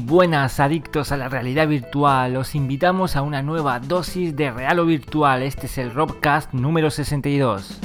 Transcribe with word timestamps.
Buenas 0.00 0.60
adictos 0.60 1.10
a 1.10 1.16
la 1.16 1.28
realidad 1.28 1.68
virtual, 1.68 2.36
os 2.36 2.54
invitamos 2.54 3.16
a 3.16 3.22
una 3.22 3.42
nueva 3.42 3.80
dosis 3.80 4.36
de 4.36 4.50
real 4.50 4.78
o 4.78 4.86
virtual, 4.86 5.42
este 5.42 5.66
es 5.66 5.78
el 5.78 5.92
Robcast 5.92 6.52
número 6.52 6.90
62. 6.90 7.80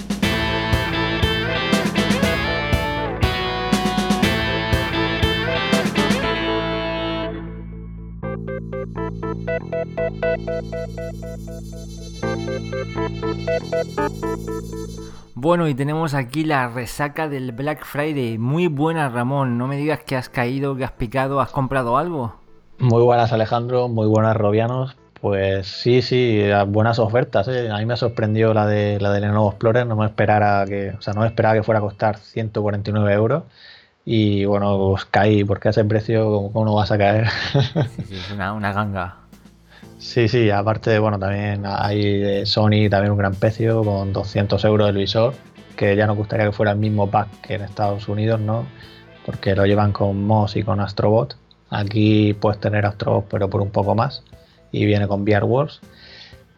Bueno, 15.41 15.67
y 15.67 15.73
tenemos 15.73 16.13
aquí 16.13 16.43
la 16.43 16.67
resaca 16.67 17.27
del 17.27 17.51
Black 17.51 17.83
Friday. 17.83 18.37
Muy 18.37 18.67
buena, 18.67 19.09
Ramón. 19.09 19.57
No 19.57 19.65
me 19.65 19.75
digas 19.75 20.01
que 20.05 20.15
has 20.15 20.29
caído, 20.29 20.75
que 20.75 20.83
has 20.83 20.91
picado, 20.91 21.41
has 21.41 21.49
comprado 21.49 21.97
algo. 21.97 22.35
Muy 22.77 23.01
buenas, 23.01 23.33
Alejandro. 23.33 23.87
Muy 23.87 24.05
buenas, 24.05 24.37
Robianos. 24.37 24.95
Pues 25.19 25.65
sí, 25.65 26.03
sí, 26.03 26.43
buenas 26.67 26.99
ofertas. 26.99 27.47
¿eh? 27.47 27.71
A 27.71 27.79
mí 27.79 27.87
me 27.87 27.97
sorprendió 27.97 28.53
la 28.53 28.67
de 28.67 28.99
la 28.99 29.11
de 29.11 29.19
Lenovo 29.19 29.49
Explorer. 29.49 29.87
No 29.87 29.95
me 29.95 30.05
esperara 30.05 30.63
que, 30.67 30.91
o 30.91 31.01
sea, 31.01 31.15
no 31.15 31.21
me 31.21 31.27
esperaba 31.27 31.55
que 31.55 31.63
fuera 31.63 31.79
a 31.79 31.81
costar 31.81 32.17
149 32.19 33.11
euros. 33.11 33.43
Y 34.05 34.45
bueno, 34.45 34.77
pues 34.77 35.05
caí, 35.05 35.43
porque 35.43 35.69
a 35.69 35.71
ese 35.71 35.83
precio, 35.85 36.51
¿cómo 36.53 36.65
no 36.65 36.75
vas 36.75 36.91
a 36.91 36.99
caer? 36.99 37.27
Sí, 37.95 38.03
sí, 38.09 38.15
es 38.15 38.31
una, 38.31 38.53
una 38.53 38.73
ganga. 38.73 39.20
Sí, 40.01 40.27
sí, 40.27 40.49
aparte, 40.49 40.97
bueno, 40.97 41.19
también 41.19 41.63
hay 41.63 42.43
Sony 42.47 42.89
también 42.89 43.11
un 43.11 43.19
gran 43.19 43.35
precio 43.35 43.83
con 43.83 44.11
200 44.11 44.65
euros 44.65 44.89
el 44.89 44.97
visor, 44.97 45.35
que 45.77 45.95
ya 45.95 46.07
nos 46.07 46.17
gustaría 46.17 46.47
que 46.47 46.51
fuera 46.51 46.71
el 46.71 46.79
mismo 46.79 47.09
pack 47.11 47.29
que 47.41 47.53
en 47.53 47.61
Estados 47.61 48.07
Unidos, 48.07 48.39
¿no? 48.39 48.65
Porque 49.27 49.55
lo 49.55 49.63
llevan 49.67 49.91
con 49.91 50.23
Moss 50.25 50.55
y 50.55 50.63
con 50.63 50.79
Astrobot. 50.79 51.37
Aquí 51.69 52.33
puedes 52.33 52.59
tener 52.59 52.87
Astrobot, 52.87 53.27
pero 53.29 53.47
por 53.47 53.61
un 53.61 53.69
poco 53.69 53.93
más, 53.93 54.23
y 54.71 54.85
viene 54.85 55.07
con 55.07 55.21
VR 55.21 55.45
Wars. 55.45 55.81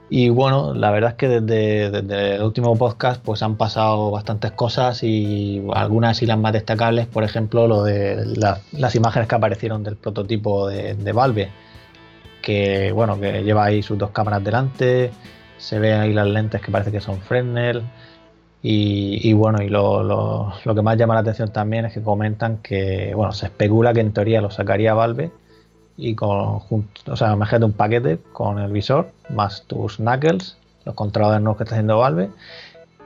Y 0.10 0.30
bueno, 0.30 0.74
la 0.74 0.92
verdad 0.92 1.12
es 1.12 1.18
que 1.18 1.28
desde, 1.28 1.92
desde, 1.92 2.36
el 2.36 2.44
último 2.44 2.78
podcast 2.78 3.22
pues 3.22 3.44
han 3.44 3.58
pasado 3.58 4.10
bastantes 4.10 4.54
cosas 4.54 5.04
y 5.04 5.62
algunas 5.74 6.22
y 6.22 6.28
las 6.28 6.38
más 6.38 6.54
destacables, 6.54 7.08
por 7.08 7.26
ejemplo, 7.26 7.68
lo 7.68 7.84
de 7.84 8.26
la, 8.26 8.62
las 8.72 8.96
imágenes 8.96 9.28
que 9.28 9.36
aparecieron 9.36 9.84
del 9.84 9.98
prototipo 9.98 10.68
de, 10.70 10.94
de 10.96 11.12
Valve 11.12 11.52
que 12.44 12.92
bueno, 12.92 13.20
que 13.20 13.44
lleva 13.44 13.66
ahí 13.66 13.82
sus 13.82 13.98
dos 13.98 14.12
cámaras 14.12 14.44
delante, 14.44 15.12
se 15.58 15.80
ve 15.80 15.94
ahí 15.94 16.14
las 16.14 16.28
lentes 16.28 16.62
que 16.62 16.72
parece 16.72 16.92
que 16.92 17.02
son 17.02 17.20
Fresnel. 17.22 17.82
Y, 18.66 19.34
bueno, 19.34 19.62
y 19.62 19.68
lo, 19.68 20.04
lo, 20.04 20.54
lo, 20.64 20.76
que 20.76 20.82
más 20.82 20.96
llama 20.96 21.16
la 21.16 21.20
atención 21.20 21.52
también 21.52 21.84
es 21.84 21.94
que 21.94 22.02
comentan 22.02 22.60
que, 22.60 23.12
bueno, 23.14 23.34
se 23.34 23.48
especula 23.48 23.94
que 23.94 24.00
en 24.00 24.14
teoría 24.14 24.40
lo 24.40 24.52
sacaría 24.52 24.94
Valve 24.94 25.32
y 25.98 26.16
con, 26.16 26.62
o 27.08 27.16
sea, 27.16 27.34
imagínate 27.34 27.66
un 27.66 27.74
paquete 27.74 28.20
con 28.32 28.60
el 28.60 28.72
visor, 28.72 29.12
más 29.30 29.64
tus 29.64 29.98
knuckles, 29.98 30.58
los 30.86 30.96
controladores 30.96 31.42
nuevos 31.42 31.58
que 31.58 31.64
está 31.66 31.76
haciendo 31.76 31.98
Valve 31.98 32.30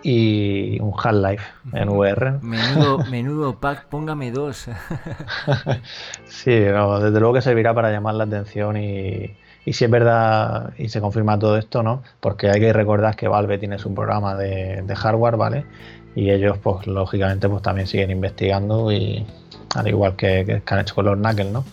y 0.10 0.80
un 0.80 0.94
Half-Life 0.98 1.44
en 1.74 1.90
VR. 1.90 2.40
Menudo, 2.42 3.00
menudo 3.12 3.60
pack, 3.60 3.88
póngame 3.88 4.32
dos. 4.32 4.70
sí, 6.26 6.52
desde 6.52 7.20
luego 7.20 7.34
que 7.34 7.42
servirá 7.42 7.74
para 7.74 7.92
llamar 7.92 8.16
la 8.16 8.24
atención 8.24 8.78
y, 8.78 9.36
y, 9.66 9.74
si 9.74 9.84
es 9.84 9.92
verdad 9.92 10.72
y 10.78 10.88
se 10.88 11.02
confirma 11.02 11.38
todo 11.38 11.58
esto, 11.58 11.84
¿no? 11.84 12.04
Porque 12.22 12.50
hay 12.50 12.62
que 12.62 12.72
recordar 12.72 13.18
que 13.18 13.28
Valve 13.28 13.58
tiene 13.58 13.80
su 13.80 13.94
programa 13.94 14.38
de, 14.38 14.82
de 14.82 14.96
hardware, 14.96 15.36
¿vale? 15.36 15.66
Y 16.16 16.32
ellos, 16.32 16.58
pues 16.58 16.88
lógicamente, 16.88 17.50
pues 17.50 17.62
también 17.62 17.86
siguen 17.86 18.10
investigando 18.10 18.90
y 18.94 19.28
al 19.76 19.90
igual 19.90 20.16
que, 20.16 20.62
que 20.66 20.74
han 20.74 20.80
hecho 20.80 20.96
con 20.96 21.04
los 21.04 21.18
Knuckles, 21.18 21.52
¿no? 21.52 21.66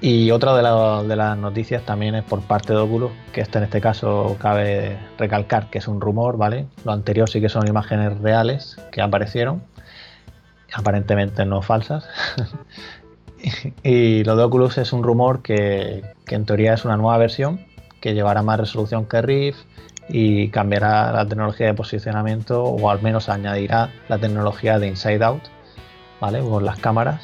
Y 0.00 0.30
otra 0.30 0.54
de, 0.54 0.62
la, 0.62 1.02
de, 1.02 1.16
las 1.16 1.38
noticias 1.38 1.82
también 1.84 2.14
es 2.14 2.24
por 2.24 2.42
parte 2.42 2.72
de 2.74 2.78
Oculus, 2.78 3.10
que 3.32 3.40
en 3.40 3.62
este 3.62 3.80
caso 3.80 4.36
cabe 4.38 4.98
recalcar 5.18 5.70
que 5.70 5.78
es 5.78 5.88
un 5.88 6.00
rumor, 6.00 6.36
¿vale? 6.36 6.66
Lo 6.84 6.92
anterior 6.92 7.30
sí 7.30 7.40
que 7.40 7.48
son 7.48 7.66
imágenes 7.66 8.18
reales 8.20 8.76
que 8.92 9.00
aparecieron, 9.00 9.62
aparentemente 10.74 11.46
no 11.46 11.62
falsas. 11.62 12.06
y 13.82 14.22
lo 14.24 14.36
de 14.36 14.44
Oculus 14.44 14.76
es 14.76 14.92
un 14.92 15.02
rumor 15.02 15.40
que, 15.40 16.02
que, 16.26 16.34
en 16.34 16.44
teoría 16.44 16.74
es 16.74 16.84
una 16.84 16.98
nueva 16.98 17.16
versión, 17.16 17.64
que 18.02 18.12
llevará 18.12 18.42
más 18.42 18.60
resolución 18.60 19.06
que 19.06 19.22
Rift 19.22 19.60
y 20.10 20.50
cambiará 20.50 21.10
la 21.10 21.26
tecnología 21.26 21.68
de 21.68 21.74
posicionamiento 21.74 22.62
o 22.62 22.90
al 22.90 23.00
menos 23.00 23.30
añadirá 23.30 23.90
la 24.08 24.18
tecnología 24.18 24.78
de 24.78 24.88
Inside 24.88 25.24
Out, 25.24 25.42
¿vale? 26.20 26.40
Con 26.40 26.66
las 26.66 26.78
cámaras 26.78 27.22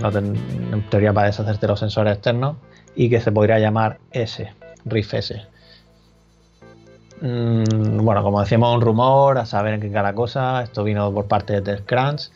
no 0.00 0.10
ten, 0.10 0.34
en 0.72 0.82
teoría 0.90 1.12
para 1.12 1.26
deshacerte 1.28 1.66
los 1.66 1.80
sensores 1.80 2.14
externos, 2.14 2.56
y 2.94 3.08
que 3.10 3.20
se 3.20 3.32
podría 3.32 3.58
llamar 3.58 3.98
S, 4.12 4.52
RIF 4.84 5.14
S. 5.14 5.42
Mm, 7.20 7.98
bueno, 8.02 8.22
como 8.22 8.40
decíamos, 8.40 8.74
un 8.74 8.80
rumor, 8.80 9.38
a 9.38 9.46
saber 9.46 9.74
en 9.74 9.80
qué 9.80 9.90
cada 9.90 10.14
cosa, 10.14 10.62
esto 10.62 10.84
vino 10.84 11.12
por 11.12 11.26
parte 11.26 11.60
de 11.60 11.78
Crunch. 11.84 12.30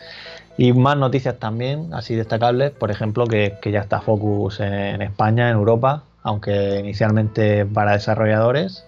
Y 0.56 0.72
más 0.72 0.96
noticias 0.96 1.38
también, 1.38 1.92
así 1.94 2.14
destacables, 2.14 2.70
por 2.70 2.90
ejemplo, 2.90 3.26
que, 3.26 3.56
que 3.60 3.72
ya 3.72 3.80
está 3.80 4.00
Focus 4.00 4.60
en, 4.60 4.72
en, 4.72 5.02
España, 5.02 5.50
en 5.50 5.56
Europa, 5.56 6.04
aunque 6.22 6.78
inicialmente 6.78 7.66
para 7.66 7.92
desarrolladores. 7.92 8.86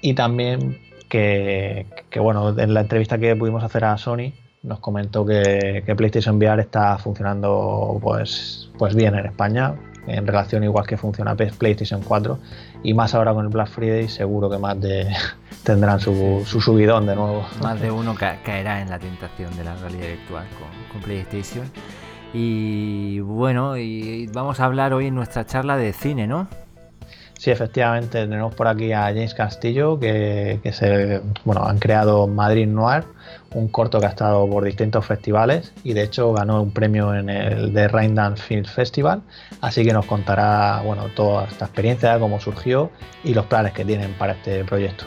Y 0.00 0.14
también 0.14 0.78
que, 1.08 1.86
que, 2.10 2.20
bueno, 2.20 2.56
en 2.58 2.72
la 2.72 2.82
entrevista 2.82 3.18
que 3.18 3.34
pudimos 3.36 3.64
hacer 3.64 3.84
a 3.84 3.98
Sony, 3.98 4.32
nos 4.62 4.80
comentó 4.80 5.24
que, 5.24 5.82
que, 5.86 5.94
PlayStation 5.94 6.36
VR 6.36 6.60
está 6.60 6.98
funcionando 6.98 7.98
pues, 8.02 8.70
pues 8.78 8.94
bien 8.94 9.14
en 9.14 9.26
España, 9.26 9.74
en 10.06 10.26
relación 10.26 10.64
igual 10.64 10.86
que 10.86 10.96
funciona 10.96 11.34
PlayStation 11.34 12.02
4, 12.02 12.38
y 12.82 12.94
más 12.94 13.14
ahora 13.14 13.32
con 13.32 13.46
el 13.46 13.50
Black 13.50 13.68
Friday 13.68 14.08
seguro 14.08 14.50
que 14.50 14.58
más 14.58 14.80
de 14.80 15.08
tendrán 15.64 16.00
su, 16.00 16.42
su 16.46 16.60
subidón 16.60 17.06
de 17.06 17.16
nuevo. 17.16 17.44
Más 17.62 17.80
de 17.80 17.90
uno 17.90 18.14
ca 18.14 18.38
caerá 18.44 18.80
en 18.82 18.90
la 18.90 18.98
tentación 18.98 19.56
de 19.56 19.64
la 19.64 19.74
realidad 19.76 20.08
virtual 20.08 20.46
con, 20.58 20.92
con 20.92 21.02
PlayStation. 21.02 21.64
Y 22.32 23.20
bueno, 23.20 23.76
y 23.76 24.28
vamos 24.28 24.60
a 24.60 24.66
hablar 24.66 24.92
hoy 24.92 25.06
en 25.06 25.14
nuestra 25.14 25.46
charla 25.46 25.76
de 25.76 25.92
cine, 25.92 26.26
¿no? 26.28 26.46
Sí, 27.40 27.50
efectivamente, 27.50 28.20
tenemos 28.20 28.54
por 28.54 28.68
aquí 28.68 28.92
a 28.92 29.04
James 29.04 29.32
Castillo, 29.34 29.98
que, 29.98 30.60
que 30.62 30.72
se, 30.72 31.22
bueno, 31.44 31.64
han 31.64 31.78
creado 31.78 32.26
Madrid 32.26 32.68
Noir, 32.68 33.04
un 33.54 33.68
corto 33.68 34.00
que 34.00 34.06
ha 34.06 34.10
estado 34.10 34.48
por 34.48 34.64
distintos 34.64 35.04
festivales 35.04 35.72
y 35.82 35.92
de 35.92 36.02
hecho 36.02 36.32
ganó 36.32 36.62
un 36.62 36.70
premio 36.70 37.14
en 37.14 37.28
el 37.28 37.72
de 37.72 37.88
Raindance 37.88 38.42
Film 38.42 38.64
Festival, 38.64 39.22
así 39.60 39.84
que 39.84 39.92
nos 39.92 40.06
contará 40.06 40.82
bueno, 40.84 41.06
toda 41.14 41.44
esta 41.44 41.66
experiencia, 41.66 42.18
cómo 42.18 42.40
surgió 42.40 42.90
y 43.24 43.34
los 43.34 43.46
planes 43.46 43.72
que 43.72 43.84
tienen 43.84 44.14
para 44.14 44.34
este 44.34 44.64
proyecto. 44.64 45.04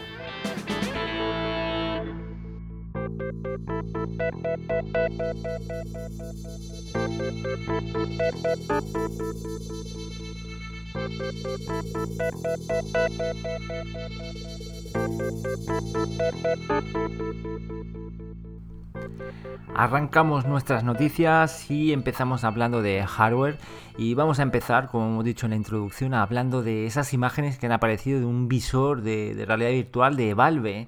Arrancamos 19.75 20.45
nuestras 20.45 20.83
noticias 20.83 21.71
y 21.71 21.93
empezamos 21.93 22.43
hablando 22.43 22.83
de 22.83 23.03
hardware 23.03 23.57
y 23.97 24.13
vamos 24.13 24.37
a 24.37 24.43
empezar, 24.43 24.87
como 24.87 25.07
hemos 25.07 25.25
dicho 25.25 25.47
en 25.47 25.49
la 25.49 25.55
introducción, 25.55 26.13
hablando 26.13 26.61
de 26.61 26.85
esas 26.85 27.11
imágenes 27.11 27.57
que 27.57 27.65
han 27.65 27.71
aparecido 27.71 28.19
de 28.19 28.25
un 28.25 28.47
visor 28.47 29.01
de, 29.01 29.43
realidad 29.47 29.71
virtual 29.71 30.15
de 30.15 30.35
Valve. 30.35 30.87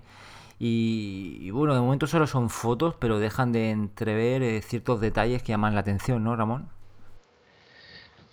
Y, 0.59 1.39
y, 1.41 1.49
bueno, 1.49 1.73
de 1.73 1.81
momento 1.81 2.05
solo 2.05 2.27
son 2.27 2.51
fotos, 2.51 2.93
pero 2.99 3.17
dejan 3.17 3.51
de 3.51 3.71
entrever 3.71 4.43
eh, 4.43 4.61
ciertos 4.61 5.01
detalles 5.01 5.41
que 5.41 5.49
llaman 5.49 5.73
la 5.73 5.81
atención, 5.81 6.23
¿no, 6.23 6.35
Ramón? 6.35 6.69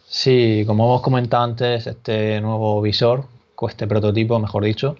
Sí, 0.07 0.65
como 0.67 0.85
hemos 0.85 1.01
comentado 1.01 1.45
antes, 1.45 1.87
este 1.87 2.41
nuevo 2.43 2.83
visor, 2.83 3.25
o 3.63 3.69
este 3.69 3.87
prototipo, 3.87 4.41
mejor 4.41 4.65
dicho, 4.65 4.97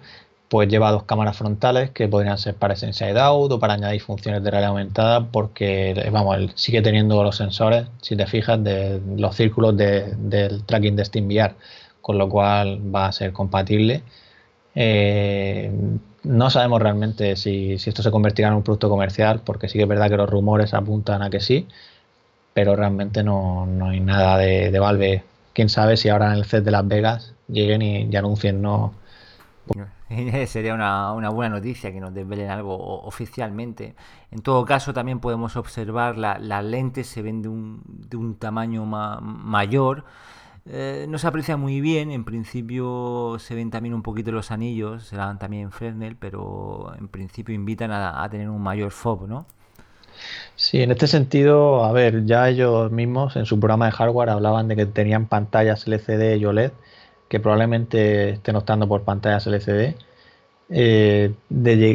pues 0.53 0.69
lleva 0.69 0.91
dos 0.91 1.05
cámaras 1.05 1.35
frontales 1.35 1.89
que 1.89 2.07
podrían 2.07 2.37
ser 2.37 2.53
para 2.53 2.75
ese 2.75 2.85
inside 2.85 3.19
out 3.19 3.51
o 3.51 3.59
para 3.59 3.73
añadir 3.73 4.01
funciones 4.01 4.43
de 4.43 4.51
realidad 4.51 4.69
aumentada 4.69 5.25
porque 5.31 6.07
vamos 6.11 6.37
él 6.37 6.51
sigue 6.53 6.83
teniendo 6.83 7.23
los 7.23 7.37
sensores 7.37 7.87
si 8.03 8.15
te 8.15 8.27
fijas 8.27 8.63
de 8.63 9.01
los 9.17 9.35
círculos 9.35 9.75
de, 9.75 10.13
del 10.15 10.63
tracking 10.63 10.95
de 10.95 11.05
SteamVR 11.05 11.55
con 12.01 12.19
lo 12.19 12.29
cual 12.29 12.79
va 12.95 13.07
a 13.07 13.11
ser 13.11 13.33
compatible. 13.33 14.03
Eh, 14.75 15.71
no 16.23 16.49
sabemos 16.51 16.79
realmente 16.79 17.35
si, 17.35 17.79
si, 17.79 17.89
esto 17.89 18.03
se 18.03 18.11
convertirá 18.11 18.49
en 18.49 18.53
un 18.53 18.63
producto 18.63 18.89
comercial 18.89 19.41
porque 19.43 19.67
sí 19.67 19.79
que 19.79 19.83
es 19.85 19.89
verdad 19.89 20.07
que 20.07 20.17
los 20.17 20.29
rumores 20.29 20.75
apuntan 20.75 21.23
a 21.23 21.31
que 21.31 21.39
sí 21.39 21.67
pero 22.53 22.75
realmente 22.75 23.23
no, 23.23 23.65
no 23.65 23.87
hay 23.89 23.99
nada 24.01 24.37
de, 24.37 24.69
de, 24.69 24.79
Valve. 24.79 25.23
Quién 25.53 25.69
sabe 25.69 25.97
si 25.97 26.09
ahora 26.09 26.27
en 26.27 26.33
el 26.33 26.45
set 26.45 26.63
de 26.63 26.69
Las 26.69 26.87
Vegas 26.87 27.33
lleguen 27.47 27.81
y, 27.81 28.03
y 28.05 28.15
anuncien 28.15 28.61
no 28.61 28.93
Sería 30.47 30.73
una, 30.73 31.29
buena 31.29 31.55
noticia 31.55 31.91
que 31.91 31.99
nos 31.99 32.13
desvelen 32.13 32.49
algo 32.49 33.03
oficialmente. 33.03 33.95
En 34.31 34.41
todo 34.41 34.65
caso, 34.65 34.93
también 34.93 35.19
podemos 35.19 35.55
observar 35.55 36.17
la, 36.17 36.39
las 36.39 36.63
lentes 36.63 37.07
se 37.07 37.21
ven 37.21 37.41
de 37.41 37.49
un, 37.49 37.81
de 37.85 38.17
un 38.17 38.35
tamaño 38.35 38.85
mayor. 38.85 40.03
Eh, 40.65 41.05
no 41.09 41.17
se 41.17 41.27
aprecia 41.27 41.57
muy 41.57 41.81
bien, 41.81 42.09
en 42.11 42.23
principio 42.23 43.37
se 43.39 43.53
ven 43.53 43.69
también 43.69 43.93
un 43.93 44.01
poquito 44.01 44.31
los 44.31 44.49
anillos, 44.49 45.03
se 45.03 45.17
dan 45.17 45.37
también 45.37 45.71
Fresnel, 45.71 46.15
pero 46.15 46.93
en 46.97 47.09
principio 47.09 47.53
invitan 47.53 47.91
a, 47.91 48.23
a 48.23 48.29
tener 48.29 48.49
un 48.49 48.61
mayor 48.61 48.91
FOB, 48.91 49.27
¿no? 49.27 49.45
Sí, 50.55 50.81
en 50.81 50.91
este 50.91 51.07
sentido, 51.07 51.83
a 51.83 51.91
ver, 51.91 52.25
ya 52.25 52.47
ellos 52.47 52.91
mismos 52.91 53.35
en 53.35 53.45
su 53.45 53.59
programa 53.59 53.87
de 53.87 53.91
hardware 53.91 54.29
hablaban 54.29 54.67
de 54.67 54.75
que 54.75 54.85
tenían 54.85 55.25
pantallas 55.27 55.85
LCD 55.87 56.37
y 56.37 56.45
OLED 56.45 56.71
que 57.33 57.39
probablemente 57.39 58.29
estén 58.29 58.55
optando 58.55 58.87
por 58.87 59.01
pantallas 59.01 59.47
LCD, 59.47 59.95
eh, 60.69 61.33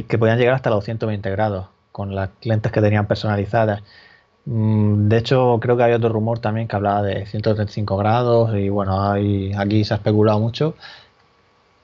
que 0.08 0.18
podían 0.18 0.36
llegar 0.36 0.54
hasta 0.54 0.68
los 0.68 0.84
120 0.84 1.30
grados 1.30 1.68
con 1.92 2.12
las 2.12 2.30
lentes 2.42 2.72
que 2.72 2.80
tenían 2.80 3.06
personalizadas. 3.06 3.84
Mm, 4.46 5.06
de 5.08 5.16
hecho, 5.16 5.58
creo 5.60 5.76
que 5.76 5.84
había 5.84 5.96
otro 5.96 6.08
rumor 6.08 6.40
también 6.40 6.66
que 6.66 6.74
hablaba 6.74 7.02
de 7.02 7.24
135 7.26 7.96
grados 7.96 8.56
y 8.56 8.68
bueno, 8.68 9.12
aquí 9.56 9.84
se 9.84 9.94
ha 9.94 9.98
especulado 9.98 10.40
mucho. 10.40 10.74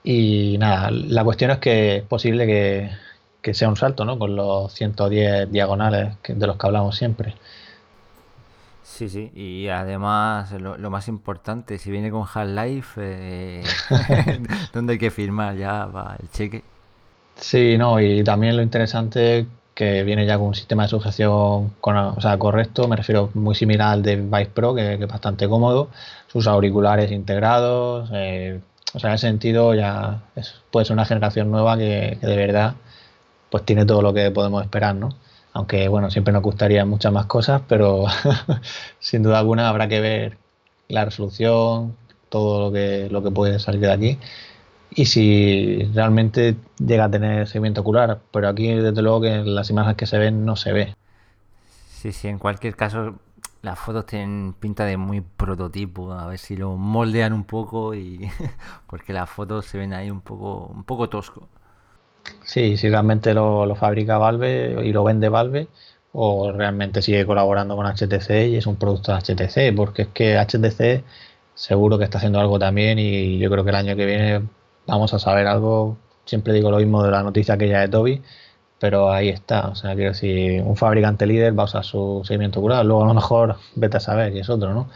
Y 0.03 0.57
nada, 0.59 0.91
la 0.91 1.23
cuestión 1.23 1.53
es 1.53 1.59
que 1.59 1.99
es 1.99 2.03
posible 2.03 2.47
que, 3.41 3.55
sea 3.55 3.69
un 3.69 3.77
salto, 3.77 4.05
¿no? 4.05 4.19
Con 4.19 4.35
los 4.35 4.73
110 4.73 5.53
diagonales 5.53 6.17
de 6.27 6.47
los 6.47 6.57
que 6.57 6.67
hablamos 6.67 6.97
siempre. 6.97 7.35
Sí, 8.85 9.09
sí, 9.09 9.33
y 9.35 9.69
además 9.69 10.53
lo, 10.53 10.91
más 10.91 11.09
importante, 11.09 11.79
si 11.79 11.91
viene 11.91 12.11
con 12.11 12.27
Half-Life, 12.33 13.01
eh, 13.03 13.65
¿dónde 14.75 14.93
hay 14.93 14.99
que 14.99 15.11
firmar 15.11 15.57
ya 15.57 15.87
va 15.87 16.17
el 16.21 16.31
cheque? 16.31 16.63
Sí, 17.35 17.79
no, 17.79 17.99
y 17.99 18.23
también 18.23 18.57
lo 18.57 18.63
interesante 18.63 19.47
que 19.75 20.05
viene 20.05 20.27
ya 20.27 20.37
con 20.37 20.49
un 20.49 20.55
sistema 20.55 20.83
de 20.85 20.91
sujeción 20.91 21.71
con, 21.81 21.97
o 21.97 22.21
sea, 22.21 22.39
correcto, 22.39 22.87
me 22.87 22.97
refiero 22.97 23.31
muy 23.33 23.55
similar 23.55 23.95
al 23.95 24.03
de 24.03 24.17
Vice 24.17 24.51
Pro, 24.55 24.75
que, 24.75 24.95
es 24.95 25.09
bastante 25.09 25.49
cómodo, 25.49 25.89
sus 26.27 26.47
auriculares 26.47 27.11
integrados, 27.11 28.11
eh, 28.13 28.61
o 28.93 28.99
sea, 29.01 29.11
en 29.11 29.15
ese 29.15 29.29
sentido 29.29 29.75
ya 29.75 30.21
puede 30.71 30.85
ser 30.85 30.93
una 30.93 31.07
generación 31.07 31.51
nueva 31.51 31.79
que, 31.79 32.19
que 32.21 32.27
de 32.27 32.37
verdad 32.37 32.75
pues 33.49 33.65
tiene 33.65 33.87
todo 33.87 34.03
lo 34.03 34.13
que 34.13 34.31
podemos 34.31 34.63
esperar, 34.63 34.95
¿no? 34.95 35.11
Aunque 35.55 35.89
bueno, 35.89 36.11
siempre 36.11 36.33
nos 36.33 36.43
gustaría 36.43 36.85
muchas 36.85 37.13
más 37.13 37.27
cosas, 37.27 37.63
pero 37.67 38.05
sin 38.99 39.23
duda 39.23 39.39
alguna 39.39 39.69
habrá 39.69 39.89
que 39.89 40.01
ver 40.01 40.39
la 40.89 41.07
resolución, 41.07 41.97
todo 42.29 42.67
lo 42.67 42.73
que, 42.73 43.09
lo 43.11 43.23
que 43.23 43.31
puede 43.31 43.59
salir 43.59 43.81
de 43.81 43.93
aquí 43.93 44.19
y 44.95 45.07
si 45.07 45.83
realmente 45.93 46.57
llega 46.79 47.05
a 47.05 47.11
tener 47.11 47.49
seguimiento 47.49 47.81
ocular, 47.81 48.21
pero 48.31 48.49
aquí 48.49 48.69
desde 48.69 49.03
luego 49.03 49.23
que 49.23 49.35
en 49.35 49.55
las 49.55 49.71
imágenes 49.71 49.97
que 49.97 50.07
se 50.07 50.19
ven 50.19 50.45
no 50.45 50.57
se 50.57 50.73
ve. 50.73 50.95
Sí, 51.89 52.13
sí, 52.13 52.29
en 52.29 52.39
cualquier 52.39 52.77
caso 52.77 53.17
las 53.63 53.79
fotos 53.79 54.07
tienen 54.07 54.55
pinta 54.59 54.85
de 54.85 54.97
muy 54.97 55.23
prototipo, 55.23 56.13
a 56.13 56.27
ver 56.27 56.39
si 56.39 56.57
lo 56.57 56.77
moldean 56.77 57.33
un 57.33 57.45
poco 57.45 57.95
y 57.95 58.31
porque 58.87 59.13
las 59.13 59.29
fotos 59.29 59.67
se 59.67 59.79
ven 59.79 59.93
ahí 59.93 60.11
un 60.11 60.21
poco 60.21 60.67
un 60.67 60.85
poco 60.85 61.09
tosco. 61.09 61.49
Sí, 62.45 62.77
si 62.77 62.89
realmente 62.89 63.35
lo, 63.35 63.75
fabrica 63.75 64.19
Valve 64.19 64.85
y 64.85 64.93
lo 64.93 65.05
vende 65.05 65.29
Valve, 65.29 65.69
o 66.13 66.53
realmente 66.53 67.03
sigue 67.03 67.27
colaborando 67.27 67.77
con 67.77 67.87
HTC 67.87 68.49
y 68.49 68.57
es 68.57 68.67
un 68.67 68.77
producto 68.77 69.13
de 69.13 69.19
HTC, 69.19 69.77
porque 69.77 70.03
es 70.03 70.09
que 70.09 70.39
HTC 70.39 71.05
seguro 71.55 71.99
que 71.99 72.05
está 72.05 72.19
haciendo 72.19 72.41
algo 72.41 72.59
también 72.59 72.99
y 72.99 73.39
yo 73.39 73.51
creo 73.51 73.65
que 73.65 73.71
el 73.71 73.77
año 73.77 73.97
que 73.97 74.07
viene 74.07 74.43
vamos 74.87 75.15
a 75.15 75.19
saber 75.19 75.47
algo. 75.47 75.97
Siempre 76.25 76.53
digo 76.53 76.71
lo 76.71 76.79
mismo 76.79 77.03
de 77.03 77.11
la 77.11 77.23
noticia 77.23 77.59
que 77.59 77.69
ya 77.69 77.81
de 77.81 77.89
Toby, 77.89 78.23
pero 78.79 79.13
ahí 79.13 79.29
está. 79.29 79.69
O 79.69 79.75
sea, 79.75 79.95
quiero 79.95 80.11
decir, 80.13 80.63
un 80.63 80.77
fabricante 80.77 81.27
líder 81.27 81.59
va 81.59 81.65
a 81.65 81.67
usar 81.67 81.85
su 81.85 82.23
seguimiento 82.25 82.61
ocular, 82.61 82.85
luego 82.85 83.05
a 83.05 83.07
lo 83.09 83.15
mejor 83.15 83.57
vete 83.77 83.99
a 83.99 84.01
saber 84.01 84.35
y 84.35 84.41
es 84.41 84.49
otro, 84.51 84.73
¿no? 84.75 84.89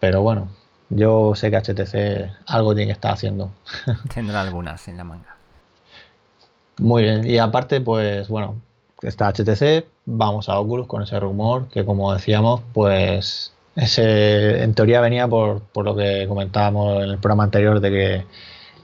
Pero 0.00 0.22
bueno, 0.22 0.48
yo 0.90 1.34
sé 1.34 1.50
que 1.50 1.56
HTC 1.58 2.46
algo 2.46 2.74
tiene 2.74 2.88
que 2.88 2.92
estar 2.92 3.12
haciendo. 3.12 3.52
Tendrá 4.14 4.42
algunas 4.42 4.86
en 4.88 4.96
la 4.96 5.04
manga. 5.04 5.39
Muy 6.80 7.02
bien, 7.02 7.26
y 7.30 7.36
aparte, 7.36 7.82
pues 7.82 8.28
bueno, 8.28 8.56
está 9.02 9.28
HTC, 9.28 9.84
vamos 10.06 10.48
a 10.48 10.58
Oculus 10.58 10.86
con 10.86 11.02
ese 11.02 11.20
rumor 11.20 11.68
que 11.68 11.84
como 11.84 12.12
decíamos, 12.14 12.62
pues 12.72 13.52
ese 13.76 14.62
en 14.62 14.74
teoría 14.74 15.02
venía 15.02 15.28
por, 15.28 15.60
por 15.60 15.84
lo 15.84 15.94
que 15.94 16.26
comentábamos 16.26 17.04
en 17.04 17.10
el 17.10 17.18
programa 17.18 17.44
anterior 17.44 17.80
de 17.80 17.90
que 17.90 18.26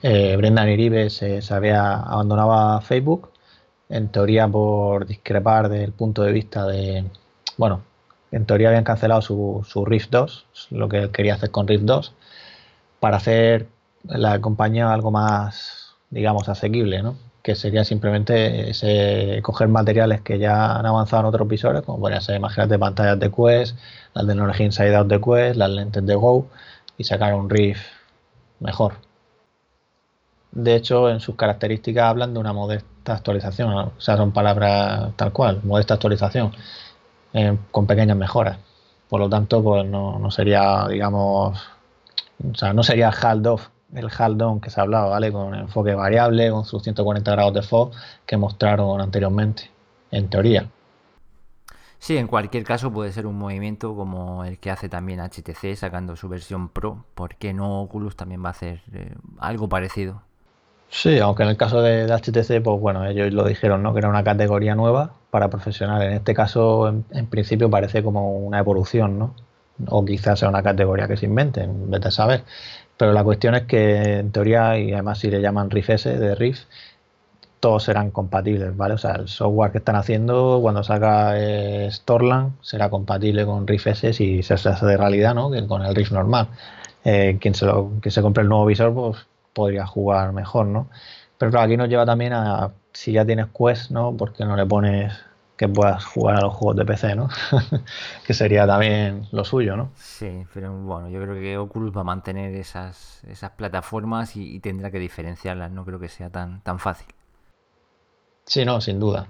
eh, 0.02 0.36
Brendan 0.36 0.68
Iribe 0.68 1.08
se, 1.08 1.40
había 1.50 1.94
abandonado 1.94 2.80
Facebook, 2.82 3.30
en 3.88 4.08
teoría 4.08 4.46
por 4.46 5.06
discrepar 5.06 5.70
del 5.70 5.92
punto 5.92 6.22
de 6.22 6.32
vista 6.32 6.66
de, 6.66 7.02
bueno, 7.56 7.82
en 8.30 8.44
teoría 8.44 8.68
habían 8.68 8.84
cancelado 8.84 9.22
su, 9.22 9.64
su 9.66 9.86
Rift 9.86 10.10
2, 10.10 10.46
lo 10.72 10.88
que 10.90 10.98
él 10.98 11.10
quería 11.12 11.34
hacer 11.34 11.50
con 11.50 11.66
Rift 11.66 11.84
2, 11.84 12.14
para 13.00 13.16
hacer 13.16 13.68
la 14.04 14.38
compañía 14.42 14.92
algo 14.92 15.10
más, 15.10 15.94
digamos, 16.10 16.48
asequible, 16.50 17.02
¿no? 17.02 17.25
Que 17.46 17.54
sería 17.54 17.84
simplemente 17.84 18.72
coger 19.40 19.68
materiales 19.68 20.20
que 20.20 20.36
ya 20.36 20.74
han 20.76 20.84
avanzado 20.84 21.20
en 21.20 21.26
otros 21.26 21.46
visores, 21.46 21.82
como 21.82 22.00
podrían 22.00 22.20
ser 22.20 22.34
imágenes 22.34 22.68
de 22.68 22.76
pantallas 22.76 23.20
de 23.20 23.30
Quest, 23.30 23.78
la 24.14 24.26
tecnología 24.26 24.66
Inside 24.66 24.96
Out 24.96 25.06
de 25.06 25.20
Quest, 25.20 25.56
las 25.56 25.70
lentes 25.70 26.04
de 26.04 26.16
Go, 26.16 26.48
y 26.98 27.04
sacar 27.04 27.34
un 27.34 27.48
riff 27.48 27.78
mejor. 28.58 28.94
De 30.50 30.74
hecho, 30.74 31.08
en 31.08 31.20
sus 31.20 31.36
características 31.36 32.02
hablan 32.10 32.34
de 32.34 32.40
una 32.40 32.52
modesta 32.52 33.14
actualización, 33.14 33.72
o 33.72 33.92
sea, 34.00 34.16
son 34.16 34.32
palabras 34.32 35.12
tal 35.14 35.32
cual, 35.32 35.60
modesta 35.62 35.94
actualización, 35.94 36.50
eh, 37.32 37.56
con 37.70 37.86
pequeñas 37.86 38.16
mejoras. 38.16 38.58
Por 39.08 39.20
lo 39.20 39.28
tanto, 39.28 39.62
pues 39.62 39.86
no, 39.86 40.18
no 40.18 40.32
sería, 40.32 40.88
digamos, 40.88 41.56
o 42.50 42.54
sea, 42.56 42.72
no 42.72 42.82
sería 42.82 43.10
hard 43.10 43.46
off 43.46 43.68
el 43.96 44.10
Haldon 44.16 44.60
que 44.60 44.70
se 44.70 44.80
ha 44.80 44.84
hablado, 44.84 45.10
¿vale? 45.10 45.32
Con 45.32 45.54
enfoque 45.54 45.94
variable, 45.94 46.50
con 46.50 46.64
sus 46.64 46.82
140 46.82 47.30
grados 47.30 47.54
de 47.54 47.62
FOV 47.62 47.92
que 48.24 48.36
mostraron 48.36 49.00
anteriormente, 49.00 49.70
en 50.10 50.28
teoría. 50.28 50.68
Sí, 51.98 52.16
en 52.16 52.26
cualquier 52.26 52.64
caso 52.64 52.92
puede 52.92 53.10
ser 53.12 53.26
un 53.26 53.38
movimiento 53.38 53.94
como 53.96 54.44
el 54.44 54.58
que 54.58 54.70
hace 54.70 54.88
también 54.88 55.20
HTC 55.20 55.74
sacando 55.74 56.14
su 56.14 56.28
versión 56.28 56.68
Pro. 56.68 57.04
¿Por 57.14 57.36
qué 57.36 57.54
no 57.54 57.82
Oculus 57.82 58.16
también 58.16 58.44
va 58.44 58.48
a 58.48 58.50
hacer 58.50 58.82
eh, 58.92 59.14
algo 59.38 59.68
parecido? 59.68 60.22
Sí, 60.88 61.18
aunque 61.18 61.42
en 61.42 61.48
el 61.48 61.56
caso 61.56 61.82
de, 61.82 62.06
HTC, 62.06 62.62
pues 62.62 62.80
bueno, 62.80 63.04
ellos 63.06 63.32
lo 63.32 63.44
dijeron, 63.44 63.82
¿no? 63.82 63.92
Que 63.92 63.98
era 63.98 64.08
una 64.08 64.22
categoría 64.22 64.74
nueva 64.74 65.14
para 65.30 65.48
profesionales. 65.48 66.08
En 66.08 66.14
este 66.14 66.32
caso, 66.32 66.88
en, 66.88 67.04
en 67.10 67.26
principio, 67.26 67.68
parece 67.70 68.02
como 68.04 68.38
una 68.38 68.58
evolución, 68.60 69.18
¿no? 69.18 69.34
O 69.88 70.04
quizás 70.04 70.38
sea 70.38 70.48
una 70.48 70.62
categoría 70.62 71.08
que 71.08 71.16
se 71.16 71.26
inventen, 71.26 71.90
vete 71.90 72.08
a 72.08 72.10
saber. 72.10 72.44
Pero 72.96 73.12
la 73.12 73.24
cuestión 73.24 73.54
es 73.54 73.62
que 73.64 74.18
en 74.18 74.32
teoría, 74.32 74.78
y 74.78 74.92
además 74.92 75.18
si 75.18 75.30
le 75.30 75.40
llaman 75.40 75.70
Riff 75.70 75.90
S 75.90 76.18
de 76.18 76.34
Riff, 76.34 76.60
todos 77.60 77.84
serán 77.84 78.10
compatibles, 78.10 78.76
¿vale? 78.76 78.94
O 78.94 78.98
sea, 78.98 79.12
el 79.12 79.28
software 79.28 79.72
que 79.72 79.78
están 79.78 79.96
haciendo 79.96 80.58
cuando 80.62 80.82
salga 80.82 81.38
eh, 81.38 81.90
Storland 81.90 82.52
será 82.62 82.90
compatible 82.90 83.44
con 83.46 83.66
Riff 83.66 83.86
S 83.88 84.12
si 84.12 84.42
se 84.42 84.54
hace 84.54 84.86
de 84.86 84.96
realidad, 84.96 85.34
¿no? 85.34 85.50
Que 85.50 85.66
con 85.66 85.82
el 85.84 85.94
Riff 85.94 86.12
normal. 86.12 86.48
Eh, 87.04 87.38
quien, 87.40 87.54
se 87.54 87.66
lo, 87.66 87.92
se 88.04 88.22
compre 88.22 88.42
el 88.42 88.48
nuevo 88.48 88.66
visor, 88.66 88.94
pues 88.94 89.26
podría 89.52 89.86
jugar 89.86 90.32
mejor, 90.32 90.66
¿no? 90.66 90.88
Pero 91.38 91.50
claro, 91.50 91.66
aquí 91.66 91.76
nos 91.76 91.88
lleva 91.88 92.06
también 92.06 92.32
a 92.32 92.72
si 92.92 93.12
ya 93.12 93.24
tienes 93.24 93.46
Quest, 93.56 93.90
¿no? 93.90 94.16
¿Por 94.16 94.32
qué 94.32 94.44
no 94.44 94.56
le 94.56 94.66
pones 94.66 95.12
que 95.56 95.68
puedas 95.68 96.04
jugar 96.04 96.36
a 96.36 96.40
los 96.42 96.54
juegos 96.54 96.76
de 96.76 96.84
PC, 96.84 97.14
¿no? 97.14 97.28
que 98.26 98.34
sería 98.34 98.66
también 98.66 99.26
lo 99.32 99.44
suyo, 99.44 99.76
¿no? 99.76 99.90
Sí, 99.96 100.44
pero 100.52 100.72
bueno, 100.72 101.08
yo 101.08 101.20
creo 101.22 101.34
que 101.34 101.56
Oculus 101.56 101.96
va 101.96 102.02
a 102.02 102.04
mantener 102.04 102.54
esas, 102.54 103.24
esas 103.24 103.52
plataformas 103.52 104.36
y, 104.36 104.60
tendrá 104.60 104.90
que 104.90 104.98
diferenciarlas, 104.98 105.70
no 105.70 105.84
creo 105.84 105.98
que 105.98 106.08
sea 106.08 106.30
tan, 106.30 106.60
tan 106.62 106.78
fácil. 106.78 107.08
Sí, 108.44 108.64
no, 108.64 108.80
sin 108.80 109.00
duda. 109.00 109.28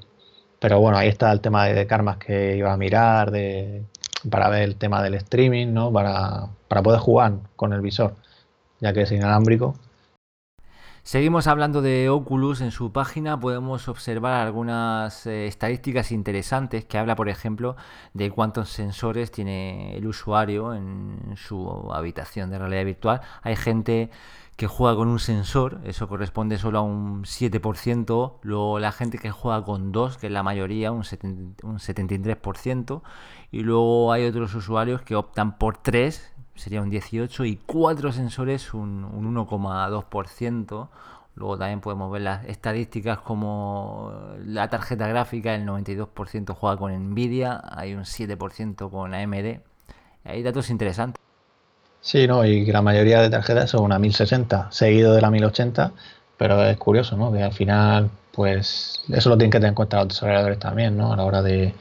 Pero 0.59 0.81
bueno, 0.81 0.99
ahí 0.99 1.09
está 1.09 1.31
el 1.33 1.41
tema 1.41 1.67
de, 1.67 1.87
karmas 1.87 2.17
que 2.17 2.57
iba 2.57 2.73
a 2.73 2.77
mirar, 2.77 3.31
de, 3.31 3.85
para 4.29 4.49
ver 4.49 4.63
el 4.63 4.77
tema 4.77 5.03
del 5.03 5.15
streaming, 5.15 5.73
¿no? 5.73 5.93
Para, 5.93 6.49
para 6.69 6.83
poder 6.83 7.01
jugar 7.01 7.35
con 7.55 7.73
el 7.73 7.81
visor, 7.81 8.17
ya 8.81 8.93
que 8.93 9.03
es 9.03 9.13
inalámbrico 9.13 9.77
Seguimos 11.07 11.47
hablando 11.47 11.83
de 11.83 12.11
Oculus. 12.11 12.61
En 12.61 12.73
su 12.73 12.91
página 12.91 13.39
podemos 13.39 13.87
observar 13.87 14.45
algunas 14.45 15.25
eh, 15.29 15.47
estadísticas 15.47 16.11
interesantes 16.11 16.85
que 16.85 16.99
habla, 16.99 17.15
por 17.15 17.29
ejemplo, 17.29 17.77
de 18.13 18.33
cuántos 18.33 18.71
sensores 18.71 19.31
tiene 19.31 19.97
el 19.97 20.09
usuario 20.09 20.75
en 20.75 21.37
su 21.37 21.93
habitación 21.93 22.51
de 22.51 22.59
realidad 22.59 22.85
virtual. 22.85 23.21
Hay 23.43 23.55
gente 23.55 24.11
que 24.57 24.67
juega 24.67 24.97
con 24.97 25.07
un 25.07 25.21
sensor, 25.21 25.81
eso 25.85 26.09
corresponde 26.09 26.59
solo 26.59 26.79
a 26.79 26.83
un 26.83 27.25
7%, 27.25 28.39
luego 28.43 28.81
la 28.81 28.91
gente 28.91 29.19
que 29.19 29.31
juega 29.31 29.63
con 29.63 29.93
dos, 29.93 30.17
que 30.17 30.27
es 30.27 30.33
la 30.33 30.43
mayoría, 30.43 30.91
un, 30.91 31.03
73%, 31.03 33.03
y 33.53 33.61
luego 33.61 34.13
hay 34.13 34.27
otros 34.27 34.55
usuarios 34.55 35.03
que 35.03 35.15
optan 35.15 35.59
por 35.59 35.77
tres, 35.77 36.33
sería 36.57 36.83
un 36.83 36.91
18%, 36.91 37.47
y 37.47 37.57
cuatro 37.65 38.13
sensores, 38.13 38.75
un, 38.75 39.05
un 39.05 39.35
1,2%, 39.35 40.89
Luego 41.37 41.59
también 41.59 41.81
podemos 41.83 42.11
ver 42.11 42.23
las 42.23 42.47
estadísticas 42.47 43.19
como 43.19 44.11
la 44.43 44.71
tarjeta 44.71 45.07
gráfica, 45.07 45.55
el 45.55 45.67
92% 45.67 46.55
juega 46.55 46.79
con 46.79 47.11
Nvidia, 47.11 47.61
hay 47.71 47.93
un 47.93 48.05
7% 48.05 48.91
con 48.91 49.15
AMD. 49.15 49.61
Hay 50.25 50.43
datos 50.43 50.71
interesantes. 50.71 51.23
Sí, 52.01 52.27
no, 52.27 52.45
y 52.47 52.65
la 52.65 52.81
mayoría 52.81 53.21
de 53.21 53.29
tarjetas 53.29 53.71
son 53.71 53.85
una 53.85 53.99
1060, 53.99 54.73
seguido 54.73 55.13
de 55.15 55.21
la 55.21 55.31
1080, 55.31 55.93
pero 56.39 56.65
es 56.65 56.77
curioso, 56.79 57.19
¿no? 57.19 57.31
Que 57.31 57.43
al 57.43 57.53
final, 57.53 58.11
pues, 58.33 59.03
eso 59.11 59.29
lo 59.29 59.37
tienen 59.37 59.51
que 59.51 59.59
tener 59.59 59.71
en 59.71 59.75
cuenta 59.75 59.99
los 59.99 60.09
desarrolladores 60.09 60.59
también, 60.59 60.97
¿no? 60.97 61.13
A 61.13 61.17
la 61.17 61.25
hora 61.25 61.43
de, 61.43 61.75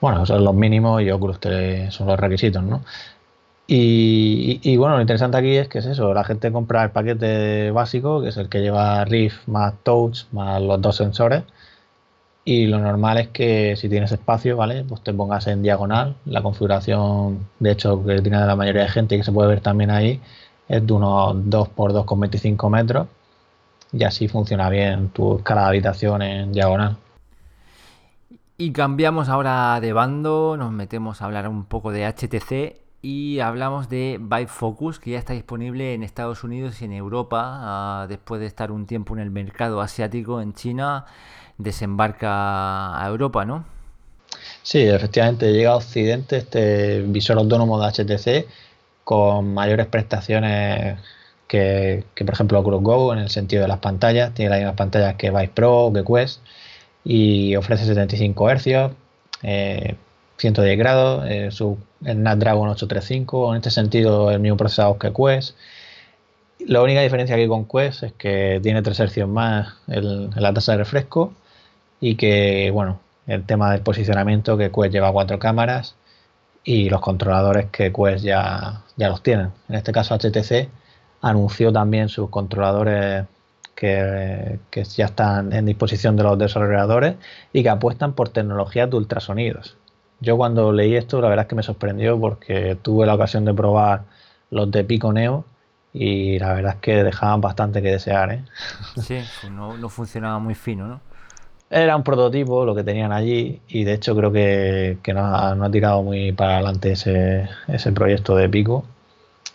bueno, 0.00 0.24
son 0.24 0.42
los 0.42 0.54
mínimos 0.54 1.02
y 1.02 1.10
Oculus 1.10 1.38
son 1.90 2.06
los 2.06 2.18
requisitos, 2.18 2.62
¿no? 2.62 2.82
Y, 3.72 4.76
bueno, 4.78 4.96
lo 4.96 5.00
interesante 5.00 5.36
aquí 5.36 5.56
es 5.56 5.68
que 5.68 5.78
es 5.78 5.86
eso, 5.86 6.12
la 6.12 6.24
gente 6.24 6.50
compra 6.50 6.82
el 6.82 6.90
paquete 6.90 7.70
básico, 7.70 8.20
que 8.20 8.30
es 8.30 8.36
el 8.36 8.48
que 8.48 8.60
lleva 8.62 9.04
Riff 9.04 9.46
más 9.46 9.74
Touch 9.84 10.24
más 10.32 10.60
los 10.60 10.82
dos 10.82 10.96
sensores. 10.96 11.44
Y 12.44 12.66
lo 12.66 12.80
normal 12.80 13.18
es 13.18 13.28
que 13.28 13.76
si 13.76 13.88
tienes 13.88 14.10
espacio, 14.10 14.56
¿vale? 14.56 14.84
Pues 14.88 15.02
te 15.04 15.14
pongas 15.14 15.46
en 15.46 15.62
diagonal. 15.62 16.16
La 16.24 16.42
configuración, 16.42 17.46
de 17.60 17.70
hecho, 17.70 18.04
que 18.04 18.20
tiene 18.22 18.44
la 18.44 18.56
mayoría 18.56 18.82
de 18.82 18.88
gente 18.88 19.14
y 19.14 19.18
que 19.18 19.24
se 19.24 19.30
puede 19.30 19.48
ver 19.48 19.60
también 19.60 19.92
ahí, 19.92 20.20
es 20.68 20.84
de 20.84 20.92
unos 20.92 21.48
2 21.48 21.68
por 21.68 21.92
2,25 21.92 22.70
metros. 22.70 23.06
Y 23.92 24.02
así 24.02 24.26
funciona 24.26 24.68
bien 24.68 25.10
tu 25.10 25.40
de 25.44 25.54
habitación 25.60 26.22
en 26.22 26.52
diagonal. 26.52 26.96
Y 28.58 28.72
cambiamos 28.72 29.28
ahora 29.28 29.78
de 29.80 29.92
bando, 29.92 30.56
nos 30.56 30.72
metemos 30.72 31.22
a 31.22 31.26
hablar 31.26 31.46
un 31.46 31.66
poco 31.66 31.92
de 31.92 32.04
HTC 32.04 32.89
y 33.02 33.40
hablamos 33.40 33.88
de 33.88 34.18
Vive 34.20 34.46
Focus, 34.46 34.98
que 34.98 35.12
ya 35.12 35.18
está 35.18 35.32
disponible 35.32 35.94
en 35.94 36.02
Estados 36.02 36.44
Unidos 36.44 36.82
y 36.82 36.84
en 36.84 36.92
Europa. 36.92 37.40
Ah, 37.44 38.06
después 38.08 38.40
de 38.40 38.46
estar 38.46 38.70
un 38.70 38.86
tiempo 38.86 39.14
en 39.14 39.20
el 39.20 39.30
mercado 39.30 39.80
asiático, 39.80 40.40
en 40.40 40.52
China, 40.54 41.06
desembarca 41.56 43.02
a 43.02 43.08
Europa, 43.08 43.44
¿no? 43.44 43.64
Sí, 44.62 44.80
efectivamente 44.80 45.52
llega 45.52 45.70
a 45.70 45.76
Occidente 45.76 46.36
este 46.36 47.02
visor 47.02 47.38
autónomo 47.38 47.80
de 47.80 47.90
HTC 47.90 48.46
con 49.04 49.54
mayores 49.54 49.86
prestaciones 49.86 50.98
que, 51.48 52.04
por 52.16 52.34
ejemplo 52.34 52.60
Oculus 52.60 52.82
Go 52.82 53.12
en 53.12 53.20
el 53.20 53.30
sentido 53.30 53.62
de 53.62 53.68
las 53.68 53.78
pantallas. 53.78 54.34
Tiene 54.34 54.50
las 54.50 54.58
mismas 54.60 54.76
pantallas 54.76 55.16
que 55.16 55.30
Vive 55.30 55.48
Pro, 55.48 55.90
que 55.94 56.04
Quest 56.04 56.40
y 57.02 57.56
ofrece 57.56 57.86
75 57.86 58.50
Hz. 58.50 58.94
110 60.36 60.78
grados, 60.78 61.24
eh, 61.28 61.50
su, 61.50 61.78
el 62.04 62.16
Snapdragon 62.18 62.68
835, 62.68 63.50
en 63.52 63.56
este 63.56 63.70
sentido 63.70 64.30
el 64.30 64.40
mismo 64.40 64.56
procesador 64.56 64.98
que 64.98 65.12
Quest. 65.12 65.56
La 66.60 66.82
única 66.82 67.00
diferencia 67.00 67.36
aquí 67.36 67.46
con 67.46 67.66
Quest 67.66 68.02
es 68.02 68.12
que 68.12 68.60
tiene 68.62 68.82
3 68.82 69.00
Hz 69.00 69.26
más 69.26 69.74
en 69.88 70.30
la 70.34 70.52
tasa 70.52 70.72
de 70.72 70.78
refresco 70.78 71.32
y 72.00 72.16
que, 72.16 72.70
bueno, 72.72 73.00
el 73.26 73.44
tema 73.44 73.72
del 73.72 73.82
posicionamiento, 73.82 74.56
que 74.56 74.70
Quest 74.70 74.92
lleva 74.92 75.12
cuatro 75.12 75.38
cámaras 75.38 75.96
y 76.64 76.90
los 76.90 77.00
controladores 77.00 77.66
que 77.70 77.92
Quest 77.92 78.24
ya, 78.24 78.82
ya 78.96 79.08
los 79.08 79.22
tienen. 79.22 79.52
En 79.68 79.76
este 79.76 79.92
caso 79.92 80.14
HTC 80.14 80.68
anunció 81.22 81.72
también 81.72 82.08
sus 82.08 82.30
controladores 82.30 83.26
que, 83.74 84.58
que, 84.70 84.84
ya 84.84 85.06
están 85.06 85.52
en 85.52 85.66
disposición 85.66 86.16
de 86.16 86.22
los 86.24 86.38
desarrolladores 86.38 87.16
y 87.52 87.62
que 87.62 87.70
apuestan 87.70 88.12
por 88.14 88.28
tecnologías 88.28 88.90
de 88.90 88.96
ultrasonidos. 88.96 89.76
Yo 90.20 90.36
cuando 90.36 90.72
leí 90.72 90.96
esto, 90.96 91.20
la 91.20 91.28
verdad 91.28 91.44
es 91.44 91.48
que 91.48 91.54
me 91.54 91.62
sorprendió 91.62 92.18
porque 92.20 92.76
tuve 92.80 93.06
la 93.06 93.14
ocasión 93.14 93.44
de 93.44 93.54
probar 93.54 94.02
los 94.50 94.70
de 94.70 94.84
Pico 94.84 95.12
Neo 95.12 95.44
y 95.92 96.38
la 96.38 96.54
verdad 96.54 96.74
es 96.74 96.80
que 96.80 97.02
dejaban 97.02 97.40
bastante 97.40 97.82
que 97.82 97.90
desear. 97.90 98.32
¿eh? 98.32 98.44
Sí, 99.00 99.18
pues 99.40 99.52
no, 99.52 99.88
funcionaba 99.88 100.38
muy 100.38 100.54
fino, 100.54 100.86
¿no? 100.86 101.00
Era 101.70 101.96
un 101.96 102.02
prototipo 102.02 102.64
lo 102.64 102.74
que 102.74 102.82
tenían 102.82 103.12
allí 103.12 103.60
y 103.68 103.84
de 103.84 103.94
hecho 103.94 104.16
creo 104.16 104.32
que, 104.32 104.98
no, 105.14 105.24
ha, 105.24 105.70
tirado 105.70 106.02
muy 106.02 106.32
para 106.32 106.54
adelante 106.56 106.92
ese, 106.92 107.48
ese 107.68 107.92
proyecto 107.92 108.34
de 108.34 108.48
Pico 108.48 108.84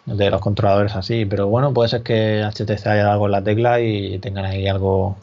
de 0.06 0.30
los 0.30 0.40
controladores 0.40 0.96
así, 0.96 1.26
pero 1.26 1.48
bueno, 1.48 1.74
puede 1.74 1.90
ser 1.90 2.04
que 2.04 2.44
HTC 2.44 2.88
haya 2.88 3.12
algo 3.12 3.26
en 3.26 3.32
la 3.32 3.44
tecla 3.44 3.82
y 3.82 4.20
tengan 4.20 4.46
ahí 4.46 4.68
algo, 4.68 5.18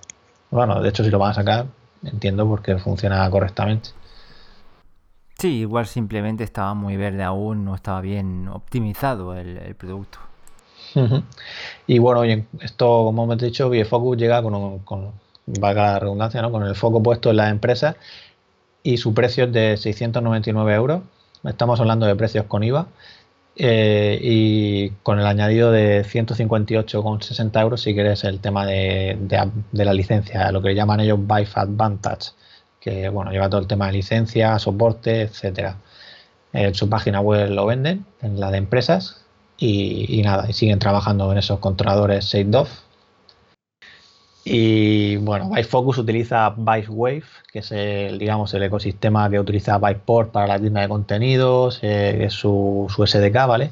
bueno, 0.50 0.82
de 0.82 0.88
hecho 0.88 1.04
si 1.04 1.10
lo 1.10 1.18
van 1.18 1.30
a 1.30 1.34
sacar, 1.34 1.66
entiendo 2.04 2.46
porque 2.46 2.76
funciona 2.78 3.28
correctamente. 3.30 3.90
Sí, 5.42 5.58
igual 5.58 5.88
simplemente 5.88 6.44
estaba 6.44 6.72
muy 6.72 6.96
verde 6.96 7.24
aún, 7.24 7.64
no 7.64 7.74
estaba 7.74 8.00
bien 8.00 8.46
optimizado 8.46 9.36
el, 9.36 9.74
producto. 9.74 10.20
Y 11.88 11.98
bueno, 11.98 12.22
esto, 12.60 12.86
como 12.86 13.24
hemos 13.24 13.38
dicho, 13.38 13.68
Focus 13.84 14.16
llega 14.16 14.40
con, 14.40 14.78
con 14.84 15.10
la 15.46 15.98
redundancia, 15.98 16.42
¿no? 16.42 16.52
con 16.52 16.62
el 16.62 16.76
foco 16.76 17.02
puesto 17.02 17.30
en 17.30 17.38
las 17.38 17.50
empresas 17.50 17.96
y 18.84 18.98
su 18.98 19.14
precio 19.14 19.46
es 19.46 19.52
de 19.52 19.76
699 19.78 20.74
euros. 20.74 21.02
Estamos 21.42 21.80
hablando 21.80 22.06
de 22.06 22.14
precios 22.14 22.44
con 22.46 22.62
IVA. 22.62 22.86
Eh, 23.56 24.20
y 24.22 24.90
con 25.02 25.18
el 25.18 25.26
añadido 25.26 25.72
de 25.72 26.04
158,60 26.04 27.60
euros 27.60 27.82
si 27.82 27.94
quieres 27.94 28.22
el 28.22 28.38
tema 28.38 28.64
de, 28.64 29.18
de, 29.72 29.84
la 29.84 29.92
licencia, 29.92 30.52
lo 30.52 30.62
que 30.62 30.74
llaman 30.76 31.00
ellos 31.00 31.18
Vive 31.18 31.48
Advantage 31.52 32.30
que 32.82 33.08
bueno, 33.08 33.30
lleva 33.30 33.48
todo 33.48 33.60
el 33.60 33.68
tema 33.68 33.86
de 33.86 33.92
licencia, 33.92 34.58
soporte, 34.58 35.22
etcétera. 35.22 35.76
En 36.52 36.74
su 36.74 36.88
página 36.88 37.20
web 37.20 37.48
lo 37.50 37.64
venden, 37.66 38.04
en 38.20 38.40
la 38.40 38.50
de 38.50 38.58
empresas, 38.58 39.24
y, 39.56 40.20
nada, 40.24 40.46
y 40.48 40.52
siguen 40.52 40.80
trabajando 40.80 41.30
en 41.30 41.38
esos 41.38 41.60
controladores 41.60 42.24
SafeDof. 42.24 42.68
Y 44.44 45.16
bueno, 45.18 45.52
Focus 45.68 45.98
utiliza 45.98 46.52
Wave, 46.56 47.22
que 47.52 47.60
es 47.60 47.70
el, 47.70 48.18
digamos, 48.18 48.52
el 48.54 48.64
ecosistema 48.64 49.30
que 49.30 49.38
utiliza 49.38 49.78
Port 50.04 50.32
para 50.32 50.48
la 50.48 50.58
tienda 50.58 50.80
de 50.80 50.88
contenidos, 50.88 51.78
eh, 51.82 52.24
es 52.24 52.32
su, 52.32 52.88
SDK, 53.06 53.46
¿vale? 53.46 53.70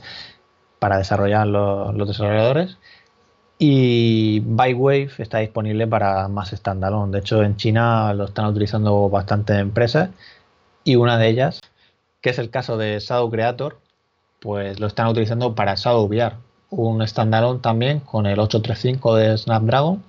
Para 0.78 0.98
desarrollar 0.98 1.48
los 1.48 2.06
desarrolladores. 2.06 2.78
Y 3.62 4.40
Bywave 4.40 5.10
está 5.18 5.40
disponible 5.40 5.86
para 5.86 6.28
más 6.28 6.48
standalone. 6.48 7.12
De 7.12 7.18
hecho, 7.18 7.42
en 7.42 7.58
China 7.58 8.14
lo 8.14 8.24
están 8.24 8.46
utilizando 8.46 9.10
bastantes 9.10 9.58
empresas 9.58 10.08
y 10.82 10.96
una 10.96 11.18
de 11.18 11.28
ellas, 11.28 11.60
que 12.22 12.30
es 12.30 12.38
el 12.38 12.48
caso 12.48 12.78
de 12.78 12.98
Shadow 12.98 13.30
Creator, 13.30 13.78
pues 14.40 14.80
lo 14.80 14.86
están 14.86 15.08
utilizando 15.08 15.54
para 15.54 15.74
Shadow 15.74 16.06
VR, 16.06 16.36
un 16.70 17.06
standalone 17.06 17.60
también 17.60 18.00
con 18.00 18.24
el 18.24 18.38
835 18.38 19.16
de 19.16 19.36
Snapdragon, 19.36 20.02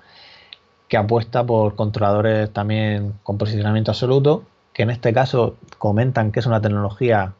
que 0.87 0.95
apuesta 0.95 1.45
por 1.45 1.75
controladores 1.75 2.53
también 2.53 3.15
con 3.21 3.37
posicionamiento 3.37 3.91
absoluto, 3.91 4.45
que 4.71 4.83
en 4.83 4.91
este 4.91 5.11
caso 5.11 5.57
comentan 5.77 6.31
que 6.31 6.39
es 6.39 6.45
una 6.45 6.61
tecnología 6.61 7.33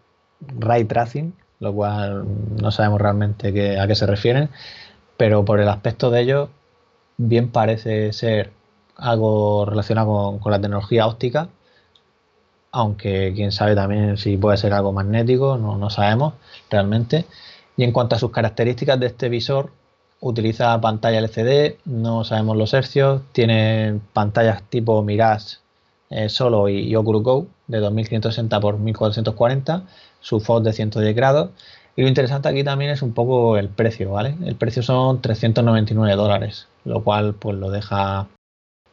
ray 0.60 0.84
tracing, 0.84 1.34
lo 1.62 1.74
cual 1.74 2.26
no 2.62 2.70
sabemos 2.72 3.00
realmente 3.00 3.80
a 3.80 3.88
qué 3.88 3.96
se 3.96 4.06
refieren 4.06 4.50
pero 5.22 5.46
por 5.46 5.60
el 5.60 5.70
aspecto 5.70 6.10
de 6.10 6.22
ello, 6.22 6.50
bien 7.16 7.52
parece 7.52 8.12
ser 8.12 8.50
algo 8.96 9.68
relacionado 9.68 10.40
con, 10.40 10.52
la 10.52 10.60
tecnología 10.60 11.06
óptica, 11.06 11.50
aunque 12.72 13.32
quién 13.36 13.52
sabe 13.52 13.76
también 13.76 14.18
si 14.18 14.36
puede 14.38 14.58
ser 14.58 14.74
algo 14.74 14.92
magnético, 14.94 15.60
no, 15.60 15.90
sabemos 15.92 16.34
realmente. 16.72 17.26
Y 17.78 17.84
en 17.84 17.92
cuanto 17.92 18.16
a 18.16 18.20
sus 18.20 18.32
características 18.32 19.00
de 19.00 19.06
este 19.06 19.30
visor, 19.30 19.72
utiliza 20.22 20.82
pantalla 20.82 21.20
LCD, 21.20 21.76
no 21.86 22.24
sabemos 22.24 22.58
los 22.58 22.74
hercios, 22.74 23.22
tiene 23.32 24.00
pantallas 24.14 24.64
tipo 24.72 25.04
Mirage 25.04 25.58
eh, 26.10 26.30
solo 26.30 26.68
y, 26.68 26.96
Oculus 26.96 27.22
Go 27.22 27.48
de 27.68 27.78
2560 27.78 28.58
x 28.58 28.80
1440, 28.80 29.84
su 30.20 30.40
FOV 30.40 30.64
de 30.64 30.74
110 30.74 31.16
grados 31.16 31.52
y 31.96 32.02
lo 32.02 32.08
interesante 32.08 32.48
aquí 32.48 32.64
también 32.64 32.92
es 32.92 33.02
un 33.02 33.14
poco 33.14 33.58
el 33.58 33.70
precio, 33.70 34.12
¿vale? 34.12 34.36
El 34.46 34.56
precio 34.56 34.82
son 34.82 35.22
399 35.22 36.16
dólares, 36.16 36.68
lo 36.86 37.04
cual 37.04 37.34
pues 37.34 37.58
lo 37.58 37.70
deja 37.70 38.28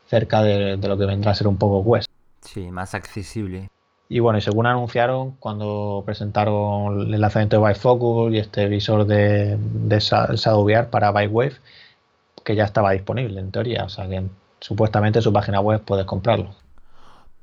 cerca 0.06 0.42
de, 0.42 0.76
lo 0.76 0.98
que 0.98 1.06
vendrá 1.06 1.32
a 1.32 1.34
ser 1.34 1.46
un 1.46 1.56
poco 1.56 1.92
Quest. 1.92 2.10
Sí, 2.40 2.70
más 2.70 2.94
accesible. 2.94 3.68
Y 4.08 4.20
bueno, 4.20 4.38
y 4.38 4.42
según 4.42 4.66
anunciaron 4.66 5.32
cuando 5.32 6.02
presentaron 6.04 7.12
el 7.12 7.20
lanzamiento 7.20 7.62
de 7.62 7.74
Focus 7.74 8.32
y 8.32 8.38
este 8.38 8.66
visor 8.66 9.06
de, 9.06 9.58
de 9.58 9.98
Shadow 10.00 10.64
VR 10.64 10.88
para 10.88 11.10
Wave, 11.10 11.56
que 12.42 12.56
ya 12.56 12.64
estaba 12.64 12.92
disponible 12.92 13.38
en 13.38 13.50
teoría, 13.50 13.84
o 13.84 13.88
sea 13.90 14.08
que 14.08 14.24
supuestamente 14.60 15.18
en 15.18 15.22
su 15.22 15.32
página 15.32 15.60
web 15.60 15.82
puedes 15.82 16.06
comprarlo. 16.06 16.54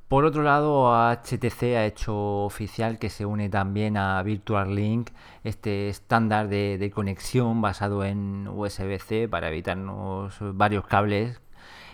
Por 0.07 0.23
otro 0.23 0.43
lado, 0.43 0.93
HTC 0.93 1.63
ha 1.75 1.85
hecho 1.85 2.43
oficial 2.45 2.99
que 2.99 3.09
se 3.09 3.25
une 3.25 3.49
también 3.49 3.97
a 3.97 4.21
Virtual 4.21 4.75
Link, 4.75 5.09
este 5.43 5.89
estándar 5.89 6.47
de, 6.47 6.91
conexión 6.93 7.59
basado 7.61 8.03
en 8.03 8.47
USB-C 8.47 9.27
para 9.27 9.49
evitarnos 9.49 10.35
varios 10.39 10.85
cables. 10.85 11.41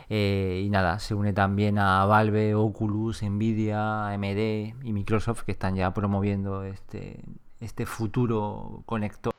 Eh, 0.10 0.62
y 0.66 0.70
nada, 0.70 1.00
se 1.00 1.16
une 1.16 1.32
también 1.32 1.80
a 1.80 2.06
Valve, 2.06 2.54
Oculus, 2.54 3.24
Nvidia, 3.24 4.10
AMD 4.10 4.84
y 4.84 4.92
Microsoft 4.92 5.44
que 5.44 5.54
están 5.54 5.76
ya 5.78 5.94
promoviendo 5.94 6.66
este, 6.66 7.24
este 7.62 7.86
futuro 7.86 8.84
conector. 8.86 9.34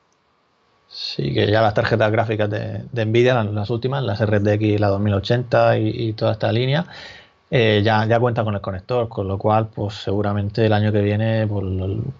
Sí, 0.87 1.33
que 1.33 1.49
ya 1.51 1.61
las 1.61 1.73
tarjetas 1.73 2.11
gráficas 2.11 2.49
de, 2.49 3.05
Nvidia, 3.05 3.43
las, 3.43 3.69
últimas, 3.71 4.03
las 4.03 4.23
RTX, 4.23 4.79
la 4.79 4.89
2080 4.89 5.79
y, 5.79 6.13
toda 6.13 6.33
esta 6.33 6.51
línea, 6.51 6.85
eh, 7.55 7.83
ya, 7.83 8.03
ya 8.07 8.19
cuenta 8.19 8.43
con 8.43 8.55
el 8.55 8.61
conector, 8.61 9.07
con 9.09 9.27
lo 9.27 9.37
cual, 9.37 9.67
pues 9.67 9.93
seguramente 9.93 10.65
el 10.65 10.73
año 10.73 10.91
que 10.91 11.01
viene, 11.01 11.45
pues, 11.45 11.63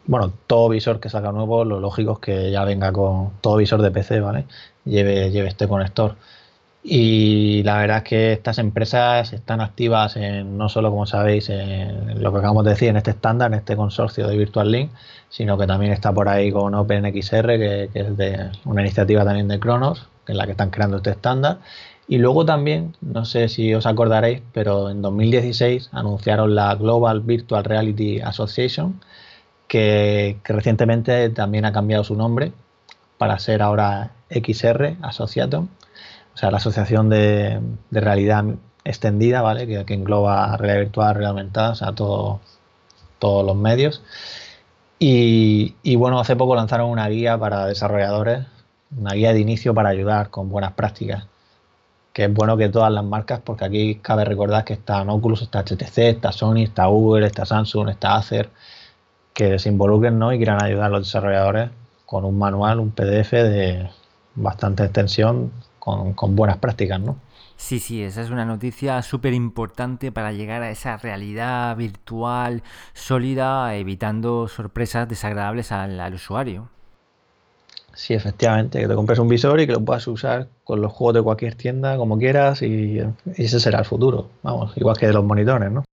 bueno, 0.05 0.31
todo 0.45 0.69
visor 0.69 0.99
que 0.99 1.09
salga 1.09 1.31
nuevo, 1.31 1.65
lo 1.65 1.79
lógico 1.79 2.13
es 2.13 2.19
que 2.19 2.51
ya 2.51 2.63
venga 2.65 2.91
con 2.93 3.31
todo 3.41 3.55
visor 3.57 3.81
de 3.81 3.89
PC, 3.89 4.19
¿vale? 4.19 4.45
Lleve, 4.85 5.31
lleve 5.31 5.47
este 5.47 5.67
conector. 5.67 6.17
Y 6.83 7.63
la 7.63 7.77
verdad 7.79 7.97
es 7.97 8.03
que 8.03 8.33
estas 8.33 8.59
empresas 8.59 9.33
están 9.33 9.59
activas 9.61 10.17
en, 10.17 10.55
no 10.55 10.69
solo, 10.69 10.91
como 10.91 11.07
sabéis, 11.07 11.49
en 11.49 12.21
lo 12.21 12.31
que 12.31 12.37
acabamos 12.37 12.65
de 12.65 12.71
decir, 12.71 12.89
en 12.89 12.97
este 12.97 13.11
estándar, 13.11 13.51
en 13.51 13.57
este 13.57 13.75
consorcio 13.75 14.27
de 14.27 14.37
Virtual 14.37 14.71
Link, 14.71 14.91
sino 15.29 15.57
que 15.57 15.65
también 15.65 15.93
está 15.93 16.13
por 16.13 16.29
ahí 16.29 16.51
con 16.51 16.75
OpenXR, 16.75 17.47
que, 17.57 17.89
que 17.91 17.99
es 18.01 18.17
de 18.17 18.51
una 18.65 18.81
iniciativa 18.81 19.25
también 19.25 19.47
de 19.47 19.59
Cronos, 19.59 20.07
en 20.27 20.37
la 20.37 20.45
que 20.45 20.51
están 20.51 20.69
creando 20.69 20.97
este 20.97 21.09
estándar. 21.09 21.57
Y 22.07 22.17
luego 22.17 22.45
también, 22.45 22.95
no 23.01 23.25
sé 23.25 23.47
si 23.47 23.73
os 23.73 23.85
acordaréis, 23.85 24.41
pero 24.53 24.89
en 24.89 25.01
2016 25.01 25.89
anunciaron 25.93 26.53
la 26.55 26.75
Global 26.75 27.21
Virtual 27.21 27.63
Reality 27.63 28.19
Association, 28.21 28.99
que, 29.67 30.37
que 30.43 30.53
recientemente 30.53 31.29
también 31.29 31.65
ha 31.65 31.71
cambiado 31.71 32.03
su 32.03 32.15
nombre 32.15 32.51
para 33.17 33.39
ser 33.39 33.61
ahora 33.61 34.11
XR 34.29 34.97
Associatum 35.01 35.67
o 36.33 36.37
sea, 36.37 36.51
la 36.51 36.57
asociación 36.57 37.09
de, 37.09 37.61
realidad 37.91 38.45
extendida, 38.83 39.41
¿vale? 39.41 39.67
Que, 39.67 39.93
engloba 39.93 40.57
realidad 40.57 40.79
virtual, 40.81 41.13
realidad 41.13 41.31
aumentada, 41.31 41.71
o 41.71 41.75
sea, 41.75 41.91
todo, 41.93 42.39
todos 43.19 43.45
los 43.45 43.55
medios. 43.55 44.03
Y, 44.99 45.95
bueno, 45.97 46.19
hace 46.19 46.35
poco 46.35 46.55
lanzaron 46.55 46.89
una 46.89 47.07
guía 47.09 47.37
para 47.37 47.65
desarrolladores, 47.65 48.45
una 48.97 49.13
guía 49.13 49.33
de 49.33 49.41
inicio 49.41 49.73
para 49.73 49.89
ayudar 49.89 50.29
con 50.29 50.49
buenas 50.49 50.73
prácticas. 50.73 51.25
Que 52.13 52.25
es 52.25 52.33
bueno 52.33 52.55
que 52.57 52.69
todas 52.69 52.93
las 52.93 53.03
marcas, 53.03 53.41
porque 53.43 53.65
aquí 53.65 53.95
cabe 53.95 54.23
recordar 54.23 54.63
que 54.63 54.73
está 54.73 55.01
Oculus, 55.01 55.41
está 55.41 55.63
HTC, 55.63 55.97
está 55.97 56.31
Sony, 56.31 56.63
está 56.63 56.85
Google, 56.85 57.25
está 57.25 57.45
Samsung, 57.45 57.89
está 57.89 58.15
Acer, 58.15 58.49
que 59.33 59.59
se 59.59 59.69
involucren 59.69 60.19
¿no? 60.19 60.31
y 60.31 60.37
quieran 60.37 60.63
ayudar 60.63 60.85
a 60.85 60.89
los 60.89 61.07
desarrolladores 61.07 61.71
con 62.05 62.25
un 62.25 62.37
manual, 62.37 62.79
un 62.79 62.91
PDF 62.91 63.31
de 63.31 63.89
bastante 64.35 64.83
extensión 64.83 65.51
con, 65.79 66.35
buenas 66.35 66.57
prácticas, 66.57 66.99
¿no? 66.99 67.17
Sí, 67.57 67.79
sí, 67.79 68.01
esa 68.01 68.21
es 68.21 68.29
una 68.29 68.45
noticia 68.45 69.01
súper 69.01 69.33
importante 69.33 70.11
para 70.11 70.31
llegar 70.31 70.61
a 70.63 70.69
esa 70.69 70.97
realidad 70.97 71.75
virtual 71.75 72.63
sólida, 72.93 73.75
evitando 73.75 74.47
sorpresas 74.47 75.07
desagradables 75.07 75.71
al, 75.71 76.13
usuario. 76.13 76.69
Sí, 77.93 78.15
efectivamente, 78.15 78.79
que 78.79 78.87
te 78.87 78.95
compres 78.95 79.19
un 79.19 79.27
visor 79.27 79.59
y 79.59 79.67
que 79.67 79.73
lo 79.73 79.85
puedas 79.85 80.07
usar 80.07 80.47
con 80.63 80.81
los 80.81 80.91
juegos 80.91 81.13
de 81.13 81.21
cualquier 81.21 81.55
tienda 81.55 81.95
como 81.95 82.17
quieras 82.17 82.63
y, 82.63 82.99
ese 83.35 83.59
será 83.59 83.79
el 83.79 83.85
futuro, 83.85 84.29
vamos, 84.41 84.75
igual 84.77 84.97
que 84.97 85.07
de 85.07 85.13
los 85.13 85.23
monitores, 85.23 85.71
¿no? 85.71 85.83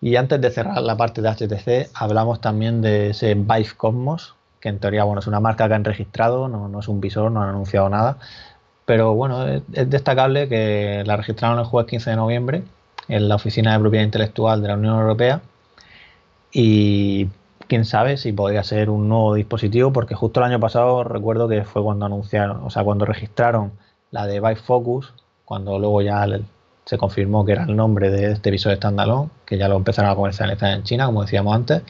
Y 0.00 0.16
antes 0.16 0.40
de 0.40 0.50
cerrar 0.50 0.80
la 0.80 0.96
parte 0.96 1.20
de 1.20 1.28
HTC, 1.28 1.90
hablamos 1.92 2.40
también 2.40 2.80
de 2.82 3.10
ese 3.10 3.34
Vive 3.34 3.68
Cosmos, 3.76 4.34
que 4.60 4.68
en 4.68 4.78
teoría 4.78 5.04
bueno, 5.04 5.20
es 5.20 5.26
una 5.26 5.40
marca 5.40 5.66
que 5.68 5.74
han 5.74 5.84
registrado, 5.84 6.48
no, 6.48 6.68
no 6.68 6.80
es 6.80 6.88
un 6.88 7.00
visor, 7.00 7.32
no 7.32 7.42
han 7.42 7.50
anunciado 7.50 7.88
nada, 7.88 8.18
pero 8.86 9.14
bueno, 9.14 9.46
es, 9.46 9.62
destacable 9.90 10.48
que 10.48 11.02
la 11.04 11.16
registraron 11.16 11.58
el 11.58 11.64
jueves 11.64 11.90
15 11.90 12.10
de 12.10 12.16
noviembre 12.16 12.62
en 13.08 13.28
la 13.28 13.34
Oficina 13.34 13.72
de 13.72 13.80
Propiedad 13.80 14.04
Intelectual 14.04 14.62
de 14.62 14.68
la 14.68 14.74
Unión 14.74 14.98
Europea 14.98 15.40
y 16.52 17.28
quién 17.70 17.84
sabe 17.84 18.16
si 18.16 18.32
podría 18.32 18.64
ser 18.64 18.90
un 18.90 19.08
nuevo 19.08 19.34
dispositivo 19.34 19.92
porque 19.92 20.16
justo 20.16 20.40
el 20.40 20.46
año 20.46 20.58
pasado 20.58 21.04
recuerdo 21.04 21.46
que 21.48 21.62
fue 21.62 21.84
cuando 21.84 22.04
anunciaron, 22.04 22.64
o 22.64 22.70
sea, 22.70 22.82
cuando 22.82 23.04
registraron 23.04 23.70
la 24.10 24.26
de 24.26 24.40
Vive 24.40 24.56
Focus, 24.56 25.14
cuando 25.44 25.78
luego 25.78 26.02
ya 26.02 26.26
se 26.84 26.98
confirmó 26.98 27.44
que 27.44 27.52
era 27.52 27.62
el 27.62 27.76
nombre 27.76 28.10
de 28.10 28.32
este 28.32 28.50
visor 28.50 28.74
standalone, 28.74 29.30
que 29.46 29.56
ya 29.56 29.68
lo 29.68 29.76
empezaron 29.76 30.10
a 30.10 30.16
comercializar 30.16 30.72
en 30.72 30.82
China, 30.82 31.06
como 31.06 31.22
decíamos 31.22 31.54
antes. 31.54 31.82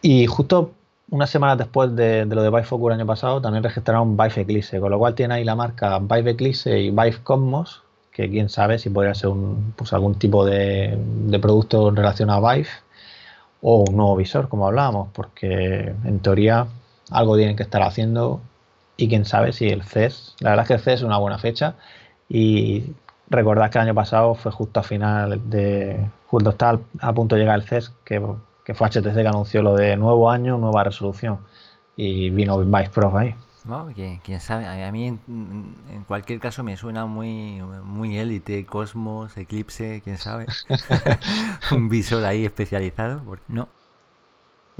Y 0.00 0.26
justo 0.26 0.72
unas 1.10 1.28
semanas 1.28 1.58
después 1.58 1.94
de, 1.94 2.24
lo 2.24 2.42
de 2.42 2.48
Vive 2.48 2.64
Focus 2.64 2.86
el 2.88 3.00
año 3.00 3.06
pasado, 3.06 3.42
también 3.42 3.62
registraron 3.62 4.16
Vive 4.16 4.40
Eclipse, 4.40 4.80
con 4.80 4.90
lo 4.90 4.98
cual 4.98 5.14
tiene 5.14 5.34
ahí 5.34 5.44
la 5.44 5.56
marca 5.56 5.98
Vive 5.98 6.30
Eclipse 6.30 6.78
y 6.80 6.88
Vive 6.88 7.18
Cosmos, 7.22 7.82
que 8.12 8.30
quién 8.30 8.48
sabe 8.48 8.78
si 8.78 8.88
podría 8.88 9.14
ser 9.14 9.30
pues 9.76 9.92
algún 9.92 10.14
tipo 10.14 10.46
de, 10.46 10.98
producto 11.42 11.90
en 11.90 11.96
relación 11.96 12.30
a 12.30 12.40
Vive 12.40 12.68
o 13.62 13.84
un 13.88 13.96
nuevo 13.96 14.16
visor, 14.16 14.48
como 14.48 14.66
hablábamos, 14.66 15.08
porque 15.12 15.94
en 16.04 16.20
teoría 16.20 16.66
algo 17.10 17.36
tienen 17.36 17.56
que 17.56 17.62
estar 17.62 17.82
haciendo 17.82 18.40
y 18.96 19.08
quién 19.08 19.24
sabe 19.24 19.52
si 19.52 19.68
el 19.68 19.82
CES, 19.82 20.36
la 20.40 20.50
verdad 20.50 20.64
es 20.64 20.68
que 20.68 20.74
el 20.74 20.80
CES 20.80 20.94
es 21.00 21.02
una 21.02 21.18
buena 21.18 21.38
fecha 21.38 21.74
y 22.28 22.94
recordad 23.28 23.70
que 23.70 23.78
el 23.78 23.84
año 23.84 23.94
pasado 23.94 24.34
fue 24.34 24.52
justo 24.52 24.80
a 24.80 24.82
final 24.82 25.50
de, 25.50 26.06
justo 26.26 26.50
está 26.50 26.78
a 27.00 27.12
punto 27.12 27.34
de 27.34 27.42
llegar 27.42 27.58
el 27.58 27.66
CES, 27.66 27.92
que 28.04 28.20
que 28.70 28.74
fue 28.74 28.88
HTC 28.88 29.14
que 29.14 29.26
anunció 29.26 29.62
lo 29.62 29.74
de 29.74 29.96
nuevo 29.96 30.30
año, 30.30 30.56
nueva 30.56 30.84
resolución. 30.84 31.38
Y 31.96 32.30
vino 32.30 32.56
Vice 32.58 32.90
Pro 32.90 33.16
ahí. 33.18 33.34
Quién 34.22 34.40
sabe, 34.40 34.66
a 34.66 34.92
mí 34.92 35.06
en, 35.06 36.04
cualquier 36.06 36.40
caso 36.40 36.62
me 36.62 36.76
suena 36.76 37.06
muy 37.06 37.60
muy 37.84 38.18
élite, 38.18 38.64
Cosmos, 38.66 39.36
Eclipse, 39.36 40.00
quién 40.02 40.18
sabe. 40.18 40.46
Un 41.72 41.88
visor 41.88 42.24
ahí 42.24 42.44
especializado, 42.44 43.22
no. 43.48 43.68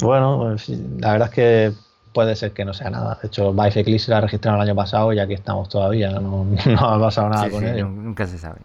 Bueno, 0.03 0.39
pues 0.39 0.69
la 0.69 1.13
verdad 1.13 1.29
es 1.29 1.35
que 1.35 1.73
puede 2.13 2.35
ser 2.37 2.53
que 2.53 2.65
no 2.65 2.73
sea 2.73 2.91
nada. 2.91 3.19
De 3.21 3.29
hecho, 3.29 3.53
Vive 3.53 3.81
Eclipse 3.81 4.11
la 4.11 4.21
registraron 4.21 4.61
el 4.61 4.69
año 4.69 4.77
pasado 4.77 5.13
y 5.13 5.19
aquí 5.19 5.35
estamos 5.35 5.69
todavía. 5.69 6.11
No, 6.19 6.47
ha 6.79 6.99
pasado 6.99 7.29
nada 7.29 7.51
con 7.51 7.67
ello. 7.67 7.87
Nunca 7.87 8.27
se 8.27 8.39
sabe 8.39 8.61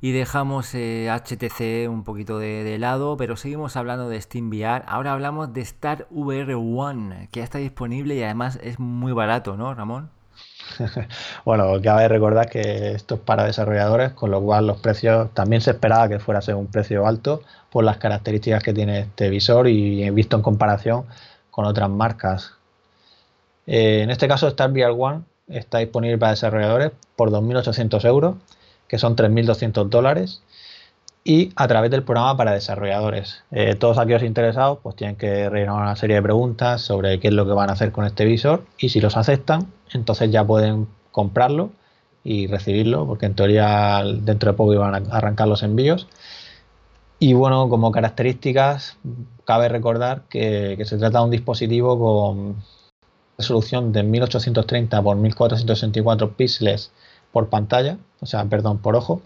y 0.00 0.12
dejamos 0.12 0.68
HTC 0.68 1.60
eh, 1.60 1.88
un 1.88 2.04
poquito 2.04 2.38
de, 2.38 2.78
lado, 2.78 3.16
pero 3.16 3.36
seguimos 3.36 3.76
hablando 3.76 4.08
de 4.08 4.20
SteamVR. 4.20 4.84
Ahora 4.86 5.12
hablamos 5.12 5.52
de 5.52 5.60
Star 5.60 6.06
VR 6.10 6.54
One, 6.54 7.28
que 7.30 7.40
ya 7.40 7.44
está 7.44 7.58
disponible 7.58 8.14
y 8.14 8.22
además 8.22 8.58
es 8.62 8.78
muy 8.78 9.12
barato, 9.12 9.56
¿no, 9.56 9.74
Ramón? 9.74 10.08
bueno, 11.44 11.72
cabe 11.82 12.08
recordar 12.08 12.48
que 12.48 12.92
esto 12.92 13.16
es 13.16 13.20
para 13.20 13.44
desarrolladores, 13.44 14.12
con 14.12 14.30
lo 14.30 14.40
cual 14.40 14.66
los 14.66 14.80
precios 14.80 15.34
también 15.34 15.60
se 15.60 15.72
esperaba 15.72 16.08
que 16.08 16.18
fuera 16.18 16.38
a 16.38 16.42
ser 16.42 16.54
un 16.54 16.66
precio 16.66 17.06
alto 17.06 17.42
por 17.70 17.84
las 17.84 17.98
características 17.98 18.62
que 18.62 18.72
tiene 18.72 19.00
este 19.00 19.28
visor 19.28 19.68
y 19.68 20.08
visto 20.10 20.36
en 20.36 20.42
comparación 20.42 21.04
con 21.50 21.66
otras 21.66 21.90
marcas. 21.90 22.54
Eh, 23.66 24.00
en 24.02 24.10
este 24.10 24.28
caso, 24.28 24.48
Star 24.48 24.70
VR 24.70 24.94
One 24.96 25.22
está 25.48 25.78
disponible 25.78 26.16
para 26.16 26.30
desarrolladores 26.30 26.92
por 27.16 27.30
2.800 27.30 28.04
euros 28.06 28.36
que 28.90 28.98
son 28.98 29.14
3.200 29.14 29.88
dólares, 29.88 30.42
y 31.22 31.52
a 31.54 31.68
través 31.68 31.92
del 31.92 32.02
programa 32.02 32.36
para 32.36 32.52
desarrolladores. 32.52 33.44
Eh, 33.52 33.76
todos 33.76 33.98
aquellos 33.98 34.24
interesados 34.24 34.80
pues 34.82 34.96
tienen 34.96 35.14
que 35.14 35.48
rellenar 35.48 35.76
una 35.76 35.94
serie 35.94 36.16
de 36.16 36.22
preguntas 36.22 36.80
sobre 36.82 37.20
qué 37.20 37.28
es 37.28 37.34
lo 37.34 37.46
que 37.46 37.52
van 37.52 37.70
a 37.70 37.74
hacer 37.74 37.92
con 37.92 38.04
este 38.04 38.24
visor 38.24 38.64
y 38.78 38.88
si 38.88 39.00
los 39.00 39.16
aceptan, 39.16 39.68
entonces 39.92 40.32
ya 40.32 40.44
pueden 40.44 40.88
comprarlo 41.12 41.70
y 42.24 42.48
recibirlo, 42.48 43.06
porque 43.06 43.26
en 43.26 43.34
teoría 43.36 44.02
dentro 44.04 44.50
de 44.50 44.56
poco 44.56 44.74
iban 44.74 44.94
a 44.94 45.16
arrancar 45.16 45.46
los 45.46 45.62
envíos. 45.62 46.08
Y 47.20 47.34
bueno, 47.34 47.68
como 47.68 47.92
características, 47.92 48.96
cabe 49.44 49.68
recordar 49.68 50.22
que, 50.28 50.74
que 50.76 50.84
se 50.84 50.98
trata 50.98 51.18
de 51.20 51.24
un 51.26 51.30
dispositivo 51.30 51.96
con 51.96 52.56
resolución 53.38 53.92
de 53.92 54.02
1830 54.02 54.98
x 54.98 55.16
1464 55.16 56.32
píxeles 56.32 56.90
por 57.32 57.48
pantalla, 57.48 57.98
o 58.20 58.26
sea, 58.26 58.44
perdón, 58.44 58.78
por 58.78 58.96
ojo, 58.96 59.22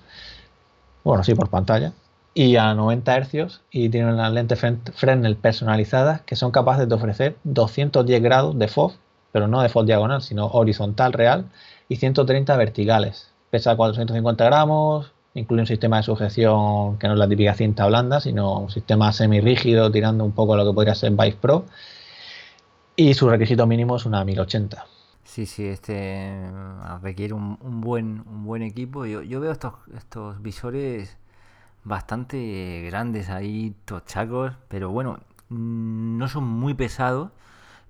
bueno, 1.05 1.25
sí, 1.25 1.35
por 1.35 1.51
pantalla, 1.51 1.93
y 2.35 2.57
a 2.57 2.75
90 2.75 3.25
Hz 3.25 3.61
y 3.71 3.89
tienen 3.89 4.15
unas 4.15 4.33
lentes 4.33 4.61
Fresnel 4.95 5.37
personalizadas 5.37 6.23
que 6.23 6.37
son 6.37 6.51
capaces 6.51 6.89
de 6.89 6.95
ofrecer 6.95 7.37
210 7.45 8.23
grados 8.23 8.59
de 8.59 8.69
FOV, 8.69 8.93
pero 9.33 9.49
no 9.49 9.63
de 9.63 9.69
FOV 9.69 9.87
diagonal, 9.87 10.23
sino 10.23 10.47
horizontal 10.49 11.13
real, 11.13 11.47
y 11.89 11.97
130 11.97 12.57
verticales. 12.57 13.31
Pesa 13.51 13.77
450 13.77 14.45
gramos, 14.45 15.13
incluye 15.35 15.63
un 15.63 15.67
sistema 15.67 15.99
de 15.99 16.03
sujeción 16.05 16.99
que 16.99 17.07
no 17.07 17.15
es 17.15 17.19
la 17.19 17.29
típica 17.29 17.55
cinta 17.55 17.87
blanda, 17.87 18.21
sino 18.21 18.61
un 18.61 18.71
sistema 18.71 19.13
semi-rígido 19.13 19.91
tirando 19.91 20.25
un 20.25 20.33
poco 20.33 20.55
a 20.55 20.57
lo 20.57 20.67
que 20.67 20.75
podría 20.75 20.95
ser 20.95 21.13
Vice 21.13 21.37
Pro. 21.41 21.65
Y 22.97 23.15
su 23.15 23.29
requisito 23.29 23.67
mínimo 23.67 23.97
es 23.97 24.07
una 24.07 24.25
1080. 24.25 24.87
Sí, 25.25 25.47
sí, 25.47 25.67
este 25.67 26.51
requiere 27.03 27.35
un, 27.35 27.81
buen, 27.81 28.23
un 28.27 28.45
buen 28.45 28.63
equipo. 28.63 29.07
Yo, 29.07 29.23
yo 29.23 29.41
veo 29.41 29.53
estos, 29.53 29.75
estos 29.97 30.41
visores 30.43 31.17
bastante 31.85 32.83
grandes 32.87 33.31
ahí, 33.31 33.75
tochacos, 33.85 34.53
pero 34.69 34.91
bueno, 34.91 35.21
mm, 35.49 36.19
no 36.19 36.29
son 36.29 36.45
muy 36.45 36.75
pesados, 36.75 37.31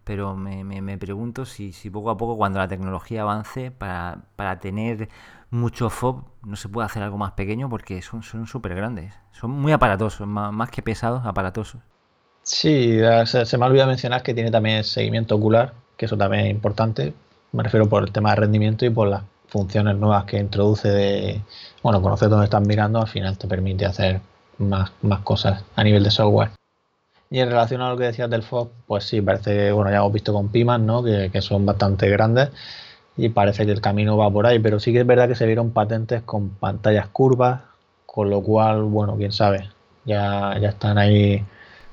pero 0.04 0.36
me, 0.36 0.64
me, 0.64 0.98
pregunto 0.98 1.44
si, 1.46 1.72
si, 1.72 1.90
poco 1.90 2.10
a 2.10 2.16
poco, 2.16 2.36
cuando 2.36 2.58
la 2.58 2.68
tecnología 2.68 3.22
avance, 3.22 3.70
para, 3.70 4.24
para 4.36 4.60
tener 4.60 5.08
mucho 5.50 5.90
FOB, 5.90 6.24
no 6.44 6.56
se 6.56 6.68
puede 6.68 6.86
hacer 6.86 7.02
algo 7.02 7.18
más 7.18 7.32
pequeño 7.32 7.68
porque 7.70 8.02
son 8.02 8.22
súper 8.22 8.74
grandes. 8.74 9.14
Son 9.32 9.50
muy 9.50 9.72
aparatosos, 9.72 10.26
más, 10.26 10.52
más 10.52 10.70
que 10.70 10.82
pesados, 10.82 11.24
aparatosos. 11.26 11.80
Sí, 12.42 12.98
se, 13.24 13.58
me 13.58 13.64
ha 13.64 13.68
olvidado 13.68 13.88
mencionar 13.88 14.22
que 14.22 14.34
tiene 14.34 14.50
también 14.50 14.84
seguimiento 14.84 15.36
ocular, 15.36 15.72
que 15.96 16.04
eso 16.04 16.16
también 16.16 16.46
es 16.46 16.50
importante. 16.50 17.14
Me 17.54 17.62
refiero 17.62 17.88
por 17.88 18.02
el 18.02 18.10
tema 18.10 18.30
de 18.30 18.36
rendimiento 18.36 18.84
y 18.84 18.90
por 18.90 19.06
las 19.06 19.22
funciones 19.46 19.94
nuevas 19.96 20.24
que 20.24 20.38
introduce 20.38 20.88
de, 20.88 21.40
bueno, 21.84 22.02
conocer 22.02 22.28
dónde 22.28 22.46
estás 22.46 22.66
mirando, 22.66 23.00
al 23.00 23.06
final 23.06 23.38
te 23.38 23.46
permite 23.46 23.86
hacer 23.86 24.20
más, 24.58 24.90
más 25.02 25.20
cosas 25.20 25.62
a 25.76 25.84
nivel 25.84 26.02
de 26.02 26.10
software. 26.10 26.50
Y 27.30 27.38
en 27.38 27.48
relación 27.48 27.80
a 27.80 27.90
lo 27.90 27.96
que 27.96 28.06
decías 28.06 28.28
del 28.28 28.42
FOB, 28.42 28.70
pues 28.88 29.04
sí, 29.04 29.20
parece 29.20 29.54
que, 29.54 29.72
bueno, 29.72 29.92
ya 29.92 29.98
hemos 29.98 30.12
visto 30.12 30.32
con 30.32 30.48
Pimas, 30.48 30.80
¿no? 30.80 31.04
Que, 31.04 31.30
que, 31.32 31.40
son 31.40 31.64
bastante 31.64 32.08
grandes 32.08 32.50
y 33.16 33.28
parece 33.28 33.64
que 33.64 33.70
el 33.70 33.80
camino 33.80 34.16
va 34.16 34.28
por 34.32 34.46
ahí, 34.46 34.58
pero 34.58 34.80
sí 34.80 34.92
que 34.92 35.00
es 35.00 35.06
verdad 35.06 35.28
que 35.28 35.36
se 35.36 35.46
vieron 35.46 35.70
patentes 35.70 36.22
con 36.22 36.50
pantallas 36.50 37.06
curvas, 37.06 37.60
con 38.04 38.30
lo 38.30 38.42
cual, 38.42 38.82
bueno, 38.82 39.14
quién 39.16 39.30
sabe, 39.30 39.70
ya, 40.04 40.58
ya 40.60 40.70
están 40.70 40.98
ahí. 40.98 41.44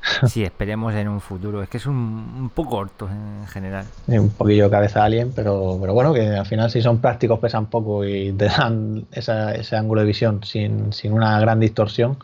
Sí, 0.28 0.44
esperemos 0.44 0.94
en 0.96 1.08
un 1.08 1.22
futuro. 1.22 1.62
Es 1.62 1.70
que 1.70 1.78
es 1.78 1.86
un, 1.86 1.96
un 1.96 2.50
poco 2.50 2.72
corto 2.72 3.10
en 3.10 3.48
general. 3.48 3.86
un 4.08 4.30
poquillo 4.30 4.70
cabeza 4.70 5.04
alien, 5.04 5.32
pero, 5.36 5.78
pero 5.80 5.94
bueno, 5.94 6.14
que 6.14 6.28
al 6.28 6.46
final 6.46 6.72
si 6.72 6.82
son 6.82 7.00
prácticos 7.00 7.40
pesan 7.40 7.68
poco 7.68 8.06
y 8.06 8.32
te 8.34 8.46
dan 8.46 9.06
esa, 9.12 9.54
ese 9.54 9.76
ángulo 9.76 10.02
de 10.02 10.08
visión 10.08 10.44
sin, 10.44 10.94
sin 10.94 11.14
una 11.14 11.40
gran 11.40 11.60
distorsión, 11.60 12.18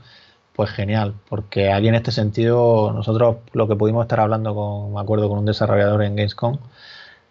pues 0.56 0.70
genial. 0.72 1.13
Porque 1.30 1.72
aquí 1.72 1.88
en 1.88 1.96
este 1.96 2.12
sentido, 2.12 2.92
nosotros 2.94 3.38
lo 3.54 3.68
que 3.68 3.76
pudimos 3.76 4.04
estar 4.04 4.20
hablando 4.20 4.56
con, 4.56 4.94
me 4.94 5.00
acuerdo, 5.00 5.30
con 5.30 5.40
un 5.40 5.46
desarrollador 5.46 6.04
en 6.04 6.16
Gamescom, 6.16 6.58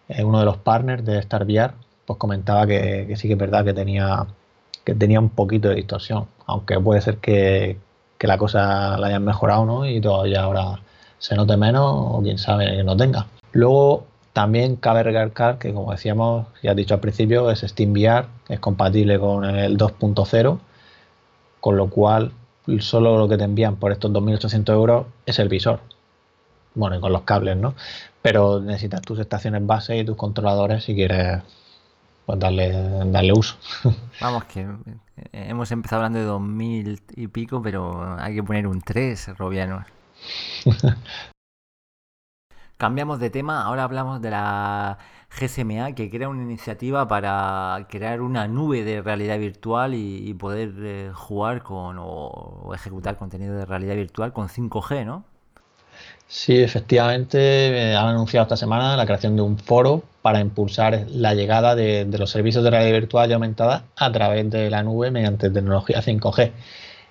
eh, 0.08 0.24
uno 0.24 0.38
de 0.40 0.44
los 0.44 0.56
partners 0.58 1.04
de 1.04 1.20
StarVR, 1.22 1.74
pues 2.06 2.18
comentaba 2.18 2.66
que, 2.66 3.06
que 3.08 3.16
sí 3.16 3.28
que 3.28 3.34
es 3.34 3.40
verdad 3.40 3.64
que 3.64 3.74
tenía 3.74 4.26
que 4.84 4.94
tenía 4.94 5.18
un 5.18 5.30
poquito 5.30 5.68
de 5.68 5.74
distorsión, 5.74 6.28
aunque 6.46 6.78
puede 6.78 7.00
ser 7.00 7.18
que, 7.18 7.76
que 8.18 8.26
la 8.26 8.38
cosa 8.38 8.96
la 8.98 9.08
hayan 9.08 9.24
mejorado 9.24 9.64
¿no? 9.64 9.86
y 9.86 10.00
todavía 10.00 10.42
ahora 10.42 10.80
se 11.18 11.34
note 11.34 11.56
menos 11.56 11.84
o 11.86 12.20
quién 12.22 12.38
sabe 12.38 12.76
que 12.76 12.84
no 12.84 12.96
tenga. 12.96 13.26
Luego 13.52 14.06
también 14.32 14.76
cabe 14.76 15.02
recalcar 15.02 15.58
que 15.58 15.72
como 15.72 15.92
decíamos, 15.92 16.46
ya 16.62 16.72
he 16.72 16.74
dicho 16.74 16.94
al 16.94 17.00
principio, 17.00 17.50
es 17.50 17.60
SteamVR, 17.60 18.26
es 18.48 18.60
compatible 18.60 19.18
con 19.18 19.44
el 19.44 19.78
2.0, 19.78 20.58
con 21.60 21.76
lo 21.76 21.88
cual 21.88 22.32
solo 22.80 23.18
lo 23.18 23.28
que 23.28 23.38
te 23.38 23.44
envían 23.44 23.76
por 23.76 23.92
estos 23.92 24.12
2.800 24.12 24.72
euros 24.72 25.06
es 25.24 25.38
el 25.38 25.48
visor. 25.48 25.80
Bueno, 26.74 26.96
y 26.96 27.00
con 27.00 27.12
los 27.12 27.22
cables, 27.22 27.56
¿no? 27.56 27.74
Pero 28.20 28.60
necesitas 28.60 29.00
tus 29.00 29.18
estaciones 29.18 29.66
base 29.66 29.96
y 29.96 30.04
tus 30.04 30.16
controladores 30.16 30.84
si 30.84 30.94
quieres 30.94 31.40
pues 32.26 32.38
darle, 32.40 32.72
darle 33.06 33.32
uso. 33.32 33.56
Vamos, 34.20 34.44
que 34.44 34.66
hemos 35.32 35.70
empezado 35.70 36.02
hablando 36.02 36.18
de 36.18 36.24
2000 36.24 37.02
y 37.14 37.28
pico, 37.28 37.62
pero 37.62 38.16
hay 38.18 38.34
que 38.34 38.42
poner 38.42 38.66
un 38.66 38.80
3, 38.80 39.38
Robiano. 39.38 39.84
Cambiamos 42.76 43.20
de 43.20 43.30
tema, 43.30 43.62
ahora 43.62 43.84
hablamos 43.84 44.20
de 44.20 44.30
la 44.30 44.98
GSMA 45.30 45.92
que 45.92 46.10
crea 46.10 46.28
una 46.28 46.42
iniciativa 46.42 47.08
para 47.08 47.86
crear 47.88 48.20
una 48.20 48.48
nube 48.48 48.84
de 48.84 49.00
realidad 49.00 49.38
virtual 49.38 49.94
y, 49.94 50.28
y 50.28 50.34
poder 50.34 50.74
eh, 50.80 51.10
jugar 51.14 51.62
con 51.62 51.98
o, 51.98 52.04
o, 52.04 52.74
ejecutar 52.74 53.16
contenido 53.16 53.56
de 53.56 53.64
realidad 53.64 53.94
virtual 53.94 54.32
con 54.32 54.48
5G, 54.48 55.06
¿no? 55.06 55.24
Sí, 56.28 56.60
efectivamente, 56.60 57.94
han 57.94 58.08
anunciado 58.08 58.42
esta 58.44 58.56
semana 58.56 58.96
la 58.96 59.06
creación 59.06 59.36
de 59.36 59.42
un 59.42 59.58
foro 59.58 60.02
para 60.22 60.40
impulsar 60.40 61.06
la 61.08 61.34
llegada 61.34 61.76
de, 61.76 62.04
los 62.18 62.30
servicios 62.30 62.64
de 62.64 62.70
realidad 62.70 62.92
virtual 62.98 63.30
y 63.30 63.34
aumentada 63.34 63.84
a 63.96 64.10
través 64.10 64.50
de 64.50 64.68
la 64.68 64.82
nube 64.82 65.12
mediante 65.12 65.50
tecnología 65.50 66.02
5G. 66.02 66.50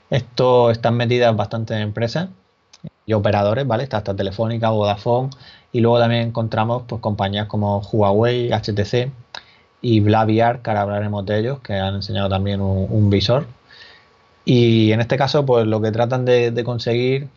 Esto 0.09 0.69
están 0.69 0.95
metidas 0.97 1.35
bastantes 1.35 1.79
empresas 1.79 2.29
y 3.05 3.13
operadores, 3.13 3.65
¿vale? 3.65 3.83
Está 3.83 3.97
hasta 3.97 4.15
Telefónica, 4.15 4.69
Vodafone 4.69 5.29
y 5.71 5.79
luego 5.79 5.99
también 5.99 6.23
encontramos 6.27 6.83
pues, 6.87 7.01
compañías 7.01 7.47
como 7.47 7.79
Huawei, 7.79 8.51
HTC 8.51 9.11
y 9.81 9.99
Blaviar, 10.01 10.61
que 10.61 10.71
ahora 10.71 10.81
hablaremos 10.81 11.25
de 11.25 11.39
ellos, 11.39 11.59
que 11.61 11.73
han 11.75 11.95
enseñado 11.95 12.27
también 12.29 12.59
un, 12.61 12.87
un 12.89 13.09
visor. 13.09 13.47
Y 14.43 14.91
en 14.91 15.01
este 15.01 15.17
caso, 15.17 15.45
pues 15.45 15.65
lo 15.65 15.81
que 15.81 15.91
tratan 15.91 16.25
de, 16.25 16.51
de 16.51 16.63
conseguir 16.63 17.29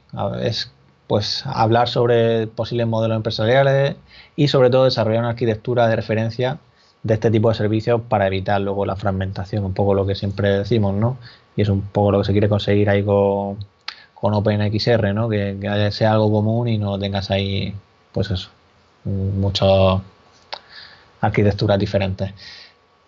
es 0.43 0.73
pues 1.09 1.43
hablar 1.47 1.89
sobre 1.89 2.47
posibles 2.47 2.87
modelos 2.87 3.17
empresariales 3.17 3.97
y 4.37 4.49
sobre 4.49 4.71
todo 4.71 4.85
desarrollar 4.85 5.21
una 5.21 5.31
arquitectura 5.31 5.89
de 5.89 5.97
referencia 5.97 6.59
de 7.03 7.15
este 7.15 7.31
tipo 7.31 7.49
de 7.49 7.55
servicios 7.55 8.03
para 8.09 8.27
evitar 8.27 8.61
luego 8.61 8.85
la 8.87 8.95
fragmentación, 8.95 9.65
un 9.65 9.75
poco 9.75 9.95
lo 9.95 10.07
que 10.07 10.15
siempre 10.15 10.51
decimos, 10.51 10.95
¿no? 10.95 11.17
Y 11.57 11.63
es 11.63 11.69
un 11.71 11.81
poco 11.83 12.13
lo 12.13 12.19
que 12.19 12.27
se 12.27 12.33
quiere 12.33 12.49
conseguir 12.49 12.91
ahí 12.91 13.03
con, 13.03 13.57
con 14.15 14.35
OpenXR, 14.35 15.15
¿no? 15.15 15.29
Que, 15.29 15.57
que, 15.61 15.91
sea 15.93 16.13
algo 16.13 16.31
común 16.31 16.69
y 16.69 16.79
no 16.79 16.99
tengas 16.99 17.31
ahí, 17.31 17.75
pues 18.13 18.31
eso, 18.31 18.51
muchas 19.05 20.01
arquitecturas 21.21 21.79
diferentes. 21.79 22.33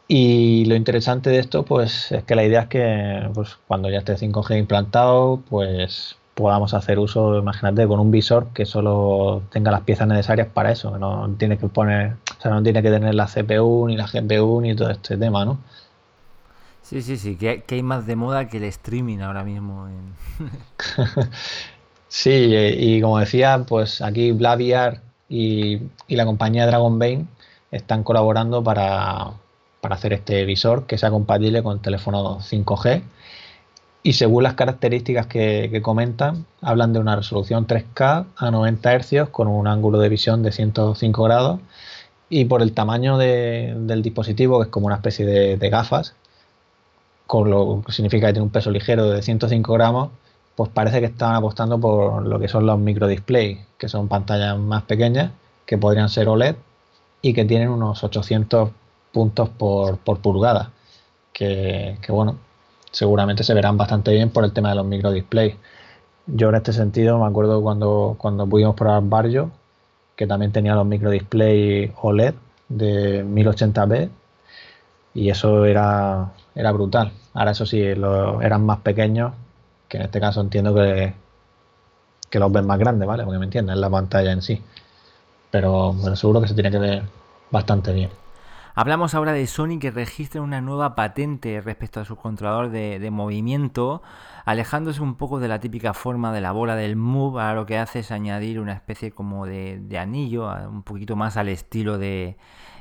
Y 0.08 0.64
lo 0.64 0.74
interesante 0.74 1.30
de 1.30 1.38
esto, 1.38 1.64
pues, 1.64 2.10
es 2.12 2.24
que 2.24 2.34
la 2.34 2.44
idea 2.44 2.62
es 2.62 2.68
que 2.68 3.28
pues, 3.34 3.58
cuando 3.68 3.90
ya 3.90 3.98
esté 3.98 4.16
5G 4.16 4.58
implantado, 4.58 5.42
pues 5.48 6.16
podamos 6.40 6.74
hacer 6.74 6.98
uso, 6.98 7.38
imagínate, 7.38 7.87
con 7.87 8.00
un 8.00 8.11
visor 8.11 8.48
que 8.55 8.66
solo 8.66 9.42
tenga 9.53 9.70
las 9.70 9.83
piezas 9.83 10.09
necesarias 10.09 10.48
para 10.48 10.72
eso, 10.72 10.92
que 10.92 10.98
no 10.98 11.29
tiene 11.38 11.59
que 11.59 11.68
poner, 11.68 12.16
o 12.38 12.42
sea, 12.42 12.50
no 12.50 12.62
tiene 12.62 12.83
que 12.83 12.90
tener 12.90 13.14
la 13.14 13.26
CPU 13.26 13.87
ni 13.87 13.96
la 13.96 14.07
GPU 14.07 14.61
ni 14.61 14.74
todo 14.74 14.90
este 14.90 15.16
tema, 15.16 15.44
¿no? 15.44 15.59
Sí, 16.83 17.03
sí, 17.03 17.16
sí, 17.16 17.37
que, 17.37 17.62
hay 17.68 17.83
más 17.83 18.07
de 18.07 18.16
moda 18.16 18.48
que 18.48 18.57
el 18.57 18.64
streaming 18.64 19.18
ahora 19.18 19.44
mismo. 19.44 19.87
En... 19.87 20.50
sí, 22.09 22.31
y 22.33 23.00
como 23.00 23.18
decía, 23.18 23.64
pues 23.68 24.03
aquí 24.03 24.33
Blaviar 24.33 25.00
y, 25.29 25.83
y, 26.09 26.16
la 26.16 26.24
compañía 26.24 26.66
Dragon 26.66 26.98
Bane 26.98 27.26
están 27.70 28.03
colaborando 28.03 28.64
para, 28.64 29.33
para 29.81 29.94
hacer 29.94 30.12
este 30.12 30.44
visor 30.44 30.87
que 30.87 30.98
sea 30.98 31.11
compatible 31.11 31.62
con 31.62 31.81
teléfono 31.81 32.40
5G 32.40 33.03
y 34.02 34.14
según 34.14 34.44
las 34.44 34.54
características 34.54 35.26
que, 35.26 35.80
comentan, 35.82 36.46
hablan 36.62 36.92
de 36.92 37.00
una 37.00 37.16
resolución 37.16 37.66
3K 37.66 38.26
a 38.36 38.50
90 38.50 38.98
Hz 38.98 39.28
con 39.30 39.48
un 39.48 39.66
ángulo 39.66 39.98
de 39.98 40.08
visión 40.08 40.42
de 40.42 40.52
105 40.52 41.22
grados 41.22 41.60
y 42.30 42.46
por 42.46 42.62
el 42.62 42.72
tamaño 42.72 43.18
de, 43.18 43.74
del 43.76 44.02
dispositivo, 44.02 44.58
que 44.60 44.64
es 44.64 44.70
como 44.70 44.86
una 44.86 44.96
especie 44.96 45.26
de, 45.26 45.70
gafas, 45.70 46.14
con 47.26 47.50
lo 47.50 47.82
que 47.84 47.92
significa 47.92 48.28
que 48.28 48.34
tiene 48.34 48.44
un 48.44 48.50
peso 48.50 48.70
ligero 48.70 49.10
de 49.10 49.22
105 49.22 49.72
gramos, 49.74 50.10
pues 50.56 50.70
parece 50.70 51.00
que 51.00 51.06
están 51.06 51.34
apostando 51.34 51.78
por 51.78 52.26
lo 52.26 52.38
que 52.38 52.48
son 52.48 52.66
los 52.66 52.78
microdisplays, 52.78 53.58
que 53.78 53.88
son 53.88 54.08
pantallas 54.08 54.58
más 54.58 54.82
pequeñas, 54.84 55.32
que 55.66 55.78
podrían 55.78 56.08
ser 56.08 56.28
OLED 56.28 56.56
y 57.22 57.34
que 57.34 57.44
tienen 57.44 57.68
unos 57.68 58.02
800 58.02 58.70
puntos 59.12 59.48
por, 59.50 59.98
por 59.98 60.20
pulgada, 60.20 60.72
que 61.32 61.96
bueno, 62.08 62.38
seguramente 62.90 63.44
se 63.44 63.55
verán 63.55 63.76
bastante 63.76 64.12
bien 64.12 64.31
por 64.31 64.44
el 64.44 64.53
tema 64.53 64.70
de 64.70 64.76
los 64.76 64.87
microdisplays. 64.87 65.57
Yo 66.26 66.48
en 66.50 66.55
este 66.57 66.72
sentido 66.72 67.18
me 67.18 67.26
acuerdo 67.26 67.62
cuando, 67.62 68.16
cuando 68.18 68.46
pudimos 68.46 68.74
probar 68.76 69.03
Barrio, 69.05 69.50
que 70.16 70.26
también 70.26 70.53
tenía 70.53 70.74
los 70.74 70.87
microdisplays 70.87 71.92
OLED 72.03 72.35
de 72.68 73.24
1080p 73.24 74.11
y 75.14 75.31
eso 75.31 75.64
era, 75.64 76.33
era 76.55 76.72
brutal. 76.72 77.12
Ahora 77.35 77.53
eso 77.53 77.66
sí, 77.66 77.94
lo, 77.94 78.40
eran 78.42 78.64
más 78.64 78.81
pequeños, 78.81 79.33
que 79.88 79.98
en 79.98 80.05
este 80.05 80.20
caso 80.20 80.40
entiendo 80.40 80.74
que, 80.74 81.14
que 82.31 82.38
los 82.38 82.53
ven 82.53 82.66
más 82.66 82.79
grandes, 82.79 83.09
¿vale? 83.09 83.24
Porque 83.24 83.38
me 83.38 83.46
entiendes, 83.46 83.76
la 83.76 83.90
pantalla 83.90 84.33
en 84.33 84.42
sí. 84.42 84.62
Pero 85.50 85.92
bueno, 85.94 86.16
seguro 86.16 86.40
que 86.40 86.48
se 86.48 86.55
tiene 86.55 86.70
que 86.70 86.79
ver 86.79 87.03
bastante 87.50 87.92
bien. 87.92 88.19
Hablamos 88.81 89.14
ahora 89.14 89.35
de 89.35 89.47
Sony 89.47 89.79
que 89.79 89.90
registra 89.90 90.40
una 90.40 90.62
nueva 90.62 90.95
patente 90.95 91.61
respecto 91.61 92.01
a 92.01 92.07
su 92.07 92.16
controlador 92.16 92.71
de, 92.71 93.11
movimiento, 93.11 94.01
alejándose 94.47 95.03
un 95.03 95.16
poco 95.16 95.38
de 95.38 95.49
la 95.49 95.61
típica 95.61 95.93
forma 95.93 96.33
de 96.33 96.40
la 96.40 96.53
bola 96.53 96.77
del 96.77 96.97
Move, 96.97 97.43
ahora 97.43 97.57
lo 97.57 97.66
que 97.66 97.77
hace 97.77 97.99
es 97.99 98.11
añadir 98.11 98.59
una 98.59 98.73
especie 98.73 99.11
como 99.11 99.45
de, 99.45 99.81
de 99.83 99.99
anillo, 99.99 100.51
un 100.66 100.83
poquito 100.83 101.14
más 101.14 101.37
al 101.37 101.51
estilo 101.51 101.99
de, 101.99 102.38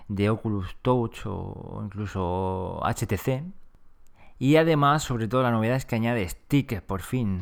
de 0.07 0.29
Oculus 0.29 0.77
Touch 0.81 1.25
o 1.25 1.81
incluso 1.83 2.79
HTC. 2.81 3.43
Y 4.39 4.55
además, 4.55 5.03
sobre 5.03 5.27
todo, 5.27 5.43
la 5.43 5.51
novedad 5.51 5.75
es 5.75 5.83
que 5.83 5.97
añade 5.97 6.29
stick, 6.29 6.81
por 6.81 7.01
fin. 7.01 7.41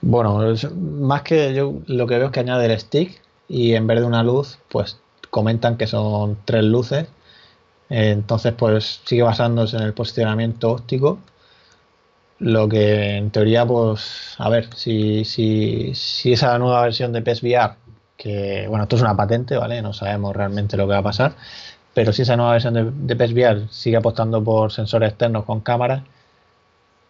Bueno, 0.00 0.40
más 0.74 1.20
que 1.20 1.52
yo 1.52 1.74
lo 1.88 2.06
que 2.06 2.16
veo 2.16 2.28
es 2.28 2.32
que 2.32 2.40
añade 2.40 2.72
el 2.72 2.80
stick 2.80 3.20
y 3.48 3.74
en 3.74 3.86
vez 3.86 4.00
de 4.00 4.06
una 4.06 4.22
luz, 4.22 4.60
pues 4.70 4.98
comentan 5.28 5.76
que 5.76 5.86
son 5.86 6.38
tres 6.46 6.64
luces 6.64 7.06
entonces, 7.88 8.52
pues 8.54 9.00
sigue 9.04 9.22
basándose 9.22 9.76
en 9.76 9.82
el 9.84 9.94
posicionamiento 9.94 10.70
óptico. 10.72 11.18
Lo 12.38 12.68
que 12.68 13.16
en 13.16 13.30
teoría, 13.30 13.64
pues, 13.66 14.34
a 14.38 14.48
ver, 14.48 14.74
si, 14.74 15.24
si, 15.24 15.94
si 15.94 16.32
esa 16.32 16.58
nueva 16.58 16.82
versión 16.82 17.12
de 17.12 17.22
PSVR, 17.22 17.76
que 18.16 18.66
bueno, 18.68 18.84
esto 18.84 18.96
es 18.96 19.02
una 19.02 19.16
patente, 19.16 19.56
¿vale? 19.56 19.80
No 19.82 19.92
sabemos 19.92 20.34
realmente 20.36 20.76
lo 20.76 20.86
que 20.86 20.92
va 20.92 20.98
a 20.98 21.02
pasar, 21.02 21.34
pero 21.94 22.12
si 22.12 22.22
esa 22.22 22.36
nueva 22.36 22.52
versión 22.52 22.74
de, 22.74 23.14
de 23.14 23.26
PSVR 23.26 23.68
sigue 23.70 23.96
apostando 23.96 24.42
por 24.44 24.72
sensores 24.72 25.10
externos 25.10 25.44
con 25.44 25.60
cámaras, 25.60 26.02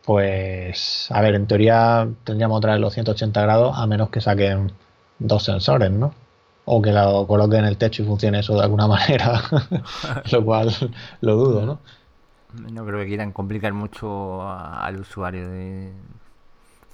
pues, 0.05 1.09
a 1.11 1.21
ver, 1.23 1.35
en 1.35 1.47
teoría 1.47 2.09
tendríamos 2.25 2.59
otra 2.59 2.73
vez 2.73 2.81
los 2.81 2.93
180 2.95 3.41
grados, 3.43 3.77
a 3.79 3.87
menos 3.87 4.11
que 4.11 4.21
saquen 4.21 4.73
dos 5.19 5.45
sensores, 5.45 5.91
¿no? 5.91 6.15
O 6.65 6.81
que 6.81 6.93
lo 6.93 7.27
coloque 7.27 7.57
en 7.57 7.65
el 7.65 7.77
techo 7.77 8.03
y 8.03 8.07
funcione 8.07 8.41
eso 8.41 8.55
de 8.55 8.63
alguna 8.63 8.87
manera, 8.89 9.43
lo 10.33 10.45
cual 10.45 10.75
lo 11.21 11.37
dudo, 11.37 11.67
¿no? 11.67 11.79
No 12.71 12.87
creo 12.87 13.01
que 13.01 13.09
quieran 13.09 13.33
complicar 13.33 13.73
mucho 13.73 14.49
al 14.49 15.01
usuario 15.01 15.49
de, 15.49 15.91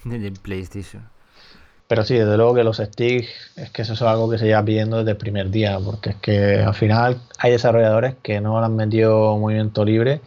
de, 0.04 0.33
PlayStation. 0.33 1.02
Pero 1.87 2.04
sí, 2.04 2.14
desde 2.14 2.37
luego 2.37 2.54
que 2.54 2.64
los 2.64 2.78
sticks, 2.78 3.28
es 3.56 3.70
que 3.70 3.83
eso 3.83 3.92
es 3.92 4.02
algo 4.02 4.30
que 4.30 4.38
se 4.38 4.46
lleva 4.46 4.64
pidiendo 4.64 4.98
desde 4.98 5.11
el 5.11 5.16
primer 5.18 5.50
día, 5.50 5.78
porque 5.78 6.11
es 6.11 6.16
que 6.16 6.61
al 6.61 6.74
final 6.74 7.20
hay 7.38 7.52
desarrolladores 7.52 8.14
que 8.22 8.40
no 8.40 8.62
han 8.62 8.74
metido 8.74 9.37
movimiento 9.37 9.85
libre 9.85 10.22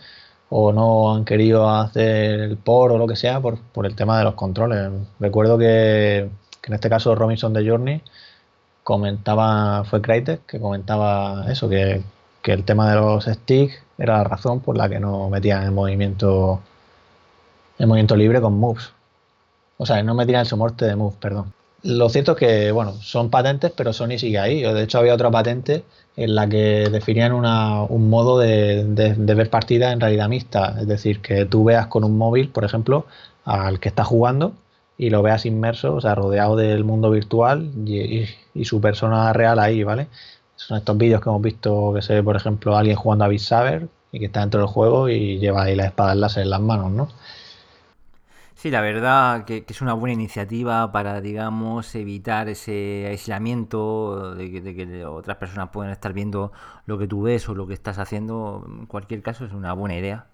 o 0.50 0.72
no 0.72 1.16
han 1.16 1.26
querido 1.26 1.68
hacer 1.68 2.40
el 2.42 2.58
por 2.58 2.92
o 2.92 2.98
lo 3.00 3.08
que 3.08 3.16
sea 3.16 3.40
por, 3.40 3.58
por 3.60 3.88
el 3.88 3.96
tema 3.96 4.20
de 4.20 4.26
los 4.26 4.36
controles. 4.36 4.92
Recuerdo 5.20 5.58
que, 5.58 6.30
que 6.62 6.68
en 6.68 6.74
este 6.76 6.90
caso 6.90 7.16
Robinson 7.16 7.54
de 7.54 7.68
Journey 7.68 8.02
comentaba, 8.84 9.84
fue 9.86 10.02
Crytek, 10.02 10.46
que 10.46 10.60
comentaba 10.60 11.46
eso, 11.50 11.70
que, 11.70 12.04
el 12.44 12.66
tema 12.66 12.90
de 12.90 12.98
los 12.98 13.26
sticks 13.26 13.82
era 13.98 14.18
la 14.18 14.24
razón 14.26 14.60
por 14.60 14.78
la 14.78 14.90
que 14.90 15.00
no 15.00 15.30
metían 15.30 15.64
el 15.64 15.72
movimiento 15.72 16.62
el 17.80 17.88
movimiento 17.88 18.16
libre 18.18 18.42
con 18.42 18.60
moves. 18.60 18.92
O 19.78 19.86
sea, 19.86 20.04
no 20.04 20.14
metían 20.14 20.42
el 20.42 20.46
soporte 20.46 20.86
de 20.86 20.96
moves, 20.96 21.16
perdón. 21.20 21.54
Lo 21.84 22.10
cierto 22.10 22.34
es 22.34 22.38
que, 22.38 22.72
bueno, 22.72 22.94
son 22.94 23.30
patentes, 23.30 23.72
pero 23.76 23.94
Sony 23.94 24.18
sigue 24.18 24.40
ahí. 24.40 24.62
De 24.62 24.84
hecho, 24.84 25.00
había 25.00 25.14
otra 25.14 25.32
patente 25.32 25.84
en 26.16 26.36
la 26.36 26.48
que 26.48 26.90
definían 26.90 27.34
un 27.34 28.10
modo 28.10 28.40
de, 28.40 28.86
de, 28.86 29.36
ver 29.36 29.50
partidas 29.50 29.94
en 29.94 30.00
realidad 30.00 30.30
mixta. 30.30 30.76
Es 30.80 30.88
decir, 30.88 31.22
que 31.22 31.46
tú 31.46 31.64
veas 31.64 31.88
con 31.88 32.04
un 32.04 32.18
móvil, 32.18 32.50
por 32.50 32.64
ejemplo, 32.64 33.06
al 33.46 33.80
que 33.80 33.90
está 33.90 34.04
jugando 34.04 34.54
y 35.04 35.10
lo 35.10 35.22
veas 35.22 35.46
inmerso, 35.46 35.96
o 35.96 36.02
sea, 36.02 36.16
rodeado 36.16 36.56
del 36.56 36.86
mundo 36.86 37.12
virtual 37.12 37.72
y, 37.86 38.26
su 38.64 38.80
persona 38.80 39.34
real 39.34 39.60
ahí, 39.60 39.84
¿vale? 39.84 40.08
Son 40.56 40.78
estos 40.78 40.98
vídeos 40.98 41.22
que 41.22 41.30
hemos 41.30 41.42
visto 41.42 41.92
que 41.94 42.02
se 42.02 42.14
ve, 42.14 42.24
por 42.24 42.38
ejemplo, 42.38 42.78
alguien 42.78 42.96
jugando 42.96 43.26
a 43.26 43.28
Beat 43.28 43.42
Saber 43.42 43.90
y 44.14 44.20
que 44.20 44.28
está 44.28 44.40
dentro 44.40 44.62
del 44.62 44.70
juego 44.70 45.10
y 45.10 45.40
lleva 45.40 45.64
ahí 45.64 45.76
la 45.76 45.88
espada 45.88 46.16
láser 46.16 46.44
en 46.44 46.52
las 46.52 46.62
manos, 46.62 46.92
¿no? 46.92 47.10
Sí, 48.56 48.72
la 48.72 48.80
verdad 48.80 49.44
que, 49.44 49.66
es 49.68 49.82
una 49.82 49.94
buena 49.94 50.14
iniciativa 50.14 50.90
para, 50.94 51.20
digamos, 51.20 51.94
evitar 51.96 52.48
ese 52.48 53.08
aislamiento 53.10 54.36
de 54.36 54.52
que, 54.52 54.62
de 54.62 54.74
que, 54.74 55.06
otras 55.06 55.36
personas 55.36 55.70
pueden 55.70 55.92
estar 55.92 56.14
viendo 56.14 56.54
lo 56.86 56.98
que 56.98 57.08
tú 57.08 57.24
ves 57.24 57.50
o 57.50 57.56
lo 57.56 57.68
que 57.68 57.74
estás 57.74 58.00
haciendo. 58.00 58.66
En 58.66 58.86
cualquier 58.86 59.22
caso, 59.22 59.44
es 59.44 59.52
una 59.52 59.74
buena 59.74 59.98
idea. 59.98 60.28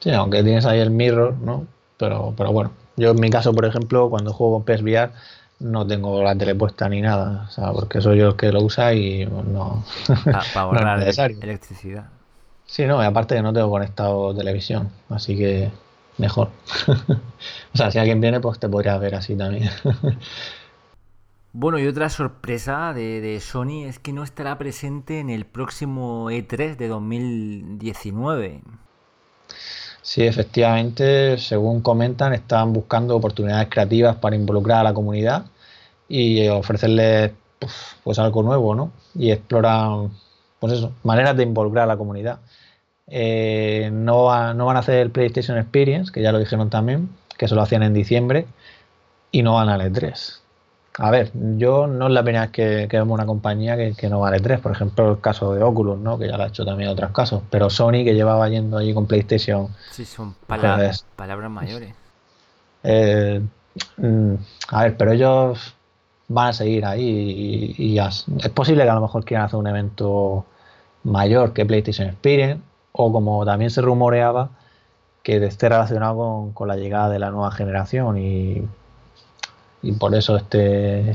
Sí, 0.00 0.10
aunque 0.10 0.42
tienes 0.42 0.66
ahí 0.66 0.80
el 0.80 0.90
mirror, 0.90 1.36
¿no? 1.40 1.68
Pero, 1.98 2.34
pero 2.36 2.52
bueno, 2.52 2.72
yo 2.96 3.10
en 3.10 3.20
mi 3.20 3.30
caso, 3.30 3.52
por 3.52 3.64
ejemplo, 3.64 4.10
cuando 4.10 4.32
juego 4.32 4.64
PSVR 4.64 5.12
no 5.58 5.86
tengo 5.86 6.22
la 6.22 6.36
tele 6.36 6.54
puesta 6.54 6.88
ni 6.88 7.00
nada, 7.00 7.46
o 7.48 7.50
sea, 7.50 7.72
porque 7.72 8.00
soy 8.00 8.18
yo 8.18 8.28
el 8.28 8.36
que 8.36 8.52
lo 8.52 8.62
usa 8.62 8.92
y 8.92 9.24
no, 9.26 9.84
para, 10.24 10.42
ahorrar 10.54 11.02
electricidad. 11.02 12.06
Sí, 12.66 12.84
no, 12.84 13.02
y 13.02 13.06
aparte 13.06 13.36
que 13.36 13.42
no 13.42 13.52
tengo 13.52 13.70
conectado 13.70 14.34
televisión, 14.34 14.90
así 15.08 15.36
que 15.36 15.70
mejor. 16.18 16.50
o 16.88 17.76
sea, 17.76 17.90
si 17.90 17.98
alguien 17.98 18.20
viene, 18.20 18.40
pues 18.40 18.58
te 18.58 18.68
podría 18.68 18.98
ver 18.98 19.14
así 19.14 19.36
también. 19.36 19.70
bueno, 21.52 21.78
y 21.78 21.86
otra 21.86 22.10
sorpresa 22.10 22.92
de, 22.92 23.20
de, 23.20 23.40
Sony 23.40 23.84
es 23.86 23.98
que 23.98 24.12
no 24.12 24.24
estará 24.24 24.58
presente 24.58 25.20
en 25.20 25.30
el 25.30 25.46
próximo 25.46 26.30
E3 26.30 26.76
de 26.76 26.88
2019. 26.88 28.62
Sí, 30.06 30.22
efectivamente, 30.24 31.36
según 31.36 31.82
comentan, 31.82 32.32
están 32.32 32.72
buscando 32.72 33.16
oportunidades 33.16 33.68
creativas 33.68 34.14
para 34.16 34.36
involucrar 34.36 34.78
a 34.78 34.84
la 34.84 34.94
comunidad 34.94 35.46
y 36.08 36.46
ofrecerles 36.46 37.32
pues, 38.04 38.18
algo 38.20 38.44
nuevo, 38.44 38.76
¿no? 38.76 38.92
Y 39.16 39.32
explorar, 39.32 40.08
pues 40.60 40.74
eso, 40.74 40.92
maneras 41.02 41.36
de 41.36 41.42
involucrar 41.42 41.84
a 41.84 41.86
la 41.88 41.96
comunidad. 41.96 42.38
Eh, 43.08 43.90
no, 43.92 44.26
van 44.26 44.60
a 44.60 44.78
hacer 44.78 44.98
el 45.00 45.10
PlayStation 45.10 45.58
Experience, 45.58 46.12
que 46.12 46.22
ya 46.22 46.30
lo 46.30 46.38
dijeron 46.38 46.70
también, 46.70 47.10
que 47.36 47.46
eso 47.46 47.56
lo 47.56 47.62
hacían 47.62 47.82
en 47.82 47.92
diciembre, 47.92 48.46
y 49.32 49.42
no 49.42 49.54
van 49.54 49.68
a 49.68 49.76
E3. 49.76 50.40
A 50.98 51.10
ver, 51.10 51.30
yo 51.34 51.86
no 51.86 52.06
es 52.06 52.12
la 52.12 52.22
primera 52.22 52.46
vez 52.46 52.52
que, 52.52 52.88
vemos 52.90 53.14
una 53.14 53.26
compañía 53.26 53.76
que, 53.76 54.08
no 54.08 54.20
vale 54.20 54.40
3, 54.40 54.60
por 54.60 54.72
ejemplo 54.72 55.10
el 55.10 55.20
caso 55.20 55.52
de 55.52 55.62
Oculus, 55.62 55.98
¿no? 55.98 56.18
que 56.18 56.26
ya 56.26 56.38
lo 56.38 56.44
ha 56.44 56.46
hecho 56.46 56.64
también 56.64 56.88
en 56.88 56.94
otros 56.94 57.10
casos, 57.10 57.42
pero 57.50 57.68
Sony 57.68 58.02
que 58.04 58.14
llevaba 58.14 58.48
yendo 58.48 58.78
allí 58.78 58.94
con 58.94 59.06
PlayStation. 59.06 59.68
Sí, 59.90 60.06
son 60.06 60.34
palabras, 60.46 61.04
palabras 61.14 61.50
mayores. 61.50 61.94
Eh, 62.82 63.42
mm, 63.98 64.34
a 64.70 64.82
ver, 64.84 64.96
pero 64.96 65.12
ellos 65.12 65.74
van 66.28 66.48
a 66.48 66.52
seguir 66.54 66.86
ahí 66.86 67.74
y, 67.76 67.98
es 67.98 68.48
posible 68.54 68.84
que 68.84 68.90
a 68.90 68.94
lo 68.94 69.02
mejor 69.02 69.24
quieran 69.24 69.46
hacer 69.46 69.58
un 69.58 69.66
evento 69.66 70.46
mayor 71.04 71.52
que 71.52 71.66
PlayStation 71.66 72.08
Experience 72.08 72.62
o 72.92 73.12
como 73.12 73.44
también 73.44 73.70
se 73.70 73.82
rumoreaba 73.82 74.48
que 75.22 75.44
esté 75.44 75.68
relacionado 75.68 76.16
con, 76.16 76.52
con 76.52 76.68
la 76.68 76.76
llegada 76.76 77.10
de 77.10 77.18
la 77.18 77.30
nueva 77.30 77.50
generación 77.50 78.16
y 78.16 78.66
y 79.82 79.92
por 79.92 80.14
eso 80.14 80.36
este, 80.36 81.14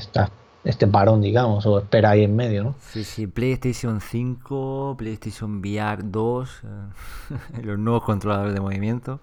este 0.63 0.87
parón, 0.87 1.21
digamos, 1.21 1.65
o 1.65 1.79
espera 1.79 2.11
ahí 2.11 2.23
en 2.23 2.35
medio, 2.35 2.63
¿no? 2.63 2.75
Sí, 2.79 3.03
sí, 3.03 3.27
PlayStation 3.27 4.01
5, 4.01 4.95
PlayStation 4.97 5.59
VR 5.59 6.03
2, 6.03 6.61
eh, 6.63 7.61
los 7.63 7.79
nuevos 7.79 8.03
controladores 8.03 8.53
de 8.53 8.59
movimiento. 8.59 9.19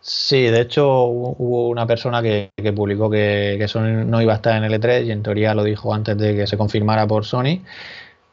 Sí, 0.00 0.42
de 0.42 0.60
hecho 0.60 1.04
hubo 1.06 1.68
una 1.68 1.84
persona 1.84 2.22
que, 2.22 2.50
publicó 2.76 3.10
que, 3.10 3.56
que, 3.58 3.66
Sony 3.66 4.04
no 4.06 4.22
iba 4.22 4.34
a 4.34 4.36
estar 4.36 4.56
en 4.56 4.62
el 4.62 4.80
E3 4.80 5.04
y 5.04 5.10
en 5.10 5.24
teoría 5.24 5.52
lo 5.52 5.64
dijo 5.64 5.92
antes 5.92 6.16
de 6.16 6.36
que 6.36 6.46
se 6.46 6.56
confirmara 6.56 7.08
por 7.08 7.24
Sony. 7.24 7.62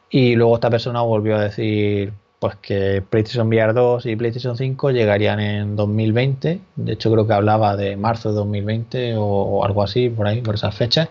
Y 0.08 0.36
luego 0.36 0.54
esta 0.54 0.70
persona 0.70 1.02
volvió 1.02 1.36
a 1.36 1.40
decir 1.40 2.12
pues 2.44 2.56
que 2.56 3.00
PlayStation 3.00 3.48
VR 3.48 3.72
2 3.72 4.04
y 4.04 4.16
PlayStation 4.16 4.54
5 4.54 4.90
llegarían 4.90 5.40
en 5.40 5.76
2020. 5.76 6.60
De 6.76 6.92
hecho, 6.92 7.10
creo 7.10 7.26
que 7.26 7.32
hablaba 7.32 7.74
de 7.74 7.96
marzo 7.96 8.28
de 8.28 8.34
2020 8.34 9.14
o, 9.16 9.64
algo 9.64 9.82
así, 9.82 10.10
por 10.10 10.26
ahí, 10.26 10.42
por 10.42 10.56
esas 10.56 10.74
fechas. 10.74 11.08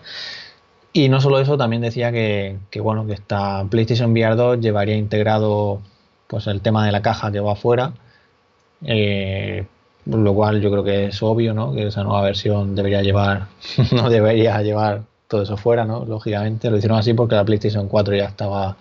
Y 0.92 1.08
no 1.08 1.20
solo 1.20 1.40
eso, 1.40 1.58
también 1.58 1.82
decía 1.82 2.12
que, 2.12 2.56
bueno, 2.80 3.04
que 3.04 3.14
esta 3.14 3.64
PlayStation 3.68 4.12
VR 4.12 4.36
2 4.36 4.60
llevaría 4.60 4.94
integrado 4.94 5.80
pues 6.28 6.46
el 6.46 6.60
tema 6.60 6.86
de 6.86 6.92
la 6.92 7.02
caja 7.02 7.32
que 7.32 7.40
va 7.40 7.54
afuera. 7.54 7.94
Eh, 8.84 9.66
lo 10.06 10.34
cual 10.34 10.60
yo 10.60 10.70
creo 10.70 10.84
que 10.84 11.06
es 11.06 11.20
obvio, 11.20 11.52
¿no? 11.52 11.72
Que 11.74 11.88
esa 11.88 12.04
nueva 12.04 12.22
versión 12.22 12.76
debería 12.76 13.02
llevar, 13.02 13.48
no 13.90 14.08
debería 14.08 14.62
llevar 14.62 15.02
todo 15.26 15.42
eso 15.42 15.56
fuera, 15.56 15.84
¿no? 15.84 16.04
Lógicamente 16.04 16.70
lo 16.70 16.76
hicieron 16.76 16.96
así 16.96 17.12
porque 17.12 17.34
la 17.34 17.44
PlayStation 17.44 17.88
4 17.88 18.14
ya 18.14 18.26
estaba 18.26 18.76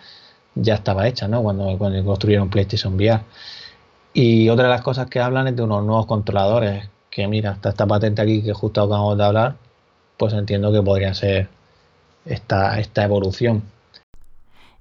ya 0.55 0.75
estaba 0.75 1.07
hecha, 1.07 1.27
¿no? 1.27 1.41
Cuando, 1.41 1.77
cuando 1.77 2.03
construyeron 2.03 2.49
PlayStation 2.49 2.95
VR. 2.95 3.21
Y 4.13 4.49
otra 4.49 4.65
de 4.65 4.69
las 4.71 4.81
cosas 4.81 5.07
que 5.07 5.19
hablan 5.19 5.47
es 5.47 5.55
de 5.55 5.63
unos 5.63 5.83
nuevos 5.83 6.05
controladores, 6.05 6.89
que 7.09 7.27
mira, 7.27 7.51
hasta 7.51 7.69
esta 7.69 7.87
patente 7.87 8.21
aquí 8.21 8.43
que 8.43 8.53
justo 8.53 8.81
acabamos 8.81 9.17
de 9.17 9.23
hablar, 9.23 9.55
pues 10.17 10.33
entiendo 10.33 10.71
que 10.71 10.81
podría 10.81 11.13
ser 11.13 11.49
esta, 12.25 12.79
esta 12.79 13.03
evolución. 13.03 13.63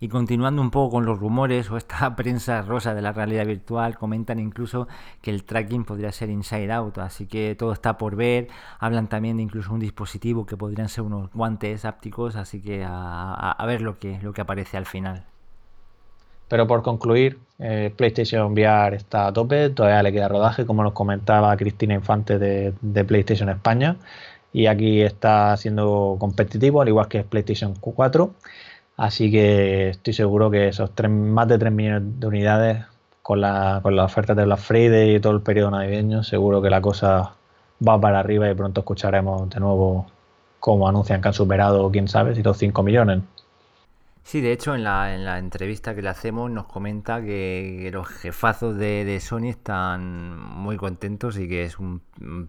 Y 0.00 0.08
continuando 0.08 0.60
un 0.60 0.72
poco 0.72 0.96
con 0.96 1.06
los 1.06 1.18
rumores 1.20 1.70
o 1.70 1.76
esta 1.76 2.14
prensa 2.16 2.60
rosa 2.62 2.92
de 2.94 3.02
la 3.02 3.12
realidad 3.12 3.46
virtual, 3.46 3.96
comentan 3.96 4.40
incluso 4.40 4.88
que 5.22 5.30
el 5.30 5.44
tracking 5.44 5.84
podría 5.84 6.12
ser 6.12 6.28
inside 6.28 6.72
out, 6.72 6.98
así 6.98 7.26
que 7.26 7.54
todo 7.54 7.72
está 7.72 7.96
por 7.98 8.16
ver. 8.16 8.48
Hablan 8.80 9.08
también 9.08 9.36
de 9.36 9.44
incluso 9.44 9.72
un 9.72 9.80
dispositivo 9.80 10.44
que 10.44 10.56
podrían 10.56 10.88
ser 10.88 11.04
unos 11.04 11.30
guantes 11.32 11.84
ápticos, 11.84 12.36
así 12.36 12.60
que 12.60 12.84
a, 12.84 13.52
a 13.52 13.66
ver 13.66 13.80
lo 13.80 13.98
que, 13.98 14.18
lo 14.22 14.32
que 14.32 14.40
aparece 14.40 14.76
al 14.76 14.86
final. 14.86 15.31
Pero 16.52 16.66
por 16.66 16.82
concluir, 16.82 17.38
eh, 17.58 17.94
PlayStation 17.96 18.52
VR 18.52 18.94
está 18.94 19.26
a 19.26 19.32
tope, 19.32 19.70
todavía 19.70 20.02
le 20.02 20.12
queda 20.12 20.28
rodaje, 20.28 20.66
como 20.66 20.82
nos 20.82 20.92
comentaba 20.92 21.56
Cristina 21.56 21.94
Infante 21.94 22.38
de, 22.38 23.04
PlayStation 23.06 23.48
España. 23.48 23.96
Y 24.52 24.66
aquí 24.66 25.00
está 25.00 25.56
siendo 25.56 26.16
competitivo, 26.20 26.82
al 26.82 26.88
igual 26.88 27.08
que 27.08 27.24
PlayStation 27.24 27.74
4. 27.80 28.34
Así 28.98 29.30
que 29.30 29.88
estoy 29.88 30.12
seguro 30.12 30.50
que 30.50 30.68
esos 30.68 30.90
más 31.08 31.48
de 31.48 31.56
3 31.56 31.72
millones 31.72 32.20
de 32.20 32.26
unidades 32.26 32.84
con 33.22 33.40
la, 33.40 33.80
con 33.82 33.98
oferta 33.98 34.34
de 34.34 34.44
Black 34.44 34.58
Friday 34.58 35.16
y 35.16 35.20
todo 35.20 35.32
el 35.32 35.40
periodo 35.40 35.70
navideño, 35.70 36.22
seguro 36.22 36.60
que 36.60 36.68
la 36.68 36.82
cosa 36.82 37.32
va 37.88 37.98
para 37.98 38.18
arriba 38.20 38.50
y 38.50 38.54
pronto 38.54 38.82
escucharemos 38.82 39.48
de 39.48 39.58
nuevo 39.58 40.06
cómo 40.60 40.86
anuncian 40.86 41.22
que 41.22 41.28
han 41.28 41.34
superado, 41.34 41.90
quién 41.90 42.08
sabe, 42.08 42.34
si 42.34 42.42
los 42.42 42.58
5 42.58 42.82
millones. 42.82 43.22
Sí, 44.24 44.40
de 44.40 44.52
hecho 44.52 44.74
en 44.74 44.84
la, 44.84 45.14
en 45.14 45.24
la 45.24 45.38
entrevista 45.38 45.94
que 45.94 46.02
le 46.02 46.08
hacemos 46.08 46.50
nos 46.50 46.66
comenta 46.66 47.20
que, 47.20 47.90
los 47.92 48.08
jefazos 48.08 48.76
de, 48.76 49.18
Sony 49.20 49.48
están 49.48 50.38
muy 50.38 50.76
contentos 50.76 51.38
y 51.38 51.48
que 51.48 51.64
es 51.64 51.78
un 51.78 52.00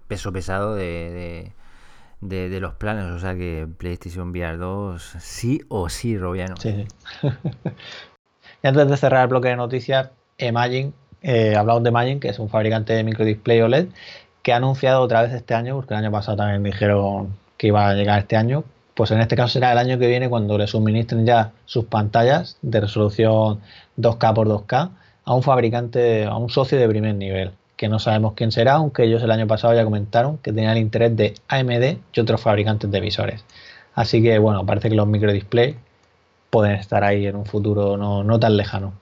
peso 0.07 0.31
pesado 0.31 0.75
de, 0.75 1.51
los 2.21 2.73
planes. 2.75 3.05
O 3.05 3.19
sea 3.19 3.35
que 3.35 3.67
PlayStation 3.77 4.29
VR 4.29 4.57
2 4.57 5.15
sí 5.19 5.61
o 5.69 5.89
sí, 5.89 6.17
Robiano. 6.17 6.55
Sí, 6.57 6.85
y 8.63 8.67
antes 8.67 8.87
de 8.87 8.97
cerrar 8.97 9.23
el 9.23 9.29
bloque 9.29 9.49
de 9.49 9.55
noticias, 9.55 10.11
Imagine, 10.37 10.93
eh, 11.21 11.55
hablamos 11.55 11.83
de 11.83 11.89
Imagine, 11.89 12.19
que 12.19 12.29
es 12.29 12.39
un 12.39 12.49
fabricante 12.49 12.93
de 12.93 13.03
microdisplay 13.03 13.61
OLED, 13.61 13.87
que 14.43 14.53
ha 14.53 14.57
anunciado 14.57 15.01
otra 15.01 15.23
vez 15.23 15.33
este 15.33 15.55
año, 15.55 15.75
porque 15.75 15.93
el 15.93 16.01
año 16.01 16.11
pasado 16.11 16.37
también 16.37 16.63
dijeron 16.63 17.35
que 17.57 17.67
iba 17.67 17.87
a 17.87 17.93
llegar 17.93 18.19
este 18.19 18.35
año, 18.35 18.63
pues 18.93 19.11
en 19.11 19.19
este 19.19 19.35
caso 19.35 19.53
será 19.53 19.71
el 19.71 19.77
año 19.77 19.97
que 19.97 20.07
viene 20.07 20.29
cuando 20.29 20.57
le 20.57 20.67
suministren 20.67 21.25
ya 21.25 21.51
sus 21.65 21.85
pantallas 21.85 22.57
de 22.61 22.81
resolución 22.81 23.59
2K 23.97 24.33
por 24.33 24.47
2K 24.47 24.89
a 25.25 25.33
un 25.33 25.43
fabricante, 25.43 26.25
a 26.25 26.35
un 26.35 26.49
socio 26.49 26.77
de 26.77 26.87
primer 26.87 27.15
nivel, 27.15 27.51
que 27.77 27.87
no 27.87 27.99
sabemos 27.99 28.33
quién 28.35 28.51
será, 28.51 28.73
aunque 28.73 29.03
ellos 29.03 29.23
el 29.23 29.31
año 29.31 29.47
pasado 29.47 29.73
ya 29.73 29.83
comentaron 29.83 30.37
que 30.37 30.51
tenían 30.51 30.77
interés 30.77 31.15
de 31.15 31.33
AMD 31.47 31.97
y 32.13 32.19
otros 32.19 32.41
fabricantes 32.41 32.91
de 32.91 32.99
visores. 32.99 33.43
Así 33.95 34.21
que 34.21 34.37
bueno, 34.39 34.65
parece 34.65 34.89
que 34.89 34.95
los 34.95 35.07
microdisplay 35.07 35.75
pueden 36.49 36.75
estar 36.75 37.03
ahí 37.03 37.25
en 37.25 37.35
un 37.35 37.45
futuro 37.45 37.97
no, 37.97 38.23
no 38.23 38.39
tan 38.39 38.57
lejano. 38.57 38.93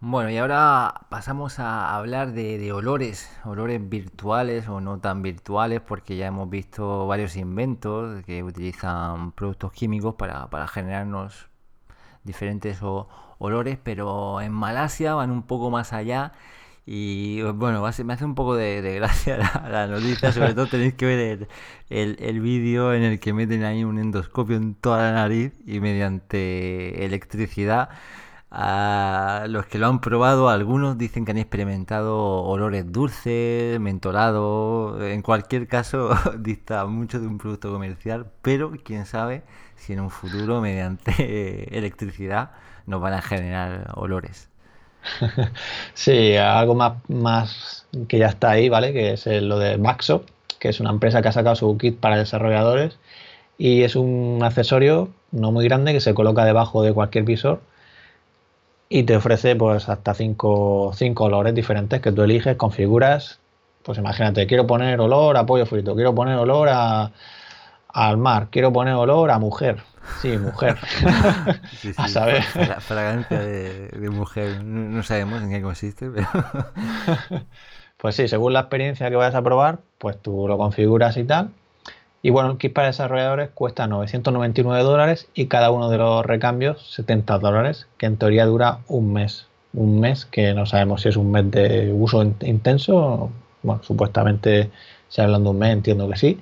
Bueno, 0.00 0.30
y 0.30 0.36
ahora 0.36 1.06
pasamos 1.08 1.58
a 1.58 1.96
hablar 1.96 2.32
de, 2.32 2.70
olores, 2.72 3.30
olores 3.44 3.80
virtuales 3.88 4.68
o 4.68 4.80
no 4.80 5.00
tan 5.00 5.22
virtuales, 5.22 5.80
porque 5.80 6.16
ya 6.16 6.26
hemos 6.26 6.50
visto 6.50 7.06
varios 7.06 7.34
inventos 7.36 8.22
que 8.26 8.42
utilizan 8.42 9.32
productos 9.32 9.72
químicos 9.72 10.14
para, 10.14 10.68
generarnos 10.68 11.48
diferentes 12.24 12.80
olores, 13.38 13.78
pero 13.82 14.40
en 14.42 14.52
Malasia 14.52 15.14
van 15.14 15.30
un 15.30 15.42
poco 15.44 15.70
más 15.70 15.92
allá 15.94 16.32
y 16.84 17.42
bueno, 17.42 17.82
me 18.04 18.12
hace 18.12 18.24
un 18.24 18.34
poco 18.34 18.54
de, 18.54 18.80
gracia 18.96 19.38
la, 19.70 19.86
noticia, 19.86 20.30
sobre 20.30 20.54
todo 20.54 20.66
tenéis 20.66 20.94
que 20.94 21.06
ver 21.06 21.48
el, 21.90 22.16
el 22.20 22.40
vídeo 22.40 22.92
en 22.92 23.02
el 23.02 23.18
que 23.18 23.32
meten 23.32 23.64
ahí 23.64 23.82
un 23.82 23.98
endoscopio 23.98 24.56
en 24.56 24.74
toda 24.74 25.10
la 25.10 25.12
nariz 25.12 25.52
y 25.66 25.80
mediante 25.80 27.04
electricidad 27.04 27.88
a 28.58 29.44
los 29.48 29.66
que 29.66 29.78
lo 29.78 29.86
han 29.86 30.00
probado, 30.00 30.48
algunos 30.48 30.96
dicen 30.96 31.26
que 31.26 31.32
han 31.32 31.36
experimentado 31.36 32.42
olores 32.42 32.90
dulces, 32.90 33.78
mentolados. 33.78 35.02
En 35.02 35.20
cualquier 35.20 35.68
caso, 35.68 36.10
dista 36.38 36.86
mucho 36.86 37.20
de 37.20 37.26
un 37.26 37.36
producto 37.36 37.70
comercial, 37.70 38.30
pero 38.40 38.72
quién 38.82 39.04
sabe 39.04 39.42
si 39.76 39.92
en 39.92 40.00
un 40.00 40.10
futuro, 40.10 40.62
mediante 40.62 41.76
electricidad, 41.78 42.52
nos 42.86 43.02
van 43.02 43.12
a 43.12 43.22
generar 43.22 43.92
olores. 43.94 44.48
Sí, 45.94 46.36
algo 46.36 46.74
más, 46.74 46.94
más 47.08 47.86
que 48.08 48.18
ya 48.18 48.28
está 48.28 48.50
ahí, 48.50 48.68
¿vale? 48.70 48.92
Que 48.92 49.12
es 49.12 49.26
lo 49.26 49.58
de 49.58 49.78
Maxo, 49.78 50.24
que 50.58 50.70
es 50.70 50.80
una 50.80 50.90
empresa 50.90 51.22
que 51.22 51.28
ha 51.28 51.32
sacado 51.32 51.56
su 51.56 51.76
kit 51.78 51.98
para 52.00 52.16
desarrolladores 52.16 52.98
y 53.58 53.82
es 53.82 53.96
un 53.96 54.40
accesorio 54.42 55.10
no 55.32 55.52
muy 55.52 55.64
grande 55.66 55.92
que 55.92 56.00
se 56.00 56.14
coloca 56.14 56.44
debajo 56.44 56.82
de 56.82 56.92
cualquier 56.94 57.24
visor 57.24 57.60
y 58.88 59.02
te 59.02 59.16
ofrece 59.16 59.56
pues 59.56 59.88
hasta 59.88 60.14
cinco, 60.14 60.92
cinco 60.94 61.24
olores 61.24 61.54
diferentes 61.54 62.00
que 62.00 62.12
tú 62.12 62.22
eliges, 62.22 62.56
configuras. 62.56 63.40
Pues 63.82 63.98
imagínate, 63.98 64.46
quiero 64.46 64.66
poner 64.66 65.00
olor 65.00 65.36
a 65.36 65.46
pollo 65.46 65.66
frito, 65.66 65.94
quiero 65.94 66.14
poner 66.14 66.36
olor 66.36 66.68
a, 66.70 67.12
al 67.88 68.16
mar, 68.16 68.48
quiero 68.50 68.72
poner 68.72 68.94
olor 68.94 69.30
a 69.30 69.38
mujer. 69.38 69.82
Sí, 70.20 70.38
mujer. 70.38 70.76
a 71.96 72.08
saber. 72.08 72.42
Fragancia 72.42 73.40
de, 73.40 73.88
de, 73.88 74.10
mujer. 74.10 74.62
No, 74.62 75.02
sabemos 75.02 75.42
en 75.42 75.50
qué 75.50 75.60
consiste, 75.60 76.08
pero. 76.10 76.28
pues 77.96 78.14
sí, 78.14 78.28
según 78.28 78.52
la 78.52 78.60
experiencia 78.60 79.10
que 79.10 79.16
vayas 79.16 79.34
a 79.34 79.42
probar, 79.42 79.80
pues 79.98 80.20
tú 80.22 80.46
lo 80.46 80.58
configuras 80.58 81.16
y 81.16 81.24
tal. 81.24 81.50
Y 82.22 82.30
bueno, 82.30 82.50
el 82.50 82.58
kit 82.58 82.72
para 82.72 82.88
desarrolladores 82.88 83.50
cuesta 83.50 83.86
999 83.86 84.82
dólares 84.82 85.28
y 85.34 85.46
cada 85.46 85.70
uno 85.70 85.90
de 85.90 85.98
los 85.98 86.24
recambios 86.24 86.94
70 86.94 87.38
dólares, 87.38 87.86
que 87.98 88.06
en 88.06 88.16
teoría 88.16 88.46
dura 88.46 88.78
un 88.88 89.12
mes. 89.12 89.46
Un 89.72 90.00
mes 90.00 90.24
que 90.24 90.54
no 90.54 90.66
sabemos 90.66 91.02
si 91.02 91.10
es 91.10 91.16
un 91.16 91.30
mes 91.30 91.50
de 91.50 91.92
uso 91.92 92.22
intenso. 92.22 93.30
Bueno, 93.62 93.82
supuestamente 93.82 94.70
se 95.08 95.22
hablando 95.22 95.50
de 95.50 95.54
un 95.54 95.60
mes, 95.60 95.72
entiendo 95.72 96.08
que 96.08 96.16
sí. 96.16 96.40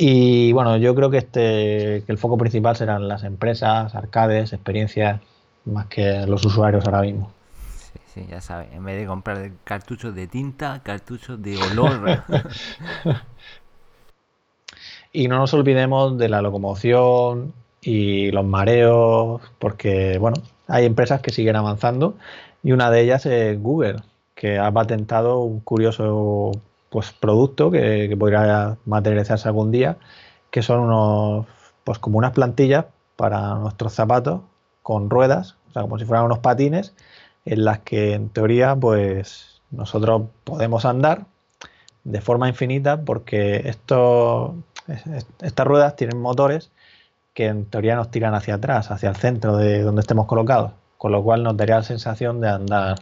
Y 0.00 0.52
bueno, 0.52 0.76
yo 0.76 0.94
creo 0.94 1.10
que, 1.10 1.18
este, 1.18 2.04
que 2.06 2.12
el 2.12 2.18
foco 2.18 2.38
principal 2.38 2.76
serán 2.76 3.08
las 3.08 3.24
empresas, 3.24 3.96
arcades, 3.96 4.52
experiencias, 4.52 5.20
más 5.64 5.86
que 5.86 6.24
los 6.26 6.44
usuarios 6.44 6.84
ahora 6.84 7.02
mismo. 7.02 7.32
Sí, 7.76 7.98
sí, 8.06 8.26
ya 8.30 8.40
sabes, 8.40 8.72
en 8.72 8.84
vez 8.84 9.00
de 9.00 9.06
comprar 9.06 9.50
cartuchos 9.64 10.14
de 10.14 10.28
tinta, 10.28 10.82
cartuchos 10.84 11.42
de 11.42 11.56
olor. 11.56 12.22
Y 15.18 15.26
no 15.26 15.38
nos 15.38 15.52
olvidemos 15.52 16.16
de 16.16 16.28
la 16.28 16.42
locomoción 16.42 17.52
y 17.80 18.30
los 18.30 18.44
mareos, 18.44 19.42
porque 19.58 20.16
bueno, 20.16 20.36
hay 20.68 20.84
empresas 20.86 21.20
que 21.20 21.32
siguen 21.32 21.56
avanzando 21.56 22.14
y 22.62 22.70
una 22.70 22.88
de 22.88 23.00
ellas 23.00 23.26
es 23.26 23.60
Google, 23.60 23.96
que 24.36 24.60
ha 24.60 24.70
patentado 24.70 25.40
un 25.40 25.58
curioso 25.58 26.52
pues, 26.88 27.10
producto 27.10 27.68
que, 27.72 28.14
podría 28.16 28.76
materializarse 28.86 29.48
algún 29.48 29.72
día, 29.72 29.96
que 30.52 30.62
son 30.62 30.82
unos, 30.82 31.46
pues 31.82 31.98
como 31.98 32.18
unas 32.18 32.30
plantillas 32.30 32.84
para 33.16 33.56
nuestros 33.56 33.94
zapatos 33.94 34.42
con 34.84 35.10
ruedas, 35.10 35.56
o 35.70 35.72
sea, 35.72 35.82
como 35.82 35.98
si 35.98 36.04
fueran 36.04 36.26
unos 36.26 36.38
patines, 36.38 36.94
en 37.44 37.64
las 37.64 37.80
que 37.80 38.14
en 38.14 38.28
teoría 38.28 38.76
pues 38.76 39.62
nosotros 39.72 40.28
podemos 40.44 40.84
andar 40.84 41.26
de 42.04 42.20
forma 42.20 42.48
infinita 42.48 43.02
porque 43.02 43.68
estas 44.88 45.66
ruedas 45.66 45.96
tienen 45.96 46.20
motores 46.20 46.70
que 47.34 47.46
en 47.46 47.66
teoría 47.66 47.94
nos 47.94 48.10
tiran 48.10 48.34
hacia 48.34 48.54
atrás, 48.54 48.90
hacia 48.90 49.08
el 49.10 49.16
centro 49.16 49.56
de 49.56 49.82
donde 49.82 50.00
estemos 50.00 50.26
colocados, 50.26 50.72
con 50.96 51.12
lo 51.12 51.22
cual 51.22 51.42
nos 51.42 51.56
daría 51.56 51.76
la 51.76 51.82
sensación 51.82 52.40
de 52.40 52.48
andar 52.48 52.98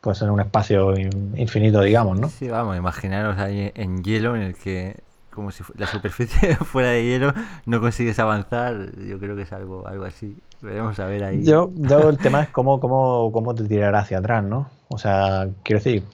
pues 0.00 0.20
en 0.20 0.30
un 0.30 0.40
espacio 0.40 0.94
infinito, 0.98 1.80
digamos, 1.80 2.18
¿no? 2.18 2.28
Sí, 2.28 2.48
vamos, 2.48 2.76
imaginaros 2.76 3.38
ahí 3.38 3.70
en 3.74 4.02
hielo 4.02 4.34
en 4.34 4.42
el 4.42 4.54
que 4.54 4.96
como 5.32 5.50
si 5.50 5.64
la 5.76 5.86
superficie 5.86 6.56
fuera 6.64 6.90
de 6.90 7.04
hielo, 7.04 7.32
no 7.64 7.80
consigues 7.80 8.18
avanzar, 8.18 8.94
yo 8.96 9.18
creo 9.18 9.34
que 9.34 9.42
es 9.42 9.52
algo, 9.52 9.86
algo 9.88 10.04
así. 10.04 10.36
Veremos 10.60 10.98
a 11.00 11.06
ver 11.06 11.24
ahí. 11.24 11.42
Yo, 11.42 11.70
yo 11.74 12.10
el 12.10 12.18
tema 12.22 12.42
es 12.42 12.50
cómo, 12.50 12.78
cómo, 12.80 13.32
cómo 13.32 13.54
te 13.54 13.64
tirará 13.64 14.00
hacia 14.00 14.18
atrás, 14.18 14.44
¿no? 14.44 14.68
O 14.88 14.98
sea, 14.98 15.48
quiero 15.62 15.82
decir, 15.82 16.04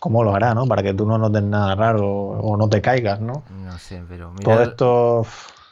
cómo 0.00 0.24
lo 0.24 0.34
hará, 0.34 0.54
¿no? 0.54 0.66
Para 0.66 0.82
que 0.82 0.94
tú 0.94 1.06
no 1.06 1.18
notes 1.18 1.42
nada 1.42 1.74
raro 1.74 2.06
o 2.08 2.56
no 2.56 2.68
te 2.68 2.80
caigas, 2.80 3.20
¿no? 3.20 3.42
No 3.64 3.78
sé, 3.78 4.02
pero 4.08 4.30
mira... 4.30 4.44
Todo 4.44 4.62
esto, 4.62 5.26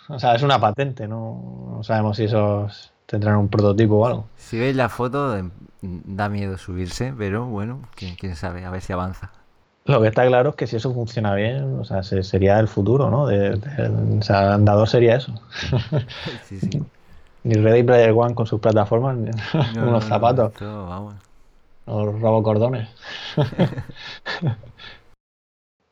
o 0.08 0.18
sea, 0.18 0.34
es 0.34 0.42
una 0.42 0.60
patente, 0.60 1.06
¿no? 1.08 1.74
No 1.76 1.82
sabemos 1.82 2.16
si 2.16 2.24
esos 2.24 2.92
tendrán 3.06 3.36
un 3.36 3.48
prototipo 3.48 3.96
o 3.96 4.06
algo. 4.06 4.26
Si 4.36 4.58
veis 4.58 4.74
la 4.76 4.88
foto, 4.88 5.36
em, 5.36 5.50
da 5.80 6.28
miedo 6.28 6.58
subirse, 6.58 7.14
pero 7.16 7.46
bueno, 7.46 7.80
quién, 7.94 8.36
sabe, 8.36 8.64
a 8.64 8.70
ver 8.70 8.82
si 8.82 8.92
avanza. 8.92 9.30
Lo 9.84 10.02
que 10.02 10.08
está 10.08 10.26
claro 10.26 10.50
es 10.50 10.56
que 10.56 10.66
si 10.66 10.76
eso 10.76 10.92
funciona 10.92 11.34
bien, 11.34 11.78
o 11.78 11.84
sea, 11.84 12.02
sería 12.02 12.58
el 12.58 12.66
futuro, 12.66 13.08
¿no? 13.08 13.26
De, 13.26 13.54
o 14.18 14.22
sea, 14.22 14.54
andador 14.54 14.88
sería 14.88 15.16
eso. 15.16 15.32
sí, 16.44 16.58
sí. 16.60 16.82
Ni 17.44 17.54
Ready 17.54 17.84
Player 17.84 18.10
One 18.10 18.34
con 18.34 18.44
sus 18.44 18.58
plataformas, 18.58 19.16
ni 19.16 19.30
unos 19.78 20.04
zapatos. 20.04 20.52
vamos 20.60 21.14
los 21.87 22.20
robocordones. 22.20 22.88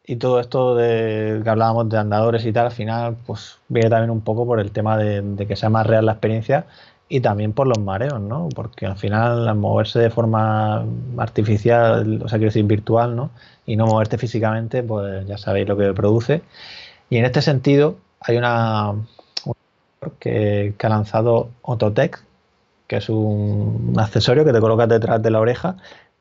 y 0.06 0.16
todo 0.16 0.40
esto 0.40 0.74
de 0.74 1.40
que 1.42 1.50
hablábamos 1.50 1.88
de 1.88 1.98
andadores 1.98 2.44
y 2.44 2.52
tal, 2.52 2.66
al 2.66 2.72
final, 2.72 3.16
pues 3.26 3.58
viene 3.68 3.88
también 3.90 4.10
un 4.10 4.20
poco 4.20 4.46
por 4.46 4.60
el 4.60 4.70
tema 4.70 4.98
de, 4.98 5.46
que 5.46 5.56
sea 5.56 5.70
más 5.70 5.86
real 5.86 6.06
la 6.06 6.12
experiencia 6.12 6.66
y 7.08 7.20
también 7.20 7.52
por 7.52 7.66
los 7.66 7.78
mareos, 7.78 8.20
¿no? 8.20 8.48
Porque 8.54 8.86
al 8.86 8.96
final, 8.96 9.48
al 9.48 9.56
moverse 9.56 9.98
de 9.98 10.10
forma 10.10 10.84
artificial, 11.18 12.22
o 12.22 12.28
sea, 12.28 12.38
quiero 12.38 12.50
decir 12.50 12.64
virtual, 12.64 13.16
¿no? 13.16 13.30
Y 13.66 13.76
no 13.76 13.86
moverte 13.86 14.18
físicamente, 14.18 14.82
pues 14.82 15.26
ya 15.26 15.38
sabéis 15.38 15.68
lo 15.68 15.76
que 15.76 15.92
produce. 15.94 16.42
Y 17.10 17.18
en 17.18 17.24
este 17.24 17.42
sentido, 17.42 17.96
hay 18.20 18.36
una 18.36 18.94
que, 20.18 20.74
que 20.78 20.86
ha 20.86 20.90
lanzado 20.90 21.50
Ototech, 21.62 22.22
que 22.86 22.96
es 22.96 23.08
un, 23.08 23.94
accesorio 23.96 24.44
que 24.44 24.52
te 24.52 24.60
colocas 24.60 24.88
detrás 24.88 25.22
de 25.22 25.30
la 25.30 25.40
oreja, 25.40 25.76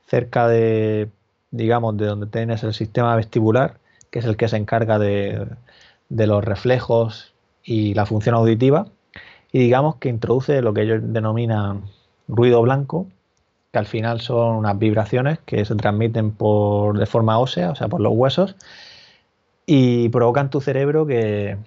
cerca 0.08 0.48
de, 0.48 1.10
digamos, 1.52 1.98
de 1.98 2.06
donde 2.06 2.28
tienes 2.28 2.64
el 2.64 2.74
sistema 2.74 3.16
vestibular, 3.16 3.78
que 4.10 4.20
es 4.20 4.26
el 4.26 4.38
que 4.38 4.48
se 4.48 4.58
encarga 4.58 5.00
de, 5.00 5.48
los 6.10 6.44
reflejos 6.44 7.34
y 7.64 7.94
la 7.94 8.06
función 8.06 8.36
auditiva, 8.36 8.88
y 9.52 9.60
digamos 9.60 9.96
que 9.98 10.10
introduce 10.10 10.62
lo 10.62 10.74
que 10.74 10.82
ellos 10.84 11.02
denominan 11.04 11.84
ruido 12.28 12.62
blanco, 12.62 13.08
que 13.72 13.80
al 13.80 13.86
final 13.88 14.22
son 14.22 14.56
unas 14.56 14.78
vibraciones 14.78 15.40
que 15.46 15.66
se 15.66 15.76
transmiten 15.76 16.32
por, 16.32 16.98
de 16.98 17.06
forma 17.06 17.40
ósea, 17.40 17.72
o 17.72 17.76
sea, 17.76 17.88
por 17.88 18.02
los 18.02 18.14
huesos, 18.14 18.56
y 19.66 20.10
provocan 20.10 20.50
tu 20.50 20.62
cerebro 20.62 21.06
que, 21.06 21.58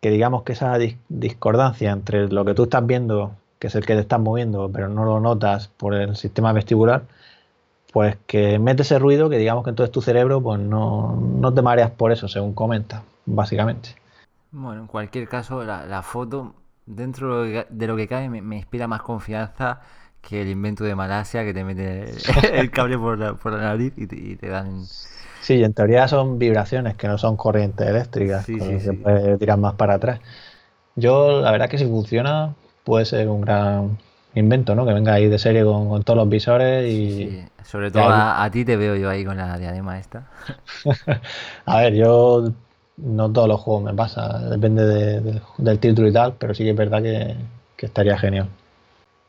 que 0.00 0.10
digamos 0.10 0.42
que 0.42 0.52
esa 0.52 0.76
discordancia 1.08 1.92
entre 1.92 2.28
lo 2.28 2.44
que 2.44 2.54
tú 2.54 2.64
estás 2.64 2.86
viendo 2.86 3.32
que 3.60 3.66
es 3.66 3.74
el 3.76 3.86
que 3.86 3.94
te 3.94 4.00
estás 4.00 4.18
moviendo, 4.18 4.70
pero 4.72 4.88
no 4.88 5.04
lo 5.04 5.20
notas 5.20 5.68
por 5.68 5.94
el 5.94 6.16
sistema 6.16 6.52
vestibular, 6.52 7.04
pues 7.92 8.16
que 8.26 8.58
mete 8.58 8.82
ese 8.82 8.98
ruido 8.98 9.28
que 9.28 9.36
digamos 9.36 9.64
que 9.64 9.70
entonces 9.70 9.92
tu 9.92 10.00
cerebro 10.00 10.40
pues 10.40 10.58
no, 10.58 11.14
no 11.16 11.52
te 11.52 11.60
mareas 11.62 11.90
por 11.90 12.10
eso, 12.10 12.26
según 12.26 12.54
comenta, 12.54 13.04
básicamente. 13.26 13.90
Bueno, 14.50 14.80
en 14.80 14.86
cualquier 14.86 15.28
caso, 15.28 15.62
la, 15.62 16.02
foto, 16.02 16.54
dentro 16.86 17.42
de 17.42 17.86
lo 17.86 17.96
que 17.96 18.08
cae, 18.08 18.30
me, 18.30 18.56
inspira 18.56 18.88
más 18.88 19.02
confianza 19.02 19.80
que 20.22 20.40
el 20.40 20.48
invento 20.48 20.82
de 20.82 20.94
Malasia, 20.94 21.44
que 21.44 21.52
te 21.52 21.62
mete 21.62 22.10
el, 22.52 22.70
cable 22.72 22.96
por 22.98 23.18
la, 23.18 23.34
por 23.34 23.52
la 23.52 23.58
nariz 23.58 23.92
y 23.96 24.36
te, 24.36 24.48
dan 24.48 24.84
Sí, 25.42 25.62
en 25.62 25.72
teoría 25.74 26.08
son 26.08 26.38
vibraciones 26.38 26.96
que 26.96 27.08
no 27.08 27.18
son 27.18 27.36
corrientes 27.36 27.86
eléctricas, 27.86 28.46
sí, 28.46 28.58
sí, 28.58 28.80
se 28.80 28.94
puede 28.94 29.36
tirar 29.36 29.58
más 29.58 29.74
para 29.74 29.94
atrás. 29.94 30.20
Yo, 30.96 31.40
la 31.40 31.50
verdad 31.52 31.68
que 31.68 31.78
si 31.78 31.86
funciona, 31.86 32.54
puede 32.84 33.04
ser 33.04 33.28
un 33.28 33.40
gran 33.40 33.98
invento, 34.34 34.74
¿no? 34.74 34.86
Que 34.86 34.92
venga 34.92 35.14
ahí 35.14 35.28
de 35.28 35.38
serie 35.38 35.64
con, 35.64 36.02
todos 36.02 36.16
los 36.16 36.28
visores 36.28 36.90
y... 36.90 37.44
Sobre 37.64 37.90
todo 37.90 38.04
a, 38.08 38.48
ti 38.50 38.64
te 38.64 38.76
veo 38.76 38.96
yo 38.96 39.08
ahí 39.08 39.24
con 39.24 39.36
la 39.36 39.56
diadema 39.56 39.98
esta. 39.98 40.26
a 41.66 41.80
ver, 41.80 41.94
yo 41.94 42.52
no 42.96 43.30
todos 43.32 43.48
los 43.48 43.60
juegos 43.60 43.84
me 43.84 43.94
pasa, 43.94 44.38
depende 44.50 45.40
del 45.58 45.78
título 45.78 46.08
y 46.08 46.12
tal, 46.12 46.34
pero 46.38 46.54
sí 46.54 46.64
que 46.64 46.70
es 46.70 46.76
verdad 46.76 47.02
que, 47.02 47.36
estaría 47.78 48.18
genial. 48.18 48.48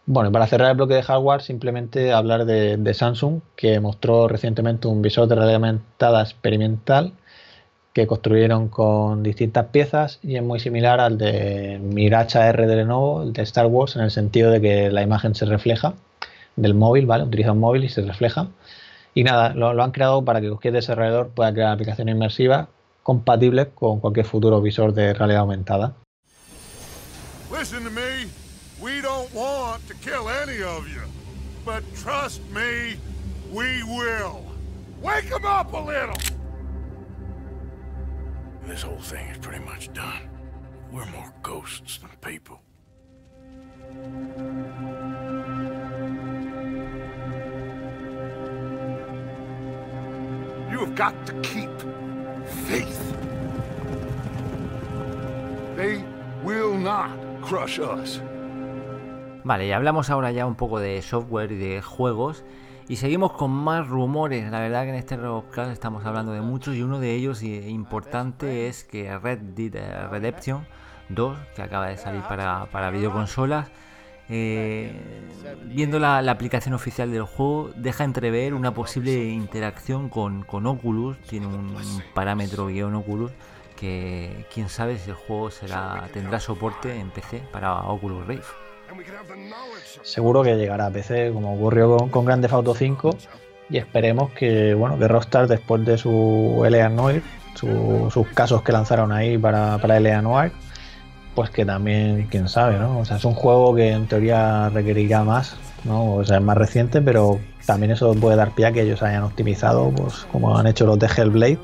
Bueno, 0.05 0.29
y 0.29 0.33
para 0.33 0.47
cerrar 0.47 0.71
el 0.71 0.77
bloque 0.77 0.95
de 0.95 1.03
hardware, 1.03 1.41
simplemente 1.41 2.11
hablar 2.11 2.45
de, 2.45 2.93
Samsung, 2.93 3.41
que 3.55 3.79
mostró 3.79 4.27
recientemente 4.27 4.87
un 4.87 5.01
visor 5.01 5.27
de 5.27 5.35
realidad 5.35 5.55
aumentada 5.55 6.21
experimental 6.21 7.13
que 7.93 8.07
construyeron 8.07 8.69
con 8.69 9.21
distintas 9.21 9.67
piezas 9.67 10.19
y 10.23 10.37
es 10.37 10.43
muy 10.43 10.59
similar 10.59 10.99
al 10.99 11.17
de 11.17 11.79
Mirage 11.81 12.39
R 12.39 12.67
de 12.67 12.75
Lenovo, 12.75 13.23
el 13.23 13.33
de 13.33 13.41
Star 13.43 13.65
Wars, 13.67 13.95
en 13.95 14.03
el 14.03 14.11
sentido 14.11 14.49
de 14.51 14.61
que 14.61 14.91
la 14.91 15.01
imagen 15.01 15.35
se 15.35 15.45
refleja 15.45 15.93
del 16.55 16.73
móvil, 16.73 17.05
¿vale? 17.05 17.23
Utiliza 17.23 17.51
un 17.51 17.59
móvil 17.59 17.83
y 17.83 17.89
se 17.89 18.01
refleja. 18.01 18.47
Y 19.13 19.23
nada, 19.23 19.53
lo, 19.53 19.73
lo 19.73 19.83
han 19.83 19.91
creado 19.91 20.23
para 20.23 20.39
que 20.39 20.47
cualquier 20.47 20.73
desarrollador 20.73 21.29
pueda 21.29 21.51
crear 21.53 21.73
aplicaciones 21.73 22.15
inmersivas 22.15 22.67
compatibles 23.03 23.67
con 23.75 23.99
cualquier 23.99 24.25
futuro 24.25 24.61
visor 24.61 24.93
de 24.93 25.13
realidad 25.13 25.41
aumentada. 25.41 25.93
Wake 35.01 35.29
them 35.29 35.45
up 35.45 35.73
a 35.73 35.81
little. 35.81 36.40
This 38.67 38.83
whole 38.83 38.99
thing 38.99 39.27
is 39.29 39.37
pretty 39.37 39.63
much 39.63 39.91
done. 39.93 40.29
We're 40.91 41.05
more 41.07 41.33
ghosts 41.41 41.97
than 41.97 42.09
people. 42.21 42.61
You 50.71 50.79
have 50.79 50.95
got 50.95 51.25
to 51.25 51.33
keep 51.41 51.69
faith. 52.67 53.15
They 55.75 56.03
will 56.43 56.77
not 56.77 57.09
crush 57.41 57.79
us. 57.79 58.21
Vale, 59.43 59.65
y 59.65 59.71
hablamos 59.71 60.09
ahora 60.09 60.31
ya 60.31 60.45
un 60.45 60.55
poco 60.55 60.79
de 60.79 61.01
software 61.01 61.51
y 61.51 61.55
de 61.55 61.81
juegos. 61.81 62.43
Y 62.91 62.97
seguimos 62.97 63.31
con 63.31 63.51
más 63.51 63.87
rumores. 63.87 64.51
La 64.51 64.59
verdad 64.59 64.83
que 64.83 64.89
en 64.89 64.95
este 64.95 65.15
Rockcast 65.15 65.71
estamos 65.71 66.05
hablando 66.05 66.33
de 66.33 66.41
muchos 66.41 66.75
y 66.75 66.81
uno 66.81 66.99
de 66.99 67.15
ellos 67.15 67.41
importante 67.41 68.67
es 68.67 68.83
que 68.83 69.17
Red 69.17 69.39
Dead 69.55 70.09
Redemption 70.09 70.67
2, 71.07 71.37
que 71.55 71.61
acaba 71.61 71.87
de 71.87 71.95
salir 71.95 72.21
para, 72.23 72.65
para 72.65 72.91
videoconsolas, 72.91 73.69
eh, 74.27 74.93
viendo 75.67 75.99
la, 75.99 76.17
aplicación 76.17 76.73
oficial 76.73 77.13
del 77.13 77.23
juego, 77.23 77.71
deja 77.77 78.03
entrever 78.03 78.53
una 78.53 78.73
posible 78.73 79.23
interacción 79.23 80.09
con, 80.09 80.43
Oculus. 80.51 81.17
Tiene 81.19 81.47
un, 81.47 81.73
parámetro 82.13 82.67
guion 82.67 82.93
Oculus 82.95 83.31
que 83.77 84.45
quién 84.53 84.67
sabe 84.67 84.97
si 84.97 85.11
el 85.11 85.15
juego 85.15 85.49
será 85.49 86.09
tendrá 86.11 86.41
soporte 86.41 86.99
en 86.99 87.09
PC 87.09 87.41
para 87.53 87.83
Oculus 87.83 88.27
Rift. 88.27 88.70
Seguro 90.03 90.43
que 90.43 90.55
llegará 90.55 90.87
a 90.87 90.91
PC 90.91 91.31
como 91.33 91.55
ocurrió 91.55 91.97
con, 91.97 92.09
con 92.09 92.25
Grand 92.25 92.41
Theft 92.41 92.53
Auto 92.53 92.75
5 92.75 93.17
y 93.69 93.77
esperemos 93.77 94.31
que 94.31 94.73
bueno 94.73 94.99
que 94.99 95.07
Rockstar 95.07 95.47
después 95.47 95.85
de 95.85 95.97
su 95.97 96.61
LA 96.69 96.89
Noir, 96.89 97.23
sus 97.55 98.27
casos 98.33 98.61
que 98.63 98.71
lanzaron 98.71 99.11
ahí 99.11 99.37
para, 99.37 99.77
para 99.77 99.99
LA 99.99 100.21
Noir, 100.21 100.51
pues 101.35 101.49
que 101.49 101.65
también, 101.65 102.27
quién 102.29 102.49
sabe, 102.49 102.77
¿no? 102.77 102.99
O 102.99 103.05
sea, 103.05 103.17
es 103.17 103.25
un 103.25 103.33
juego 103.33 103.73
que 103.73 103.91
en 103.91 104.07
teoría 104.07 104.69
requerirá 104.69 105.23
más, 105.23 105.55
¿no? 105.85 106.15
O 106.15 106.25
sea, 106.25 106.37
es 106.37 106.43
más 106.43 106.57
reciente, 106.57 107.01
pero 107.01 107.39
también 107.65 107.91
eso 107.91 108.13
puede 108.15 108.35
dar 108.35 108.53
pie 108.53 108.65
a 108.65 108.71
que 108.71 108.81
ellos 108.81 109.01
hayan 109.01 109.23
optimizado, 109.23 109.89
pues 109.91 110.25
como 110.31 110.57
han 110.57 110.67
hecho 110.67 110.85
los 110.85 110.99
de 110.99 111.07
Hellblade. 111.07 111.59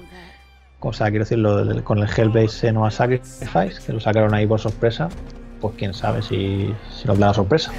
O 0.80 0.94
sea, 0.94 1.10
quiero 1.10 1.26
decir, 1.26 1.84
con 1.84 2.00
el 2.00 2.08
Hellblade 2.08 2.48
Senua 2.48 2.92
Sacrifice, 2.92 3.82
que 3.86 3.94
lo 3.94 4.00
sacaron 4.00 4.34
ahí 4.34 4.46
por 4.46 4.60
sorpresa, 4.60 5.10
pues 5.60 5.76
quién 5.78 5.93
sabe 5.93 6.22
si, 6.22 6.74
si 6.95 7.08
nos 7.08 7.20
da 7.20 7.28
la 7.28 7.34
sorpresa. 7.34 7.72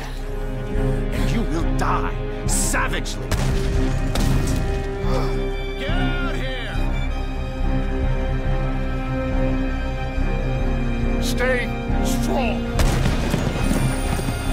Stay 11.21 11.69
strong. 12.05 12.65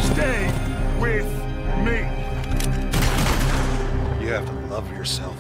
Stay 0.02 0.52
with 1.00 1.26
me. 1.84 2.06
You 4.22 4.32
have 4.34 4.46
to 4.46 4.54
love 4.70 4.92
yourself 4.92 5.35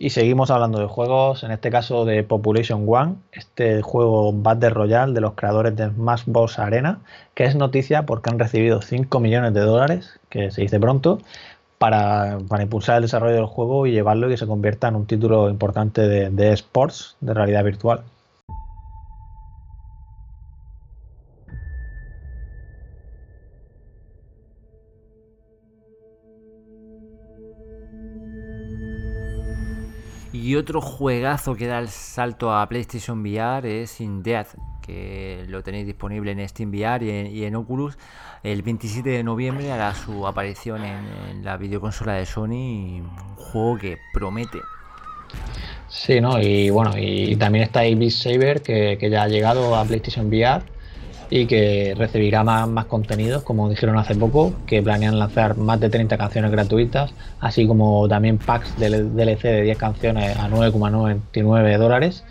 Y 0.00 0.10
seguimos 0.10 0.50
hablando 0.52 0.78
de 0.78 0.86
juegos, 0.86 1.42
en 1.42 1.50
este 1.50 1.70
caso 1.70 2.04
de 2.04 2.22
Population 2.22 2.84
One, 2.86 3.16
este 3.32 3.82
juego 3.82 4.32
Battle 4.32 4.70
Royale 4.70 5.12
de 5.12 5.20
los 5.20 5.34
creadores 5.34 5.74
de 5.74 5.88
Smash 5.90 6.22
Bros. 6.26 6.60
Arena, 6.60 7.00
que 7.34 7.44
es 7.44 7.56
noticia 7.56 8.06
porque 8.06 8.30
han 8.30 8.38
recibido 8.38 8.80
5 8.80 9.18
millones 9.18 9.54
de 9.54 9.60
dólares, 9.60 10.20
que 10.28 10.52
se 10.52 10.60
dice 10.62 10.78
pronto, 10.78 11.18
para, 11.78 12.38
impulsar 12.60 12.96
el 12.98 13.02
desarrollo 13.02 13.34
del 13.34 13.46
juego 13.46 13.86
y 13.86 13.92
llevarlo 13.92 14.28
y 14.28 14.30
que 14.30 14.36
se 14.36 14.46
convierta 14.46 14.86
en 14.86 14.96
un 14.96 15.06
título 15.06 15.50
importante 15.50 16.02
de, 16.02 16.30
de 16.30 16.52
sports, 16.52 17.16
de 17.20 17.34
realidad 17.34 17.64
virtual. 17.64 18.04
Y 30.48 30.56
otro 30.56 30.80
juegazo 30.80 31.54
que 31.56 31.66
da 31.66 31.78
el 31.78 31.88
salto 31.88 32.54
a 32.54 32.66
PlayStation 32.70 33.20
VR 33.20 33.82
es 33.82 34.00
In 34.00 34.22
Death, 34.22 34.54
que 34.80 35.44
lo 35.46 35.62
tenéis 35.62 35.84
disponible 35.84 36.30
en 36.32 36.48
Steam 36.48 36.70
VR 36.70 37.04
y 37.04 37.44
en, 37.44 37.54
Oculus. 37.54 37.98
El 38.42 38.62
27 38.62 39.10
de 39.10 39.22
noviembre 39.22 39.70
hará 39.70 39.94
su 39.94 40.26
aparición 40.26 40.86
en, 40.86 41.44
la 41.44 41.58
videoconsola 41.58 42.14
de 42.14 42.24
Sony, 42.24 43.02
un 43.02 43.10
juego 43.36 43.76
que 43.76 43.98
promete. 44.14 44.60
Sí, 45.86 46.18
¿no? 46.18 46.40
Y 46.40 46.70
bueno, 46.70 46.92
y 46.96 47.36
también 47.36 47.64
está 47.64 47.82
Beat 47.82 48.10
Saber, 48.10 48.62
que, 48.62 48.96
que 48.98 49.10
ya 49.10 49.24
ha 49.24 49.28
llegado 49.28 49.76
a 49.76 49.84
PlayStation 49.84 50.28
VR 50.28 50.62
y 51.30 51.46
que 51.46 51.94
recibirá 51.96 52.42
más, 52.44 52.68
más 52.68 52.86
contenidos, 52.86 53.42
como 53.42 53.68
dijeron 53.68 53.98
hace 53.98 54.14
poco, 54.14 54.52
que 54.66 54.82
planean 54.82 55.18
lanzar 55.18 55.56
más 55.56 55.78
de 55.80 55.90
30 55.90 56.16
canciones 56.16 56.50
gratuitas, 56.50 57.12
así 57.40 57.66
como 57.66 58.08
también 58.08 58.38
packs 58.38 58.78
de 58.78 59.04
DLC 59.04 59.42
de 59.42 59.62
10 59.62 59.78
canciones 59.78 60.36
a 60.36 60.48
9,99 60.48 61.78
dólares 61.78 62.24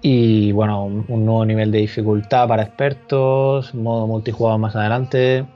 y 0.00 0.52
bueno, 0.52 0.84
un 0.84 1.24
nuevo 1.26 1.44
nivel 1.44 1.72
de 1.72 1.78
dificultad 1.78 2.46
para 2.46 2.62
expertos, 2.62 3.74
modo 3.74 4.06
multijugador 4.06 4.60
más 4.60 4.76
adelante. 4.76 5.46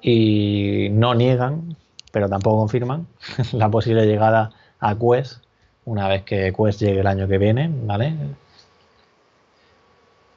Y 0.00 0.88
no 0.92 1.14
niegan, 1.14 1.76
pero 2.12 2.28
tampoco 2.28 2.58
confirman, 2.58 3.06
la 3.52 3.68
posible 3.70 4.06
llegada 4.06 4.50
a 4.80 4.94
Quest 4.96 5.42
una 5.84 6.06
vez 6.06 6.22
que 6.22 6.52
Quest 6.52 6.80
llegue 6.80 7.00
el 7.00 7.06
año 7.06 7.26
que 7.26 7.38
viene, 7.38 7.70
¿vale? 7.84 8.14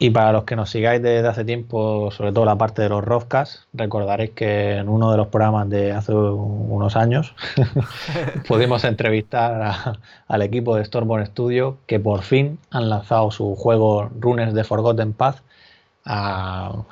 Y 0.04 0.10
para 0.10 0.32
los 0.32 0.46
que 0.46 0.56
nos 0.56 0.72
sigáis 0.72 1.00
desde 1.00 1.28
hace 1.28 1.46
tiempo, 1.46 2.10
sobre 2.10 2.32
todo 2.32 2.44
la 2.44 2.56
parte 2.56 2.82
de 2.82 2.90
los 2.90 3.04
Rovcast, 3.04 3.66
recordaréis 3.72 4.32
que 4.32 4.78
en 4.78 4.90
uno 4.90 5.12
de 5.12 5.18
los 5.18 5.28
programas 5.28 5.70
de 5.70 5.92
hace 5.92 6.12
unos 6.12 6.96
años 6.96 7.36
pudimos 8.48 8.84
entrevistar 8.84 10.00
al 10.28 10.42
equipo 10.42 10.76
de 10.76 10.86
Stormborn 10.86 11.28
Studio 11.28 11.78
que 11.86 12.00
por 12.00 12.24
fin 12.24 12.58
han 12.72 12.90
lanzado 12.90 13.30
su 13.30 13.56
juego 13.56 14.10
Runes 14.20 14.56
de 14.56 14.64
Forgotten 14.64 15.14
Path 15.14 15.44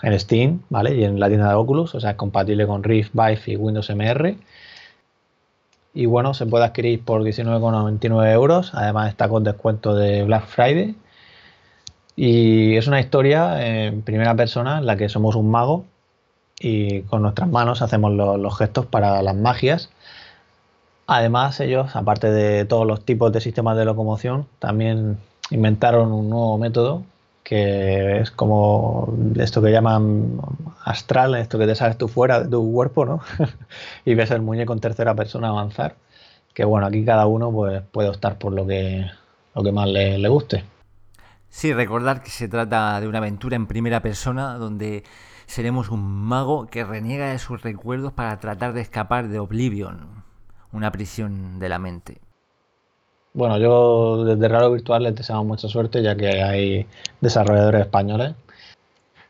en 0.03 0.19
Steam 0.19 0.61
¿vale? 0.69 0.93
y 0.93 1.03
en 1.03 1.19
la 1.19 1.29
tienda 1.29 1.49
de 1.49 1.55
Oculus, 1.55 1.95
o 1.95 1.99
sea, 1.99 2.11
es 2.11 2.15
compatible 2.15 2.67
con 2.67 2.83
Rift, 2.83 3.13
Vive 3.13 3.41
y 3.47 3.55
Windows 3.55 3.89
MR. 3.89 4.35
Y 5.95 6.05
bueno, 6.05 6.35
se 6.35 6.45
puede 6.45 6.65
adquirir 6.65 7.03
por 7.03 7.23
19,99 7.23 8.31
euros, 8.33 8.71
además 8.75 9.09
está 9.09 9.27
con 9.27 9.43
descuento 9.43 9.95
de 9.95 10.21
Black 10.25 10.45
Friday 10.45 10.95
y 12.21 12.75
es 12.75 12.85
una 12.87 12.99
historia 12.99 13.65
en 13.65 14.01
primera 14.01 14.35
persona 14.35 14.79
en 14.79 14.85
la 14.85 14.97
que 14.97 15.07
somos 15.07 15.35
un 15.35 15.49
mago 15.49 15.85
y 16.59 17.03
con 17.03 17.21
nuestras 17.21 17.47
manos 17.47 17.81
hacemos 17.81 18.11
los, 18.11 18.57
gestos 18.57 18.85
para 18.85 19.21
las 19.21 19.37
magias. 19.37 19.89
Además, 21.07 21.61
ellos, 21.61 21.95
aparte 21.95 22.29
de 22.29 22.65
todos 22.65 22.85
los 22.85 23.05
tipos 23.05 23.31
de 23.31 23.39
sistemas 23.39 23.77
de 23.77 23.85
locomoción, 23.85 24.47
también 24.59 25.17
inventaron 25.49 26.11
un 26.11 26.29
nuevo 26.29 26.57
método 26.57 27.03
que 27.41 28.19
es 28.19 28.31
como 28.31 29.13
esto 29.37 29.61
que 29.61 29.71
llaman 29.71 30.41
astral, 30.83 31.35
esto 31.35 31.57
que 31.57 31.67
te 31.67 31.75
sales 31.75 31.97
tú 31.97 32.09
fuera 32.09 32.41
de 32.41 32.49
tu 32.49 32.69
cuerpo, 32.73 33.05
¿no? 33.05 33.21
y 34.03 34.13
ves 34.15 34.31
el 34.31 34.41
muñeco 34.41 34.73
en 34.73 34.81
tercera 34.81 35.15
persona 35.15 35.47
avanzar. 35.47 35.95
Que 36.53 36.65
bueno, 36.65 36.85
aquí 36.85 37.05
cada 37.05 37.27
uno 37.27 37.49
pues, 37.49 37.81
puede 37.93 38.09
optar 38.09 38.37
por 38.37 38.51
lo 38.51 38.67
que, 38.67 39.05
lo 39.55 39.63
que 39.63 39.71
más 39.71 39.87
le 39.87 40.27
guste. 40.27 40.65
Sí, 41.49 41.73
recordar 41.73 42.21
que 42.21 42.29
se 42.29 42.47
trata 42.47 43.01
de 43.01 43.07
una 43.07 43.17
aventura 43.17 43.55
en 43.55 43.67
primera 43.67 44.01
persona 44.01 44.53
donde 44.55 45.03
seremos 45.47 45.89
un 45.89 46.01
mago 46.01 46.67
que 46.67 46.85
reniega 46.85 47.31
de 47.31 47.39
sus 47.39 47.61
recuerdos 47.63 48.13
para 48.13 48.39
tratar 48.39 48.73
de 48.73 48.81
escapar 48.81 49.27
de 49.27 49.39
Oblivion, 49.39 50.23
una 50.71 50.91
prisión 50.91 51.59
de 51.59 51.69
la 51.69 51.79
mente. 51.79 52.21
Bueno, 53.33 53.57
yo 53.57 54.23
desde 54.25 54.47
Raro 54.47 54.71
Virtual 54.71 55.03
les 55.03 55.15
deseamos 55.15 55.45
mucha 55.45 55.67
suerte 55.67 56.03
ya 56.03 56.15
que 56.15 56.41
hay 56.43 56.87
desarrolladores 57.19 57.81
españoles. 57.81 58.35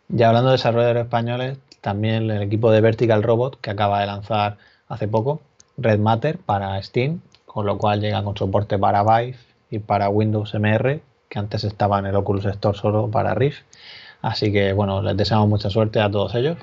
Ya 0.09 0.27
hablando 0.27 0.49
de 0.49 0.57
desarrolladores 0.57 1.03
españoles, 1.03 1.57
también 1.81 2.29
el 2.29 2.41
equipo 2.41 2.71
de 2.71 2.81
Vertical 2.81 3.23
Robot 3.23 3.59
que 3.61 3.69
acaba 3.69 4.01
de 4.01 4.07
lanzar 4.07 4.57
hace 4.89 5.07
poco 5.07 5.41
Red 5.77 5.99
Matter 5.99 6.37
para 6.37 6.81
Steam, 6.83 7.21
con 7.45 7.65
lo 7.65 7.77
cual 7.77 8.01
llega 8.01 8.23
con 8.23 8.35
soporte 8.35 8.77
para 8.77 9.03
Vive 9.03 9.37
y 9.69 9.79
para 9.79 10.09
Windows 10.09 10.53
MR, 10.53 11.01
que 11.29 11.39
antes 11.39 11.63
estaba 11.63 11.99
en 11.99 12.07
el 12.07 12.15
Oculus 12.15 12.45
Store 12.45 12.77
solo 12.77 13.09
para 13.09 13.35
Rift. 13.35 13.61
Así 14.21 14.51
que 14.51 14.73
bueno, 14.73 15.01
les 15.01 15.15
deseamos 15.15 15.47
mucha 15.47 15.69
suerte 15.69 16.01
a 16.01 16.11
todos 16.11 16.35
ellos. 16.35 16.57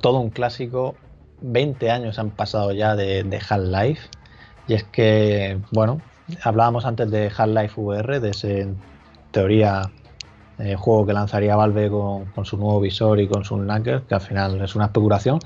Todo 0.00 0.18
un 0.20 0.30
clásico. 0.30 0.94
20 1.42 1.90
años 1.90 2.18
han 2.18 2.30
pasado 2.30 2.72
ya 2.72 2.96
de, 2.96 3.40
Half-Life. 3.48 4.08
Y 4.68 4.74
es 4.74 4.84
que, 4.84 5.58
bueno, 5.72 6.00
hablábamos 6.42 6.84
antes 6.84 7.10
de 7.10 7.30
Half-Life 7.34 7.80
VR, 7.80 8.20
de 8.20 8.30
ese, 8.30 8.60
en 8.60 8.76
teoría, 9.30 9.90
eh, 10.58 10.76
juego 10.76 11.06
que 11.06 11.12
lanzaría 11.12 11.56
Valve 11.56 11.88
con, 11.88 12.44
su 12.44 12.56
nuevo 12.56 12.80
visor 12.80 13.20
y 13.20 13.28
con 13.28 13.44
su 13.44 13.56
Knuckles, 13.56 14.02
que 14.02 14.14
al 14.14 14.20
final 14.20 14.60
es 14.60 14.74
una 14.74 14.86
especulación. 14.86 15.38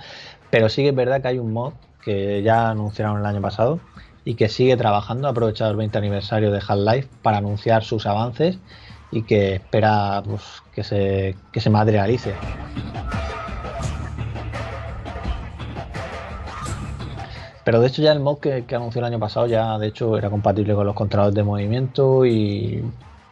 Pero 0.50 0.68
sí 0.68 0.82
que 0.82 0.88
es 0.88 0.94
verdad 0.94 1.22
que 1.22 1.28
hay 1.28 1.38
un 1.38 1.52
mod 1.52 1.74
que 2.02 2.42
ya 2.42 2.70
anunciaron 2.70 3.18
el 3.18 3.26
año 3.26 3.40
pasado 3.40 3.80
y 4.24 4.34
que 4.34 4.48
sigue 4.48 4.76
trabajando, 4.76 5.28
aprovechado 5.28 5.70
el 5.70 5.76
20 5.76 5.98
aniversario 5.98 6.50
de 6.50 6.60
Half-Life 6.66 7.08
para 7.22 7.38
anunciar 7.38 7.84
sus 7.84 8.06
avances 8.06 8.58
y 9.10 9.22
que 9.22 9.54
espera 9.54 10.22
pues, 10.24 10.42
que, 10.74 10.82
se, 10.82 11.36
que 11.52 11.60
se 11.60 11.70
materialice. 11.70 12.34
Pero 17.64 17.80
de 17.80 17.88
hecho 17.88 18.02
ya 18.02 18.12
el 18.12 18.20
mod 18.20 18.38
que, 18.38 18.64
anunció 18.74 19.00
el 19.00 19.06
año 19.06 19.18
pasado 19.18 19.46
ya 19.46 19.78
de 19.78 19.88
hecho 19.88 20.18
era 20.18 20.30
compatible 20.30 20.74
con 20.74 20.86
los 20.86 20.94
controladores 20.94 21.34
de 21.34 21.42
movimiento 21.44 22.26
y 22.26 22.84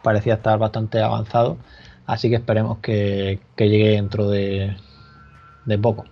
parecía 0.03 0.35
estar 0.35 0.59
bastante 0.59 1.01
avanzado. 1.01 1.57
Así 2.05 2.29
que 2.29 2.35
esperemos 2.37 2.79
que, 2.79 3.39
llegue 3.57 3.91
dentro 3.91 4.29
de 4.29 4.75
poco. 5.81 6.05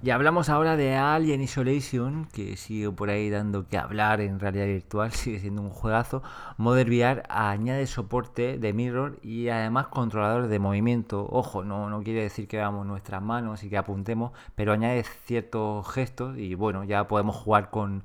Y 0.00 0.10
hablamos 0.10 0.48
ahora 0.48 0.76
de 0.76 0.94
Alien 0.94 1.40
Isolation, 1.40 2.28
que 2.32 2.56
sigue 2.56 2.88
por 2.88 3.10
ahí 3.10 3.30
dando 3.30 3.66
que 3.66 3.78
hablar 3.78 4.20
en 4.20 4.38
realidad 4.38 4.66
virtual, 4.66 5.10
sigue 5.12 5.40
siendo 5.40 5.60
un 5.60 5.70
juegazo. 5.70 6.22
Modern 6.56 6.88
VR 6.88 7.22
añade 7.28 7.84
soporte 7.88 8.58
de 8.58 8.72
mirror 8.72 9.18
y 9.22 9.48
además 9.48 9.88
controladores 9.88 10.50
de 10.50 10.60
movimiento. 10.60 11.26
Ojo, 11.28 11.64
no, 11.64 11.90
no 11.90 12.04
quiere 12.04 12.22
decir 12.22 12.46
que 12.46 12.58
veamos 12.58 12.86
nuestras 12.86 13.20
manos 13.22 13.64
y 13.64 13.70
que 13.70 13.76
apuntemos, 13.76 14.30
pero 14.54 14.72
añade 14.72 15.02
ciertos 15.24 15.88
gestos 15.88 16.38
y 16.38 16.54
bueno, 16.54 16.84
ya 16.84 17.08
podemos 17.08 17.34
jugar 17.34 17.70
con, 17.70 18.04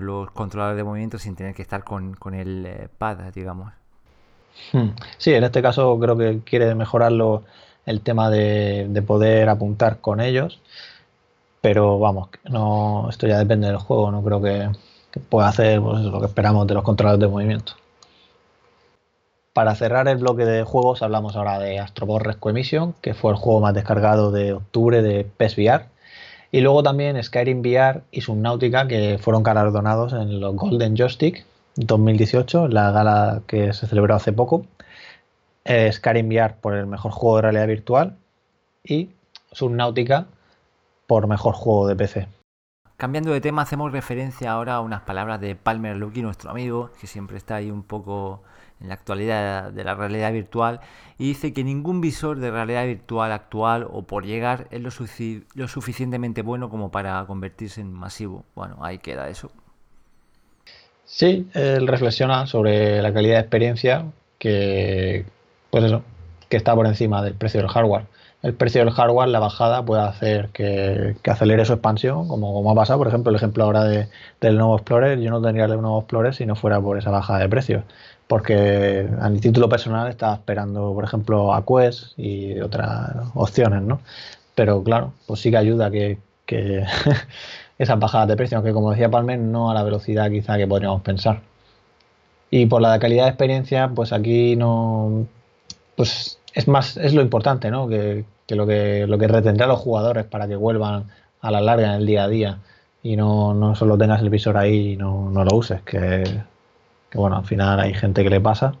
los 0.00 0.30
controladores 0.30 0.76
de 0.76 0.84
movimiento 0.84 1.18
sin 1.18 1.34
tener 1.34 1.52
que 1.52 1.62
estar 1.62 1.82
con, 1.82 2.16
el 2.32 2.64
eh, 2.64 2.88
pad, 2.96 3.18
digamos. 3.34 3.72
Hmm. 4.72 4.90
Sí, 5.18 5.34
en 5.34 5.42
este 5.42 5.60
caso 5.60 5.98
creo 5.98 6.16
que 6.16 6.42
quiere 6.44 6.76
mejorarlo 6.76 7.42
el 7.86 8.02
tema 8.02 8.30
de 8.30 9.02
poder 9.04 9.48
apuntar 9.48 10.00
con 10.00 10.20
ellos 10.20 10.60
pero 11.64 11.98
vamos, 11.98 12.28
no, 12.50 13.08
esto 13.08 13.26
ya 13.26 13.38
depende 13.38 13.68
del 13.68 13.78
juego, 13.78 14.10
no 14.10 14.22
creo 14.22 14.42
que, 14.42 14.68
pueda 15.30 15.48
hacer 15.48 15.80
pues, 15.80 16.02
lo 16.02 16.20
que 16.20 16.26
esperamos 16.26 16.66
de 16.66 16.74
los 16.74 16.82
controladores 16.82 17.26
de 17.26 17.32
movimiento. 17.32 17.72
Para 19.54 19.74
cerrar 19.74 20.06
el 20.08 20.18
bloque 20.18 20.44
de 20.44 20.62
juegos 20.64 21.00
hablamos 21.00 21.36
ahora 21.36 21.58
de 21.58 21.78
Astro 21.78 22.04
Ball 22.04 22.20
Rescue 22.20 22.52
Mission, 22.52 22.94
que 23.00 23.14
fue 23.14 23.30
el 23.30 23.38
juego 23.38 23.60
más 23.60 23.72
descargado 23.72 24.30
de 24.30 24.52
octubre 24.52 25.00
de 25.00 25.24
PSVR. 25.24 25.86
Y 26.52 26.60
luego 26.60 26.82
también 26.82 27.22
Skyrim 27.22 27.60
VR 27.60 28.02
y 28.10 28.20
Subnautica, 28.20 28.86
que 28.86 29.16
fueron 29.18 29.42
galardonados 29.42 30.12
en 30.12 30.40
los 30.40 30.54
Golden 30.54 30.98
Joystick 30.98 31.46
2018, 31.76 32.68
la 32.68 32.90
gala 32.90 33.40
que 33.46 33.72
se 33.72 33.86
celebró 33.86 34.14
hace 34.14 34.34
poco. 34.34 34.66
Eh, 35.64 35.90
Skyrim 35.90 36.28
VR 36.28 36.56
por 36.60 36.74
el 36.74 36.86
mejor 36.86 37.12
juego 37.12 37.36
de 37.36 37.42
realidad 37.42 37.68
virtual 37.68 38.16
y 38.84 39.08
Subnautica 39.50 40.26
por 41.06 41.26
mejor 41.26 41.54
juego 41.54 41.86
de 41.86 41.96
PC. 41.96 42.28
Cambiando 42.96 43.32
de 43.32 43.40
tema, 43.40 43.62
hacemos 43.62 43.90
referencia 43.90 44.52
ahora 44.52 44.74
a 44.74 44.80
unas 44.80 45.02
palabras 45.02 45.40
de 45.40 45.56
Palmer 45.56 45.96
Lucky, 45.96 46.22
nuestro 46.22 46.50
amigo, 46.50 46.90
que 47.00 47.06
siempre 47.06 47.36
está 47.36 47.56
ahí 47.56 47.70
un 47.70 47.82
poco 47.82 48.42
en 48.80 48.88
la 48.88 48.94
actualidad 48.94 49.72
de 49.72 49.84
la 49.84 49.94
realidad 49.94 50.32
virtual, 50.32 50.80
y 51.18 51.28
dice 51.28 51.52
que 51.52 51.64
ningún 51.64 52.00
visor 52.00 52.38
de 52.38 52.50
realidad 52.50 52.86
virtual 52.86 53.32
actual 53.32 53.86
o 53.90 54.02
por 54.02 54.24
llegar 54.24 54.68
es 54.70 54.80
lo, 54.80 54.90
lo 55.54 55.68
suficientemente 55.68 56.42
bueno 56.42 56.70
como 56.70 56.90
para 56.90 57.24
convertirse 57.26 57.80
en 57.80 57.92
masivo. 57.92 58.44
Bueno, 58.54 58.78
ahí 58.80 58.98
queda 58.98 59.28
eso. 59.28 59.50
Sí, 61.04 61.48
él 61.54 61.86
reflexiona 61.86 62.46
sobre 62.46 63.02
la 63.02 63.12
calidad 63.12 63.34
de 63.34 63.40
experiencia 63.40 64.06
que, 64.38 65.26
pues 65.70 65.84
eso, 65.84 66.02
que 66.48 66.56
está 66.56 66.74
por 66.74 66.86
encima 66.86 67.22
del 67.22 67.34
precio 67.34 67.60
del 67.60 67.68
hardware 67.68 68.06
el 68.44 68.52
precio 68.52 68.84
del 68.84 68.92
hardware, 68.92 69.28
la 69.30 69.38
bajada, 69.38 69.86
puede 69.86 70.02
hacer 70.02 70.50
que, 70.50 71.16
acelere 71.24 71.64
su 71.64 71.72
expansión, 71.72 72.28
como, 72.28 72.52
como, 72.52 72.70
ha 72.70 72.74
pasado, 72.74 72.98
por 72.98 73.08
ejemplo, 73.08 73.30
el 73.30 73.36
ejemplo 73.36 73.64
ahora 73.64 73.84
del 73.84 74.58
nuevo 74.58 74.76
Explorer. 74.76 75.18
Yo 75.18 75.30
no 75.30 75.40
tendría 75.40 75.64
el 75.64 75.80
nuevo 75.80 76.00
Explorer 76.00 76.34
si 76.34 76.44
no 76.44 76.54
fuera 76.54 76.78
por 76.78 76.98
esa 76.98 77.10
bajada 77.10 77.38
de 77.38 77.48
precio, 77.48 77.84
porque 78.28 79.08
a 79.18 79.30
mi 79.30 79.40
título 79.40 79.70
personal 79.70 80.08
estaba 80.10 80.34
esperando, 80.34 80.92
por 80.92 81.04
ejemplo, 81.04 81.54
a 81.54 81.64
Quest 81.64 82.18
y 82.18 82.60
otras 82.60 83.12
opciones, 83.34 83.80
¿no? 83.82 84.00
Pero 84.54 84.84
claro, 84.84 85.14
pues 85.26 85.40
sí 85.40 85.50
que 85.50 85.56
ayuda 85.56 85.90
que, 85.90 86.18
que 86.44 86.84
esas 87.78 87.98
bajadas 87.98 88.28
de 88.28 88.36
precio, 88.36 88.58
aunque 88.58 88.74
como 88.74 88.90
decía 88.90 89.10
Palmer, 89.10 89.38
no 89.38 89.70
a 89.70 89.74
la 89.74 89.82
velocidad 89.82 90.30
quizá 90.30 90.58
que 90.58 90.66
podríamos 90.66 91.00
pensar. 91.00 91.40
Y 92.50 92.66
por 92.66 92.82
la 92.82 92.98
calidad 92.98 93.24
de 93.24 93.30
experiencia, 93.30 93.90
pues 93.94 94.12
aquí 94.12 94.54
no, 94.56 95.26
pues 95.96 96.38
es 96.54 96.68
más, 96.68 96.98
es 96.98 97.14
lo 97.14 97.22
importante, 97.22 97.70
¿no? 97.70 97.88
Que, 97.88 98.24
que 98.46 98.54
lo 98.54 98.66
que 98.66 99.06
lo 99.06 99.18
que 99.18 99.28
retendrá 99.28 99.66
a 99.66 99.68
los 99.68 99.80
jugadores 99.80 100.24
para 100.24 100.46
que 100.48 100.56
vuelvan 100.56 101.06
a 101.40 101.50
la 101.50 101.60
larga 101.60 101.88
en 101.88 102.00
el 102.00 102.06
día 102.06 102.24
a 102.24 102.28
día 102.28 102.58
y 103.02 103.16
no, 103.16 103.54
no 103.54 103.74
solo 103.74 103.98
tengas 103.98 104.22
el 104.22 104.30
visor 104.30 104.56
ahí 104.56 104.92
y 104.92 104.96
no, 104.96 105.30
no 105.30 105.44
lo 105.44 105.56
uses, 105.56 105.82
que, 105.82 106.42
bueno, 107.14 107.36
al 107.36 107.44
final 107.44 107.78
hay 107.78 107.92
gente 107.92 108.24
que 108.24 108.30
le 108.30 108.40
pasa. 108.40 108.74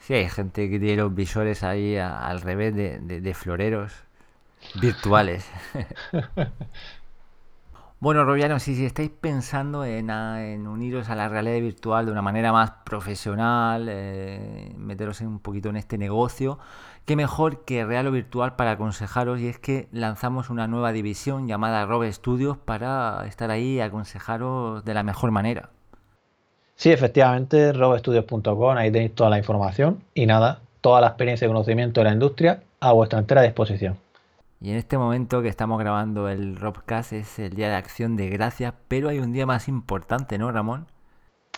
Sí, 0.00 0.14
hay 0.14 0.28
gente 0.28 0.68
que 0.68 0.80
tiene 0.80 0.96
los 0.96 1.14
visores 1.14 1.62
ahí 1.62 1.96
al 1.96 2.40
revés 2.40 2.74
de, 2.74 2.98
de 2.98 3.34
floreros 3.34 3.92
virtuales. 4.80 5.48
Bueno, 8.00 8.24
Robiano, 8.24 8.60
si, 8.60 8.76
si 8.76 8.84
estáis 8.84 9.10
pensando 9.10 9.84
en, 9.84 10.08
uniros 10.68 11.08
a 11.08 11.16
la 11.16 11.28
realidad 11.28 11.60
virtual 11.60 12.06
de 12.06 12.12
una 12.12 12.22
manera 12.22 12.52
más 12.52 12.70
profesional, 12.84 13.88
eh, 13.90 14.72
meteros 14.76 15.20
un 15.22 15.40
poquito 15.40 15.68
en 15.70 15.76
este 15.76 15.98
negocio, 15.98 16.60
qué 17.08 17.16
mejor 17.16 17.64
que 17.64 17.86
Real 17.86 18.10
Virtual 18.10 18.54
para 18.54 18.72
aconsejaros. 18.72 19.40
Y 19.40 19.48
es 19.48 19.58
que 19.58 19.88
lanzamos 19.92 20.50
una 20.50 20.68
nueva 20.68 20.92
división 20.92 21.48
llamada 21.48 21.86
Robe 21.86 22.12
Studios 22.12 22.58
para 22.58 23.24
estar 23.26 23.50
ahí 23.50 23.76
y 23.76 23.80
aconsejaros 23.80 24.84
de 24.84 24.92
la 24.92 25.02
mejor 25.02 25.30
manera. 25.30 25.70
Sí, 26.76 26.90
efectivamente, 26.90 27.72
robestudios.com, 27.72 28.76
ahí 28.76 28.92
tenéis 28.92 29.14
toda 29.14 29.30
la 29.30 29.38
información 29.38 30.04
y 30.12 30.26
nada, 30.26 30.60
toda 30.82 31.00
la 31.00 31.08
experiencia 31.08 31.46
y 31.46 31.48
conocimiento 31.48 32.00
de 32.00 32.04
la 32.04 32.12
industria 32.12 32.62
a 32.78 32.92
vuestra 32.92 33.18
entera 33.18 33.40
disposición. 33.40 33.96
Y 34.60 34.70
en 34.70 34.76
este 34.76 34.98
momento 34.98 35.40
que 35.40 35.48
estamos 35.48 35.78
grabando 35.80 36.28
el 36.28 36.56
Robcast 36.56 37.14
es 37.14 37.38
el 37.38 37.54
día 37.54 37.70
de 37.70 37.76
acción 37.76 38.16
de 38.16 38.28
gracias, 38.28 38.74
pero 38.86 39.08
hay 39.08 39.18
un 39.18 39.32
día 39.32 39.46
más 39.46 39.66
importante, 39.66 40.36
¿no, 40.36 40.52
Ramón? 40.52 40.86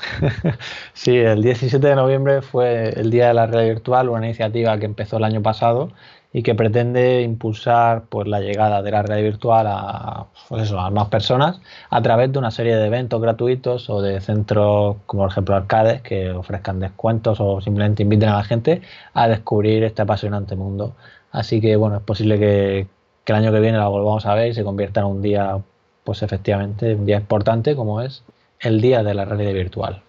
sí, 0.93 1.17
el 1.17 1.43
17 1.43 1.87
de 1.87 1.95
noviembre 1.95 2.43
fue 2.43 2.91
el 2.91 3.11
Día 3.11 3.29
de 3.29 3.35
la 3.35 3.47
Red 3.47 3.69
Virtual, 3.69 4.09
una 4.09 4.27
iniciativa 4.27 4.79
que 4.79 4.87
empezó 4.87 5.17
el 5.19 5.25
año 5.25 5.43
pasado 5.43 5.91
y 6.33 6.43
que 6.43 6.55
pretende 6.55 7.23
impulsar 7.23 8.05
pues, 8.09 8.29
la 8.29 8.41
llegada 8.41 8.83
de 8.83 8.91
la 8.91 9.03
red 9.03 9.23
virtual 9.23 9.67
a, 9.69 10.27
pues 10.49 10.71
a 10.73 10.91
más 10.91 11.09
personas 11.09 11.61
a 11.91 12.03
través 12.03 12.33
de 12.33 12.39
una 12.39 12.51
serie 12.51 12.77
de 12.77 12.87
eventos 12.87 13.21
gratuitos 13.21 13.91
o 13.91 14.01
de 14.01 14.21
centros 14.21 14.97
como 15.07 15.25
por 15.25 15.31
ejemplo 15.33 15.57
arcades 15.57 16.03
que 16.03 16.31
ofrezcan 16.31 16.79
descuentos 16.81 17.39
o 17.41 17.61
simplemente 17.61 18.03
inviten 18.05 18.29
a 18.29 18.37
la 18.37 18.45
gente 18.45 18.83
a 19.15 19.29
descubrir 19.29 19.83
este 19.85 20.03
apasionante 20.03 20.55
mundo. 20.57 20.95
Así 21.33 21.61
que 21.61 21.77
bueno, 21.77 21.97
es 21.97 22.03
posible 22.03 22.39
que, 22.39 22.87
que 23.25 23.33
el 23.33 23.39
año 23.39 23.53
que 23.53 23.61
viene 23.61 23.79
la 23.79 23.89
volvamos 23.89 24.27
a 24.27 24.35
ver 24.35 24.49
y 24.51 24.55
se 24.55 24.65
convierta 24.65 25.01
en 25.01 25.07
un 25.07 25.23
día, 25.23 25.59
pues 26.05 26.23
efectivamente, 26.23 26.95
un 26.95 27.07
día 27.07 27.17
importante 27.17 27.75
como 27.77 28.01
es 28.03 28.23
el 28.61 28.81
día 28.81 29.03
de 29.03 29.15
la 29.15 29.25
realidad 29.25 29.53
virtual. 29.53 30.03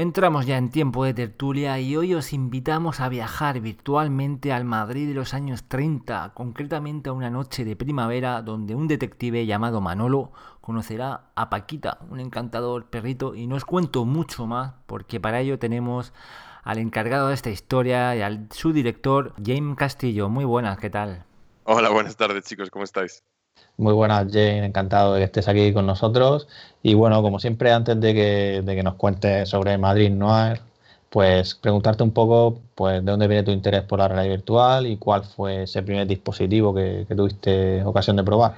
Entramos 0.00 0.46
ya 0.46 0.56
en 0.56 0.70
tiempo 0.70 1.04
de 1.04 1.12
tertulia 1.12 1.78
y 1.78 1.94
hoy 1.94 2.14
os 2.14 2.32
invitamos 2.32 3.00
a 3.00 3.10
viajar 3.10 3.60
virtualmente 3.60 4.50
al 4.50 4.64
Madrid 4.64 5.06
de 5.06 5.12
los 5.12 5.34
años 5.34 5.64
30, 5.64 6.32
concretamente 6.32 7.10
a 7.10 7.12
una 7.12 7.28
noche 7.28 7.66
de 7.66 7.76
primavera 7.76 8.40
donde 8.40 8.74
un 8.74 8.88
detective 8.88 9.44
llamado 9.44 9.82
Manolo 9.82 10.32
conocerá 10.62 11.32
a 11.34 11.50
Paquita, 11.50 11.98
un 12.08 12.18
encantador 12.18 12.86
perrito, 12.86 13.34
y 13.34 13.46
no 13.46 13.56
os 13.56 13.66
cuento 13.66 14.06
mucho 14.06 14.46
más 14.46 14.72
porque 14.86 15.20
para 15.20 15.40
ello 15.40 15.58
tenemos 15.58 16.14
al 16.62 16.78
encargado 16.78 17.28
de 17.28 17.34
esta 17.34 17.50
historia 17.50 18.16
y 18.16 18.22
al 18.22 18.48
su 18.52 18.72
director, 18.72 19.34
James 19.44 19.76
Castillo. 19.76 20.30
Muy 20.30 20.46
buenas, 20.46 20.78
¿qué 20.78 20.88
tal? 20.88 21.26
Hola, 21.64 21.90
buenas 21.90 22.16
tardes 22.16 22.44
chicos, 22.44 22.70
¿cómo 22.70 22.84
estáis? 22.84 23.22
Muy 23.76 23.94
buenas, 23.94 24.26
Jane, 24.30 24.66
encantado 24.66 25.14
de 25.14 25.20
que 25.20 25.24
estés 25.24 25.48
aquí 25.48 25.72
con 25.72 25.86
nosotros. 25.86 26.48
Y 26.82 26.94
bueno, 26.94 27.22
como 27.22 27.38
siempre, 27.40 27.72
antes 27.72 27.98
de 27.98 28.12
que, 28.12 28.62
de 28.62 28.76
que 28.76 28.82
nos 28.82 28.96
cuentes 28.96 29.48
sobre 29.48 29.78
Madrid 29.78 30.10
Noir, 30.10 30.60
pues 31.10 31.56
preguntarte 31.56 32.02
un 32.02 32.12
poco 32.12 32.60
pues, 32.74 33.04
de 33.04 33.10
dónde 33.10 33.26
viene 33.26 33.42
tu 33.42 33.50
interés 33.50 33.82
por 33.82 33.98
la 33.98 34.08
realidad 34.08 34.36
virtual 34.36 34.86
y 34.86 34.96
cuál 34.96 35.24
fue 35.24 35.64
ese 35.64 35.82
primer 35.82 36.06
dispositivo 36.06 36.74
que, 36.74 37.06
tuviste 37.16 37.82
ocasión 37.84 38.16
de 38.16 38.24
probar. 38.24 38.56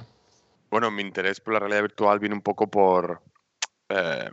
Bueno, 0.69 0.91
mi 0.91 1.01
interés 1.01 1.39
por 1.39 1.53
la 1.53 1.59
realidad 1.59 1.81
virtual 1.81 2.19
viene 2.19 2.35
un 2.35 2.41
poco 2.41 2.67
por, 2.67 3.21
eh, 3.89 4.29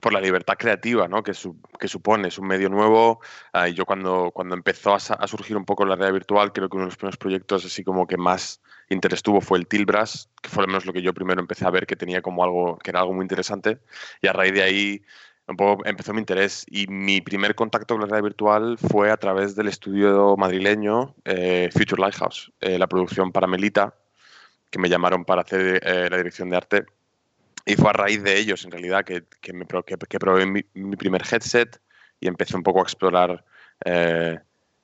por 0.00 0.12
la 0.12 0.20
libertad 0.20 0.54
creativa 0.58 1.08
¿no? 1.08 1.22
que, 1.22 1.32
que 1.78 1.88
supone. 1.88 2.28
Es 2.28 2.38
un 2.38 2.46
medio 2.46 2.68
nuevo. 2.68 3.20
y 3.66 3.72
yo 3.72 3.86
cuando, 3.86 4.30
cuando 4.32 4.54
empezó 4.54 4.92
a, 4.92 4.96
a, 4.96 5.26
surgir 5.26 5.56
un 5.56 5.64
poco 5.64 5.84
la 5.86 5.96
realidad 5.96 6.14
virtual, 6.14 6.52
creo 6.52 6.68
que 6.68 6.76
uno 6.76 6.84
de 6.84 6.90
los 6.90 6.96
primeros 6.96 7.18
proyectos 7.18 7.64
así 7.64 7.82
como 7.82 8.06
que 8.06 8.16
más 8.16 8.60
interés 8.88 9.22
tuvo 9.22 9.40
fue 9.40 9.58
el 9.58 9.66
Tilbras, 9.66 10.28
que 10.42 10.48
fue 10.48 10.62
al 10.62 10.68
menos 10.68 10.86
lo 10.86 10.92
que 10.92 11.02
yo 11.02 11.12
primero 11.12 11.40
empecé 11.40 11.66
a 11.66 11.70
ver 11.70 11.86
que 11.86 11.96
tenía 11.96 12.22
como 12.22 12.44
algo, 12.44 12.78
que 12.78 12.90
era 12.90 13.00
algo 13.00 13.12
muy 13.12 13.24
interesante. 13.24 13.78
Y 14.22 14.28
a 14.28 14.32
raíz 14.32 14.52
de 14.54 14.62
ahí 14.62 15.02
un 15.48 15.56
poco 15.56 15.86
empezó 15.86 16.12
mi 16.12 16.20
interés. 16.20 16.64
Y 16.68 16.86
mi 16.88 17.20
primer 17.20 17.54
contacto 17.54 17.94
con 17.94 18.00
la 18.00 18.06
realidad 18.06 18.24
virtual 18.24 18.78
fue 18.78 19.10
a 19.10 19.16
través 19.16 19.54
del 19.54 19.68
estudio 19.68 20.36
madrileño 20.36 21.14
eh, 21.24 21.70
Future 21.72 22.00
Lighthouse, 22.00 22.52
eh, 22.60 22.78
la 22.78 22.86
producción 22.86 23.32
para 23.32 23.46
Melita, 23.46 23.94
que 24.70 24.78
me 24.78 24.88
llamaron 24.88 25.24
para 25.24 25.42
hacer 25.42 25.80
eh, 25.82 26.08
la 26.10 26.16
dirección 26.16 26.50
de 26.50 26.56
arte. 26.56 26.84
Y 27.64 27.74
fue 27.74 27.90
a 27.90 27.94
raíz 27.94 28.22
de 28.22 28.38
ellos, 28.38 28.64
en 28.64 28.70
realidad, 28.70 29.04
que, 29.04 29.24
que, 29.40 29.52
me, 29.52 29.66
que, 29.66 30.18
probé 30.18 30.46
mi, 30.46 30.64
mi, 30.74 30.96
primer 30.96 31.22
headset 31.22 31.80
y 32.20 32.28
empecé 32.28 32.56
un 32.56 32.62
poco 32.62 32.78
a 32.78 32.82
explorar 32.82 33.44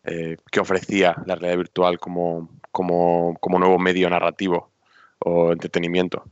qué 0.05 0.61
ofrecía 0.61 1.17
la 1.27 1.37
realidad 1.37 1.59
virtual 1.59 1.99
como, 1.99 2.49
como, 2.71 3.37
como 3.41 3.59
nuevo 3.59 3.79
medio 3.79 4.11
narrativo 4.11 4.71
o 5.21 5.53
entretenimiento. 5.53 6.25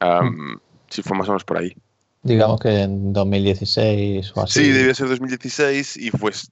Um, 0.00 0.58
sí, 0.88 1.02
fue 1.02 1.16
más 1.16 1.28
o 1.28 1.32
menos 1.32 1.44
por 1.44 1.58
ahí. 1.58 1.74
Digamos 2.22 2.58
que 2.60 2.82
en 2.82 3.12
2016 3.12 4.32
o 4.34 4.42
así. 4.42 4.64
Sí, 4.64 4.70
debió 4.72 4.92
ser 4.94 5.08
2016 5.08 5.96
y 5.96 6.10
pues 6.10 6.50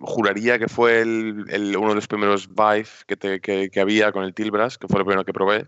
juraría 0.00 0.58
que 0.58 0.66
fue 0.66 1.02
el, 1.02 1.44
el, 1.50 1.76
uno 1.76 1.90
de 1.90 1.96
los 1.96 2.06
primeros 2.06 2.48
Vive 2.48 2.88
que, 3.06 3.16
te, 3.16 3.40
que, 3.40 3.68
que, 3.68 3.80
había 3.80 4.12
con 4.12 4.24
el 4.24 4.32
Tilbras, 4.32 4.78
que 4.78 4.88
fue 4.88 4.98
lo 4.98 5.04
primero 5.04 5.24
que 5.24 5.34
probé, 5.34 5.66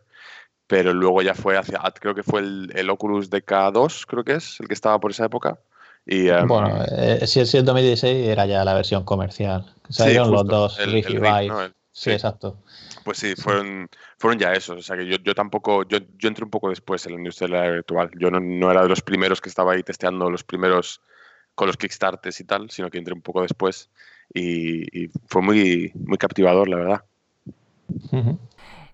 pero 0.67 0.95
luego 0.95 1.21
ya 1.21 1.35
fue 1.35 1.59
hacia, 1.59 1.83
creo 2.01 2.15
que 2.15 2.23
fue 2.23 2.41
el, 2.41 2.73
el 2.75 2.89
Oculus 2.89 3.31
DK2, 3.31 4.07
creo 4.07 4.25
que 4.25 4.35
es, 4.35 4.59
el 4.61 4.69
que 4.69 4.75
estaba 4.75 4.99
por 4.99 5.11
esa 5.11 5.27
época. 5.27 5.59
Y, 6.07 6.31
um, 6.31 6.47
bueno, 6.47 6.85
eh, 6.97 7.27
si, 7.27 7.45
si 7.47 7.57
el 7.57 7.65
2016 7.65 8.29
era 8.29 8.47
ya 8.47 8.65
la 8.65 8.75
versión 8.75 9.05
comercial. 9.05 9.67
Salieron 9.89 10.29
sí, 10.29 10.33
los 10.33 10.47
dos, 10.47 10.79
el, 10.79 10.93
Rift 10.93 11.11
y 11.11 11.15
Vive. 11.15 11.49
¿no? 11.49 11.67
sí, 11.67 11.73
sí, 11.93 12.11
exacto. 12.13 12.59
Pues 13.05 13.19
sí, 13.19 13.35
fueron, 13.35 13.89
fueron 14.19 14.39
ya 14.39 14.53
esos. 14.53 14.79
O 14.79 14.83
sea 14.83 14.97
que 14.97 15.07
yo, 15.07 15.17
yo 15.17 15.35
tampoco, 15.35 15.83
yo, 15.89 15.99
yo, 16.19 16.29
entré 16.29 16.45
un 16.45 16.51
poco 16.51 16.71
después 16.71 17.05
en 17.07 17.13
la 17.13 17.19
industria 17.19 17.49
de 17.49 17.55
la 17.55 17.71
virtual. 17.71 18.11
Yo 18.19 18.31
no, 18.31 18.39
no, 18.41 18.71
era 18.71 18.83
de 18.83 18.89
los 18.89 19.03
primeros 19.03 19.41
que 19.41 19.49
estaba 19.49 19.73
ahí 19.73 19.83
testeando 19.83 20.31
los 20.31 20.45
primeros 20.45 21.01
con 21.57 21.67
los 21.67 21.77
Kickstarters 21.77 22.41
y 22.41 22.45
tal, 22.45 22.71
sino 22.71 22.91
que 22.91 22.99
entré 22.99 23.15
un 23.15 23.23
poco 23.23 23.43
después 23.43 23.91
y, 24.33 25.05
y 25.05 25.11
fue 25.27 25.43
muy, 25.43 25.91
muy 25.95 26.19
captivador, 26.19 26.69
la 26.69 26.77
verdad. 26.77 27.05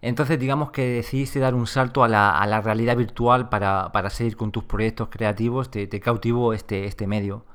Entonces, 0.03 0.39
digamos 0.39 0.73
que 0.73 0.85
decidiste 0.85 1.39
dar 1.39 1.55
un 1.55 1.69
salto 1.69 2.03
a 2.03 2.09
la, 2.09 2.61
realidad 2.61 2.97
virtual 2.97 3.49
para, 3.49 4.11
seguir 4.11 4.37
con 4.37 4.51
tus 4.51 4.65
proyectos 4.65 5.09
creativos. 5.09 5.71
Te, 5.71 5.87
te 5.87 6.01
cautivó 6.01 6.53
este, 6.53 6.87
este 6.87 7.07
medio. 7.07 7.47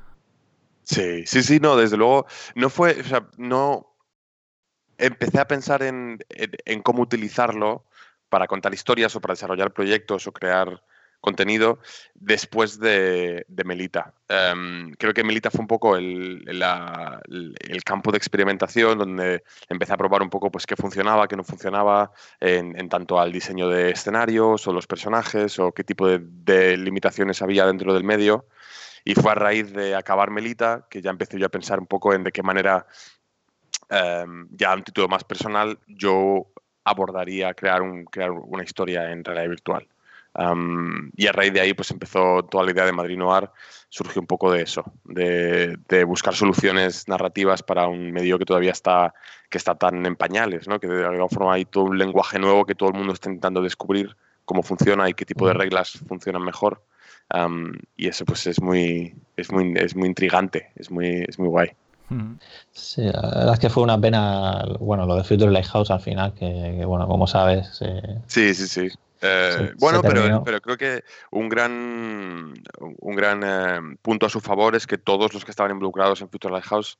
Sí, 0.83 1.25
sí, 1.25 1.43
sí, 1.43 1.59
no, 1.59 1.75
desde 1.75 1.97
luego. 1.97 2.25
No 2.55 2.69
fue, 2.69 3.01
o 3.01 3.03
sea, 3.03 3.27
no, 3.37 3.93
empecé 4.97 5.41
a 5.41 5.47
pensar 5.47 5.83
en, 5.83 6.19
en, 6.29 6.51
en, 6.63 6.81
cómo 6.81 7.03
utilizarlo 7.03 7.85
para 8.29 8.47
contar 8.47 8.73
historias 8.73 9.13
o 9.17 9.21
para 9.21 9.33
desarrollar 9.33 9.73
proyectos 9.73 10.25
o 10.25 10.31
crear 10.31 10.81
contenido 11.21 11.79
después 12.13 12.79
de, 12.79 13.45
Melita. 13.65 14.13
Um, 14.29 14.91
creo 14.93 15.13
que 15.13 15.23
Melita 15.23 15.51
fue 15.51 15.61
un 15.61 15.67
poco 15.67 15.95
el, 15.95 16.43
campo 17.85 18.11
de 18.11 18.17
experimentación 18.17 18.97
donde 18.97 19.43
empecé 19.69 19.93
a 19.93 19.97
probar 19.97 20.21
un 20.21 20.29
poco 20.29 20.51
pues, 20.51 20.65
qué 20.65 20.75
funcionaba, 20.75 21.27
qué 21.27 21.35
no 21.35 21.43
funcionaba 21.43 22.11
en, 22.39 22.89
tanto 22.89 23.19
al 23.19 23.31
diseño 23.31 23.67
de 23.69 23.91
escenarios 23.91 24.67
o 24.67 24.73
los 24.73 24.87
personajes 24.87 25.59
o 25.59 25.71
qué 25.71 25.83
tipo 25.83 26.07
de, 26.07 26.77
limitaciones 26.77 27.41
había 27.41 27.65
dentro 27.65 27.93
del 27.93 28.03
medio. 28.03 28.45
Y 29.03 29.15
fue 29.15 29.31
a 29.31 29.35
raíz 29.35 29.71
de 29.73 29.95
acabar 29.95 30.31
Melita 30.31 30.87
que 30.89 31.01
ya 31.01 31.11
empecé 31.11 31.39
yo 31.39 31.45
a 31.45 31.49
pensar 31.49 31.79
un 31.79 31.87
poco 31.87 32.13
en 32.13 32.23
de 32.23 32.31
qué 32.31 32.43
manera 32.43 32.85
um, 33.89 34.47
ya 34.51 34.73
un 34.73 34.83
título 34.83 35.07
más 35.07 35.23
personal, 35.23 35.79
yo 35.87 36.47
abordaría 36.83 37.53
crear 37.53 37.81
una 37.81 38.63
historia 38.63 39.11
en 39.11 39.23
realidad 39.23 39.49
virtual. 39.49 39.87
Um, 40.35 41.09
y 41.15 41.27
a 41.27 41.31
raíz 41.31 41.51
de 41.51 41.61
ahí 41.61 41.73
pues 41.73 41.89
empezó 41.89 42.43
toda 42.43 42.63
la 42.63 42.71
idea 42.71 42.85
de 42.85 42.91
Madrid 42.91 43.17
Noir, 43.17 43.49
surgió 43.89 44.21
un 44.21 44.27
poco 44.27 44.51
de 44.51 44.61
eso, 44.61 44.83
de, 45.05 45.77
de, 45.87 46.03
buscar 46.03 46.35
soluciones 46.35 47.07
narrativas 47.07 47.63
para 47.63 47.87
un 47.87 48.11
medio 48.11 48.37
que 48.37 48.45
todavía 48.45 48.71
está, 48.71 49.13
que 49.49 49.57
está 49.57 49.75
tan 49.75 50.05
en 50.05 50.15
pañales, 50.15 50.67
¿no? 50.67 50.79
que 50.79 50.87
de 50.87 51.05
alguna 51.05 51.27
forma 51.27 51.53
hay 51.53 51.65
todo 51.65 51.85
un 51.85 51.97
lenguaje 51.97 52.37
nuevo 52.37 52.65
que 52.65 52.75
todo 52.75 52.89
el 52.89 52.95
mundo 52.95 53.13
está 53.13 53.29
intentando 53.29 53.61
descubrir 53.61 54.15
cómo 54.45 54.61
funciona 54.61 55.09
y 55.09 55.13
qué 55.13 55.25
tipo 55.25 55.47
de 55.47 55.53
reglas 55.53 55.99
funcionan 56.07 56.43
mejor. 56.43 56.83
Um, 57.33 57.73
y 57.97 58.07
eso 58.07 58.23
pues 58.23 58.47
es 58.47 58.61
muy, 58.61 59.13
es 59.35 59.51
muy, 59.51 59.73
es 59.75 59.95
muy 59.95 60.07
intrigante, 60.07 60.71
es 60.75 60.89
muy, 60.89 61.25
es 61.27 61.37
muy 61.39 61.49
guay. 61.49 61.71
Sí, 62.71 63.01
la 63.01 63.21
verdad 63.21 63.53
es 63.53 63.59
que 63.59 63.69
fue 63.69 63.83
una 63.83 63.99
pena, 63.99 64.63
bueno, 64.79 65.05
lo 65.05 65.15
de 65.15 65.25
Future 65.25 65.51
Lighthouse 65.51 65.91
al 65.91 65.99
final, 65.99 66.33
que, 66.33 66.75
que 66.79 66.85
bueno, 66.85 67.05
como 67.05 67.27
sabes... 67.27 67.81
Eh, 67.81 68.19
sí, 68.27 68.53
sí, 68.53 68.67
sí. 68.67 68.97
Eh, 69.21 69.55
sí, 69.57 69.75
bueno, 69.79 70.01
pero, 70.01 70.43
pero, 70.43 70.61
creo 70.61 70.77
que 70.77 71.03
un 71.31 71.49
gran, 71.49 72.53
un 72.79 73.15
gran 73.15 73.41
eh, 73.43 73.97
punto 74.01 74.25
a 74.25 74.29
su 74.29 74.39
favor 74.39 74.75
es 74.75 74.85
que 74.85 74.97
todos 74.97 75.33
los 75.33 75.43
que 75.43 75.51
estaban 75.51 75.71
involucrados 75.71 76.21
en 76.21 76.29
Future 76.29 76.53
Lighthouse, 76.53 76.99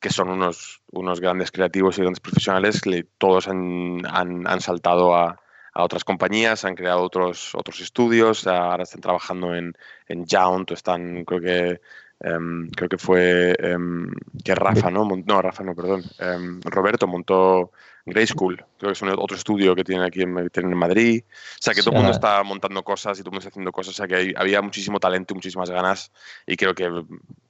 que 0.00 0.10
son 0.10 0.28
unos, 0.28 0.82
unos 0.92 1.20
grandes 1.20 1.50
creativos 1.50 1.98
y 1.98 2.02
grandes 2.02 2.20
profesionales, 2.20 2.86
le, 2.86 3.04
todos 3.18 3.48
han, 3.48 4.02
han, 4.06 4.46
han 4.46 4.60
saltado 4.60 5.14
a, 5.16 5.40
a, 5.72 5.82
otras 5.82 6.04
compañías, 6.04 6.64
han 6.64 6.74
creado 6.74 7.02
otros, 7.02 7.54
otros 7.54 7.80
estudios, 7.80 8.46
ahora 8.46 8.82
están 8.82 9.00
trabajando 9.00 9.54
en, 9.54 9.76
en 10.08 10.26
Jount, 10.26 10.70
están, 10.70 11.24
creo 11.24 11.40
que 11.40 11.80
Um, 12.18 12.70
creo 12.70 12.88
que 12.88 12.96
fue 12.96 13.54
um, 13.62 14.10
que 14.42 14.54
Rafa, 14.54 14.90
¿no? 14.90 15.06
No, 15.26 15.42
Rafa 15.42 15.62
no, 15.62 15.74
perdón. 15.74 16.02
Um, 16.18 16.60
Roberto 16.62 17.06
montó 17.06 17.72
Grey 18.06 18.26
School, 18.26 18.56
creo 18.78 18.90
que 18.90 18.92
es 18.92 19.02
un, 19.02 19.10
otro 19.10 19.36
estudio 19.36 19.74
que 19.74 19.84
tienen 19.84 20.04
aquí 20.04 20.22
en, 20.22 20.48
tienen 20.50 20.72
en 20.72 20.78
Madrid. 20.78 21.24
O 21.26 21.58
sea, 21.60 21.74
que 21.74 21.82
todo 21.82 21.90
el 21.90 21.96
mundo 21.96 22.12
está 22.12 22.42
montando 22.42 22.82
cosas 22.82 23.18
y 23.18 23.22
todo 23.22 23.30
el 23.30 23.32
mundo 23.32 23.40
está 23.40 23.50
haciendo 23.50 23.72
cosas. 23.72 23.94
O 23.94 23.96
sea, 23.96 24.06
que 24.06 24.14
hay, 24.14 24.34
había 24.36 24.62
muchísimo 24.62 25.00
talento 25.00 25.34
y 25.34 25.36
muchísimas 25.36 25.70
ganas. 25.70 26.12
Y 26.46 26.56
creo 26.56 26.74
que, 26.74 26.88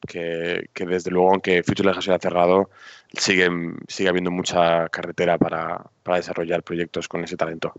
que, 0.08 0.70
que 0.72 0.86
desde 0.86 1.10
luego, 1.10 1.30
aunque 1.30 1.62
Future 1.62 1.88
Legacy 1.88 2.10
haya 2.10 2.18
cerrado, 2.18 2.70
sigue, 3.12 3.48
sigue 3.86 4.08
habiendo 4.08 4.30
mucha 4.30 4.88
carretera 4.88 5.38
para, 5.38 5.84
para 6.02 6.16
desarrollar 6.16 6.62
proyectos 6.62 7.06
con 7.06 7.22
ese 7.22 7.36
talento. 7.36 7.72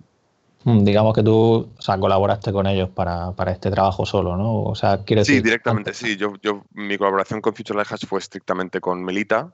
Mm, 0.64 0.84
digamos 0.84 1.16
que 1.16 1.24
tú 1.24 1.72
o 1.78 1.82
sea, 1.82 1.98
colaboraste 1.98 2.52
con 2.52 2.68
ellos 2.68 2.90
para, 2.90 3.34
este 3.48 3.72
trabajo 3.72 4.06
solo, 4.06 4.36
¿no? 4.36 4.64
O 4.64 4.76
sea, 4.76 5.04
¿quieres 5.06 5.26
Sí, 5.26 5.42
directamente, 5.42 5.94
sí. 5.94 6.18
Yo, 6.18 6.34
yo, 6.42 6.66
mi 6.74 6.98
colaboración 6.98 7.40
con 7.40 7.54
Future 7.54 7.78
Lighthouse 7.78 8.06
fue 8.06 8.20
estrictamente 8.20 8.82
con 8.82 9.04
Melita. 9.04 9.54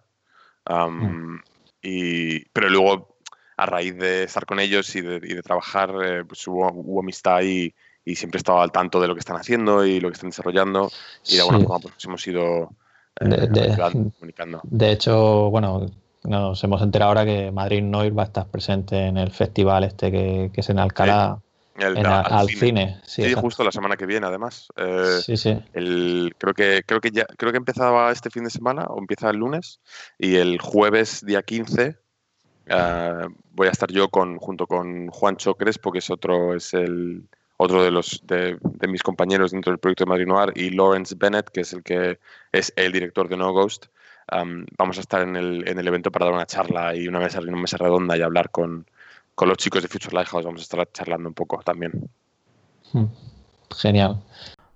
Mm. 0.67 1.37
y, 1.83 2.39
pero 2.45 2.69
luego, 2.69 3.12
a 3.57 3.65
raíz 3.65 3.97
de 3.97 4.23
estar 4.23 4.45
con 4.45 4.59
ellos 4.59 4.95
y 4.95 5.01
de, 5.01 5.41
trabajar, 5.41 5.93
eh, 6.03 6.25
pues 6.25 6.47
hubo, 6.47 6.99
amistad 6.99 7.41
y, 7.41 7.73
y, 8.05 8.15
siempre 8.15 8.37
estaba 8.37 8.63
al 8.63 8.71
tanto 8.71 8.99
de 9.01 9.07
lo 9.07 9.13
que 9.13 9.19
están 9.19 9.35
haciendo 9.35 9.85
y 9.85 9.99
lo 9.99 10.09
que 10.09 10.13
están 10.13 10.29
desarrollando. 10.29 10.91
Y 11.27 11.35
de 11.35 11.41
alguna 11.41 11.59
forma 11.59 11.79
pues, 11.79 12.05
hemos 12.05 12.25
ido 12.27 12.69
eh, 13.19 13.75
comunicando. 14.19 14.61
De 14.63 14.91
hecho, 14.91 15.49
bueno, 15.49 15.87
nos 16.23 16.63
hemos 16.63 16.81
enterado 16.81 17.09
ahora 17.09 17.25
que 17.25 17.51
Madrid 17.51 17.83
Noir 17.83 18.17
va 18.17 18.23
a 18.23 18.25
estar 18.25 18.47
presente 18.47 19.07
en 19.07 19.17
el 19.17 19.31
festival 19.31 19.83
este 19.83 20.11
que, 20.11 20.51
es 20.53 20.69
en 20.69 20.79
Alcalá. 20.79 21.39
al, 21.75 22.47
cine. 22.49 23.01
Sí, 23.03 23.33
justo 23.33 23.63
la 23.63 23.71
semana 23.71 23.97
que 23.97 24.05
viene, 24.05 24.25
además. 24.27 24.67
Eh, 24.77 25.19
sí, 25.23 25.37
sí. 25.37 25.57
El, 25.73 26.33
creo 26.37 26.53
que 26.53 26.83
creo 26.85 27.01
que 27.01 27.11
ya 27.11 27.25
creo 27.25 27.51
que 27.51 27.57
empezaba 27.57 28.11
este 28.11 28.29
fin 28.29 28.45
de 28.45 28.49
semana 28.49 28.85
o 28.85 28.99
empieza 28.99 29.29
el 29.29 29.37
lunes 29.37 29.79
y 30.17 30.35
el 30.35 30.59
jueves 30.59 31.25
día 31.25 31.43
15 31.43 32.02
eh, 32.67 33.27
voy 33.51 33.67
a 33.67 33.71
estar 33.71 33.91
yo 33.91 34.09
con 34.09 34.37
junto 34.37 34.67
con 34.67 35.07
Juancho 35.07 35.55
Crespo, 35.55 35.91
que 35.91 35.99
es 35.99 36.09
otro 36.09 36.55
es 36.55 36.73
el 36.73 37.23
otro 37.57 37.83
de 37.83 37.91
los 37.91 38.21
de, 38.25 38.57
mis 38.87 39.03
compañeros 39.03 39.51
dentro 39.51 39.71
del 39.71 39.79
proyecto 39.79 40.05
de 40.05 40.09
Madrid 40.09 40.27
Noir 40.27 40.51
y 40.55 40.69
Lawrence 40.71 41.15
Bennett, 41.17 41.49
que 41.49 41.61
es 41.61 41.73
el 41.73 41.83
que 41.83 42.19
es 42.51 42.73
el 42.75 42.91
director 42.91 43.29
de 43.29 43.37
No 43.37 43.53
Ghost 43.53 43.87
vamos 44.77 44.97
a 44.97 45.01
estar 45.01 45.21
en 45.21 45.35
el, 45.35 45.67
en 45.67 45.79
el, 45.79 45.87
evento 45.87 46.11
para 46.11 46.25
dar 46.25 46.33
una 46.33 46.45
charla 46.45 46.95
y 46.95 47.07
una 47.07 47.19
mesa, 47.19 47.39
una 47.41 47.57
mesa 47.57 47.77
redonda 47.77 48.17
y 48.17 48.21
hablar 48.21 48.49
con, 48.51 48.85
con 49.35 49.49
los 49.49 49.57
chicos 49.57 49.81
de 49.81 49.87
Future 49.87 50.15
Lighthouse. 50.15 50.45
Vamos 50.45 50.61
a 50.61 50.63
estar 50.63 50.91
charlando 50.91 51.29
un 51.29 51.35
poco 51.35 51.61
también. 51.63 52.09
Hmm. 52.91 53.05
Genial. 53.75 54.23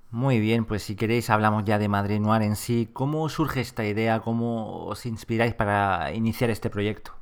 Muy 0.10 0.40
bien, 0.40 0.66
pues 0.66 0.84
si 0.84 0.96
queréis 0.96 1.30
hablamos 1.30 1.66
ya 1.66 1.78
de 1.78 1.88
Madrid 1.88 2.20
Noir 2.20 2.42
en 2.42 2.56
sí. 2.56 2.90
¿Cómo 2.94 3.28
surge 3.30 3.62
esta 3.62 3.86
idea? 3.86 4.22
¿Cómo 4.22 4.86
os 4.86 5.06
inspiráis 5.06 5.54
para 5.54 6.14
iniciar 6.14 6.50
este 6.50 6.70
proyecto? 6.70 7.17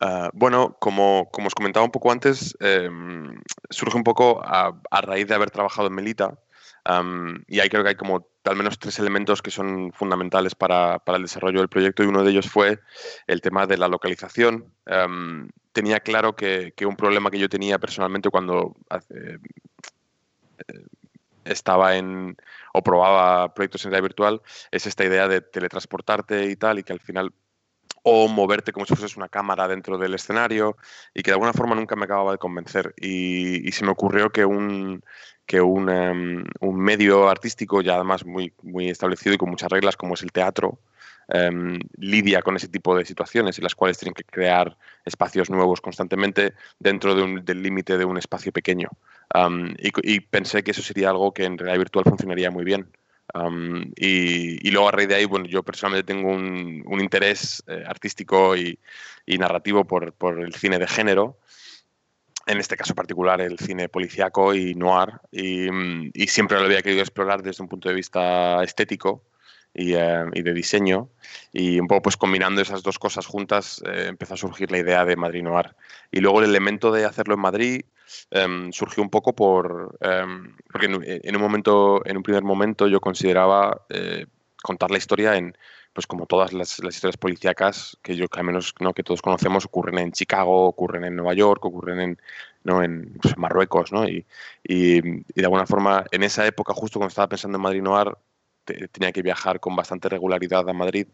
Ah, 0.00 0.30
bueno, 0.34 0.76
como, 0.78 1.30
os 1.32 1.54
comentaba 1.54 1.84
un 1.84 1.92
poco 1.92 2.12
antes, 2.12 2.56
em, 2.60 3.40
surge 3.70 3.96
un 3.96 4.04
poco 4.04 4.42
a, 4.44 4.78
a, 4.90 5.00
raíz 5.00 5.26
de 5.26 5.34
haber 5.34 5.50
trabajado 5.50 5.88
en 5.88 5.94
Melita 5.94 6.38
y 7.48 7.60
ahí 7.60 7.68
creo 7.68 7.82
que 7.82 7.90
hay 7.90 7.94
como 7.96 8.28
al 8.44 8.56
menos 8.56 8.78
tres 8.78 8.98
elementos 8.98 9.42
que 9.42 9.50
son 9.50 9.92
fundamentales 9.92 10.54
para, 10.54 11.02
el 11.06 11.22
desarrollo 11.22 11.58
del 11.60 11.68
proyecto 11.68 12.04
y 12.04 12.06
uno 12.06 12.22
de 12.22 12.30
ellos 12.30 12.48
fue 12.48 12.80
el 13.26 13.40
tema 13.40 13.66
de 13.66 13.76
la 13.76 13.88
localización. 13.88 14.72
tenía 15.72 16.00
claro 16.00 16.36
que, 16.36 16.72
un 16.86 16.96
problema 16.96 17.30
que 17.30 17.38
yo 17.38 17.48
tenía 17.48 17.78
personalmente 17.78 18.30
cuando 18.30 18.76
eh, 19.10 19.38
estaba 21.44 21.96
en 21.96 22.36
o 22.72 22.82
probaba 22.82 23.52
proyectos 23.54 23.84
en 23.84 23.90
realidad 23.90 24.08
virtual 24.08 24.42
es 24.70 24.86
esta 24.86 25.04
idea 25.04 25.28
de 25.28 25.40
teletransportarte 25.40 26.46
y 26.46 26.56
tal 26.56 26.78
y 26.78 26.82
que 26.82 26.92
al 26.92 27.00
final 27.00 27.32
o 28.08 28.28
moverte 28.28 28.72
como 28.72 28.86
si 28.86 28.94
fueses 28.94 29.16
una 29.16 29.28
cámara 29.28 29.66
dentro 29.66 29.98
del 29.98 30.14
escenario 30.14 30.76
y 31.12 31.22
que 31.22 31.32
de 31.32 31.34
alguna 31.34 31.52
forma 31.52 31.74
nunca 31.74 31.96
me 31.96 32.04
acababa 32.04 32.32
de 32.32 32.38
convencer 32.38 32.94
y 32.96 33.70
se 33.72 33.84
me 33.84 33.90
ocurrió 33.90 34.30
que 34.30 34.44
un, 34.44 35.02
que 35.46 35.58
em, 35.58 36.44
un, 36.60 36.76
medio 36.76 37.28
artístico 37.28 37.80
ya 37.80 37.94
además 37.94 38.26
muy, 38.26 38.52
muy 38.62 38.90
establecido 38.90 39.34
y 39.34 39.38
con 39.38 39.48
muchas 39.48 39.70
reglas 39.70 39.96
como 39.96 40.14
es 40.14 40.22
el 40.22 40.32
teatro, 40.32 40.78
em, 41.28 41.78
lidia 41.96 42.42
con 42.42 42.56
ese 42.56 42.68
tipo 42.68 42.96
de 42.96 43.04
situaciones 43.04 43.58
en 43.58 43.64
las 43.64 43.74
cuales 43.74 43.98
tienen 43.98 44.14
que 44.14 44.24
crear 44.24 44.76
espacios 45.04 45.50
nuevos 45.50 45.80
constantemente 45.80 46.54
dentro 46.78 47.14
del 47.14 47.62
límite 47.62 47.96
de 47.96 48.04
un 48.04 48.18
espacio 48.18 48.52
pequeño. 48.52 48.90
y, 49.78 50.20
pensé 50.20 50.62
que 50.62 50.70
eso 50.70 50.82
sería 50.82 51.10
algo 51.10 51.32
que 51.34 51.44
en 51.44 51.58
realidad 51.58 51.78
virtual 51.78 52.04
funcionaría 52.04 52.50
muy 52.50 52.64
bien. 52.64 52.88
Y, 53.96 54.70
luego 54.70 54.88
a 54.88 54.92
raíz 54.92 55.08
de 55.08 55.14
ahí, 55.16 55.24
bueno, 55.24 55.46
yo 55.46 55.62
personalmente 55.62 56.12
tengo 56.12 56.30
un, 56.30 57.00
interés 57.00 57.62
eh, 57.66 57.84
artístico 57.86 58.56
y, 58.56 58.78
narrativo 59.26 59.84
por, 59.84 60.12
por, 60.12 60.40
el 60.40 60.54
cine 60.54 60.78
de 60.78 60.86
género 60.86 61.38
en 62.46 62.58
este 62.58 62.76
caso 62.76 62.94
particular 62.94 63.40
el 63.40 63.58
cine 63.58 63.88
policíaco 63.88 64.54
y 64.54 64.74
noir, 64.74 65.20
y, 65.32 65.68
siempre 66.28 66.58
lo 66.58 66.64
había 66.64 66.82
querido 66.82 67.02
explorar 67.02 67.42
desde 67.42 67.62
un 67.62 67.68
punto 67.68 67.88
de 67.88 67.94
vista 67.94 68.62
estético 68.62 69.24
y, 69.76 69.94
eh, 69.94 70.24
de 70.32 70.54
diseño, 70.54 71.10
y 71.52 71.78
un 71.78 71.86
poco 71.86 72.02
pues 72.02 72.16
combinando 72.16 72.62
esas 72.62 72.82
dos 72.82 72.98
cosas 72.98 73.26
juntas 73.26 73.82
eh, 73.86 74.06
empezó 74.08 74.34
a 74.34 74.38
surgir 74.38 74.70
la 74.70 74.78
idea 74.78 75.04
de 75.04 75.16
Madrid 75.16 75.42
Noir. 75.42 75.76
Y 76.10 76.20
luego 76.20 76.40
el 76.40 76.48
elemento 76.48 76.90
de 76.90 77.04
hacerlo 77.04 77.34
en 77.34 77.40
Madrid 77.40 77.82
em, 78.30 78.72
surgió 78.72 79.02
un 79.02 79.10
poco 79.10 79.34
por, 79.34 79.98
em, 80.00 80.56
porque 80.72 80.86
en, 80.86 81.36
un 81.36 81.42
momento, 81.42 82.04
en 82.06 82.16
un 82.16 82.22
primer 82.22 82.42
momento 82.42 82.88
yo 82.88 83.00
consideraba 83.00 83.82
eh, 83.90 84.26
contar 84.62 84.90
la 84.90 84.98
historia 84.98 85.36
en 85.36 85.56
pues 85.92 86.06
como 86.06 86.26
todas 86.26 86.52
las, 86.52 86.78
historias 86.78 87.16
policíacas 87.16 87.96
que 88.02 88.16
yo 88.16 88.28
que 88.28 88.38
al 88.38 88.44
menos 88.44 88.74
no 88.80 88.92
que 88.92 89.02
todos 89.02 89.22
conocemos 89.22 89.64
ocurren 89.64 89.98
en 89.98 90.12
Chicago, 90.12 90.66
ocurren 90.66 91.04
en 91.04 91.16
Nueva 91.16 91.32
York, 91.32 91.64
ocurren 91.64 92.00
en, 92.00 92.20
¿no? 92.64 92.82
en 92.82 93.14
pues, 93.22 93.38
Marruecos, 93.38 93.92
¿no? 93.92 94.06
Y, 94.06 94.26
y, 94.62 95.00
de 95.00 95.44
alguna 95.44 95.66
forma 95.66 96.04
en 96.10 96.22
esa 96.22 96.46
época 96.46 96.74
justo 96.74 96.98
cuando 96.98 97.08
estaba 97.08 97.28
pensando 97.28 97.56
en 97.56 97.62
Madrid 97.62 97.82
Noir 97.82 98.14
tenía 98.66 99.12
que 99.12 99.22
viajar 99.22 99.60
con 99.60 99.76
bastante 99.76 100.08
regularidad 100.08 100.68
a 100.68 100.72
Madrid 100.72 101.06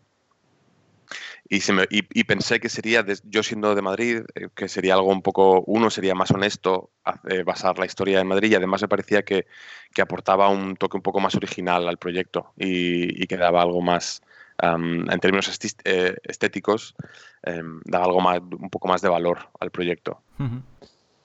y, 1.48 2.24
pensé 2.24 2.60
que 2.60 2.68
sería, 2.68 3.04
yo 3.24 3.42
siendo 3.42 3.74
de 3.74 3.82
Madrid, 3.82 4.22
eh, 4.34 4.48
que 4.54 4.68
sería 4.68 4.94
algo 4.94 5.10
un 5.10 5.22
poco, 5.22 5.62
uno 5.66 5.90
sería 5.90 6.14
más 6.14 6.30
honesto 6.30 6.90
eh, 7.28 7.42
basar 7.42 7.78
la 7.78 7.86
historia 7.86 8.20
en 8.20 8.26
Madrid 8.26 8.52
y 8.52 8.54
además 8.54 8.82
me 8.82 8.88
parecía 8.88 9.22
que, 9.22 9.46
que, 9.92 10.02
aportaba 10.02 10.48
un 10.48 10.76
toque 10.76 10.96
un 10.96 11.02
poco 11.02 11.20
más 11.20 11.34
original 11.34 11.88
al 11.88 11.98
proyecto 11.98 12.52
y, 12.56 13.26
que 13.26 13.36
daba 13.36 13.60
algo 13.60 13.82
más, 13.82 14.22
en 14.62 15.20
términos 15.20 15.50
eh, 15.84 16.16
estéticos, 16.22 16.94
em, 17.42 17.80
da 17.84 18.02
algo 18.02 18.20
más, 18.20 18.38
un 18.40 18.70
poco 18.70 18.88
más 18.88 19.02
de 19.02 19.08
valor 19.08 19.50
al 19.60 19.70
proyecto. 19.70 20.22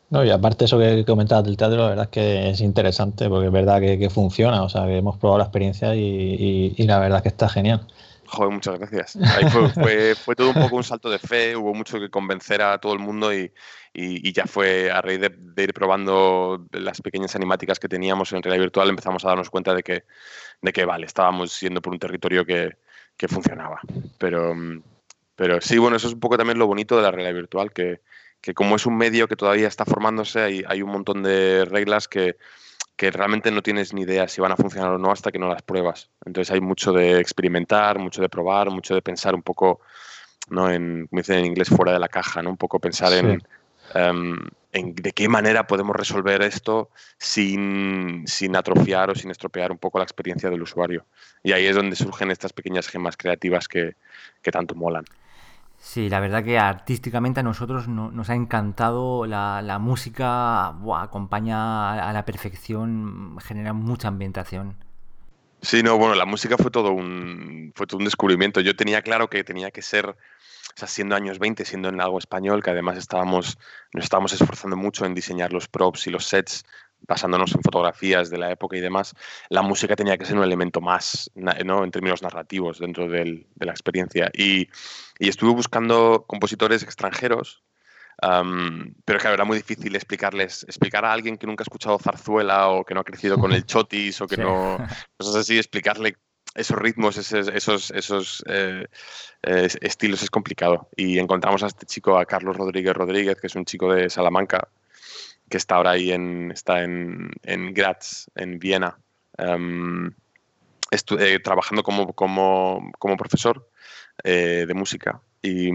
No, 0.09 0.23
y 0.23 0.29
aparte 0.29 0.65
eso 0.65 0.79
que 0.79 1.03
comentabas 1.05 1.43
del 1.43 1.57
teatro, 1.57 1.77
la 1.77 1.89
verdad 1.89 2.05
es 2.05 2.11
que 2.11 2.49
es 2.49 2.61
interesante 2.61 3.27
porque 3.27 3.47
es 3.47 3.51
verdad 3.51 3.81
que, 3.81 4.09
funciona, 4.09 4.63
o 4.63 4.69
sea, 4.69 4.85
que 4.85 4.97
hemos 4.97 5.17
probado 5.17 5.39
la 5.39 5.43
experiencia 5.45 5.93
y, 5.95 6.73
la 6.77 6.99
verdad 6.99 7.21
que 7.21 7.27
está 7.27 7.49
genial. 7.49 7.85
Joder, 8.25 8.53
muchas 8.53 8.79
gracias. 8.79 9.15
Ahí 9.17 9.49
fue, 9.73 10.15
fue, 10.15 10.35
todo 10.35 10.49
un 10.49 10.53
poco 10.53 10.77
un 10.77 10.83
salto 10.83 11.09
de 11.09 11.19
fe, 11.19 11.57
hubo 11.57 11.73
mucho 11.73 11.99
que 11.99 12.09
convencer 12.09 12.61
a 12.61 12.77
todo 12.77 12.93
el 12.93 12.99
mundo 12.99 13.33
y, 13.33 13.51
y 13.93 14.31
ya 14.31 14.45
fue 14.45 14.89
a 14.91 15.01
raíz 15.01 15.19
de, 15.19 15.63
ir 15.63 15.73
probando 15.73 16.65
las 16.71 17.01
pequeñas 17.01 17.35
animáticas 17.35 17.79
que 17.79 17.89
teníamos 17.89 18.31
en 18.31 18.43
realidad 18.43 18.63
virtual, 18.63 18.89
empezamos 18.89 19.25
a 19.25 19.29
darnos 19.29 19.49
cuenta 19.49 19.73
de 19.73 19.83
que, 19.83 20.05
de 20.61 20.71
que 20.71 20.85
vale, 20.85 21.05
estábamos 21.05 21.59
yendo 21.59 21.81
por 21.81 21.91
un 21.91 21.99
territorio 21.99 22.45
que, 22.45 22.77
que 23.17 23.27
funcionaba. 23.27 23.81
Pero, 24.17 24.55
pero 25.35 25.59
sí, 25.59 25.77
bueno, 25.77 25.97
eso 25.97 26.07
es 26.07 26.13
un 26.13 26.19
poco 26.21 26.37
también 26.37 26.59
lo 26.59 26.67
bonito 26.67 26.95
de 26.95 27.01
la 27.01 27.11
realidad 27.11 27.33
virtual, 27.33 27.73
que, 27.73 27.99
que 28.47 28.53
como 28.53 28.77
es 28.77 28.85
un 28.85 28.95
medio 28.95 29.27
que 29.27 29.35
todavía 29.35 29.67
está 29.67 29.83
formándose, 29.83 30.39
hay, 30.39 30.63
hay 30.69 30.81
un 30.81 30.89
montón 30.89 31.21
de 31.21 31.65
reglas 31.65 32.07
que, 32.07 32.37
que, 32.95 33.11
realmente 33.11 33.51
no 33.51 33.61
tienes 33.61 33.93
ni 33.93 34.03
idea 34.03 34.29
si 34.29 34.39
van 34.39 34.53
a 34.53 34.55
funcionar 34.55 34.93
o 34.93 34.97
no 34.97 35.11
hasta 35.11 35.33
que 35.33 35.37
no 35.37 35.49
las 35.49 35.63
pruebas. 35.63 36.09
Entonces 36.23 36.53
hay 36.53 36.61
mucho 36.61 36.93
de 36.93 37.19
experimentar, 37.19 37.99
mucho 37.99 38.21
de 38.21 38.29
probar, 38.29 38.69
mucho 38.69 38.95
de 38.95 39.01
pensar 39.01 39.35
un 39.35 39.43
poco, 39.43 39.81
¿no? 40.49 40.71
En, 40.71 41.07
como 41.07 41.19
dicen 41.19 41.39
en 41.39 41.45
inglés, 41.45 41.67
fuera 41.67 41.91
de 41.91 41.99
la 41.99 42.07
caja, 42.07 42.41
¿no? 42.41 42.51
Un 42.51 42.55
poco 42.55 42.79
pensar 42.79 43.11
en, 43.11 43.43
em, 43.93 44.39
en 44.71 44.95
de 44.95 45.11
qué 45.11 45.27
manera 45.27 45.67
podemos 45.67 45.93
resolver 45.93 46.41
esto 46.41 46.89
sin, 47.17 48.23
sin, 48.27 48.55
atrofiar 48.55 49.09
o 49.09 49.15
sin 49.15 49.29
estropear 49.29 49.73
un 49.73 49.77
poco 49.77 49.97
la 49.97 50.05
experiencia 50.05 50.49
del 50.49 50.61
usuario. 50.61 51.03
Y 51.43 51.51
ahí 51.51 51.65
es 51.65 51.75
donde 51.75 51.97
surgen 51.97 52.31
estas 52.31 52.53
pequeñas 52.53 52.87
gemas 52.87 53.17
creativas 53.17 53.67
que, 53.67 53.97
que 54.41 54.51
tanto 54.51 54.73
molan. 54.73 55.03
Sí, 55.89 56.09
la 56.09 56.19
verdad 56.19 56.43
que 56.43 56.59
artísticamente 56.59 57.39
a 57.39 57.43
nosotros 57.43 57.88
nos 57.88 58.29
ha 58.29 58.35
encantado 58.35 59.25
la, 59.25 59.61
la 59.61 59.79
música, 59.79 60.67
acompaña 60.67 61.93
a 62.09 62.11
la 62.11 62.25
perfección, 62.25 63.38
genera 63.39 63.71
mucha 63.71 64.09
ambientación. 64.09 64.75
Sí, 65.61 65.83
no, 65.83 65.97
bueno, 65.97 66.15
la 66.15 66.25
música 66.25 66.57
fue 66.57 66.71
todo 66.71 66.91
un, 66.91 67.71
fue 67.73 67.88
todo 67.88 67.99
un 67.99 68.03
descubrimiento. 68.03 68.59
Yo 68.59 68.75
tenía 68.75 69.01
claro 69.01 69.29
que 69.29 69.45
tenía 69.45 69.71
que 69.71 69.81
ser 69.81 70.09
o 70.09 70.15
sea, 70.75 70.89
siendo 70.89 71.15
años 71.15 71.39
20, 71.39 71.63
siendo 71.63 71.88
en 71.88 72.01
algo 72.01 72.19
español, 72.19 72.61
que 72.61 72.71
además 72.71 72.97
estábamos, 72.97 73.57
nos 73.93 74.03
estábamos 74.03 74.33
esforzando 74.33 74.75
mucho 74.75 75.05
en 75.05 75.15
diseñar 75.15 75.53
los 75.53 75.69
props 75.69 76.05
y 76.07 76.09
los 76.09 76.25
sets, 76.25 76.65
basándonos 77.01 77.53
en 77.55 77.61
fotografías 77.61 78.29
de 78.29 78.37
la 78.37 78.51
época 78.51 78.77
y 78.77 78.81
demás, 78.81 79.15
la 79.49 79.61
música 79.61 79.95
tenía 79.95 80.17
que 80.17 80.25
ser 80.25 80.37
un 80.37 80.43
elemento 80.43 80.81
más, 80.81 81.31
¿no? 81.35 81.83
en 81.83 81.91
términos 81.91 82.21
narrativos, 82.21 82.79
dentro 82.79 83.07
de 83.07 83.45
la 83.59 83.71
experiencia. 83.71 84.29
Y, 84.33 84.69
y, 85.19 85.29
estuve 85.29 85.51
buscando 85.51 86.25
compositores 86.27 86.83
extranjeros, 86.83 87.63
pero 88.19 89.19
claro, 89.19 89.35
era 89.35 89.45
muy 89.45 89.57
difícil 89.57 89.95
explicarles, 89.95 90.63
explicar 90.63 91.05
a 91.05 91.13
alguien 91.13 91.37
que 91.37 91.45
nunca 91.45 91.61
ha 91.61 91.65
escuchado 91.65 91.99
zarzuela 91.99 92.69
o 92.69 92.83
que 92.83 92.93
no 92.93 93.01
ha 93.01 93.05
crecido 93.05 93.37
con 93.37 93.51
el 93.53 93.65
chotis 93.65 94.21
o 94.21 94.27
que 94.27 94.37
no, 94.37 94.77
cosas 95.17 95.35
así, 95.35 95.57
explicarle 95.57 96.17
esos 96.57 96.77
ritmos, 96.77 97.17
esos, 97.17 97.47
esos, 97.49 97.91
esos 97.91 98.43
eh, 98.47 98.87
eh, 99.43 99.67
estilos 99.81 100.23
es 100.23 100.31
complicado. 100.31 100.89
Y 100.95 101.19
encontramos 101.19 101.61
a 101.63 101.67
este 101.67 101.85
chico, 101.85 102.17
a 102.17 102.25
Carlos 102.25 102.57
Rodríguez 102.57 102.95
Rodríguez, 102.95 103.39
que 103.39 103.47
es 103.47 103.55
un 103.55 103.65
chico 103.65 103.93
de 103.93 104.09
Salamanca, 104.09 104.67
que 105.49 105.57
está 105.57 105.75
ahora 105.75 105.91
ahí 105.91 106.11
en, 106.11 106.51
está 106.51 106.83
en, 106.83 107.31
en 107.43 107.73
Graz, 107.73 108.29
en 108.35 108.59
Viena, 108.59 108.97
em, 109.37 110.11
eh, 110.91 111.39
trabajando 111.43 111.83
como, 111.83 112.13
como, 112.13 112.91
como 112.99 113.17
profesor 113.17 113.69
eh, 114.23 114.65
de 114.67 114.73
música. 114.73 115.21
Y, 115.41 115.69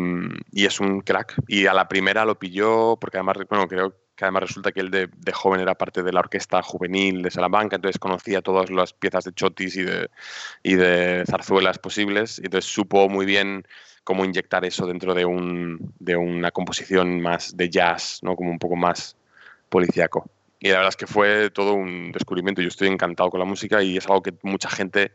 y, 0.52 0.66
es 0.66 0.80
un 0.80 1.00
crack. 1.00 1.34
Y 1.46 1.66
a 1.66 1.74
la 1.74 1.88
primera 1.88 2.24
lo 2.24 2.38
pilló, 2.38 2.96
porque 3.00 3.18
además, 3.18 3.38
bueno, 3.48 3.68
creo 3.68 3.94
que 4.14 4.24
además 4.24 4.42
resulta 4.42 4.72
que 4.72 4.80
él 4.80 4.90
de, 4.90 5.08
de, 5.16 5.32
joven 5.32 5.60
era 5.60 5.74
parte 5.74 6.02
de 6.02 6.12
la 6.12 6.20
orquesta 6.20 6.62
juvenil 6.62 7.22
de 7.22 7.30
Salamanca, 7.30 7.76
entonces 7.76 7.98
conocía 7.98 8.42
todas 8.42 8.70
las 8.70 8.92
piezas 8.92 9.24
de 9.24 9.32
chotis 9.32 9.76
y 9.76 9.82
de, 9.84 10.10
y 10.62 10.74
de 10.74 11.24
zarzuelas 11.26 11.78
posibles, 11.78 12.38
y 12.38 12.42
entonces 12.46 12.70
supo 12.70 13.08
muy 13.08 13.24
bien 13.24 13.66
cómo 14.04 14.24
inyectar 14.24 14.64
eso 14.64 14.86
dentro 14.86 15.14
de, 15.14 15.24
un, 15.24 15.94
de 15.98 16.16
una 16.16 16.50
composición 16.50 17.20
más 17.20 17.56
de 17.56 17.70
jazz, 17.70 18.18
¿no? 18.22 18.36
como 18.36 18.50
un 18.50 18.58
poco 18.58 18.76
más 18.76 19.16
policíaco. 19.72 20.30
Y 20.60 20.68
la 20.68 20.74
verdad 20.74 20.90
es 20.90 20.96
que 20.96 21.08
fue 21.08 21.50
todo 21.50 21.74
un 21.74 22.12
descubrimiento. 22.12 22.62
Yo 22.62 22.68
estoy 22.68 22.86
encantado 22.86 23.30
con 23.30 23.40
la 23.40 23.46
música 23.46 23.82
y 23.82 23.96
es 23.96 24.06
algo 24.06 24.22
que 24.22 24.34
mucha 24.42 24.70
gente 24.70 25.12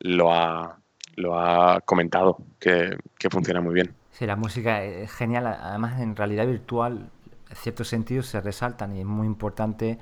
lo 0.00 0.32
ha, 0.34 0.80
lo 1.14 1.38
ha 1.38 1.80
comentado, 1.82 2.38
que, 2.58 2.96
que 3.16 3.30
funciona 3.30 3.60
muy 3.60 3.74
bien. 3.74 3.94
Sí, 4.10 4.26
la 4.26 4.34
música 4.34 4.82
es 4.82 5.12
genial. 5.12 5.46
Además, 5.46 6.00
en 6.00 6.16
realidad 6.16 6.46
virtual, 6.46 7.10
en 7.48 7.56
ciertos 7.56 7.86
sentidos 7.86 8.26
se 8.26 8.40
resaltan 8.40 8.96
y 8.96 9.00
es 9.00 9.06
muy 9.06 9.28
importante 9.28 9.98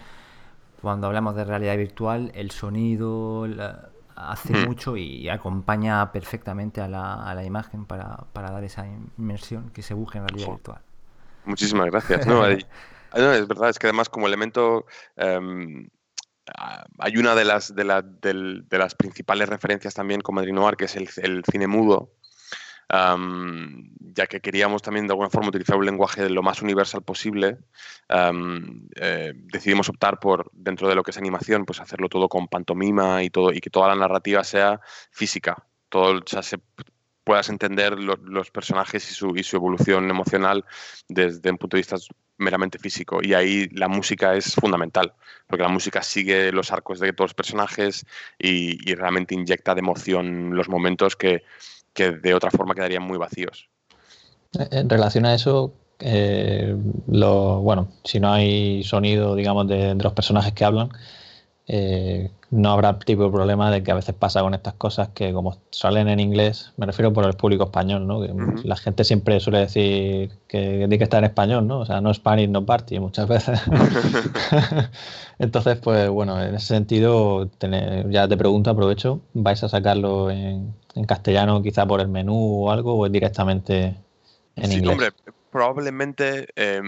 cuando 0.80 1.09
hablamos 1.09 1.36
de 1.36 1.44
realidad 1.44 1.76
virtual, 1.76 2.32
el 2.34 2.50
sonido, 2.50 3.46
la, 3.46 3.90
hace 4.14 4.54
hmm. 4.54 4.66
mucho 4.66 4.96
y 4.96 5.28
acompaña 5.28 6.11
perfectamente 6.11 6.80
a 6.80 6.88
la, 6.88 7.28
a 7.28 7.34
la 7.34 7.44
imagen 7.44 7.84
para, 7.84 8.16
para, 8.32 8.50
dar 8.50 8.64
esa 8.64 8.86
inmersión 9.18 9.70
que 9.70 9.82
se 9.82 9.94
busca 9.94 10.18
en 10.18 10.28
realidad 10.28 10.48
virtual. 10.48 10.80
Muchísimas 11.44 11.86
gracias. 11.86 12.26
No, 12.26 12.42
no, 13.18 13.32
es 13.32 13.46
verdad, 13.46 13.70
es 13.70 13.78
que 13.78 13.86
además 13.86 14.08
como 14.08 14.26
elemento... 14.26 14.86
Um, 15.16 15.88
hay 16.98 17.16
una 17.16 17.34
de 17.34 17.44
las, 17.44 17.74
de, 17.74 17.84
la, 17.84 18.02
de, 18.02 18.78
las 18.78 18.94
principales 18.94 19.48
referencias 19.48 19.94
también 19.94 20.20
con 20.20 20.34
Madrid 20.34 20.52
Noir, 20.52 20.76
que 20.76 20.84
es 20.84 20.96
el, 20.96 21.42
cine 21.44 21.66
mudo, 21.66 22.12
um, 22.92 23.90
ya 23.98 24.26
que 24.26 24.40
queríamos 24.40 24.82
también 24.82 25.06
de 25.06 25.12
alguna 25.12 25.30
forma 25.30 25.48
utilizar 25.48 25.76
un 25.76 25.86
lenguaje 25.86 26.28
lo 26.30 26.42
más 26.42 26.62
universal 26.62 27.02
posible, 27.02 27.58
um, 28.08 28.88
eh, 28.94 29.32
decidimos 29.34 29.88
optar 29.88 30.20
por, 30.20 30.50
dentro 30.52 30.88
de 30.88 30.94
lo 30.94 31.02
que 31.02 31.10
es 31.10 31.18
animación, 31.18 31.64
pues 31.64 31.80
hacerlo 31.80 32.08
todo 32.08 32.28
con 32.28 32.48
pantomima 32.48 33.22
y, 33.22 33.30
todo, 33.30 33.52
y 33.52 33.60
que 33.60 33.70
toda 33.70 33.88
la 33.88 33.96
narrativa 33.96 34.44
sea 34.44 34.80
física. 35.10 35.66
Todo, 35.88 36.18
o 36.18 36.26
sea, 36.26 36.42
se, 36.42 36.58
puedas 37.27 37.49
entender 37.49 37.99
lo, 37.99 38.14
los 38.24 38.53
personajes 38.53 39.11
y 39.11 39.43
su, 39.43 39.57
evolución 39.57 40.09
emocional 40.09 40.64
desde 41.09 41.51
un 41.51 41.59
punto 41.59 41.77
de 41.77 41.81
vista 41.81 41.97
meramente 42.39 42.79
físico. 42.79 43.18
Y 43.20 43.35
ahí 43.35 43.68
la 43.72 43.89
música 43.89 44.37
es 44.37 44.55
fundamental, 44.55 45.12
porque 45.49 45.64
la 45.64 45.68
música 45.68 46.03
sigue 46.03 46.53
los 46.53 46.70
arcos 46.70 47.01
de 47.01 47.12
todos 47.12 47.31
los 47.31 47.35
personajes 47.35 48.07
y, 48.39 48.95
realmente 48.95 49.35
inyecta 49.35 49.74
de 49.74 49.81
emoción 49.81 50.55
los 50.55 50.68
momentos 50.68 51.16
que, 51.16 51.43
de 51.97 52.33
otra 52.33 52.53
forma 52.53 52.77
quedarían 52.77 53.03
muy 53.03 53.18
vacíos. 53.18 53.68
En 54.70 54.89
relación 54.89 55.27
a 55.27 55.35
eso, 55.35 55.74
eh, 55.99 56.77
lo, 57.09 57.61
bueno, 57.61 57.89
si 58.05 58.20
no 58.20 58.33
hay 58.33 58.85
sonido, 58.85 59.35
digamos, 59.35 59.66
de 59.66 59.97
los 59.97 60.12
personajes 60.12 60.53
que 60.53 60.64
hablan, 60.64 60.91
eh, 61.68 62.30
no 62.50 62.70
habrá 62.70 62.96
tipo 63.00 63.24
de 63.24 63.30
problema 63.30 63.72
de 63.72 63.82
que 63.82 63.90
a 63.90 63.94
veces 63.96 64.14
pasa 64.14 64.40
con 64.40 64.54
estas 64.54 64.74
cosas 64.74 65.08
que 65.08 65.32
como 65.32 65.58
salen 65.70 66.08
en 66.08 66.20
inglés, 66.20 66.72
me 66.76 66.86
refiero 66.86 67.12
por 67.12 67.26
el 67.26 67.34
público 67.34 67.64
español, 67.64 68.06
¿no? 68.06 68.20
Que 68.20 68.30
uh 68.30 68.36
-huh. 68.36 68.62
La 68.62 68.76
gente 68.76 69.02
siempre 69.02 69.40
suele 69.40 69.58
decir 69.58 70.30
que 70.46 70.76
tiene 70.78 70.96
que 70.96 71.04
estar 71.04 71.18
en 71.18 71.30
español, 71.30 71.66
¿no? 71.66 71.80
O 71.80 71.86
sea, 71.86 72.00
no 72.00 72.14
Spanish, 72.14 72.48
no 72.48 72.64
party, 72.64 73.00
muchas 73.00 73.26
veces. 73.26 73.60
Entonces, 75.40 75.78
pues 75.78 76.08
bueno, 76.08 76.40
en 76.40 76.54
ese 76.54 76.66
sentido, 76.66 77.48
tener, 77.58 78.08
ya 78.10 78.28
te 78.28 78.36
pregunto, 78.36 78.70
aprovecho, 78.70 79.20
¿vais 79.34 79.62
a 79.64 79.68
sacarlo 79.68 80.30
en, 80.30 80.72
en, 80.94 81.04
castellano 81.04 81.62
quizá 81.62 81.84
por 81.84 82.00
el 82.00 82.08
menú 82.08 82.64
o 82.64 82.70
algo 82.70 82.94
o 82.94 83.06
es 83.06 83.12
directamente 83.12 83.96
en 84.54 84.66
sí, 84.66 84.76
inglés? 84.76 84.92
Hombre, 84.92 85.10
probablemente 85.50 86.46
eh, 86.54 86.80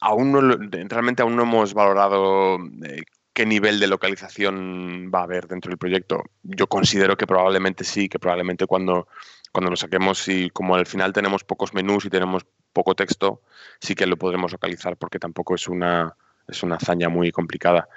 aún 0.00 0.32
no, 0.32 0.40
realmente 0.88 1.22
aún 1.22 1.36
no 1.36 1.42
hemos 1.42 1.74
valorado 1.74 2.58
eh, 2.84 3.02
qué 3.40 3.46
nivel 3.46 3.80
de 3.80 3.86
localización 3.86 5.10
va 5.10 5.20
a 5.20 5.22
haber 5.22 5.48
dentro 5.48 5.70
del 5.70 5.78
proyecto. 5.78 6.24
Yo 6.42 6.66
considero 6.66 7.16
que 7.16 7.26
probablemente 7.26 7.84
sí, 7.84 8.06
que 8.06 8.18
probablemente 8.18 8.66
cuando, 8.66 9.08
cuando 9.50 9.70
lo 9.70 9.78
saquemos 9.78 10.28
y 10.28 10.50
como 10.50 10.74
al 10.74 10.84
final 10.84 11.14
tenemos 11.14 11.42
pocos 11.42 11.72
menús 11.72 12.04
y 12.04 12.10
tenemos 12.10 12.44
poco 12.74 12.94
texto, 12.94 13.40
sí 13.80 13.94
que 13.94 14.06
lo 14.06 14.18
podremos 14.18 14.52
localizar 14.52 14.98
porque 14.98 15.18
tampoco 15.18 15.54
es 15.54 15.68
una, 15.68 16.14
es 16.46 16.62
una 16.62 16.76
hazaña 16.76 17.08
muy 17.08 17.32
complicada. 17.32 17.88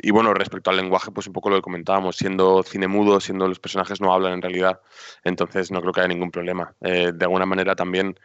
Y 0.00 0.10
bueno, 0.12 0.34
respecto 0.34 0.70
al 0.70 0.76
lenguaje, 0.76 1.10
pues 1.10 1.26
un 1.26 1.32
poco 1.32 1.50
lo 1.50 1.56
que 1.56 1.62
comentábamos, 1.62 2.14
siendo 2.14 2.62
cine 2.62 2.86
mudo, 2.86 3.18
siendo 3.18 3.48
los 3.48 3.58
personajes 3.58 4.00
no 4.00 4.14
hablan 4.14 4.34
en 4.34 4.42
realidad, 4.42 4.80
entonces 5.24 5.72
no 5.72 5.80
creo 5.80 5.92
que 5.92 6.00
haya 6.00 6.14
ningún 6.14 6.30
problema. 6.30 6.72
Eh, 6.80 7.10
de 7.12 7.24
alguna 7.24 7.44
manera 7.44 7.74
también 7.74 8.16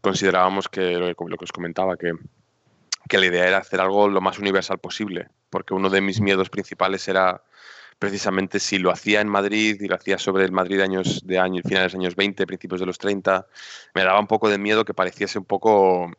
considerábamos 0.00 0.68
que 0.68 0.94
lo 0.98 1.14
que 1.14 1.44
os 1.44 1.52
comentaba, 1.52 1.96
que 1.96 2.14
que 3.08 3.18
la 3.18 3.26
idea 3.26 3.46
era 3.46 3.58
hacer 3.58 3.80
algo 3.80 4.08
lo 4.08 4.20
más 4.20 4.38
universal 4.38 4.78
posible, 4.78 5.28
porque 5.50 5.74
uno 5.74 5.90
de 5.90 6.00
mis 6.00 6.20
miedos 6.20 6.50
principales 6.50 7.06
era 7.08 7.42
precisamente 7.98 8.60
si 8.60 8.78
lo 8.78 8.90
hacía 8.90 9.20
en 9.20 9.28
Madrid 9.28 9.80
y 9.80 9.88
lo 9.88 9.94
hacía 9.94 10.18
sobre 10.18 10.44
el 10.44 10.52
Madrid 10.52 10.76
de 10.76 10.82
años 10.84 11.22
de 11.24 11.38
años, 11.38 11.62
finales 11.66 11.92
de 11.92 11.98
los 11.98 12.04
años 12.04 12.16
20, 12.16 12.46
principios 12.46 12.80
de 12.80 12.86
los 12.86 12.98
30, 12.98 13.46
me 13.94 14.04
daba 14.04 14.20
un 14.20 14.26
poco 14.26 14.48
de 14.48 14.58
miedo 14.58 14.84
que 14.84 14.94
pareciese 14.94 15.38
un 15.38 15.44
poco 15.46 16.10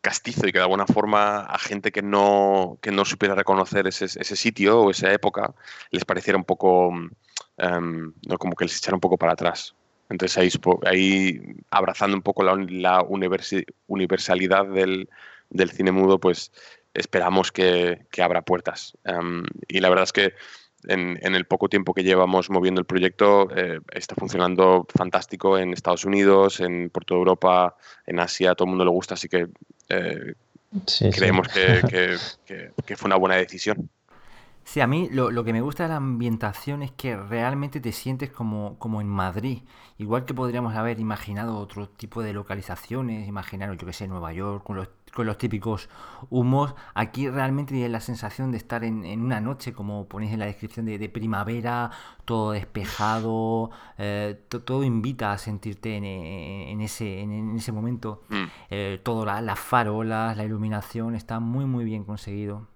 castizo 0.00 0.46
y 0.46 0.52
que 0.52 0.58
de 0.58 0.64
alguna 0.64 0.86
forma 0.86 1.40
a 1.40 1.58
gente 1.58 1.90
que 1.90 2.02
no, 2.02 2.78
que 2.80 2.92
no 2.92 3.04
supiera 3.04 3.34
reconocer 3.34 3.86
ese, 3.86 4.04
ese 4.04 4.36
sitio 4.36 4.80
o 4.80 4.90
esa 4.90 5.12
época 5.12 5.54
les 5.90 6.04
pareciera 6.04 6.38
un 6.38 6.44
poco, 6.44 6.88
um, 6.88 8.12
no, 8.26 8.38
como 8.38 8.54
que 8.54 8.64
les 8.64 8.78
echara 8.78 8.94
un 8.94 9.00
poco 9.00 9.18
para 9.18 9.32
atrás. 9.32 9.74
Entonces 10.08 10.38
ahí, 10.38 10.50
ahí 10.86 11.40
abrazando 11.70 12.16
un 12.16 12.22
poco 12.22 12.42
la, 12.42 12.54
la 12.54 13.04
universalidad 13.88 14.66
del, 14.66 15.08
del 15.50 15.70
cine 15.70 15.92
mudo, 15.92 16.18
pues 16.18 16.52
esperamos 16.98 17.52
que, 17.52 18.06
que 18.10 18.22
abra 18.22 18.42
puertas. 18.42 18.96
Um, 19.04 19.44
y 19.68 19.80
la 19.80 19.88
verdad 19.88 20.04
es 20.04 20.12
que 20.12 20.34
en, 20.86 21.18
en, 21.22 21.34
el 21.34 21.44
poco 21.44 21.68
tiempo 21.68 21.94
que 21.94 22.04
llevamos 22.04 22.50
moviendo 22.50 22.80
el 22.80 22.86
proyecto 22.86 23.48
eh, 23.56 23.80
está 23.92 24.14
funcionando 24.14 24.86
fantástico 24.96 25.58
en 25.58 25.72
Estados 25.72 26.04
Unidos, 26.04 26.60
en 26.60 26.90
por 26.90 27.04
toda 27.04 27.18
Europa, 27.18 27.76
en 28.06 28.20
Asia, 28.20 28.52
a 28.52 28.54
todo 28.54 28.66
el 28.66 28.70
mundo 28.70 28.84
le 28.84 28.90
gusta, 28.90 29.14
así 29.14 29.28
que 29.28 29.48
eh, 29.88 30.34
sí, 30.86 31.10
creemos 31.10 31.48
sí. 31.52 31.60
Que, 31.88 32.16
que, 32.46 32.72
que, 32.84 32.96
fue 32.96 33.08
una 33.08 33.16
buena 33.16 33.36
decisión. 33.36 33.90
Sí, 34.64 34.80
a 34.80 34.86
mí 34.86 35.08
lo, 35.10 35.30
lo, 35.30 35.44
que 35.44 35.52
me 35.52 35.62
gusta 35.62 35.84
de 35.84 35.88
la 35.88 35.96
ambientación 35.96 36.82
es 36.82 36.90
que 36.92 37.16
realmente 37.16 37.80
te 37.80 37.90
sientes 37.90 38.30
como, 38.30 38.78
como 38.78 39.00
en 39.00 39.08
Madrid. 39.08 39.62
Igual 39.96 40.26
que 40.26 40.34
podríamos 40.34 40.76
haber 40.76 41.00
imaginado 41.00 41.56
otro 41.56 41.88
tipo 41.88 42.22
de 42.22 42.34
localizaciones, 42.34 43.26
imaginar, 43.26 43.74
yo 43.76 43.86
que 43.86 43.94
sé, 43.94 44.06
Nueva 44.06 44.32
York, 44.34 44.62
con 44.62 44.76
los 44.76 44.88
con 45.18 45.26
los 45.26 45.36
típicos 45.36 45.88
humos. 46.30 46.76
Aquí 46.94 47.28
realmente 47.28 47.72
tienes 47.72 47.90
la 47.90 48.00
sensación 48.00 48.52
de 48.52 48.58
estar 48.58 48.84
en, 48.84 49.04
en, 49.04 49.20
una 49.20 49.40
noche, 49.40 49.72
como 49.72 50.06
ponéis 50.06 50.32
en 50.32 50.38
la 50.38 50.46
descripción 50.46 50.86
de, 50.86 50.96
de 50.96 51.08
primavera, 51.08 51.90
todo 52.24 52.52
despejado, 52.52 53.72
eh, 53.98 54.40
to, 54.48 54.62
todo 54.62 54.84
invita 54.84 55.32
a 55.32 55.38
sentirte 55.38 55.96
en, 55.96 56.04
en 56.04 56.80
ese, 56.80 57.18
en, 57.18 57.56
ese 57.56 57.72
momento. 57.72 58.22
Mm. 58.28 58.44
Eh, 58.70 59.00
todo 59.02 59.24
la, 59.24 59.40
las 59.40 59.58
farolas, 59.58 60.36
la 60.36 60.44
iluminación, 60.44 61.16
está 61.16 61.40
muy 61.40 61.64
muy 61.64 61.84
bien 61.84 62.04
conseguido. 62.04 62.68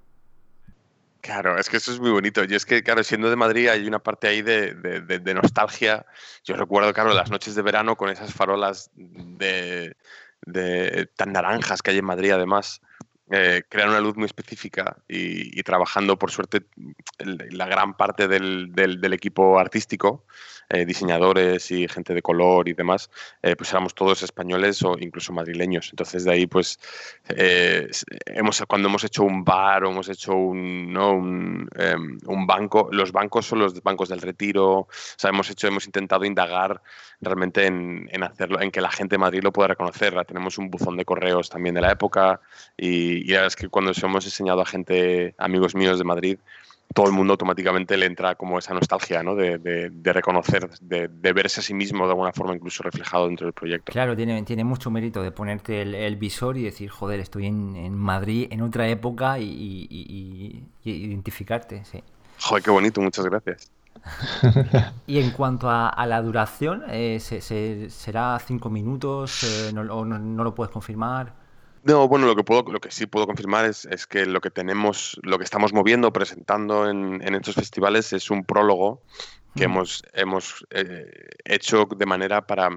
Claro, 1.20 1.56
es 1.56 1.70
que 1.70 1.76
eso 1.76 1.92
es 1.92 2.00
muy 2.00 2.10
bonito. 2.10 2.42
Y 2.42 2.56
es 2.56 2.66
que, 2.66 2.82
claro, 2.82 3.04
siendo 3.04 3.30
de 3.30 3.36
Madrid 3.36 3.68
hay 3.68 3.86
una 3.86 4.00
parte 4.00 4.26
ahí 4.26 4.42
de, 4.42 4.74
de, 4.74 5.00
de, 5.00 5.20
de 5.20 5.34
nostalgia. 5.34 6.04
Yo 6.42 6.56
recuerdo, 6.56 6.92
claro, 6.92 7.14
las 7.14 7.30
noches 7.30 7.54
de 7.54 7.62
verano 7.62 7.94
con 7.94 8.10
esas 8.10 8.34
farolas 8.34 8.90
de, 8.96 9.96
de, 10.46 11.08
tan 11.16 11.32
naranjas 11.32 11.82
que 11.82 11.90
hay 11.90 11.98
en 11.98 12.04
Madrid, 12.04 12.32
además, 12.32 12.80
eh, 13.30 13.62
crean 13.68 13.90
una 13.90 14.00
luz 14.00 14.16
muy 14.16 14.26
específica 14.26 14.96
y, 15.08 15.62
trabajando, 15.62 16.18
por 16.18 16.30
suerte, 16.30 16.62
la 17.18 17.66
gran 17.66 17.96
parte 17.96 18.28
del, 18.28 18.72
del 18.72 19.12
equipo 19.12 19.58
artístico, 19.58 20.26
eh, 20.72 20.86
diseñadores 20.86 21.70
y 21.70 21.86
gente 21.86 22.14
de 22.14 22.22
color 22.22 22.66
y 22.66 22.72
demás, 22.72 23.10
eh, 23.42 23.54
pues 23.56 23.70
éramos 23.72 23.94
todos 23.94 24.22
españoles 24.22 24.82
o 24.82 24.96
incluso 24.98 25.30
madrileños. 25.34 25.90
Entonces, 25.90 26.24
de 26.24 26.32
ahí, 26.32 26.46
pues, 26.46 26.78
eh, 27.28 27.90
hemos, 28.24 28.62
cuando 28.66 28.88
hemos 28.88 29.04
hecho 29.04 29.22
un 29.22 29.44
bar 29.44 29.84
o 29.84 29.90
hemos 29.90 30.08
hecho 30.08 30.34
un, 30.34 31.68
em, 31.76 32.18
un, 32.26 32.46
banco, 32.46 32.88
los 32.90 33.12
bancos 33.12 33.44
son 33.44 33.58
los 33.58 33.82
bancos 33.82 34.08
del 34.08 34.22
retiro, 34.22 34.70
o 34.78 34.88
sea, 35.18 35.28
hemos, 35.28 35.50
hecho, 35.50 35.68
hemos 35.68 35.84
intentado 35.84 36.24
indagar 36.24 36.80
realmente 37.20 37.66
en, 37.66 38.08
hacerlo, 38.22 38.58
en 38.62 38.70
que 38.70 38.80
la 38.80 38.90
gente 38.90 39.16
de 39.16 39.18
Madrid 39.18 39.42
lo 39.42 39.52
pueda 39.52 39.68
reconocer. 39.68 40.14
Tenemos 40.24 40.56
un 40.56 40.70
buzón 40.70 40.96
de 40.96 41.04
correos 41.04 41.50
también 41.50 41.74
de 41.74 41.82
la 41.82 41.92
época 41.92 42.40
y, 42.78 43.30
y 43.30 43.34
es 43.34 43.56
que 43.56 43.68
cuando 43.68 43.92
hemos 44.02 44.24
enseñado 44.24 44.62
a 44.62 44.66
gente, 44.66 45.34
amigos 45.36 45.74
míos 45.74 45.98
de 45.98 46.04
Madrid, 46.04 46.38
todo 46.94 47.06
el 47.06 47.12
mundo 47.12 47.32
automáticamente 47.34 47.96
le 47.96 48.06
entra 48.06 48.34
como 48.34 48.58
esa 48.58 48.74
nostalgia, 48.74 49.22
¿no? 49.22 49.34
De, 49.34 49.58
de, 49.58 50.12
reconocer, 50.12 50.68
de, 50.80 51.08
de, 51.08 51.32
verse 51.32 51.60
a 51.60 51.62
sí 51.62 51.74
mismo 51.74 52.04
de 52.04 52.10
alguna 52.10 52.32
forma 52.32 52.54
incluso 52.54 52.82
reflejado 52.82 53.26
dentro 53.26 53.46
del 53.46 53.54
proyecto. 53.54 53.92
Claro, 53.92 54.16
tiene, 54.16 54.42
tiene 54.42 54.64
mucho 54.64 54.90
mérito 54.90 55.22
de 55.22 55.30
ponerte 55.30 55.82
el, 55.82 56.16
visor 56.16 56.56
y 56.56 56.62
decir, 56.62 56.90
joder, 56.90 57.20
estoy 57.20 57.46
en, 57.46 57.76
en 57.76 57.94
Madrid 57.94 58.48
en 58.50 58.62
otra 58.62 58.88
época 58.88 59.38
y, 59.38 60.64
identificarte, 60.84 61.84
sí. 61.84 62.02
Joder, 62.40 62.62
qué 62.62 62.70
bonito, 62.70 63.00
muchas 63.00 63.24
gracias. 63.24 63.70
y 65.06 65.20
en 65.20 65.30
cuanto 65.30 65.70
a, 65.70 66.06
la 66.06 66.20
duración, 66.22 66.82
eh, 66.88 67.20
¿será 67.20 68.38
cinco 68.44 68.68
minutos? 68.68 69.44
Eh, 69.44 69.72
no, 69.72 69.82
¿O 69.94 70.04
no 70.04 70.44
lo 70.44 70.54
puedes 70.54 70.72
confirmar? 70.72 71.41
No, 71.84 72.06
bueno, 72.06 72.26
lo 72.26 72.36
que 72.36 72.44
puedo, 72.44 72.62
lo 72.70 72.80
que 72.80 72.92
sí 72.92 73.06
puedo 73.06 73.26
confirmar 73.26 73.64
es, 73.64 74.06
que 74.06 74.24
lo 74.24 74.40
que 74.40 74.50
tenemos, 74.50 75.18
lo 75.22 75.38
que 75.38 75.44
estamos 75.44 75.72
moviendo, 75.72 76.12
presentando 76.12 76.88
en, 76.88 77.22
estos 77.34 77.56
festivales 77.56 78.12
es 78.12 78.30
un 78.30 78.44
prólogo 78.44 79.02
que 79.56 79.64
hemos, 79.64 80.04
hemos 80.12 80.64
eh, 80.70 81.28
hecho 81.44 81.86
de 81.96 82.06
manera 82.06 82.46
para, 82.46 82.70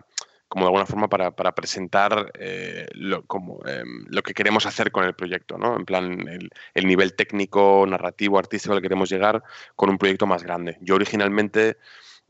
como 0.47 0.65
de 0.65 0.67
alguna 0.69 0.85
forma, 0.85 1.07
para, 1.07 1.53
presentar 1.53 2.31
eh, 2.39 2.87
lo, 2.93 3.23
como, 3.25 3.59
em, 3.67 4.05
lo 4.09 4.23
que 4.23 4.33
queremos 4.33 4.65
hacer 4.65 4.91
con 4.91 5.03
el 5.03 5.13
proyecto, 5.13 5.57
¿no? 5.57 5.75
En 5.75 5.85
plan, 5.85 6.49
el, 6.73 6.87
nivel 6.87 7.13
técnico, 7.15 7.85
narrativo, 7.87 8.39
artístico 8.39 8.73
al 8.73 8.79
que 8.79 8.85
queremos 8.85 9.09
llegar 9.09 9.43
con 9.75 9.89
un 9.89 9.97
proyecto 9.97 10.25
más 10.25 10.43
grande. 10.43 10.77
Yo 10.81 10.95
originalmente 10.95 11.77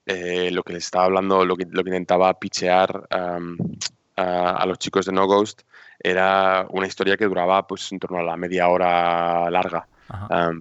eh, 0.05 0.49
lo 0.51 0.63
que 0.63 0.73
les 0.73 0.85
estaba 0.85 1.05
hablando, 1.05 1.45
lo 1.45 1.55
que, 1.55 1.65
lo 1.69 1.83
que 1.83 1.89
intentaba 1.89 2.37
pichear 2.39 3.07
a, 3.09 4.65
los 4.65 4.79
chicos 4.79 5.05
de 5.05 5.11
No 5.11 5.27
Ghost 5.27 5.63
era 6.05 6.67
una 6.69 6.85
historia 6.85 7.17
que 7.17 7.25
duraba 7.25 7.65
pues 7.65 7.91
en 7.91 7.97
torno 7.97 8.19
a 8.19 8.23
la 8.23 8.37
media 8.37 8.67
hora 8.67 9.49
larga. 9.49 9.87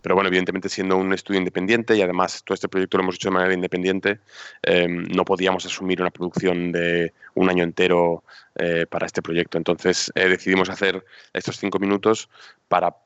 pero 0.03 0.15
bueno, 0.15 0.29
evidentemente 0.29 0.71
siendo 0.71 0.97
un 0.97 1.13
estudio 1.13 1.39
independiente 1.39 1.95
y 1.95 2.01
además 2.01 2.43
todo 2.45 2.55
este 2.55 2.67
proyecto 2.67 2.97
lo 2.97 3.03
hemos 3.03 3.17
hecho 3.17 3.29
de 3.29 3.35
manera 3.35 3.53
independiente, 3.53 4.21
em, 4.63 5.07
no 5.09 5.23
podíamos 5.27 5.67
asumir 5.67 6.01
una 6.01 6.11
producción 6.11 6.73
de 6.73 7.13
un 7.35 7.51
año 7.51 7.63
entero 7.63 8.25
eh, 8.55 8.87
para 8.89 9.05
este 9.05 9.21
proyecto. 9.21 9.59
Entonces 9.59 10.11
eh, 10.15 10.29
decidimos 10.29 10.71
hacer 10.71 11.05
estos 11.35 11.59
cinco 11.59 11.79
minutos 11.79 12.31
para 12.69 12.97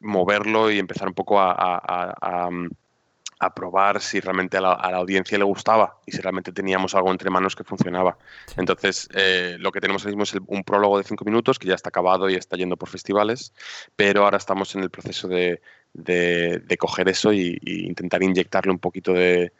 moverlo 0.00 0.68
y 0.68 0.80
empezar 0.80 1.06
un 1.06 1.14
poco 1.14 1.38
a 1.38 1.54
a 1.54 2.50
probar 3.50 4.00
si 4.00 4.20
realmente 4.20 4.56
a 4.56 4.60
la, 4.60 4.72
audiencia 4.72 5.38
le 5.38 5.44
gustaba 5.44 5.98
y 6.06 6.12
si 6.12 6.20
realmente 6.20 6.52
teníamos 6.52 6.94
algo 6.94 7.10
entre 7.10 7.30
manos 7.30 7.56
que 7.56 7.64
funcionaba. 7.64 8.16
Entonces, 8.56 9.08
eh, 9.14 9.56
lo 9.58 9.72
que 9.72 9.80
tenemos 9.80 10.02
ahora 10.02 10.16
mismo 10.16 10.22
es 10.24 10.44
un 10.46 10.64
prólogo 10.64 10.98
de 10.98 11.04
cinco 11.04 11.24
minutos 11.24 11.58
que 11.58 11.68
ya 11.68 11.74
está 11.74 11.88
acabado 11.88 12.28
y 12.30 12.34
está 12.34 12.56
yendo 12.56 12.76
por 12.76 12.88
festivales, 12.88 13.52
pero 13.96 14.24
ahora 14.24 14.38
estamos 14.38 14.74
en 14.74 14.82
el 14.82 14.90
proceso 14.90 15.28
de, 15.28 15.60
coger 16.78 17.08
eso 17.08 17.32
e 17.32 17.58
intentar 17.64 18.22
inyectarle 18.22 18.72
un 18.72 18.78
poquito 18.78 19.12
de, 19.12 19.52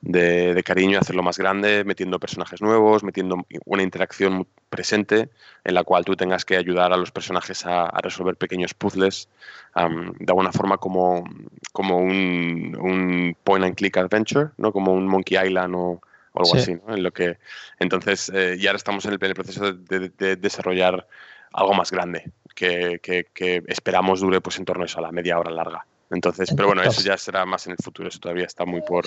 de, 0.00 0.62
cariño 0.64 0.92
y 0.92 0.96
hacerlo 0.96 1.22
más 1.22 1.38
grande, 1.38 1.84
metiendo 1.84 2.18
personajes 2.18 2.62
nuevos, 2.62 3.02
metiendo 3.02 3.44
una 3.64 3.82
interacción 3.82 4.46
presente 4.70 5.30
en 5.64 5.74
la 5.74 5.84
cual 5.84 6.04
tú 6.04 6.14
tengas 6.14 6.44
que 6.44 6.56
ayudar 6.56 6.92
a 6.92 6.96
los 6.96 7.10
personajes 7.10 7.66
a, 7.66 7.90
resolver 8.00 8.36
pequeños 8.36 8.74
puzzles 8.74 9.28
de 9.74 10.26
alguna 10.28 10.52
forma 10.52 10.78
como, 10.78 11.24
como 11.72 11.98
un, 11.98 13.36
point 13.44 13.64
and 13.64 13.74
click 13.74 13.96
adventure, 13.96 14.50
¿no? 14.56 14.72
como 14.72 14.92
un 14.92 15.06
Monkey 15.06 15.38
Island 15.38 15.74
o, 15.76 16.00
algo 16.34 16.54
así. 16.54 16.76
En 16.88 17.02
lo 17.02 17.10
que, 17.10 17.38
entonces, 17.80 18.30
eh, 18.32 18.56
y 18.58 18.66
ahora 18.66 18.76
estamos 18.76 19.04
en 19.06 19.12
el, 19.12 19.18
proceso 19.18 19.72
de, 19.72 20.36
desarrollar 20.36 21.06
algo 21.52 21.74
más 21.74 21.90
grande 21.90 22.30
que, 22.54 23.00
que, 23.02 23.62
esperamos 23.66 24.20
dure 24.20 24.40
pues 24.40 24.58
en 24.58 24.64
torno 24.64 24.84
a 24.84 24.86
eso, 24.86 24.98
a 24.98 25.02
la 25.02 25.12
media 25.12 25.38
hora 25.38 25.50
larga. 25.50 25.84
Entonces, 26.10 26.52
pero 26.56 26.68
bueno, 26.68 26.82
eso 26.82 27.02
ya 27.02 27.18
será 27.18 27.44
más 27.44 27.66
en 27.66 27.72
el 27.72 27.78
futuro, 27.82 28.08
eso 28.08 28.18
todavía 28.18 28.46
está 28.46 28.64
muy 28.64 28.80
por, 28.80 29.04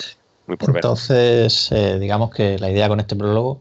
entonces, 0.48 1.70
eh, 1.72 1.98
digamos 1.98 2.30
que 2.30 2.58
la 2.58 2.70
idea 2.70 2.88
con 2.88 3.00
este 3.00 3.16
prólogo, 3.16 3.60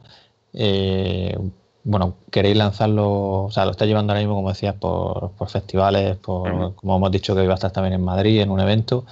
eh, 0.53 1.37
bueno, 1.83 2.17
queréis 2.29 2.57
lanzarlo, 2.57 3.45
o 3.45 3.51
sea, 3.51 3.65
lo 3.65 3.71
está 3.71 3.85
llevando 3.85 4.13
ahora 4.13 4.21
mismo, 4.21 4.35
como 4.35 4.49
decías, 4.49 4.75
por, 4.75 5.31
festivales, 5.49 6.17
por, 6.17 6.75
como 6.75 6.97
hemos 6.97 7.11
dicho 7.11 7.35
que 7.35 7.43
iba 7.43 7.53
a 7.53 7.55
estar 7.55 7.71
también 7.71 7.93
en 7.93 8.03
Madrid, 8.03 8.41
en 8.41 8.51
un 8.51 8.59
evento. 8.59 9.05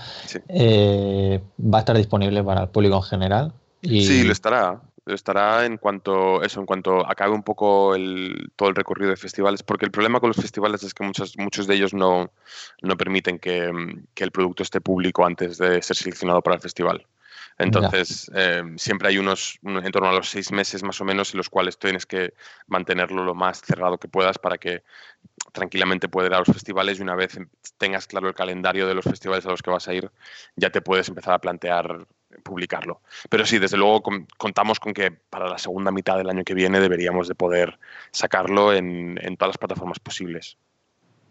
Eh, 0.48 1.42
¿Va 1.60 1.80
a 1.80 1.82
estar 1.82 1.98
disponible 1.98 2.44
para 2.44 2.64
el 2.64 2.70
público 2.70 2.98
en 2.98 3.04
general? 3.04 3.54
Sí, 3.82 4.24
lo 4.24 4.32
estará. 4.32 4.82
Lo 5.06 5.16
estará 5.16 5.66
en 5.66 5.78
cuanto 5.78 6.44
eso, 6.44 6.60
en 6.60 6.68
cuanto 6.68 7.04
acabe 7.10 7.34
un 7.34 7.42
poco 7.42 7.96
el, 7.96 8.52
todo 8.56 8.70
el 8.70 8.76
recorrido 8.76 9.10
de 9.10 9.18
festivales, 9.18 9.64
porque 9.64 9.86
el 9.86 9.92
problema 9.92 10.20
con 10.20 10.30
los 10.30 10.38
festivales 10.38 10.84
es 10.84 10.94
que 10.94 11.04
muchos, 11.04 11.36
muchos 11.40 11.66
de 11.66 11.74
ellos 11.74 11.96
no, 11.96 12.30
no 12.84 12.98
permiten 12.98 13.40
que, 13.40 13.72
que 14.14 14.24
el 14.24 14.32
producto 14.32 14.62
esté 14.62 14.82
público 14.82 15.26
antes 15.26 15.58
de 15.58 15.82
ser 15.82 15.96
seleccionado 15.96 16.44
para 16.44 16.58
el 16.58 16.62
festival. 16.62 17.08
Entonces, 17.60 18.32
eh, 18.34 18.64
siempre 18.78 19.10
hay 19.10 19.18
unos, 19.18 19.60
en 19.64 19.92
torno 19.92 20.10
a 20.10 20.14
los 20.14 20.30
seis 20.30 20.50
meses 20.52 20.82
más 20.82 21.00
o 21.02 21.06
menos, 21.06 21.34
en 21.34 21.38
los 21.38 21.50
cuales 21.50 21.78
tienes 21.78 22.06
que 22.06 22.34
mantenerlo 22.68 23.26
lo 23.26 23.36
más 23.36 23.62
cerrado 23.62 23.98
que 23.98 24.08
puedas 24.08 24.40
para 24.40 24.58
que 24.58 24.84
tranquilamente 25.52 26.08
puedas 26.08 26.30
ir 26.30 26.36
a 26.36 26.40
los 26.40 26.48
festivales 26.48 27.00
y 27.00 27.02
una 27.02 27.16
vez 27.16 27.38
tengas 27.78 28.08
claro 28.08 28.30
el 28.30 28.34
calendario 28.34 28.88
de 28.88 28.94
los 28.94 29.04
festivales 29.04 29.46
a 29.46 29.50
los 29.50 29.62
que 29.62 29.72
vas 29.72 29.88
a 29.90 29.94
ir, 29.94 30.10
ya 30.56 30.70
te 30.70 30.82
puedes 30.82 31.10
empezar 31.10 31.34
a 31.34 31.40
plantear 31.40 32.08
publicarlo. 32.44 33.02
Pero 33.30 33.46
sí, 33.46 33.60
desde 33.60 33.76
luego 33.76 34.04
contamos 34.38 34.80
con 34.80 34.94
que 34.94 35.12
para 35.12 35.50
la 35.50 35.58
segunda 35.58 35.92
mitad 35.92 36.18
del 36.18 36.30
año 36.30 36.46
que 36.46 36.54
viene 36.54 36.80
deberíamos 36.80 37.28
de 37.28 37.36
poder 37.36 37.78
sacarlo 38.12 38.74
en 38.74 39.18
todas 39.38 39.50
las 39.50 39.58
plataformas 39.58 40.00
posibles. 40.00 40.58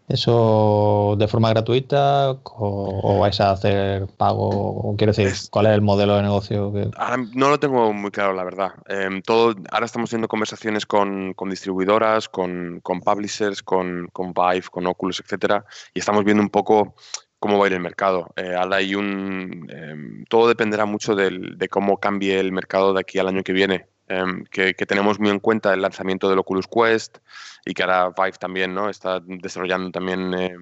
¿Eso 0.09 1.15
de 1.19 1.27
forma 1.27 1.49
gratuita 1.49 2.31
o, 2.43 3.19
vais 3.19 3.39
a 3.39 3.51
hacer 3.51 4.07
pago? 4.17 4.95
Quiero 4.97 5.13
decir, 5.13 5.31
¿cuál 5.51 5.67
es 5.67 5.73
el 5.73 5.81
modelo 5.81 6.15
de 6.15 6.23
negocio? 6.23 6.73
Ahora 6.97 7.17
no 7.35 7.49
lo 7.49 7.59
tengo 7.59 7.93
muy 7.93 8.09
claro, 8.09 8.33
la 8.33 8.43
verdad. 8.43 8.73
Em, 8.87 9.21
todo, 9.21 9.53
ahora 9.69 9.85
estamos 9.85 10.09
haciendo 10.09 10.27
conversaciones 10.27 10.87
con, 10.87 11.35
distribuidoras, 11.47 12.27
con, 12.27 12.81
publishers, 12.81 13.61
con, 13.61 14.07
con, 14.11 14.33
Vive, 14.33 14.65
con 14.71 14.87
Oculus, 14.87 15.19
etcétera, 15.19 15.63
y 15.93 15.99
estamos 15.99 16.25
viendo 16.25 16.41
un 16.41 16.49
poco 16.49 16.95
cómo 17.37 17.59
va 17.59 17.65
a 17.65 17.67
ir 17.67 17.73
el 17.73 17.79
mercado. 17.79 18.33
Eh, 18.35 18.55
ahora 18.55 18.77
hay 18.77 18.95
un, 18.95 19.69
em, 19.69 20.25
todo 20.25 20.47
dependerá 20.47 20.85
mucho 20.85 21.13
de 21.13 21.69
cómo 21.69 21.99
cambie 21.99 22.39
el 22.39 22.51
mercado 22.51 22.93
de 22.93 23.01
aquí 23.01 23.19
al 23.19 23.27
año 23.27 23.43
que 23.43 23.53
viene. 23.53 23.85
Em, 24.09 24.43
que, 24.45 24.73
tenemos 24.73 25.19
muy 25.19 25.29
en 25.29 25.39
cuenta 25.39 25.71
el 25.71 25.83
lanzamiento 25.83 26.27
del 26.27 26.39
Oculus 26.39 26.65
Quest 26.67 27.19
y 27.63 27.75
que 27.75 27.83
ahora 27.83 28.09
Vive 28.09 28.37
también 28.39 28.73
¿no? 28.73 28.89
está 28.89 29.19
desarrollando 29.19 29.91
también 29.91 30.33
eh, 30.33 30.57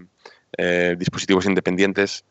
eh, 0.58 0.96
dispositivos 1.00 1.46
independientes. 1.46 2.26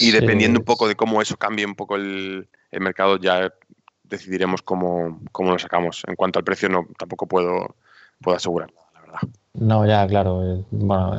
Y 0.00 0.10
dependiendo 0.10 0.60
un 0.60 0.64
poco 0.64 0.88
de 0.88 0.96
cómo 0.96 1.20
eso 1.20 1.36
cambie 1.36 1.66
un 1.66 1.74
poco 1.74 1.96
el, 1.96 2.48
mercado, 2.72 3.18
ya 3.18 3.52
decidiremos 4.04 4.62
cómo, 4.62 5.20
cómo, 5.30 5.52
lo 5.52 5.58
sacamos. 5.58 6.02
En 6.06 6.16
cuanto 6.16 6.38
al 6.38 6.44
precio, 6.44 6.70
no 6.70 6.86
tampoco 6.98 7.26
puedo, 7.26 7.76
puedo 8.22 8.36
asegurarlo, 8.36 8.80
la 8.94 9.00
verdad. 9.00 9.20
No, 9.54 9.86
ya, 9.86 10.06
claro. 10.06 10.42
Eh, 10.42 10.64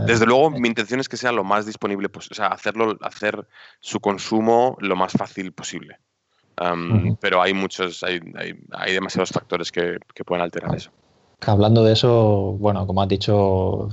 Desde 0.06 0.26
luego, 0.26 0.50
mi 0.50 0.68
intención 0.68 1.00
es 1.00 1.10
que 1.10 1.18
sea 1.18 1.32
lo 1.32 1.44
más 1.44 1.66
disponible 1.68 2.10
posible, 2.10 2.34
o 2.34 2.36
sea, 2.36 2.48
hacerlo, 2.48 2.98
hacer 3.02 3.48
su 3.80 4.00
consumo 4.00 4.78
lo 4.80 4.96
más 4.96 5.14
fácil 5.14 5.52
posible. 5.52 6.00
Pero 7.20 7.42
hay 7.42 7.54
muchos, 7.54 8.04
hay, 8.04 8.20
hay, 8.72 8.94
demasiados 8.94 9.30
factores 9.30 9.72
que, 9.72 9.98
que, 10.14 10.24
pueden 10.24 10.44
alterar 10.44 10.76
eso. 10.76 10.92
Hablando 11.46 11.84
de 11.84 11.94
eso, 11.94 12.58
bueno, 12.60 12.86
como 12.86 13.02
has 13.02 13.08
dicho, 13.08 13.90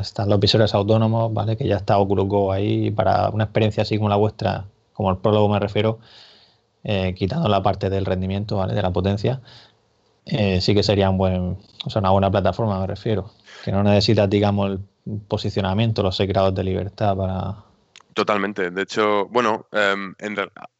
están 0.00 0.28
los 0.28 0.38
visores 0.38 0.74
autónomos, 0.74 1.32
¿vale? 1.32 1.56
Que 1.56 1.66
ya 1.66 1.76
está 1.76 1.98
Oculus 1.98 2.28
Go 2.28 2.52
ahí 2.52 2.90
para 2.90 3.30
una 3.30 3.44
experiencia 3.44 3.82
así 3.82 3.96
como 3.96 4.10
la 4.10 4.16
vuestra, 4.16 4.66
como 4.92 5.10
el 5.10 5.16
prólogo 5.16 5.48
me 5.48 5.58
refiero, 5.58 5.98
eh, 6.84 7.14
quitando 7.14 7.48
la 7.48 7.62
parte 7.62 7.88
del 7.88 8.04
rendimiento, 8.04 8.56
¿vale? 8.56 8.74
De 8.74 8.82
la 8.82 8.92
potencia, 8.92 9.40
eh, 10.26 10.60
sí 10.60 10.74
que 10.74 10.82
sería 10.82 11.08
un 11.08 11.16
buen, 11.16 11.56
o 11.86 11.90
sea, 11.90 12.00
una 12.00 12.10
buena 12.10 12.30
plataforma, 12.30 12.78
me 12.80 12.86
refiero. 12.86 13.30
Que 13.64 13.72
no 13.72 13.82
necesitas, 13.82 14.28
digamos, 14.28 14.70
el 14.70 14.80
posicionamiento, 15.26 16.02
los 16.02 16.16
secretos 16.16 16.54
de 16.54 16.64
libertad 16.64 17.16
para, 17.16 17.67
Totalmente. 18.18 18.72
De 18.72 18.82
hecho, 18.82 19.28
bueno, 19.28 19.68
em, 19.70 20.12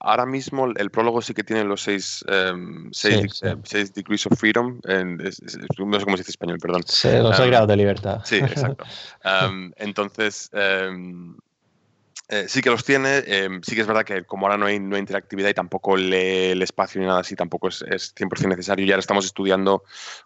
ahora 0.01 0.27
mismo 0.27 0.67
el 0.77 0.91
prólogo 0.91 1.23
sí 1.23 1.35
que 1.35 1.45
tiene 1.45 1.63
los 1.63 1.83
seis, 1.83 2.25
em, 2.27 2.87
em, 2.87 3.63
seis, 3.63 3.95
degrees 3.95 4.27
of 4.27 4.37
freedom. 4.37 4.81
no 4.83 5.31
sé 5.31 6.05
cómo 6.05 6.17
se 6.17 6.23
dice 6.23 6.33
español, 6.33 6.59
perdón. 6.61 6.83
Sí, 6.85 7.09
los 7.13 7.37
seis 7.37 7.49
grados 7.49 7.69
de 7.69 7.77
libertad. 7.77 8.23
Sí, 8.25 8.39
exacto. 8.39 8.85
entonces, 9.77 10.51
eh, 10.53 12.49
sí 12.49 12.61
que 12.61 12.71
los 12.71 12.85
tiene. 12.85 13.23
sí 13.63 13.77
que 13.77 13.83
es 13.83 13.87
verdad 13.87 14.05
que 14.05 14.25
como 14.25 14.47
ahora 14.47 14.59
no 14.59 14.67
hay, 14.67 14.81
no 14.81 14.97
hay 14.97 15.01
interactividad 15.01 15.51
y 15.51 15.55
tampoco 15.55 15.97
lee 15.97 16.51
el 16.51 16.63
espacio 16.63 17.01
ni 17.01 17.07
nada 17.07 17.21
así, 17.21 17.37
tampoco 17.37 17.69
es, 17.69 17.85
es 17.89 18.17
100% 18.17 18.49
necesario. 18.49 18.85
Y 18.85 18.91
ahora 18.91 18.99
estamos 18.99 19.25
estudiando 19.27 19.85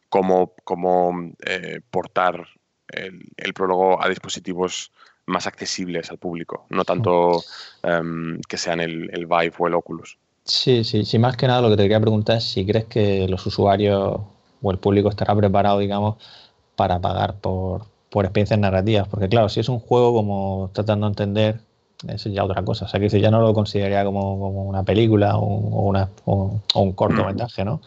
cómo, 0.09 0.55
cómo 0.65 1.35
eh, 1.45 1.83
portar 1.91 2.49
el, 2.89 3.21
el 3.37 3.53
prólogo 3.53 4.03
a 4.03 4.09
dispositivos 4.09 4.91
más 5.27 5.47
accesibles 5.47 6.11
al 6.11 6.19
público, 6.19 6.67
no 6.71 6.85
tanto 6.85 7.43
em, 7.83 8.41
que 8.49 8.59
sean 8.59 8.81
el, 8.81 9.11
el, 9.13 9.27
Vive 9.27 9.55
o 9.59 9.67
el 9.69 9.75
Oculus. 9.75 10.19
Sí, 10.45 10.83
sí, 10.85 11.05
sí, 11.05 11.19
más 11.19 11.37
que 11.37 11.47
nada 11.47 11.61
lo 11.61 11.71
que 11.71 11.77
te 11.77 11.83
quería 11.85 12.01
preguntar 12.01 12.39
es 12.39 12.45
si 12.45 12.67
crees 12.67 12.87
que 12.87 13.29
los 13.29 13.47
usuarios 13.47 14.21
o 14.63 14.71
el 14.71 14.79
público 14.79 15.09
estará 15.09 15.35
preparado, 15.37 15.79
digamos, 15.79 16.17
para 16.77 16.99
pagar 17.01 17.37
por, 17.37 17.87
por 18.11 18.25
experiencias 18.25 18.59
narrativas. 18.59 19.09
Porque 19.09 19.29
claro, 19.29 19.49
si 19.49 19.61
es 19.61 19.69
un 19.69 19.79
juego 19.79 20.13
como 20.13 20.71
tratando 20.73 21.07
de 21.07 21.11
entender, 21.11 21.61
eso 22.09 22.29
ya 22.29 22.45
otra 22.45 22.65
cosa. 22.65 22.87
O 22.87 22.89
sea, 22.89 23.01
que 23.01 23.09
ya 23.09 23.31
no 23.31 23.41
lo 23.41 23.55
consideraría 23.55 24.05
como, 24.05 24.35
una 24.69 24.83
película 24.83 25.37
o, 25.37 25.47
una, 25.47 26.09
un 26.27 26.93
cortometraje, 26.93 27.65
¿no? 27.65 27.81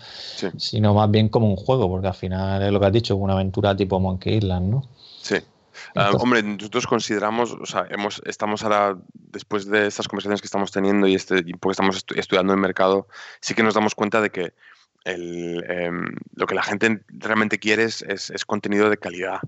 Sino 0.57 0.93
más 0.93 1.11
bien 1.11 1.29
como 1.29 1.47
un 1.47 1.55
juego, 1.55 1.89
porque 1.89 2.07
al 2.07 2.13
final 2.13 2.61
es 2.61 2.71
lo 2.71 2.79
que 2.79 2.85
has 2.85 2.93
dicho, 2.93 3.15
una 3.15 3.33
aventura 3.33 3.75
tipo 3.75 3.99
Monkey 3.99 4.37
Island, 4.37 4.69
¿no? 4.69 4.83
Sí. 5.21 5.37
Ah, 5.95 6.11
hombre, 6.13 6.43
nosotros 6.43 6.87
consideramos, 6.87 7.53
o 7.53 7.65
sea, 7.65 7.85
hemos, 7.89 8.21
estamos 8.25 8.63
ahora, 8.63 8.97
después 9.13 9.65
de 9.65 9.87
estas 9.87 10.07
conversaciones 10.07 10.41
que 10.41 10.47
estamos 10.47 10.71
teniendo 10.71 11.07
y 11.07 11.15
este, 11.15 11.43
porque 11.59 11.73
estamos 11.73 12.05
estudiando 12.15 12.53
el 12.53 12.59
mercado, 12.59 13.07
sí 13.41 13.53
que 13.53 13.63
nos 13.63 13.73
damos 13.73 13.95
cuenta 13.95 14.21
de 14.21 14.29
que 14.29 14.53
el, 15.03 15.63
em, 15.69 16.05
lo 16.35 16.47
que 16.47 16.55
la 16.55 16.63
gente 16.63 17.01
realmente 17.09 17.59
quiere 17.59 17.83
es, 17.83 18.01
es, 18.01 18.45
contenido 18.45 18.89
de 18.89 18.97
calidad. 18.97 19.39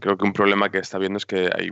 creo 0.00 0.16
que 0.16 0.24
un 0.24 0.32
problema 0.32 0.70
que 0.70 0.78
está 0.78 0.98
viendo 0.98 1.16
es 1.16 1.26
que 1.26 1.50
hay 1.52 1.70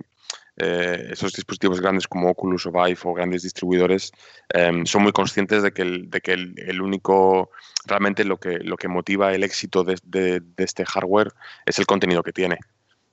eh, 0.56 1.08
esos 1.10 1.32
dispositivos 1.32 1.80
grandes 1.80 2.06
como 2.06 2.30
Oculus 2.30 2.66
o 2.66 2.72
Vive 2.72 2.98
o 3.02 3.12
grandes 3.12 3.42
distribuidores 3.42 4.12
em, 4.50 4.86
son 4.86 5.02
muy 5.02 5.12
conscientes 5.12 5.62
de 5.62 5.72
que, 5.72 5.82
el, 5.82 6.10
de 6.10 6.20
que 6.20 6.32
el, 6.32 6.80
único, 6.80 7.50
realmente 7.86 8.24
lo 8.24 8.38
que, 8.38 8.60
lo 8.60 8.76
que 8.76 8.88
motiva 8.88 9.34
el 9.34 9.42
éxito 9.42 9.82
de, 9.82 9.98
de, 10.04 10.40
de 10.40 10.64
este 10.64 10.84
hardware 10.84 11.32
es 11.66 11.78
el 11.78 11.86
contenido 11.86 12.22
que 12.22 12.32
tiene 12.32 12.58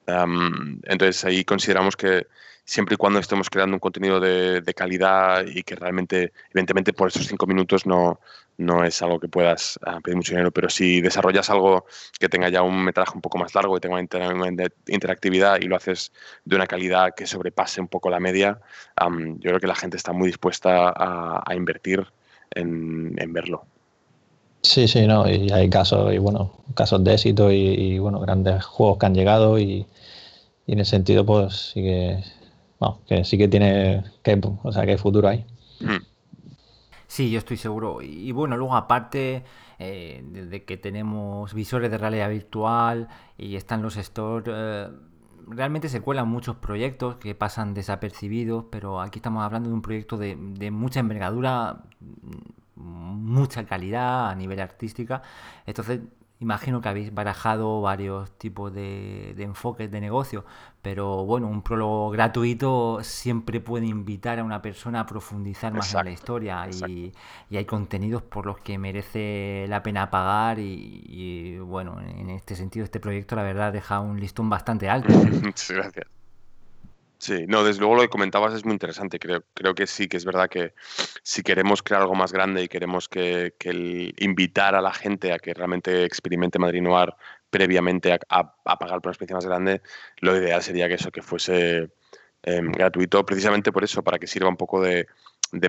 entonces 0.08 1.24
ahí 1.26 1.44
consideramos 1.44 1.96
que 1.96 2.28
siempre 2.66 2.96
y 2.96 2.98
cuando 2.98 3.20
estemos 3.20 3.50
creando 3.50 3.76
un 3.76 3.80
contenido 3.80 4.20
de, 4.20 4.74
calidad 4.76 5.46
y 5.46 5.64
que 5.64 5.76
realmente, 5.76 6.32
evidentemente 6.52 6.94
por 6.94 7.10
esos 7.10 7.28
cinco 7.28 7.46
minutos 7.46 7.86
no, 7.86 8.20
no 8.58 8.84
es 8.84 9.02
algo 9.02 9.20
que 9.20 9.28
puedas 9.28 9.80
ah, 9.86 10.00
pedir 10.02 10.16
mucho 10.16 10.32
dinero, 10.32 10.52
pero 10.52 10.70
si 10.70 11.02
desarrollas 11.02 11.50
algo 11.50 11.86
que 12.20 12.30
tenga 12.30 12.50
ya 12.50 12.62
un 12.62 12.84
metraje 12.84 13.14
un 13.16 13.22
poco 13.22 13.38
más 13.38 13.54
largo 13.56 13.78
y 13.78 13.80
tenga 13.80 13.98
una 13.98 14.48
interactividad 14.88 15.60
y 15.60 15.66
lo 15.66 15.76
haces 15.76 16.12
de 16.46 16.56
una 16.56 16.68
calidad 16.68 17.14
que 17.16 17.26
sobrepase 17.28 17.82
un 17.82 17.88
poco 17.88 18.10
la 18.10 18.20
media, 18.20 18.60
yo 18.98 19.38
creo 19.40 19.60
que 19.60 19.68
la 19.68 19.76
gente 19.76 19.98
está 19.98 20.14
muy 20.14 20.28
dispuesta 20.28 20.94
a, 20.96 21.56
invertir 21.56 22.06
en, 22.52 23.34
verlo. 23.34 23.66
Sí, 24.64 24.88
sí, 24.88 25.08
no, 25.08 25.28
y 25.30 25.52
hay 25.52 25.70
casos, 25.70 26.14
y 26.14 26.20
bueno, 26.20 26.52
casos 26.76 27.04
de 27.04 27.14
éxito 27.14 27.52
y, 27.52 27.98
bueno, 28.00 28.20
grandes 28.20 28.64
juegos 28.64 29.00
que 29.00 29.06
han 29.08 29.16
llegado 29.16 29.58
y, 29.60 29.86
y 30.68 30.74
en 30.74 30.80
ese 30.80 30.92
sentido, 30.92 31.26
pues 31.26 31.72
sí 31.74 31.82
que, 31.82 32.24
que 33.08 33.24
sí 33.26 33.38
que 33.38 33.48
tiene, 33.48 34.04
que, 34.24 34.40
o 34.64 34.72
sea, 34.72 34.86
que 34.86 34.92
hay 34.92 34.98
futuro 34.98 35.28
ahí. 35.28 35.46
Mm. 35.80 35.98
Sí, 37.08 37.30
yo 37.30 37.40
estoy 37.40 37.58
seguro. 37.58 38.02
Y 38.02 38.32
bueno, 38.32 38.56
luego 38.56 38.76
aparte 38.76 39.44
eh, 39.80 40.24
de 40.24 40.64
que 40.64 40.78
tenemos 40.78 41.54
visores 41.54 41.92
de 41.92 41.98
realidad 41.98 42.30
virtual 42.30 43.10
y 43.38 43.58
están 43.58 43.82
los 43.82 43.96
stores, 43.96 44.54
eh, 44.56 44.88
realmente 45.48 45.90
se 45.90 46.02
cuelan 46.02 46.30
muchos 46.30 46.56
proyectos 46.56 47.16
que 47.18 47.36
pasan 47.36 47.74
desapercibidos, 47.74 48.66
pero 48.72 49.02
aquí 49.02 49.20
estamos 49.20 49.44
hablando 49.44 49.70
de 49.70 49.76
un 49.76 49.82
proyecto 49.82 50.18
de, 50.18 50.38
de 50.40 50.72
mucha 50.72 51.02
envergadura, 51.02 51.84
mucha 52.82 53.66
calidad 53.66 54.30
a 54.30 54.36
nivel 54.36 54.60
artística. 54.60 55.22
Entonces 55.66 56.02
Imagino 56.42 56.82
que 56.82 56.90
habéis 56.90 57.14
barajado 57.14 57.82
varios 57.82 58.36
tipos 58.40 58.74
de, 58.74 59.36
enfoques 59.38 59.92
de 59.92 60.02
negocio, 60.02 60.44
pero 60.82 61.24
bueno, 61.24 61.48
un 61.48 61.62
prólogo 61.62 62.10
gratuito 62.10 62.98
siempre 63.04 63.60
puede 63.60 63.86
invitar 63.86 64.40
a 64.40 64.44
una 64.44 64.60
persona 64.60 65.02
a 65.02 65.06
profundizar 65.06 65.72
más 65.72 65.94
en 65.94 66.06
la 66.06 66.10
historia 66.10 66.68
y, 66.68 67.14
hay 67.56 67.66
contenidos 67.66 68.24
por 68.24 68.48
los 68.48 68.58
que 68.58 68.80
merece 68.80 69.68
la 69.70 69.84
pena 69.84 70.10
pagar 70.10 70.58
y, 70.58 71.60
bueno, 71.60 72.02
en 72.02 72.32
este 72.32 72.56
sentido 72.56 72.86
este 72.86 73.00
proyecto 73.00 73.36
la 73.36 73.44
verdad 73.44 73.72
deja 73.72 74.00
un 74.00 74.20
listón 74.20 74.50
bastante 74.50 74.90
alto. 74.90 75.14
Muchas 75.44 75.70
gracias. 75.70 76.21
Sí, 77.22 77.46
no, 77.48 77.64
desde 77.64 77.82
luego 77.82 77.94
lo 77.94 78.02
que 78.02 78.10
comentabas 78.10 78.52
es 78.56 78.66
muy 78.66 78.74
interesante. 78.74 79.20
Creo, 79.20 79.44
creo 79.54 79.76
que 79.76 79.86
sí, 79.86 80.08
que 80.08 80.18
es 80.18 80.26
verdad 80.26 80.50
que 80.50 80.74
si 81.22 81.44
queremos 81.44 81.84
crear 81.84 82.02
algo 82.02 82.16
más 82.16 82.34
grande 82.34 82.64
y 82.64 82.68
queremos 82.68 83.08
que, 83.08 83.54
invitar 84.18 84.74
a 84.74 84.82
la 84.82 84.92
gente 84.92 85.32
a 85.32 85.38
que 85.38 85.54
realmente 85.54 86.04
experimente 86.04 86.58
Madrid 86.58 86.82
Noir 86.82 87.14
previamente 87.52 88.12
a, 88.12 88.54
pagar 88.64 89.02
por 89.02 89.10
una 89.10 89.12
experiencia 89.12 89.36
más 89.36 89.46
grande, 89.46 89.84
lo 90.18 90.36
ideal 90.36 90.64
sería 90.64 90.88
que 90.88 90.96
eso 90.96 91.12
que 91.12 91.22
fuese 91.22 91.92
em, 92.42 92.72
gratuito, 92.72 93.24
precisamente 93.24 93.72
por 93.72 93.84
eso, 93.84 94.04
para 94.04 94.18
que 94.18 94.26
sirva 94.26 94.50
un 94.50 94.58
poco 94.58 94.82
de, 94.82 95.06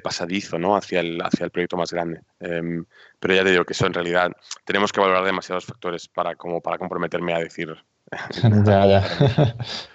pasadizo 0.03 0.59
¿no? 0.59 0.74
hacia, 0.74 1.00
el, 1.00 1.20
hacia 1.20 1.44
el 1.44 1.50
proyecto 1.50 1.76
más 1.76 1.92
grande. 1.92 2.22
Em, 2.40 2.86
pero 3.20 3.34
ya 3.34 3.44
te 3.44 3.50
digo 3.50 3.66
que 3.66 3.74
eso 3.74 3.86
en 3.86 3.92
realidad 3.92 4.32
tenemos 4.64 4.90
que 4.90 5.03
valorar 5.03 5.22
demasiados 5.22 5.66
factores 5.66 6.09
para, 6.09 6.34
como 6.34 6.62
para 6.62 6.78
comprometerme 6.78 7.34
a 7.34 7.40
decir. 7.40 7.76
ya, 8.64 8.86
ya. 8.86 9.57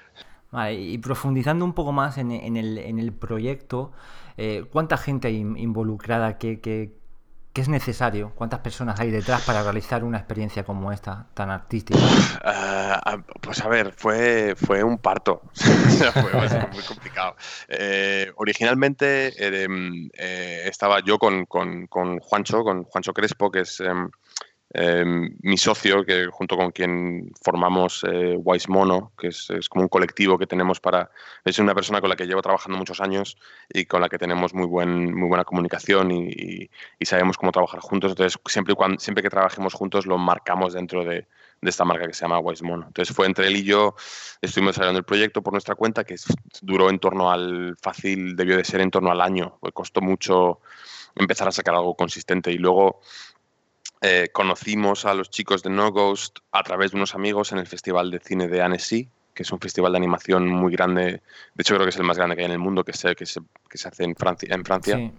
y 0.72 0.98
profundizando 0.98 1.66
un 1.66 1.74
poco 1.74 1.92
más 1.92 2.18
en, 2.18 2.32
el, 2.32 3.14
proyecto, 3.14 3.92
eh, 4.38 4.66
¿cuánta 4.72 4.98
gente 4.98 5.28
hay 5.28 5.38
involucrada? 5.38 6.38
¿Qué, 6.38 6.94
es 7.54 7.70
necesario? 7.70 8.34
¿Cuántas 8.36 8.60
personas 8.60 9.00
hay 9.00 9.10
detrás 9.10 9.42
para 9.42 9.64
realizar 9.64 10.04
una 10.04 10.20
experiencia 10.20 10.64
como 10.64 10.92
esta, 10.92 11.26
tan 11.34 11.50
artística? 11.50 12.00
Ah, 12.44 13.02
ah, 13.04 13.18
pues 13.42 13.62
a 13.62 13.68
ver, 13.68 13.94
fue, 13.98 14.54
fue 14.56 14.84
un 14.84 15.00
parto. 15.00 15.42
fue 15.56 16.68
muy 16.72 16.84
complicado. 16.84 17.36
Eh, 17.68 18.32
originalmente 18.36 19.34
eh, 19.38 20.68
estaba 20.68 21.00
yo 21.04 21.18
con, 21.18 21.46
con, 21.48 21.88
con, 21.88 22.20
Juancho, 22.20 22.64
con 22.64 22.84
Juancho 22.84 23.14
Crespo, 23.14 23.50
que 23.50 23.62
es 23.62 23.82
Em, 24.74 25.34
mi 25.44 25.58
socio, 25.58 26.06
que 26.06 26.28
junto 26.28 26.58
con 26.58 26.72
quien 26.72 27.32
formamos 27.42 28.04
eh, 28.04 28.36
Wise 28.38 28.70
Mono, 28.70 29.14
que 29.18 29.28
es, 29.28 29.48
como 29.70 29.84
un 29.84 29.88
colectivo 29.88 30.38
que 30.38 30.46
tenemos 30.46 30.82
para... 30.82 31.10
Es 31.46 31.58
una 31.60 31.74
persona 31.74 32.02
con 32.02 32.10
la 32.10 32.18
que 32.18 32.26
llevo 32.26 32.42
trabajando 32.42 32.78
muchos 32.78 33.00
años 33.00 33.38
y 33.70 33.86
con 33.86 34.02
la 34.02 34.10
que 34.10 34.18
tenemos 34.18 34.54
muy, 34.54 34.66
buen, 34.66 35.16
muy 35.16 35.30
buena 35.30 35.46
comunicación 35.46 36.12
y, 36.12 36.70
sabemos 37.02 37.38
cómo 37.38 37.54
trabajar 37.54 37.80
juntos. 37.80 38.12
Entonces, 38.12 38.38
siempre, 38.48 38.76
cuando, 38.76 39.00
siempre 39.00 39.24
que 39.24 39.30
trabajemos 39.30 39.74
juntos 39.74 40.06
lo 40.06 40.18
marcamos 40.18 40.74
dentro 40.74 41.06
de, 41.06 41.28
esta 41.62 41.86
marca 41.86 42.06
que 42.06 42.14
se 42.14 42.22
llama 42.22 42.40
Wise 42.40 42.64
Mono. 42.64 42.86
Entonces, 42.88 43.16
fue 43.16 43.26
entre 43.26 43.48
él 43.48 43.56
y 43.56 43.64
yo, 43.64 43.96
estuvimos 44.42 44.76
desarrollando 44.76 45.00
el 45.00 45.06
proyecto 45.06 45.42
por 45.42 45.54
nuestra 45.54 45.76
cuenta, 45.76 46.04
que 46.04 46.16
duró 46.62 46.90
en 46.90 47.00
torno 47.00 47.32
al... 47.32 47.78
Fácil, 47.82 48.36
debió 48.36 48.58
de 48.58 48.66
ser 48.66 48.82
en 48.82 48.92
torno 48.92 49.12
al 49.12 49.22
año. 49.22 49.58
Pues 49.62 49.74
costó 49.74 50.02
mucho 50.02 50.60
empezar 51.20 51.48
a 51.48 51.52
sacar 51.52 51.76
algo 51.76 51.96
consistente 51.96 52.52
y 52.52 52.58
luego 52.58 53.02
eh, 54.02 54.30
conocimos 54.32 55.06
a 55.06 55.14
los 55.14 55.30
chicos 55.30 55.64
de 55.64 55.70
No 55.70 55.92
Ghost 55.92 56.40
a 56.52 56.64
través 56.64 56.92
de 56.92 56.98
unos 56.98 57.16
amigos 57.16 57.52
en 57.52 57.58
el 57.58 57.68
Festival 57.68 58.12
de 58.12 58.20
Cine 58.20 58.48
de 58.48 58.62
Annecy, 58.62 59.10
que 59.34 59.44
es 59.44 59.52
un 59.52 59.60
festival 59.60 59.92
de 59.92 59.98
animación 59.98 60.48
muy 60.48 60.72
grande. 60.72 61.22
De 61.54 61.62
hecho, 61.62 61.76
creo 61.76 61.86
que 61.86 61.92
es 61.92 61.98
el 61.98 62.04
más 62.04 62.18
grande 62.18 62.36
que 62.36 62.42
hay 62.42 62.48
en 62.48 62.52
el 62.52 62.60
mundo, 62.60 62.84
que 62.84 62.94
se, 62.94 63.16
que 63.16 63.26
se, 63.26 63.40
que 63.70 63.78
se 63.78 63.88
hace 63.88 64.04
en 64.04 64.16
Francia. 64.16 64.50
En 64.52 64.66
Francia. 64.66 65.12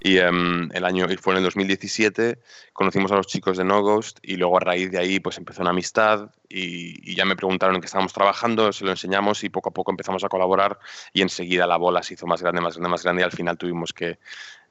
Y 0.00 0.18
em, 0.18 0.70
el 0.72 0.84
año 0.84 1.06
y 1.10 1.16
fue 1.16 1.32
en 1.32 1.38
el 1.38 1.44
2017. 1.44 2.38
Conocimos 2.74 3.10
a 3.12 3.16
los 3.16 3.26
chicos 3.26 3.56
de 3.56 3.64
No 3.64 3.80
Ghost 3.82 4.18
y 4.22 4.36
luego 4.36 4.58
a 4.58 4.60
raíz 4.60 4.90
de 4.90 4.98
ahí 4.98 5.18
pues 5.18 5.38
empezó 5.38 5.62
una 5.62 5.70
amistad 5.70 6.30
y, 6.46 7.10
y, 7.10 7.14
ya 7.14 7.24
me 7.24 7.36
preguntaron 7.36 7.74
en 7.74 7.80
qué 7.80 7.86
estábamos 7.86 8.12
trabajando, 8.12 8.70
se 8.72 8.84
lo 8.84 8.90
enseñamos 8.90 9.42
y 9.44 9.48
poco 9.48 9.70
a 9.70 9.72
poco 9.72 9.90
empezamos 9.90 10.22
a 10.24 10.28
colaborar 10.28 10.78
y 11.14 11.22
enseguida 11.22 11.66
la 11.66 11.78
bola 11.78 12.02
se 12.02 12.14
hizo 12.14 12.26
más 12.26 12.42
grande, 12.42 12.60
más 12.60 12.74
grande, 12.74 12.90
más 12.90 13.02
grande 13.02 13.22
y 13.22 13.24
al 13.24 13.32
final 13.32 13.56
tuvimos 13.56 13.94
que 13.94 14.18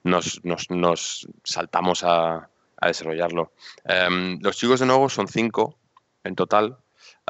nos, 0.03 0.43
nos, 0.45 0.69
nos 0.69 1.27
saltamos 1.43 2.03
a, 2.03 2.47
a 2.83 2.87
desarrollarlo. 2.87 3.53
Em, 3.85 4.39
los 4.41 4.57
chicos 4.57 4.79
de 4.79 4.85
nuevo 4.85 5.09
son 5.09 5.27
cinco 5.27 5.79
en 6.23 6.35
total. 6.35 6.77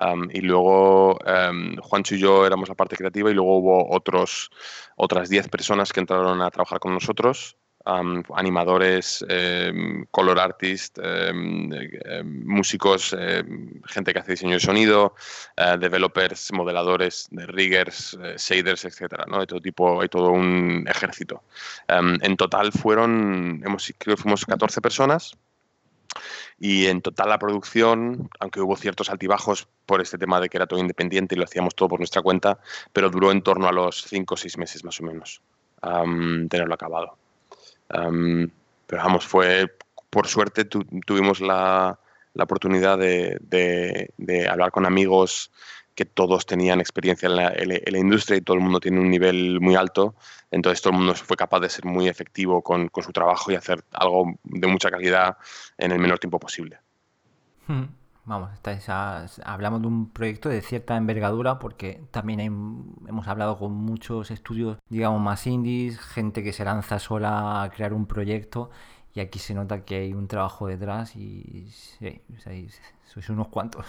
Em, 0.01 0.27
y 0.31 0.41
luego 0.41 1.19
um, 1.19 1.75
Juancho 1.77 2.15
y 2.15 2.19
yo 2.19 2.45
éramos 2.45 2.69
la 2.69 2.75
parte 2.75 2.95
creativa 2.95 3.29
y 3.29 3.33
luego 3.33 3.57
hubo 3.57 3.95
otros, 3.95 4.49
otras 4.95 5.29
diez 5.29 5.47
personas 5.49 5.93
que 5.93 5.99
entraron 5.99 6.41
a 6.41 6.49
trabajar 6.49 6.79
con 6.79 6.93
nosotros. 6.93 7.57
Animadores, 7.85 9.25
color 10.11 10.39
artist, 10.39 10.99
músicos, 12.23 13.15
gente 13.85 14.13
que 14.13 14.19
hace 14.19 14.31
diseño 14.31 14.53
de 14.53 14.59
sonido, 14.59 15.15
eh, 15.57 15.77
developers, 15.79 16.51
modeladores, 16.53 17.27
de 17.31 17.45
riggers, 17.45 18.17
eh, 18.21 18.35
shaders, 18.37 18.85
etcétera, 18.85 19.25
¿no? 19.27 19.39
De 19.39 19.47
todo 19.47 19.61
tipo, 19.61 20.01
hay 20.01 20.09
todo 20.09 20.31
un 20.31 20.85
ejército. 20.87 21.43
en 21.87 22.37
total 22.37 22.71
fueron, 22.71 23.61
hemos, 23.65 23.93
creo 23.97 24.15
que 24.15 24.21
fuimos 24.21 24.45
14 24.45 24.81
personas 24.81 25.37
y 26.59 26.85
en 26.85 27.01
total 27.01 27.29
la 27.29 27.39
producción, 27.39 28.29
aunque 28.39 28.61
hubo 28.61 28.75
ciertos 28.77 29.09
altibajos 29.09 29.67
por 29.85 30.01
este 30.01 30.17
tema 30.17 30.39
de 30.39 30.49
que 30.49 30.57
era 30.57 30.67
todo 30.67 30.79
independiente 30.79 31.35
y 31.35 31.37
lo 31.37 31.45
hacíamos 31.45 31.75
todo 31.75 31.89
por 31.89 31.99
nuestra 31.99 32.21
cuenta, 32.21 32.59
pero 32.93 33.09
duró 33.09 33.31
en 33.31 33.41
torno 33.41 33.67
a 33.67 33.71
los 33.71 34.03
cinco 34.03 34.35
o 34.35 34.37
seis 34.37 34.57
meses 34.57 34.83
más 34.83 34.99
o 34.99 35.03
menos 35.03 35.41
tenerlo 36.49 36.73
acabado. 36.73 37.17
Pero 37.89 39.03
vamos, 39.03 39.25
fue, 39.25 39.75
por 40.09 40.27
suerte 40.27 40.65
tuvimos 40.65 41.41
la, 41.41 41.99
la 42.33 42.43
oportunidad 42.43 42.97
de, 42.97 43.39
de, 44.17 44.47
hablar 44.47 44.71
con 44.71 44.85
amigos 44.85 45.51
que 45.95 46.05
todos 46.05 46.45
tenían 46.45 46.79
experiencia 46.79 47.27
en 47.27 47.35
la, 47.35 47.99
industria 47.99 48.37
y 48.37 48.41
todo 48.41 48.57
el 48.57 48.63
mundo 48.63 48.79
tiene 48.79 48.99
un 48.99 49.09
nivel 49.09 49.61
muy 49.61 49.75
alto. 49.75 50.15
Entonces 50.49 50.81
todo 50.81 50.93
el 50.93 50.99
mundo 50.99 51.13
fue 51.13 51.37
capaz 51.37 51.59
de 51.59 51.69
ser 51.69 51.85
muy 51.85 52.07
efectivo 52.07 52.63
con, 52.63 52.89
su 53.03 53.11
trabajo 53.11 53.51
y 53.51 53.55
hacer 53.55 53.83
algo 53.91 54.33
de 54.43 54.67
mucha 54.67 54.89
calidad 54.89 55.37
en 55.77 55.91
el 55.91 55.99
menor 55.99 56.19
tiempo 56.19 56.39
posible. 56.39 56.79
Hmm. 57.67 57.83
Vamos, 58.25 58.49
hablamos 59.43 59.81
de 59.81 59.87
un 59.87 60.09
proyecto 60.11 60.49
de 60.49 60.61
cierta 60.61 60.97
envergadura 60.97 61.59
porque 61.59 62.01
también 62.11 62.39
hemos 63.07 63.27
hablado 63.27 63.57
con 63.57 63.73
muchos 63.73 64.31
estudios, 64.31 64.77
digamos, 64.89 65.21
más 65.21 65.45
indies, 65.47 65.99
gente 65.99 66.43
que 66.43 66.53
se 66.53 66.65
lanza 66.65 66.99
sola 66.99 67.63
a 67.63 67.69
crear 67.69 67.93
un 67.93 68.05
proyecto 68.05 68.71
y 69.13 69.19
aquí 69.19 69.39
se 69.39 69.53
nota 69.53 69.85
que 69.85 69.95
hay 69.95 70.13
un 70.13 70.27
trabajo 70.27 70.67
detrás 70.67 71.15
y 71.15 71.69
sois 73.07 73.29
unos 73.29 73.47
cuantos. 73.49 73.85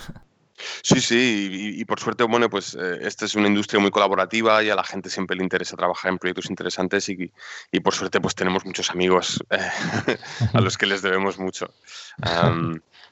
Sí, 0.82 1.00
sí, 1.00 1.74
y, 1.78 1.84
por 1.84 1.98
suerte, 1.98 2.22
bueno, 2.24 2.48
pues 2.48 2.76
eh, 2.80 2.98
esta 3.02 3.24
es 3.24 3.34
una 3.34 3.48
industria 3.48 3.80
muy 3.80 3.90
colaborativa 3.90 4.62
y 4.62 4.70
a 4.70 4.76
la 4.76 4.84
gente 4.84 5.10
siempre 5.10 5.36
le 5.36 5.42
interesa 5.42 5.76
trabajar 5.76 6.12
en 6.12 6.18
proyectos 6.18 6.48
interesantes 6.48 7.08
y, 7.08 7.32
y 7.72 7.80
por 7.80 7.92
suerte 7.92 8.20
pues 8.20 8.34
tenemos 8.34 8.64
muchos 8.64 8.90
amigos 8.90 9.42
eh, 9.50 9.58
a 10.52 10.60
los 10.60 10.78
que 10.78 10.86
les 10.86 11.02
debemos 11.02 11.38
mucho. 11.38 11.74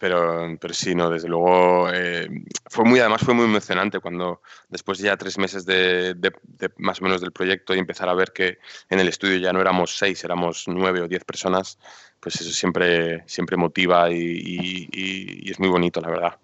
Pero, 0.03 0.59
pero 0.61 0.75
sí, 0.75 0.97
no, 0.97 1.09
desde 1.09 1.29
luego 1.29 1.89
eh, 1.93 2.29
fue 2.67 2.85
muy, 2.85 2.99
además 2.99 3.21
fue 3.23 3.35
muy 3.35 3.45
emocionante 3.45 4.01
cuando 4.01 4.41
después 4.69 4.99
ya 4.99 5.17
tres 5.17 5.39
meses 5.39 5.65
de, 5.65 6.17
más 6.79 7.01
o 7.01 7.05
menos 7.05 7.21
del 7.21 7.31
proyecto 7.31 7.73
y 7.73 7.79
empezar 7.79 8.09
a 8.09 8.15
ver 8.15 8.33
que 8.33 8.59
en 8.91 8.99
el 8.99 9.07
estudio 9.07 9.37
ya 9.39 9.53
no 9.53 9.61
éramos 9.61 9.97
seis, 9.97 10.25
éramos 10.25 10.65
nueve 10.67 11.03
o 11.03 11.07
diez 11.07 11.23
personas, 11.23 11.79
pues 12.19 12.41
eso 12.41 12.51
siempre, 12.51 13.23
siempre 13.29 13.57
motiva 13.57 14.11
y, 14.11 14.89
y 14.93 15.49
es 15.49 15.61
muy 15.61 15.69
bonito, 15.69 16.01
la 16.01 16.11
verdad 16.11 16.37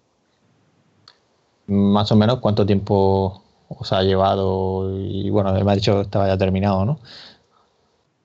más 1.67 2.09
o 2.13 2.15
menos 2.15 2.39
cuánto 2.39 2.65
tiempo 2.65 3.43
os 3.67 3.91
ha 3.91 4.03
llevado 4.03 4.89
y 4.97 5.29
bueno, 5.29 5.51
me 5.51 5.69
ha 5.69 5.75
dicho 5.75 5.95
que 5.95 6.01
estaba 6.03 6.27
ya 6.27 6.37
terminado, 6.37 6.85
¿no? 6.85 6.99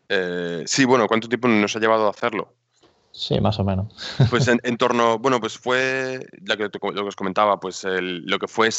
Eh, 0.09 0.63
sí, 0.65 0.85
bueno, 0.85 1.09
¿cuánto 1.09 1.29
tiempo 1.29 1.49
nos 1.49 1.75
ha 1.75 1.81
llevado 1.81 2.07
a 2.07 2.11
hacerlo? 2.11 2.55
Sí, 3.15 3.41
más 3.41 3.61
o 3.61 3.65
menos. 3.65 3.87
Pues 4.31 4.49
en, 4.49 4.77
torno, 4.77 5.19
bueno, 5.19 5.39
pues 5.39 5.57
fue, 5.57 6.27
ya 6.43 6.57
que 6.57 6.65
lo 6.65 6.71
que 6.71 7.01
os 7.01 7.17
comentaba, 7.17 7.61
pues 7.61 7.87
lo 7.87 8.39
que 8.41 8.49
fue 8.49 8.71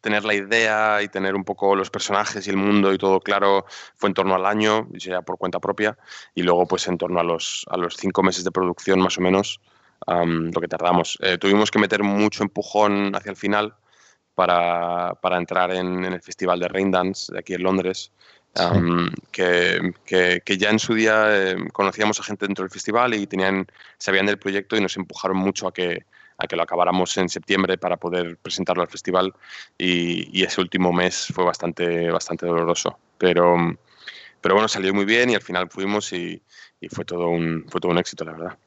tener 0.00 0.24
la 0.24 0.34
idea 0.34 1.00
y 1.00 1.08
tener 1.08 1.36
un 1.36 1.44
poco 1.44 1.76
los 1.76 1.88
personajes 1.88 2.44
y 2.46 2.50
el 2.50 2.56
mundo 2.56 2.92
y 2.92 2.98
todo 2.98 3.20
claro 3.20 3.64
fue 3.96 4.08
en 4.08 4.14
torno 4.14 4.34
al 4.34 4.46
año, 4.46 4.88
ya 4.92 5.22
por 5.22 5.38
cuenta 5.38 5.60
propia, 5.60 5.96
y 6.34 6.42
luego 6.42 6.66
pues 6.66 6.88
en 6.88 6.98
torno 6.98 7.20
a 7.20 7.22
los, 7.22 7.64
a 7.70 7.76
los 7.76 7.96
cinco 7.96 8.24
meses 8.24 8.42
de 8.42 8.50
producción 8.50 8.98
más 8.98 9.16
o 9.18 9.20
menos, 9.20 9.60
lo 10.08 10.60
que 10.60 10.68
tardamos. 10.68 11.16
Eh, 11.20 11.38
tuvimos 11.38 11.70
que 11.70 11.78
meter 11.78 12.02
mucho 12.02 12.42
empujón 12.42 13.14
hacia 13.14 13.30
el 13.30 13.36
final 13.36 13.76
para, 14.34 15.14
para 15.22 15.36
entrar 15.36 15.70
en, 15.70 16.04
el 16.04 16.20
Festival 16.20 16.58
de 16.58 16.66
Raindance 16.66 17.32
de 17.32 17.38
aquí 17.38 17.54
en 17.54 17.62
Londres. 17.62 18.10
Que, 19.30 19.94
que, 20.44 20.58
ya 20.58 20.70
en 20.70 20.78
su 20.78 20.94
día 20.94 21.24
eh, 21.28 21.56
conocíamos 21.72 22.20
a 22.20 22.22
gente 22.22 22.46
dentro 22.46 22.64
del 22.64 22.70
festival 22.70 23.14
y 23.14 23.26
tenían, 23.26 23.66
sabían 23.98 24.26
del 24.26 24.38
proyecto 24.38 24.76
y 24.76 24.80
nos 24.80 24.96
empujaron 24.96 25.36
mucho 25.36 25.66
a 25.66 25.72
que, 25.72 26.04
a 26.36 26.46
que 26.46 26.56
lo 26.56 26.62
acabáramos 26.62 27.16
en 27.16 27.28
septiembre 27.28 27.78
para 27.78 27.96
poder 27.96 28.36
presentarlo 28.36 28.82
al 28.82 28.88
festival 28.88 29.32
y, 29.78 30.38
y, 30.38 30.42
ese 30.42 30.60
último 30.60 30.92
mes 30.92 31.28
fue 31.34 31.44
bastante, 31.44 32.10
bastante 32.10 32.46
doloroso. 32.46 32.98
Pero, 33.16 33.56
pero 34.40 34.54
bueno, 34.54 34.68
salió 34.68 34.92
muy 34.92 35.04
bien 35.04 35.30
y 35.30 35.34
al 35.34 35.42
final 35.42 35.70
fuimos 35.70 36.12
y, 36.12 36.42
y 36.80 36.88
fue, 36.88 37.04
todo 37.04 37.28
un, 37.28 37.64
fue 37.68 37.80
todo 37.80 37.92
un 37.92 37.98
éxito, 37.98 38.24
la 38.24 38.32
verdad. 38.32 38.58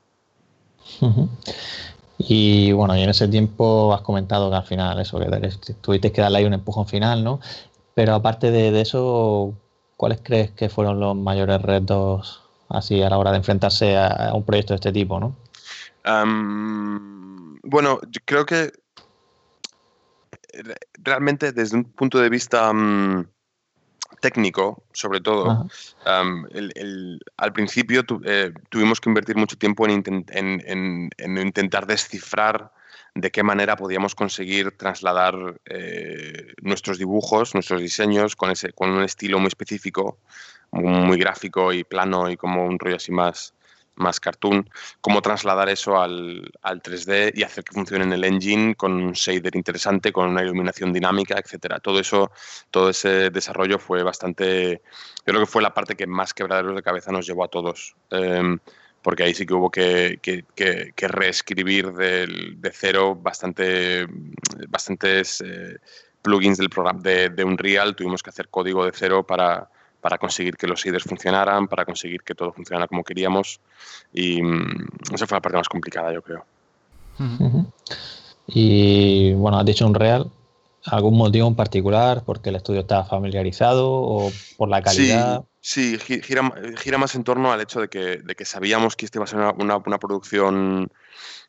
Y 2.18 2.72
bueno, 2.72 2.95
y 2.98 3.02
en 3.02 3.10
ese 3.10 3.28
tiempo 3.28 3.94
has 3.94 4.02
comentado 4.02 4.49
que 4.49 4.56
al 4.56 4.64
final 4.64 4.99
eso, 4.99 5.20
que 5.20 5.74
tuviste 5.74 6.12
que 6.12 6.22
darle 6.22 6.40
ahí 6.40 6.45
un 6.45 6.53
empujón 6.53 6.88
final, 6.88 7.24
¿no? 7.24 7.40
Pero 7.94 8.14
aparte 8.14 8.52
de, 8.52 8.80
eso, 8.80 9.53
¿cuáles 9.97 10.22
crees 10.23 10.51
que 10.51 10.69
fueron 10.69 10.99
los 10.99 11.15
mayores 11.15 11.61
retos 11.61 12.43
así 12.69 13.01
a 13.01 13.09
la 13.09 13.17
hora 13.17 13.31
de 13.31 13.38
enfrentarse 13.38 13.97
a, 13.97 14.31
un 14.34 14.43
proyecto 14.43 14.73
de 14.73 14.76
este 14.76 14.91
tipo, 14.91 15.19
no? 15.19 15.35
bueno, 17.63 17.99
yo 18.11 18.22
creo 18.26 18.45
que 18.45 18.72
realmente 20.99 21.51
desde 21.51 21.77
un 21.77 21.84
punto 21.85 22.19
de 22.19 22.30
vista 22.30 22.72
técnico, 24.22 24.84
sobre 24.93 25.22
todo. 25.22 25.67
al 26.05 27.53
principio 27.53 28.03
eh, 28.26 28.53
tuvimos 28.69 29.01
que 29.01 29.09
invertir 29.09 29.35
mucho 29.35 29.57
tiempo 29.57 29.88
en, 29.88 31.09
intentar 31.17 31.85
descifrar 31.85 32.72
de 33.15 33.31
qué 33.31 33.43
manera 33.43 33.77
podíamos 33.77 34.13
conseguir 34.13 34.77
trasladar 34.77 35.35
eh, 35.65 36.53
nuestros 36.61 36.97
dibujos, 36.97 37.53
nuestros 37.53 37.81
diseños, 37.81 38.35
con, 38.35 38.51
ese, 38.51 38.73
con 38.73 38.91
un 38.91 39.03
estilo 39.03 39.39
muy 39.39 39.47
específico, 39.47 40.19
muy 40.71 41.17
gráfico 41.17 41.71
y 41.71 41.85
plano 41.85 42.29
y 42.29 42.35
como 42.35 42.65
un 42.65 42.77
rollo 42.77 42.97
así 42.97 43.13
más, 43.13 43.53
más 43.95 44.19
cartoon, 44.19 44.69
cómo 44.99 45.21
trasladar 45.21 45.69
eso 45.69 46.01
al, 46.01 46.51
al, 46.61 46.81
3D 46.81 47.31
y 47.33 47.43
hacer 47.43 47.63
que 47.63 47.73
funcione 47.73 48.03
en 48.03 48.11
el 48.11 48.25
engine 48.25 48.75
con 48.75 48.91
un 48.91 49.13
shader 49.13 49.55
interesante, 49.55 50.11
con 50.11 50.29
una 50.29 50.43
iluminación 50.43 50.91
dinámica, 50.91 51.39
etcétera. 51.39 51.79
Todo 51.79 52.01
eso, 52.01 52.31
todo 52.71 52.89
ese 52.89 53.29
desarrollo 53.29 53.79
fue 53.79 54.03
bastante, 54.03 54.81
yo 55.19 55.23
creo 55.23 55.39
que 55.39 55.45
fue 55.45 55.61
la 55.61 55.73
parte 55.73 55.95
que 55.95 56.07
más 56.07 56.33
quebraderos 56.33 56.75
de 56.75 56.83
cabeza 56.83 57.13
nos 57.13 57.25
llevó 57.25 57.45
a 57.45 57.47
todos. 57.47 57.95
Em, 58.11 58.59
porque 59.06 59.22
ahí 59.22 59.36
sí 59.36 59.45
que 59.45 59.53
hubo 59.53 59.69
que, 59.69 60.18
que, 60.19 60.44
que, 60.56 61.07
reescribir 61.07 61.94
de, 61.94 62.26
de 62.57 62.72
cero 62.73 63.15
bastante, 63.15 64.07
bastantes 64.68 65.44
eh, 65.45 65.77
plugins 66.23 66.57
del 66.57 66.72
programa 66.72 67.02
de, 67.03 67.30
de 67.30 67.44
Unreal, 67.44 67.95
tuvimos 67.95 68.23
que 68.23 68.32
hacer 68.32 68.49
código 68.49 68.84
de 68.84 68.91
cero 68.95 69.22
para, 69.22 69.69
para 70.02 70.18
conseguir 70.18 70.57
que 70.57 70.65
los 70.65 70.84
shaders 70.84 71.03
funcionaran, 71.03 71.68
para 71.68 71.86
conseguir 71.86 72.23
que 72.23 72.34
todo 72.34 72.52
funcionara 72.52 72.88
como 72.88 73.03
queríamos. 73.03 73.60
Y 74.11 74.41
mm, 74.41 74.88
esa 75.14 75.27
fue 75.27 75.38
la 75.38 75.41
parte 75.41 75.60
más 75.60 75.69
complicada, 75.69 76.11
yo 76.11 76.23
creo. 76.23 76.44
Y 78.48 79.34
bueno, 79.34 79.60
has 79.60 79.65
dicho 79.68 79.86
un 79.86 79.94
real. 79.94 80.32
¿Algún 80.84 81.15
motivo 81.15 81.48
en 81.48 81.56
particular? 81.56 82.23
¿Porque 82.26 82.49
el 82.49 82.56
estudio 82.56 82.80
está 82.80 83.03
familiarizado 83.03 83.88
o 83.88 84.32
por 84.57 84.68
la 84.68 84.82
calidad? 84.82 85.41
Sí, 85.41 85.48
gira, 85.65 86.51
gira, 86.77 86.97
más 86.97 87.15
en 87.15 87.23
torno 87.23 87.51
al 87.51 87.59
hecho 87.59 87.81
de 87.81 87.87
que, 87.87 88.17
de 88.17 88.35
que 88.35 88.45
sabíamos 88.45 88.95
que 88.95 89.05
este 89.05 89.17
iba 89.17 89.23
a 89.23 89.27
ser 89.27 89.39
una, 89.39 89.77
una, 89.77 89.99
producción 89.99 90.91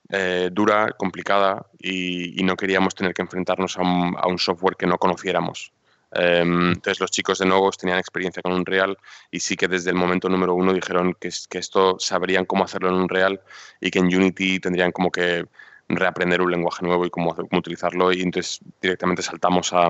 eh, 0.09 0.49
dura, 0.51 0.93
complicada 0.93 1.67
y, 1.79 2.43
no 2.43 2.57
queríamos 2.57 2.95
tener 2.95 3.13
que 3.13 3.23
enfrentarnos 3.23 3.77
a 3.77 3.83
un, 3.83 4.17
a 4.19 4.27
un 4.27 4.39
software 4.39 4.77
que 4.77 4.87
no 4.87 4.97
conociéramos. 4.97 5.73
Em, 6.13 6.69
entonces 6.69 7.01
los 7.01 7.11
chicos 7.11 7.41
de 7.41 7.47
Nogos 7.47 7.77
tenían 7.77 7.99
experiencia 7.99 8.41
con 8.41 8.53
Unreal 8.53 8.97
y 9.31 9.41
sí 9.41 9.55
que 9.57 9.69
desde 9.69 9.91
el 9.91 9.97
momento 9.97 10.29
número 10.31 10.55
uno 10.55 10.73
dijeron 10.73 11.15
que, 11.21 11.31
que 11.51 11.59
esto 11.59 11.97
sabrían 11.99 12.47
cómo 12.47 12.65
hacerlo 12.65 12.89
en 12.89 12.95
Unreal 12.95 13.41
y 13.81 13.91
que 13.91 13.99
en 13.99 14.07
Unity 14.07 14.61
tendrían 14.61 14.93
como 14.93 15.11
que 15.11 15.47
reaprender 15.89 16.41
un 16.41 16.51
lenguaje 16.51 16.87
nuevo 16.87 17.05
y 17.05 17.11
cómo, 17.11 17.35
cómo 17.35 17.59
utilizarlo 17.59 18.13
y 18.13 18.23
entonces 18.23 18.61
directamente 18.81 19.23
saltamos 19.23 19.73
a, 19.75 19.89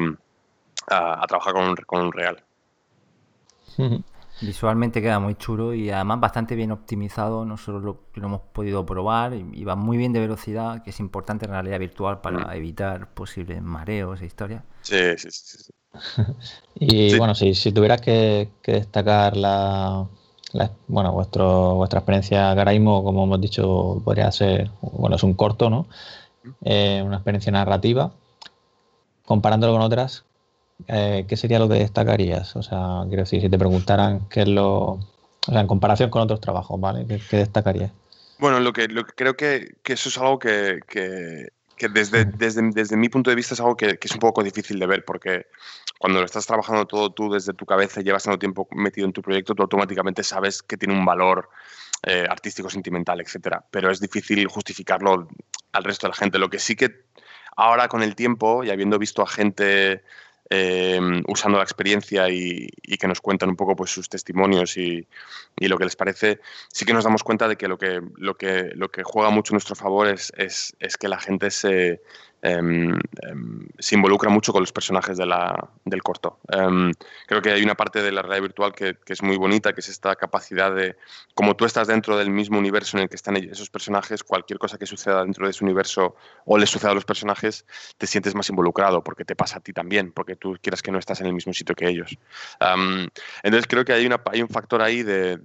a, 0.89 1.27
trabajar 1.29 1.53
con, 1.53 1.77
con 1.77 2.07
Unreal. 2.07 2.43
Visualmente 4.41 5.01
queda 5.01 5.19
muy 5.19 5.35
chulo 5.35 5.73
y 5.73 5.91
además 5.91 6.21
bastante 6.21 6.55
bien 6.55 6.71
optimizado. 6.71 7.45
Nosotros 7.45 7.83
lo, 7.83 8.03
lo 8.15 8.27
hemos 8.27 8.41
podido 8.53 8.85
probar 8.85 9.33
y, 9.35 9.65
va 9.65 9.77
muy 9.77 9.97
bien 9.97 10.13
de 10.13 10.21
velocidad, 10.21 10.83
que 10.83 10.91
es 10.91 11.01
importante 11.01 11.47
en 11.47 11.53
realidad 11.53 11.79
virtual 11.79 12.21
para 12.21 12.55
evitar 12.55 13.15
posibles 13.15 13.63
mareos 13.63 14.21
e 14.21 14.27
historias. 14.27 14.63
Sí, 14.83 15.17
sí, 15.17 15.29
sí. 15.31 15.59
sí. 15.65 15.73
y 16.75 17.17
bueno, 17.17 17.35
si, 17.35 17.55
si 17.55 17.73
tuvieras 17.73 18.03
que, 18.03 18.51
destacar 18.65 19.37
la, 19.37 20.07
bueno, 20.89 21.13
vuestro, 21.13 21.75
vuestra 21.77 22.01
experiencia 22.01 22.53
Garaimo, 22.53 23.03
como 23.03 23.25
hemos 23.25 23.41
dicho, 23.41 24.03
podría 24.05 24.31
ser, 24.33 24.71
bueno, 24.83 25.17
es 25.17 25.23
un 25.23 25.33
corto, 25.33 25.71
¿no? 25.71 25.87
Eh, 26.63 27.03
una 27.05 27.17
experiencia 27.17 27.53
narrativa. 27.53 28.13
Comparándolo 29.25 29.73
con 29.73 29.83
otras, 29.83 30.26
eh, 30.89 31.25
¿qué 31.29 31.37
sería 31.37 31.59
lo 31.59 31.69
que 31.69 31.75
destacarías? 31.75 32.55
O 32.57 32.63
sea, 32.63 33.05
quiero 33.09 33.23
decir, 33.23 33.41
si 33.41 33.49
te 33.49 33.59
preguntaran 33.59 34.29
qué 34.29 34.43
es 34.43 34.49
lo. 34.49 34.99
O 35.49 35.53
sea, 35.53 35.61
en 35.61 35.67
comparación 35.67 36.11
con 36.11 36.23
otros 36.23 36.41
trabajos, 36.41 36.81
¿vale? 36.81 37.07
¿Qué, 37.07 37.37
destacarías? 37.37 37.93
Bueno, 38.39 38.61
lo 38.61 38.73
que, 38.73 38.89
lo 38.89 39.05
que 39.05 39.13
creo 39.15 39.37
que, 39.37 39.77
que 39.83 39.93
eso 39.95 40.09
es 40.09 40.19
algo 40.19 40.39
que, 40.39 40.81
que, 40.89 41.49
que 41.77 41.89
desde, 41.89 42.25
desde, 42.25 42.71
desde, 42.73 42.97
mi 42.97 43.09
punto 43.09 43.31
de 43.31 43.37
vista 43.37 43.55
es 43.55 43.61
algo 43.61 43.77
que, 43.77 43.99
es 44.01 44.13
un 44.13 44.19
poco 44.19 44.43
difícil 44.43 44.79
de 44.79 44.87
ver, 44.87 45.05
porque 45.05 45.47
cuando 45.99 46.19
lo 46.19 46.27
estás 46.27 46.47
trabajando 46.47 46.87
todo 46.87 47.11
tú 47.11 47.33
desde 47.33 47.55
tu 47.55 47.65
cabeza 47.65 48.01
y 48.01 48.05
llevas 48.05 48.25
tanto 48.25 48.39
tiempo 48.39 48.67
metido 48.73 49.07
en 49.07 49.13
tu 49.13 49.23
proyecto, 49.23 49.55
tú 49.55 49.63
automáticamente 49.63 50.23
sabes 50.23 50.63
que 50.63 50.77
tiene 50.77 50.95
un 50.95 51.05
valor 51.05 51.49
eh, 52.03 52.27
artístico, 52.29 52.69
sentimental, 52.69 53.21
etc. 53.21 53.59
Pero 53.71 53.91
es 53.91 54.01
difícil 54.01 54.47
justificarlo 54.49 55.29
al 55.73 55.85
resto 55.85 56.07
de 56.07 56.11
la 56.11 56.17
gente. 56.17 56.39
Lo 56.39 56.51
que 56.51 56.59
sí 56.59 56.77
que 56.77 57.07
ahora 57.57 57.89
con 57.89 58.03
el 58.03 58.15
tiempo 58.15 58.65
y 58.65 58.71
habiendo 58.71 58.99
visto 58.99 59.23
a 59.23 59.27
gente 59.27 60.03
eh, 60.51 61.01
usando 61.27 61.59
la 61.59 61.65
experiencia 61.65 62.29
y, 62.29 62.69
que 62.99 63.09
nos 63.09 63.21
cuentan 63.21 63.49
un 63.51 63.57
poco 63.57 63.75
pues, 63.77 63.91
sus 63.91 64.09
testimonios 64.09 64.77
y, 64.77 65.07
lo 65.59 65.79
que 65.79 65.85
les 65.85 65.97
parece, 65.97 66.41
sí 66.73 66.85
que 66.85 66.93
nos 66.93 67.05
damos 67.05 67.23
cuenta 67.23 67.49
de 67.49 67.57
que 67.57 67.69
lo 67.69 67.79
que, 67.79 68.01
lo 68.17 68.37
que, 68.37 68.71
lo 68.75 68.91
que 68.91 69.03
juega 69.03 69.31
mucho 69.31 69.53
a 69.53 69.57
nuestro 69.57 69.75
favor 69.75 70.07
es, 70.09 70.33
es, 70.37 70.97
que 70.97 71.09
la 71.09 71.19
gente 71.19 71.51
se, 71.51 72.01
se 73.79 73.95
involucra 73.95 74.31
mucho 74.31 74.53
con 74.53 74.63
los 74.63 74.73
personajes 74.73 75.19
del 75.19 76.03
corto. 76.03 76.39
Em, 76.49 76.93
creo 77.27 77.43
que 77.43 77.51
hay 77.51 77.63
una 77.63 77.75
parte 77.75 78.03
de 78.03 78.13
la 78.13 78.23
realidad 78.23 78.43
virtual 78.43 78.73
que, 78.75 78.97
es 79.07 79.23
muy 79.23 79.37
bonita, 79.37 79.73
que 79.73 79.81
es 79.81 79.89
esta 79.89 80.17
capacidad 80.17 80.75
de, 80.75 80.97
como 81.35 81.57
tú 81.57 81.65
estás 81.65 81.89
dentro 81.89 82.17
del 82.17 82.31
mismo 82.31 82.59
universo 82.59 82.97
en 82.97 83.05
el 83.05 83.09
que 83.09 83.17
están 83.17 83.37
esos 83.37 83.71
personajes, 83.71 84.23
cualquier 84.23 84.59
cosa 84.59 84.79
que 84.79 84.87
suceda 84.87 85.23
dentro 85.23 85.47
de 85.47 85.51
ese 85.51 85.65
universo 85.65 86.17
o 86.45 86.59
le 86.59 86.67
suceda 86.67 86.93
a 86.93 86.95
los 86.95 87.05
personajes, 87.05 87.67
te 87.99 88.07
sientes 88.07 88.35
más 88.35 88.49
involucrado 88.49 89.03
porque 89.03 89.25
te 89.25 89.37
pasa 89.37 89.59
a 89.59 89.61
ti 89.61 89.73
también, 89.73 90.13
porque 90.13 90.37
tú 90.37 90.57
quieras 90.61 90.83
que 90.83 90.93
no 90.93 90.99
estás 90.99 91.21
en 91.21 91.27
el 91.27 91.33
mismo 91.33 91.53
sitio 91.53 91.75
que 91.75 91.89
ellos. 91.89 92.17
entonces 93.43 93.67
creo 93.69 93.85
que 93.85 93.93
hay, 93.93 94.07
un 94.07 94.49
factor 94.49 94.83
ahí 94.83 95.03
de 95.03 95.39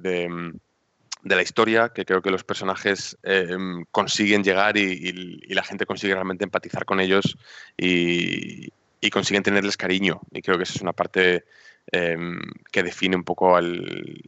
la 1.23 1.41
historia, 1.41 1.89
que 1.89 2.05
creo 2.05 2.21
que 2.21 2.31
los 2.31 2.43
personajes 2.43 3.17
eh, 3.23 3.55
consiguen 3.91 4.43
llegar 4.43 4.77
y, 4.77 5.11
la 5.49 5.63
gente 5.63 5.85
consigue 5.85 6.13
realmente 6.13 6.43
empatizar 6.43 6.85
con 6.85 6.99
ellos 6.99 7.37
y, 7.77 8.69
consiguen 9.11 9.43
tenerles 9.43 9.77
cariño. 9.77 10.21
Y 10.31 10.41
creo 10.41 10.57
que 10.57 10.63
esa 10.63 10.75
es 10.75 10.81
una 10.81 10.93
parte 10.93 11.43
em, 11.91 12.39
que 12.71 12.83
define 12.83 13.15
un 13.15 13.23
poco 13.23 13.57
el, 13.57 14.21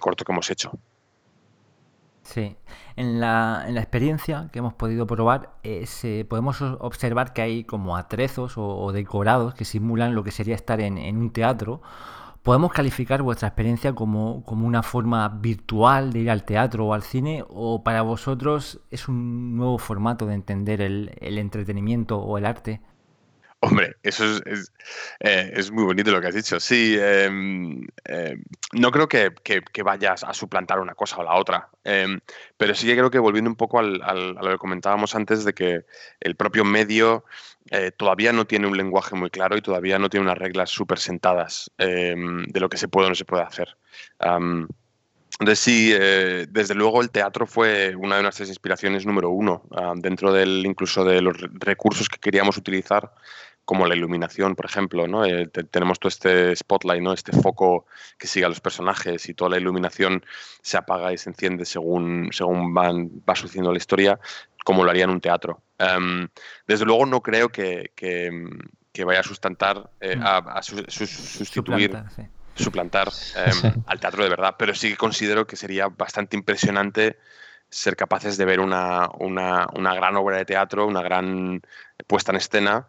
corto 0.00 0.24
que 0.24 0.32
hemos 0.32 0.50
hecho. 0.50 0.72
Sí, 2.22 2.56
en 2.96 3.18
la, 3.18 3.64
en 3.66 3.74
la 3.74 3.80
experiencia 3.80 4.50
que 4.52 4.60
hemos 4.60 4.74
podido 4.74 5.06
probar 5.06 5.54
eh, 5.64 5.86
podemos 6.28 6.60
observar 6.60 7.32
que 7.32 7.42
hay 7.42 7.64
como 7.64 7.96
atrezos 7.96 8.54
o, 8.56 8.92
decorados 8.92 9.54
que 9.54 9.64
simulan 9.64 10.14
lo 10.14 10.22
que 10.22 10.30
sería 10.30 10.54
estar 10.54 10.80
en, 10.80 10.98
en 10.98 11.16
un 11.16 11.32
teatro 11.32 11.80
¿Podemos 12.42 12.72
calificar 12.72 13.22
vuestra 13.22 13.48
experiencia 13.48 13.94
como, 13.94 14.42
una 14.46 14.82
forma 14.82 15.28
virtual 15.28 16.10
de 16.10 16.20
ir 16.20 16.30
al 16.30 16.44
teatro 16.44 16.86
o 16.86 16.94
al 16.94 17.02
cine 17.02 17.44
o 17.48 17.84
para 17.84 18.00
vosotros 18.00 18.80
es 18.90 19.08
un 19.08 19.56
nuevo 19.56 19.76
formato 19.76 20.24
de 20.24 20.34
entender 20.34 20.80
el, 20.80 21.10
entretenimiento 21.20 22.18
o 22.18 22.38
el 22.38 22.46
arte? 22.46 22.80
Hombre, 23.62 23.96
eso 24.02 24.24
es, 24.46 24.72
eh, 25.20 25.52
es, 25.54 25.70
muy 25.70 25.84
bonito 25.84 26.10
lo 26.10 26.20
que 26.20 26.28
has 26.28 26.34
dicho. 26.34 26.58
Sí, 26.58 26.96
em, 26.98 27.86
em, 28.04 28.42
no 28.72 28.90
creo 28.90 29.06
que, 29.06 29.32
vayas 29.84 30.24
a 30.24 30.32
suplantar 30.32 30.80
una 30.80 30.94
cosa 30.94 31.18
o 31.18 31.22
la 31.22 31.34
otra, 31.34 31.68
em, 31.84 32.20
pero 32.56 32.74
sí 32.74 32.86
que 32.86 32.94
creo 32.96 33.10
que 33.10 33.18
volviendo 33.18 33.50
un 33.50 33.56
poco 33.56 33.78
a 33.78 33.82
lo 33.82 34.50
que 34.50 34.56
comentábamos 34.56 35.14
antes 35.14 35.44
de 35.44 35.52
que 35.52 35.84
el 36.20 36.36
propio 36.36 36.64
medio 36.64 37.24
eh, 37.70 37.92
todavía 37.92 38.32
no 38.32 38.46
tiene 38.46 38.66
un 38.66 38.78
lenguaje 38.78 39.14
muy 39.14 39.28
claro 39.28 39.58
y 39.58 39.62
todavía 39.62 39.98
no 39.98 40.08
tiene 40.08 40.24
unas 40.24 40.38
reglas 40.38 40.70
súper 40.70 40.98
sentadas 40.98 41.70
de 41.76 42.60
lo 42.60 42.68
que 42.70 42.78
se 42.78 42.88
puede 42.88 43.06
o 43.06 43.10
no 43.10 43.14
se 43.14 43.26
puede 43.26 43.42
hacer. 43.42 43.76
entonces 45.38 45.58
sí, 45.58 45.92
eh, 45.92 46.46
desde 46.48 46.74
luego 46.74 47.02
el 47.02 47.10
teatro 47.10 47.46
fue 47.46 47.94
una 47.96 48.16
de 48.16 48.22
nuestras 48.22 48.48
inspiraciones 48.48 49.04
número 49.04 49.30
uno, 49.30 49.62
dentro 49.96 50.32
del 50.32 50.64
incluso 50.64 51.04
de 51.04 51.20
los 51.20 51.36
recursos 51.60 52.08
que 52.08 52.18
queríamos 52.18 52.56
utilizar 52.56 53.12
como 53.64 53.86
la 53.86 53.94
iluminación, 53.94 54.56
por 54.56 54.66
ejemplo, 54.66 55.06
¿no? 55.06 55.24
Eh, 55.24 55.46
tenemos 55.46 56.00
todo 56.00 56.08
este 56.08 56.56
spotlight, 56.56 57.02
¿no? 57.02 57.12
Este 57.12 57.32
foco 57.32 57.86
que 58.18 58.26
sigue 58.26 58.44
a 58.44 58.48
los 58.48 58.60
personajes 58.60 59.28
y 59.28 59.34
toda 59.34 59.50
la 59.50 59.58
iluminación 59.58 60.24
se 60.60 60.76
apaga 60.76 61.12
y 61.12 61.18
se 61.18 61.30
enciende 61.30 61.64
según, 61.64 62.30
según 62.32 62.74
van, 62.74 63.10
va 63.28 63.36
sucediendo 63.36 63.70
la 63.70 63.78
historia, 63.78 64.18
como 64.64 64.84
lo 64.84 64.90
haría 64.90 65.04
en 65.04 65.10
un 65.10 65.20
teatro. 65.20 65.62
Em, 65.78 66.28
desde 66.66 66.84
luego 66.84 67.06
no 67.06 67.22
creo 67.22 67.50
que, 67.50 67.92
vaya 69.04 69.20
a 69.20 69.22
sustantar, 69.22 69.90
eh, 70.00 70.16
mm. 70.16 70.22
a, 70.24 70.62
sustituir, 70.62 71.96
suplantar, 72.56 73.08
em, 73.36 73.72
al 73.86 74.00
teatro 74.00 74.24
de 74.24 74.30
verdad, 74.30 74.56
pero 74.58 74.74
sí 74.74 74.90
que 74.90 74.96
considero 74.96 75.46
que 75.46 75.56
sería 75.56 75.88
bastante 75.88 76.36
impresionante 76.36 77.18
ser 77.68 77.94
capaces 77.94 78.36
de 78.36 78.44
ver 78.44 78.58
una, 78.58 79.08
una, 79.20 79.68
una 79.74 79.94
gran 79.94 80.16
obra 80.16 80.38
de 80.38 80.44
teatro, 80.44 80.86
una 80.86 81.02
gran 81.02 81.62
puesta 82.08 82.32
en 82.32 82.36
escena 82.36 82.88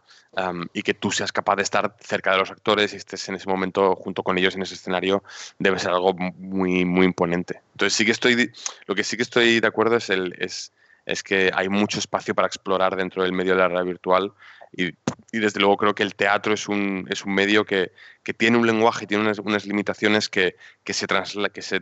y 0.74 0.82
que 0.82 0.94
tú 0.94 1.12
seas 1.12 1.32
capaz 1.32 1.58
de 1.58 1.64
estar 1.64 1.96
cerca 2.00 2.32
de 2.32 2.38
los 2.38 2.52
actores 2.52 2.94
y 2.94 2.96
estés 2.96 3.28
en 3.28 3.36
ese 3.36 3.50
momento 3.50 3.96
junto 3.96 4.24
con 4.24 4.38
ellos 4.38 4.56
en 4.56 4.62
ese 4.62 4.76
escenario 4.76 5.24
debe 5.60 5.78
ser 5.78 5.92
algo 5.92 6.14
muy, 6.14 6.86
muy 6.86 7.06
imponente. 7.06 7.62
Entonces 7.74 7.94
sí 7.94 8.06
que 8.06 8.12
estoy, 8.12 8.52
lo 8.86 8.96
que 8.96 9.04
sí 9.04 9.18
que 9.18 9.24
estoy 9.24 9.60
de 9.60 9.68
acuerdo 9.68 9.98
es, 9.98 10.10
el, 10.10 10.34
es, 10.40 10.72
es 11.06 11.22
que 11.22 11.52
hay 11.54 11.68
mucho 11.68 12.00
espacio 12.00 12.34
para 12.34 12.48
explorar 12.48 12.96
dentro 12.96 13.24
del 13.24 13.34
medio 13.34 13.54
de 13.54 13.60
la 13.60 13.68
realidad 13.68 13.86
virtual 13.86 14.32
y, 14.72 14.88
y, 15.34 15.40
desde 15.40 15.60
luego 15.60 15.76
creo 15.76 15.96
que 15.96 16.04
el 16.04 16.16
teatro 16.16 16.54
es 16.54 16.70
un, 16.70 17.06
es 17.10 17.26
un 17.26 17.34
medio 17.34 17.66
que, 17.66 17.92
que 18.24 18.34
tiene 18.34 18.58
un 18.58 18.66
lenguaje 18.66 19.06
tiene 19.06 19.24
unas, 19.24 19.40
unas 19.40 19.66
limitaciones 19.66 20.30
que, 20.30 20.56
que, 20.86 20.94
se 20.94 21.08
transla, 21.08 21.50
que 21.50 21.62
se 21.62 21.82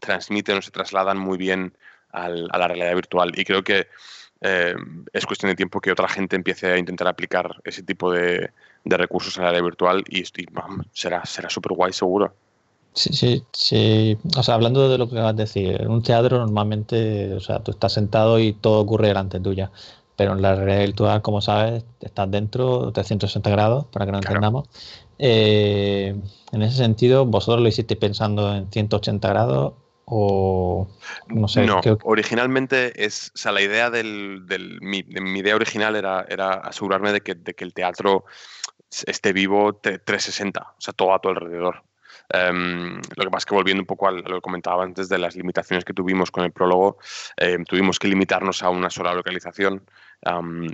transmiten 0.00 0.56
o 0.56 0.62
se 0.62 0.70
trasladan 0.70 1.18
muy 1.18 1.36
bien 1.36 1.76
al, 2.10 2.48
a 2.52 2.58
la 2.58 2.68
realidad 2.68 2.94
virtual. 2.94 3.38
Y 3.38 3.44
creo 3.44 3.62
que 3.62 3.88
eh, 4.42 4.74
es 5.12 5.24
cuestión 5.24 5.50
de 5.50 5.56
tiempo 5.56 5.80
que 5.80 5.92
otra 5.92 6.08
gente 6.08 6.34
empiece 6.34 6.72
a 6.72 6.76
intentar 6.76 7.06
aplicar 7.06 7.60
ese 7.64 7.82
tipo 7.82 8.10
de, 8.10 8.50
recursos 8.84 9.36
en 9.36 9.44
la 9.44 9.50
área 9.50 9.62
virtual 9.62 10.02
y, 10.08 10.24
será 10.92 11.24
será 11.24 11.48
súper 11.48 11.72
guay 11.72 11.92
seguro. 11.92 12.34
Sí, 12.94 13.12
sí, 13.12 13.42
sí. 13.52 14.18
O 14.36 14.42
sea, 14.42 14.54
hablando 14.54 14.88
de 14.88 14.98
lo 14.98 15.08
que 15.08 15.14
acabas 15.14 15.36
de 15.36 15.44
decir, 15.44 15.80
en 15.80 15.90
un 15.90 16.02
teatro 16.02 16.38
normalmente, 16.38 17.32
o 17.34 17.40
sea, 17.40 17.60
tú 17.60 17.70
estás 17.70 17.92
sentado 17.92 18.38
y 18.38 18.52
todo 18.52 18.80
ocurre 18.80 19.08
delante 19.08 19.40
tuya. 19.40 19.70
Pero 20.16 20.32
en 20.32 20.42
la 20.42 20.56
realidad 20.56 20.86
virtual, 20.86 21.22
como 21.22 21.40
sabes, 21.40 21.84
estás 22.00 22.30
dentro 22.30 22.86
de 22.86 22.92
360 22.92 23.48
grados, 23.48 23.86
para 23.86 24.04
que 24.04 24.12
no 24.12 24.18
entendamos. 24.18 24.68
Eh, 25.18 26.14
en 26.50 26.62
ese 26.62 26.76
sentido, 26.76 27.24
¿vosotros 27.24 27.62
lo 27.62 27.68
hicisteis 27.68 27.98
pensando 27.98 28.54
en 28.54 28.70
180 28.70 29.28
grados 29.28 29.72
o 30.04 30.88
no 31.28 31.48
sé. 31.48 31.64
No, 31.66 31.80
originalmente 32.04 33.04
es, 33.04 33.32
o 33.34 33.38
sea, 33.38 33.52
la 33.52 33.62
idea 33.62 33.90
del, 33.90 34.42
del 34.46 34.80
mi, 34.80 34.98
idea 35.38 35.54
original 35.54 35.96
era, 35.96 36.26
era 36.28 36.52
asegurarme 36.52 37.12
de 37.12 37.20
que, 37.20 37.34
de 37.34 37.54
que, 37.54 37.64
el 37.64 37.74
teatro 37.74 38.24
esté 39.06 39.32
vivo 39.32 39.74
360, 39.74 40.60
o 40.60 40.80
sea, 40.80 40.92
todo 40.92 41.14
a 41.14 41.20
tu 41.20 41.28
alrededor. 41.28 41.82
Em, 42.28 42.96
lo 43.16 43.24
que 43.24 43.30
pasa 43.30 43.38
es 43.38 43.46
que 43.46 43.54
volviendo 43.54 43.82
un 43.82 43.86
poco 43.86 44.08
a 44.08 44.12
lo 44.12 44.22
que 44.22 44.40
comentaba 44.40 44.84
antes 44.84 45.08
de 45.08 45.18
las 45.18 45.36
limitaciones 45.36 45.84
que 45.84 45.92
tuvimos 45.92 46.30
con 46.30 46.44
el 46.44 46.52
prólogo, 46.52 46.98
em, 47.36 47.64
tuvimos 47.64 47.98
que 47.98 48.08
limitarnos 48.08 48.62
a 48.62 48.70
una 48.70 48.90
sola 48.90 49.14
localización 49.14 49.84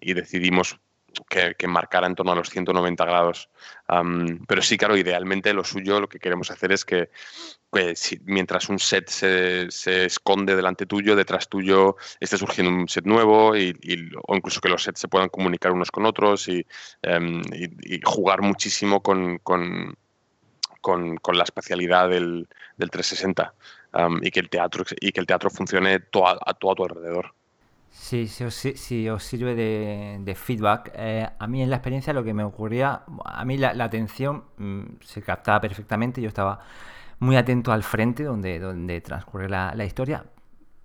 y 0.02 0.12
decidimos 0.12 0.78
que, 1.28 1.54
que, 1.56 1.66
marcara 1.66 2.06
en 2.06 2.14
torno 2.14 2.32
a 2.32 2.34
los 2.34 2.50
190 2.50 3.04
grados. 3.04 3.48
pero 4.46 4.62
sí, 4.62 4.76
claro, 4.76 4.96
idealmente 4.96 5.52
lo 5.52 5.64
suyo, 5.64 6.00
lo 6.00 6.08
que 6.08 6.18
queremos 6.18 6.50
hacer 6.50 6.72
es 6.72 6.84
que 6.84 7.10
mientras 8.24 8.68
un 8.68 8.78
set 8.78 9.08
se, 9.08 10.04
esconde 10.04 10.56
delante 10.56 10.86
tuyo, 10.86 11.16
detrás 11.16 11.48
tuyo 11.48 11.96
esté 12.20 12.38
surgiendo 12.38 12.72
un 12.72 12.88
set 12.88 13.04
nuevo 13.04 13.56
y, 13.56 13.74
o 14.26 14.36
incluso 14.36 14.60
que 14.60 14.68
los 14.68 14.82
sets 14.82 15.00
se 15.00 15.08
puedan 15.08 15.28
comunicar 15.28 15.72
unos 15.72 15.90
con 15.90 16.06
otros 16.06 16.48
y, 16.48 16.64
em, 17.02 17.42
jugar 18.04 18.42
muchísimo 18.42 19.02
con, 19.02 19.38
con, 19.38 19.96
la 21.32 21.44
especialidad 21.44 22.08
del, 22.08 22.48
del 22.76 22.90
360 22.90 23.54
y, 24.22 24.30
que 24.30 24.40
el 24.40 24.48
teatro, 24.48 24.84
y 25.00 25.12
que 25.12 25.20
el 25.20 25.26
teatro 25.26 25.50
funcione 25.50 25.94
a, 25.94 25.98
todo 26.00 26.38
a 26.44 26.54
tu 26.54 26.84
alrededor. 26.84 27.34
Sí, 28.00 28.26
si 28.28 28.44
os, 28.44 28.54
si 28.54 29.08
os 29.08 29.22
sirve 29.22 29.54
de, 29.54 30.18
de 30.20 30.34
feedback, 30.34 30.92
eh, 30.94 31.28
a 31.38 31.46
mí 31.46 31.62
en 31.62 31.68
la 31.68 31.76
experiencia 31.76 32.12
lo 32.14 32.24
que 32.24 32.32
me 32.32 32.44
ocurría, 32.44 33.02
a 33.24 33.44
mí 33.44 33.58
la, 33.58 33.72
atención 33.84 34.44
mm, 34.56 34.82
se 35.04 35.20
captaba 35.20 35.60
perfectamente, 35.60 36.22
yo 36.22 36.28
estaba 36.28 36.60
muy 37.18 37.36
atento 37.36 37.72
al 37.72 37.82
frente 37.82 38.22
donde, 38.22 38.60
donde 38.60 39.00
transcurre 39.02 39.48
la, 39.48 39.84
historia. 39.84 40.24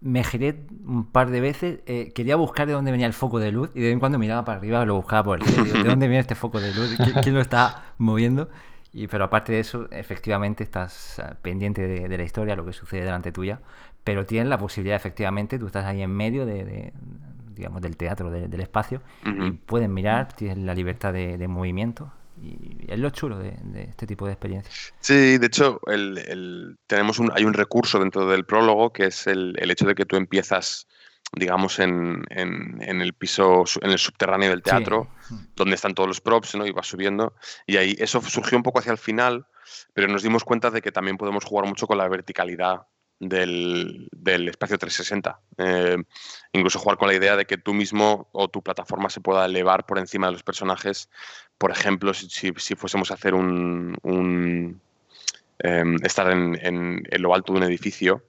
Me 0.01 0.23
giré 0.23 0.65
un 0.85 1.05
par 1.11 1.29
de 1.29 1.39
veces, 1.39 1.79
eh, 1.85 2.11
quería 2.13 2.35
buscar 2.35 2.67
de 2.67 2.73
dónde 2.73 2.91
venía 2.91 3.07
el 3.07 3.13
foco 3.13 3.39
de 3.39 3.51
luz 3.53 3.69
y 3.73 3.79
de 3.79 3.85
vez 3.85 3.93
en 3.93 3.99
cuando 3.99 4.19
miraba 4.19 4.43
para 4.43 4.57
arriba, 4.57 4.83
lo 4.83 4.95
buscaba 4.95 5.23
por 5.23 5.41
el 5.41 5.47
cielo, 5.47 5.71
¿de 5.71 5.89
dónde 5.89 6.07
viene 6.07 6.19
este 6.19 6.35
foco 6.35 6.59
de 6.59 6.73
luz? 6.73 6.97
¿Quién, 7.21 7.35
lo 7.35 7.41
está 7.41 7.93
moviendo? 7.99 8.49
Y, 8.91 9.07
pero 9.07 9.25
aparte 9.25 9.53
de 9.53 9.59
eso, 9.59 9.87
efectivamente 9.91 10.63
estás 10.63 11.19
eh, 11.19 11.35
pendiente 11.41 11.87
de, 11.87 12.17
la 12.17 12.23
historia, 12.23 12.55
lo 12.55 12.65
que 12.65 12.73
sucede 12.73 13.01
delante 13.01 13.31
tuya, 13.31 13.61
pero 14.03 14.25
tienes 14.25 14.49
la 14.49 14.57
posibilidad, 14.57 14.95
efectivamente, 14.95 15.57
tú 15.57 15.67
estás 15.67 15.85
ahí 15.85 16.01
en 16.01 16.11
medio 16.11 16.45
de, 16.45 16.91
digamos, 17.55 17.81
del 17.81 17.95
teatro, 17.95 18.29
del 18.29 18.59
espacio, 18.59 19.01
y 19.23 19.51
puedes 19.51 19.89
mirar, 19.89 20.33
tienes 20.33 20.57
la 20.57 20.73
libertad 20.73 21.13
de, 21.13 21.47
movimiento, 21.47 22.11
y 22.41 22.85
es 22.87 22.99
lo 22.99 23.09
chulo 23.11 23.37
de, 23.39 23.55
este 23.89 24.05
tipo 24.05 24.25
de 24.25 24.33
experiencias. 24.33 24.93
Sí, 24.99 25.37
de 25.37 25.45
hecho, 25.45 25.79
el, 25.87 26.77
tenemos 26.87 27.19
un, 27.19 27.31
hay 27.33 27.45
un 27.45 27.53
recurso 27.53 27.99
dentro 27.99 28.27
del 28.27 28.45
prólogo 28.45 28.91
que 28.91 29.05
es 29.05 29.27
el, 29.27 29.55
hecho 29.57 29.85
de 29.85 29.95
que 29.95 30.05
tú 30.05 30.17
empiezas, 30.17 30.87
digamos, 31.33 31.79
en, 31.79 32.23
en, 32.29 33.01
el 33.01 33.13
piso, 33.13 33.63
en 33.81 33.91
el 33.91 33.99
subterráneo 33.99 34.49
del 34.49 34.63
teatro, 34.63 35.07
donde 35.55 35.75
están 35.75 35.93
todos 35.93 36.09
los 36.09 36.19
props, 36.19 36.55
¿no? 36.55 36.65
Y 36.65 36.71
vas 36.71 36.87
subiendo. 36.87 37.33
Y 37.65 37.77
ahí 37.77 37.95
eso 37.99 38.21
surgió 38.21 38.57
un 38.57 38.63
poco 38.63 38.79
hacia 38.79 38.91
el 38.91 38.97
final, 38.97 39.45
pero 39.93 40.09
nos 40.09 40.23
dimos 40.23 40.43
cuenta 40.43 40.71
de 40.71 40.81
que 40.81 40.91
también 40.91 41.15
podemos 41.15 41.45
jugar 41.45 41.69
mucho 41.69 41.87
con 41.87 41.97
la 41.97 42.09
verticalidad 42.09 42.81
del, 43.29 44.07
del 44.11 44.49
espacio 44.49 44.77
360. 44.77 45.39
Eh, 45.57 45.97
incluso 46.53 46.79
jugar 46.79 46.97
con 46.97 47.07
la 47.07 47.15
idea 47.15 47.35
de 47.35 47.45
que 47.45 47.57
tú 47.57 47.73
mismo 47.73 48.29
o 48.31 48.47
tu 48.47 48.61
plataforma 48.61 49.09
se 49.09 49.21
pueda 49.21 49.45
elevar 49.45 49.85
por 49.85 49.99
encima 49.99 50.27
de 50.27 50.33
los 50.33 50.43
personajes. 50.43 51.09
Por 51.57 51.71
ejemplo, 51.71 52.13
si, 52.13 52.53
si, 52.57 52.75
fuésemos 52.75 53.11
a 53.11 53.15
hacer 53.15 53.33
un, 53.33 53.97
un 54.03 54.81
em, 55.59 55.95
estar 56.03 56.31
en, 56.31 56.59
en, 56.61 57.21
lo 57.21 57.33
alto 57.33 57.53
de 57.53 57.59
un 57.59 57.65
edificio 57.65 58.23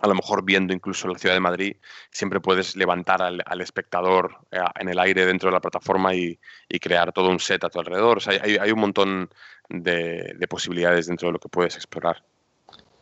a 0.00 0.08
lo 0.08 0.14
mejor 0.14 0.44
viendo 0.44 0.72
incluso 0.72 1.08
la 1.08 1.18
ciudad 1.18 1.34
de 1.34 1.40
Madrid, 1.40 1.76
siempre 2.10 2.40
puedes 2.40 2.74
levantar 2.74 3.22
al, 3.22 3.60
espectador 3.60 4.38
eh, 4.50 4.58
en 4.78 4.88
el 4.88 4.98
aire 4.98 5.26
dentro 5.26 5.50
de 5.50 5.52
la 5.52 5.60
plataforma 5.60 6.14
y, 6.14 6.38
crear 6.80 7.12
todo 7.12 7.28
un 7.28 7.38
set 7.38 7.62
a 7.64 7.68
tu 7.68 7.78
alrededor. 7.78 8.18
O 8.18 8.20
sea, 8.20 8.40
hay, 8.42 8.70
un 8.70 8.80
montón 8.80 9.30
de, 9.68 10.34
posibilidades 10.48 11.06
dentro 11.06 11.28
de 11.28 11.32
lo 11.32 11.38
que 11.38 11.48
puedes 11.48 11.76
explorar. 11.76 12.24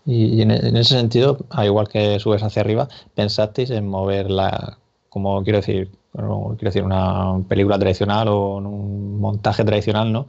Y, 0.04 0.40
en, 0.42 0.50
ese 0.50 0.94
sentido, 0.94 1.38
al 1.50 1.66
igual 1.66 1.88
que 1.88 2.18
subes 2.18 2.42
hacia 2.42 2.62
arriba, 2.62 2.88
¿pensasteis 3.14 3.70
en 3.70 3.86
mover 3.88 4.30
la, 4.30 4.78
como 5.08 5.42
quiero 5.44 5.58
decir, 5.58 5.90
quiero 6.12 6.56
decir, 6.60 6.82
una 6.82 7.40
película 7.48 7.78
tradicional 7.78 8.28
o 8.28 8.56
un 8.56 9.20
montaje 9.20 9.64
tradicional, 9.64 10.12
¿no? 10.12 10.26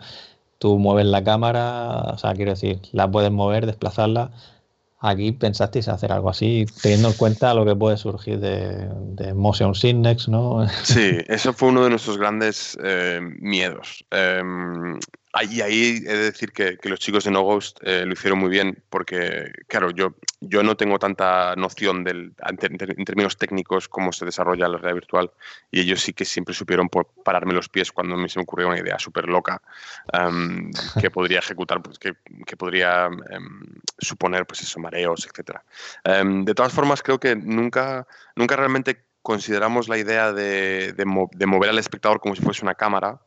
Tú 0.57 0.77
mueves 0.77 1.05
la 1.05 1.23
cámara, 1.23 2.01
o 2.13 2.17
sea, 2.17 2.33
quiero 2.33 2.51
decir, 2.51 2.81
la 2.91 3.09
puedes 3.09 3.31
mover, 3.31 3.65
desplazarla 3.65 4.31
Aquí 5.01 5.31
pensasteis 5.31 5.87
hacer 5.87 6.11
algo 6.11 6.29
así, 6.29 6.65
teniendo 6.81 7.07
en 7.07 7.13
cuenta 7.13 7.53
lo 7.53 7.63
que 7.63 7.73
puede 7.73 7.95
surgir 7.95 8.39
de, 8.39 9.33
Motion 9.33 9.73
Sickness, 9.73 10.27
¿no? 10.27 10.67
Sí, 10.83 11.19
eso 11.27 11.53
fue 11.53 11.69
uno 11.69 11.85
de 11.85 11.91
nuestros 11.91 12.17
grandes 12.17 12.77
eh, 12.83 13.21
miedos. 13.39 14.05
Em, 14.11 14.99
Ahí, 15.31 15.61
ahí 15.61 16.03
he 16.07 16.13
de 16.13 16.23
decir 16.23 16.51
que, 16.51 16.79
los 16.83 16.99
chicos 16.99 17.23
de 17.23 17.29
No 17.29 17.43
Ghost 17.43 17.79
eh, 17.83 18.03
lo 18.03 18.13
hicieron 18.13 18.39
muy 18.39 18.49
bien 18.49 18.81
porque, 18.89 19.51
claro, 19.67 19.91
yo, 19.91 20.15
yo 20.41 20.63
no 20.63 20.75
tengo 20.75 20.97
tanta 20.97 21.55
noción 21.55 22.03
del, 22.03 22.33
en, 22.47 22.57
términos 23.05 23.37
técnicos 23.37 23.87
cómo 23.87 24.11
se 24.11 24.25
desarrolla 24.25 24.67
la 24.67 24.77
realidad 24.77 24.95
virtual 24.95 25.31
y 25.69 25.81
ellos 25.81 26.01
sí 26.01 26.13
que 26.13 26.25
siempre 26.25 26.55
supieron 26.55 26.89
por 26.89 27.05
pararme 27.23 27.53
los 27.53 27.69
pies 27.69 27.91
cuando 27.91 28.17
me 28.17 28.27
se 28.27 28.39
me 28.39 28.43
ocurrió 28.43 28.69
una 28.69 28.79
idea 28.79 28.97
súper 28.97 29.27
loca 29.29 29.61
em, 30.13 30.71
que 30.99 31.11
podría 31.11 31.39
ejecutar, 31.39 31.83
pues, 31.83 31.99
que, 31.99 32.15
que 32.47 32.57
podría 32.57 33.05
em, 33.05 33.61
suponer, 33.99 34.47
pues 34.47 34.61
eso, 34.61 34.79
mareos, 34.79 35.27
etc. 35.27 35.59
Em, 36.05 36.43
de 36.43 36.55
todas 36.55 36.73
formas, 36.73 37.03
creo 37.03 37.19
que 37.19 37.35
nunca, 37.35 38.07
nunca 38.35 38.55
realmente 38.55 39.03
consideramos 39.21 39.89
la 39.89 39.99
idea 39.99 40.33
de, 40.33 40.93
de 40.93 41.45
mover 41.45 41.69
al 41.69 41.77
espectador 41.77 42.19
como 42.19 42.35
si 42.35 42.41
fuese 42.41 42.63
una 42.63 42.73
cámara, 42.73 43.19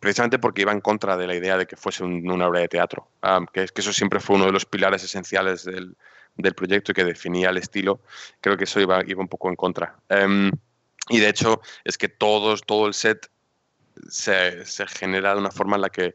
precisamente 0.00 0.38
porque 0.38 0.62
iba 0.62 0.72
en 0.72 0.80
contra 0.80 1.16
de 1.16 1.26
la 1.26 1.34
idea 1.34 1.58
de 1.58 1.66
que 1.66 1.76
fuese 1.76 2.02
una 2.02 2.46
obra 2.46 2.60
de 2.60 2.68
teatro, 2.68 3.08
que, 3.52 3.68
eso 3.74 3.92
siempre 3.92 4.20
fue 4.20 4.36
uno 4.36 4.46
de 4.46 4.52
los 4.52 4.64
pilares 4.64 5.04
esenciales 5.04 5.64
del, 5.64 5.96
proyecto 6.54 6.92
y 6.92 6.94
que 6.94 7.04
definía 7.04 7.50
el 7.50 7.58
estilo. 7.58 8.00
Creo 8.40 8.56
que 8.56 8.64
eso 8.64 8.80
iba, 8.80 9.02
un 9.16 9.28
poco 9.28 9.50
en 9.50 9.56
contra. 9.56 9.96
Em, 10.08 10.50
y 11.10 11.18
de 11.20 11.28
hecho 11.28 11.60
es 11.84 11.98
que 11.98 12.08
todo 12.08 12.86
el 12.86 12.94
set 12.94 13.30
se, 14.08 14.64
genera 14.86 15.34
de 15.34 15.40
una 15.40 15.50
forma 15.50 15.76
en 15.76 15.82
la 15.82 15.90
que, 15.90 16.14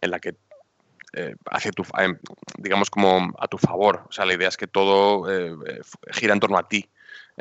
en 0.00 0.14
eh, 1.12 1.34
em, 1.98 2.18
digamos 2.56 2.90
como 2.90 3.34
a 3.38 3.48
tu 3.48 3.58
favor. 3.58 4.04
O 4.08 4.12
sea, 4.12 4.24
la 4.24 4.34
idea 4.34 4.48
es 4.48 4.56
que 4.56 4.66
todo 4.66 5.30
eh, 5.30 5.54
eh, 5.66 5.80
gira 6.12 6.32
en 6.32 6.40
torno 6.40 6.56
a 6.56 6.68
ti. 6.68 6.88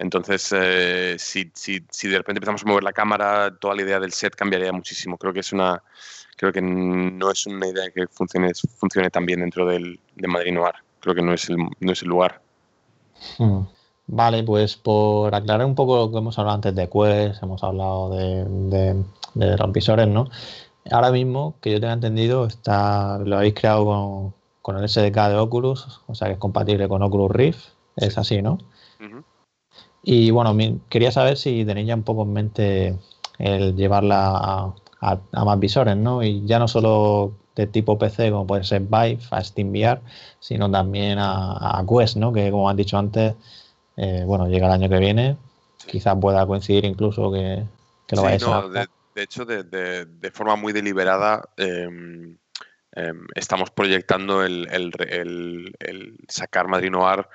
Entonces, 0.02 0.54
eh, 0.56 1.16
si, 1.20 1.52
si, 1.54 1.84
si, 1.90 2.08
de 2.08 2.18
repente 2.18 2.38
empezamos 2.38 2.64
a 2.64 2.68
mover 2.68 2.84
la 2.84 2.94
cámara, 2.94 3.54
toda 3.60 3.76
la 3.76 3.82
idea 3.82 4.00
del 4.00 4.14
set 4.14 4.34
cambiaría 4.34 4.72
muchísimo. 4.72 5.18
Creo 5.18 5.34
que 5.34 5.42
es 5.42 5.52
una, 5.52 5.84
creo 6.38 6.54
que 6.54 6.62
no 6.62 7.30
es 7.30 7.46
una 7.46 7.68
idea 7.68 7.92
que 7.92 8.08
funcione, 8.08 8.52
funcione 8.78 9.10
tan 9.10 9.26
bien 9.26 9.42
dentro 9.42 9.66
del, 9.66 10.00
de 10.16 10.28
Madrid 10.28 10.54
Noir. 10.54 10.76
Creo 11.02 11.16
que 11.16 11.22
no 11.22 11.34
es 11.34 11.50
el, 11.50 11.58
no 11.58 11.92
es 11.92 12.02
el 12.02 12.08
lugar. 12.08 12.42
Hmm. 13.38 13.64
Vale, 14.08 14.44
pues 14.44 14.78
por 14.78 15.36
aclarar 15.36 15.68
un 15.68 15.76
poco 15.76 15.98
lo 15.98 16.12
que 16.12 16.18
hemos 16.18 16.40
hablado 16.40 16.56
antes 16.56 16.74
de 16.74 16.90
Quest, 16.90 17.44
hemos 17.44 17.62
hablado 17.62 18.10
de, 18.12 19.04
de, 19.36 19.68
visores, 19.68 20.08
¿no? 20.08 20.30
Ahora 20.92 21.12
mismo, 21.12 21.56
que 21.62 21.74
yo 21.74 21.82
tenga 21.82 21.94
entendido, 21.94 22.46
está, 22.46 23.20
lo 23.20 23.36
habéis 23.36 23.54
creado 23.54 23.86
con, 23.86 24.34
con 24.62 24.78
el 24.78 24.88
SDK 24.88 25.28
de 25.28 25.38
Oculus, 25.38 26.02
o 26.08 26.16
sea 26.16 26.30
que 26.30 26.34
es 26.36 26.40
compatible 26.40 26.88
con 26.88 27.04
Oculus 27.04 27.32
Rift, 27.32 27.68
es 27.98 28.18
así, 28.18 28.42
¿no? 28.42 28.58
Y 30.04 30.32
bueno, 30.32 30.56
quería 30.90 31.12
saber 31.12 31.38
si 31.38 31.66
tenéis 31.66 31.88
ya 31.88 31.96
un 31.96 32.04
poco 32.04 32.24
en 32.24 32.34
mente 32.34 32.98
el 33.38 33.76
llevarla 33.76 34.74
a, 35.02 35.46
más 35.46 35.60
visores, 35.60 35.96
¿no? 35.98 36.24
Y 36.24 36.46
ya 36.46 36.60
no 36.60 36.68
solo 36.68 37.34
de 37.56 37.68
tipo 37.68 37.98
PC, 37.98 38.32
como 38.32 38.48
puede 38.48 38.64
ser 38.64 38.82
Vive, 38.82 39.20
a 39.32 39.44
SteamVR, 39.44 40.02
sino 40.40 40.70
también 40.70 41.18
a, 41.20 41.84
Quest, 41.88 42.18
¿no? 42.18 42.32
Que 42.32 42.52
como 42.52 42.70
han 42.70 42.78
dicho 42.78 42.98
antes, 42.98 43.36
eh, 43.98 44.24
bueno, 44.26 44.48
llega 44.48 44.68
el 44.68 44.74
año 44.74 44.90
que 44.90 45.00
viene, 45.00 45.38
quizás 45.86 46.18
pueda 46.20 46.46
coincidir 46.46 46.86
incluso 46.86 47.32
que, 47.32 47.66
lo 48.12 48.24
vaya 48.24 48.58
a 48.58 48.68
de, 48.68 48.88
de, 49.16 49.24
hecho, 49.24 49.46
de, 49.46 50.32
forma 50.34 50.56
muy 50.56 50.74
deliberada, 50.74 51.50
em, 51.58 52.38
em, 52.94 53.28
estamos 53.36 53.72
proyectando 53.72 54.44
el, 54.44 54.68
el, 54.72 55.76
el 55.80 56.18
sacar 56.28 56.68
Madrid 56.68 56.92
Noir 56.92 57.28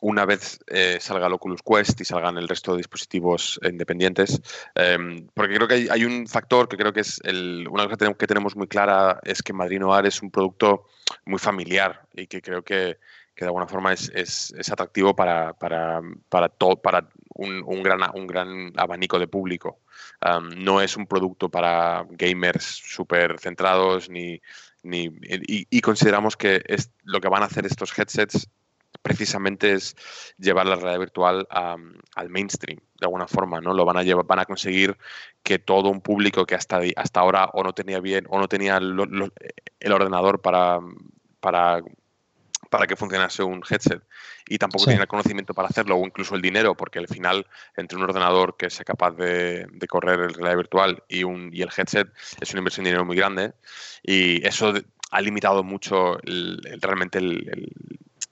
una 0.00 0.24
vez 0.24 0.60
eh, 0.68 0.98
salga 1.00 1.26
el 1.26 1.32
Oculus 1.32 1.60
Quest 1.62 2.00
y 2.00 2.04
salgan 2.04 2.38
el 2.38 2.48
resto 2.48 2.72
de 2.72 2.78
dispositivos 2.78 3.58
independientes, 3.62 4.40
em, 4.74 5.26
porque 5.34 5.54
creo 5.54 5.68
que 5.68 5.88
hay, 5.90 6.04
un 6.04 6.26
factor 6.28 6.68
que 6.68 6.76
creo 6.76 6.92
que 6.92 7.00
es 7.00 7.20
el, 7.24 7.66
una 7.70 7.88
cosa 7.88 8.12
que 8.14 8.26
tenemos 8.26 8.54
muy 8.56 8.68
clara 8.68 9.20
es 9.24 9.42
que 9.42 9.52
Madrid 9.52 9.80
Noir 9.80 10.06
es 10.06 10.22
un 10.22 10.30
producto 10.30 10.86
muy 11.24 11.38
familiar 11.38 12.06
y 12.14 12.26
que 12.26 12.40
creo 12.40 12.62
que, 12.62 12.98
de 13.36 13.46
alguna 13.46 13.68
forma 13.68 13.92
es, 13.92 14.52
atractivo 14.70 15.14
para, 15.14 15.52
para, 15.54 16.00
para, 16.28 16.48
para 16.48 17.08
un, 17.34 17.82
gran, 17.82 18.00
un 18.14 18.26
gran 18.26 18.72
abanico 18.76 19.18
de 19.18 19.28
público. 19.28 19.80
No 20.56 20.80
es 20.80 20.96
un 20.96 21.06
producto 21.06 21.48
para 21.48 22.04
gamers 22.10 22.64
súper 22.64 23.38
centrados 23.38 24.10
ni, 24.10 24.40
ni 24.82 25.04
y, 25.04 25.66
y, 25.70 25.80
consideramos 25.80 26.36
que 26.36 26.62
es, 26.66 26.90
lo 27.04 27.20
que 27.20 27.28
van 27.28 27.44
a 27.44 27.46
hacer 27.46 27.64
estos 27.64 27.96
headsets 27.96 28.48
precisamente 29.02 29.72
es 29.72 29.96
llevar 30.38 30.66
la 30.66 30.76
realidad 30.76 30.98
virtual 30.98 31.46
al 31.50 32.28
mainstream, 32.28 32.78
de 32.78 33.06
alguna 33.06 33.26
forma, 33.26 33.60
¿no? 33.60 33.72
Lo 33.72 33.84
van 33.84 33.96
a 33.96 34.02
llevar, 34.02 34.26
van 34.26 34.40
a 34.40 34.44
conseguir 34.44 34.96
que 35.42 35.58
todo 35.58 35.88
un 35.88 36.00
público 36.00 36.46
que 36.46 36.54
hasta, 36.54 36.80
hasta 36.96 37.20
ahora 37.20 37.46
o 37.52 37.62
no 37.62 37.72
tenía 37.72 38.00
bien 38.00 38.26
o 38.28 38.38
no 38.38 38.48
tenía 38.48 38.76
el 38.78 39.92
ordenador 39.92 40.40
para, 40.40 40.80
para, 41.40 41.82
para 42.70 42.86
que 42.86 42.96
funcionase 42.96 43.42
un 43.42 43.62
headset 43.68 44.02
y 44.46 44.58
tampoco 44.58 44.86
tenía 44.86 45.02
el 45.02 45.08
conocimiento 45.08 45.54
para 45.54 45.68
hacerlo 45.68 45.96
o 45.96 46.06
incluso 46.06 46.34
el 46.34 46.42
dinero, 46.42 46.76
porque 46.76 46.98
al 46.98 47.08
final 47.08 47.46
entre 47.76 47.96
un 47.96 48.04
ordenador 48.04 48.56
que 48.56 48.70
sea 48.70 48.84
capaz 48.84 49.12
de, 49.12 49.66
correr 49.88 50.20
el 50.20 50.34
realidad 50.34 50.56
virtual 50.56 51.02
y, 51.08 51.24
un, 51.24 51.50
y 51.52 51.62
el 51.62 51.70
headset 51.74 52.08
es 52.40 52.50
una 52.52 52.60
inversión 52.60 52.84
de 52.84 52.90
dinero 52.90 53.04
muy 53.04 53.16
grande 53.16 53.52
y 54.02 54.46
eso 54.46 54.74
ha 55.10 55.20
limitado 55.20 55.62
mucho 55.64 56.18
realmente 56.80 57.18
el, 57.18 57.78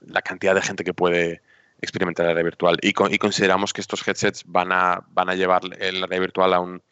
la 0.06 0.22
cantidad 0.22 0.54
de 0.54 0.62
gente 0.62 0.84
que 0.84 0.94
puede 0.94 1.42
experimentar 1.80 2.24
la 2.24 2.32
realidad 2.32 2.50
virtual. 2.50 2.78
Y, 2.82 2.92
consideramos 2.92 3.72
que 3.72 3.80
estos 3.80 4.06
headsets 4.06 4.44
van 4.46 4.72
a, 4.72 5.04
llevar 5.34 5.64
la 5.64 5.76
realidad 5.76 6.20
virtual 6.20 6.54
a 6.54 6.60
un, 6.60 6.82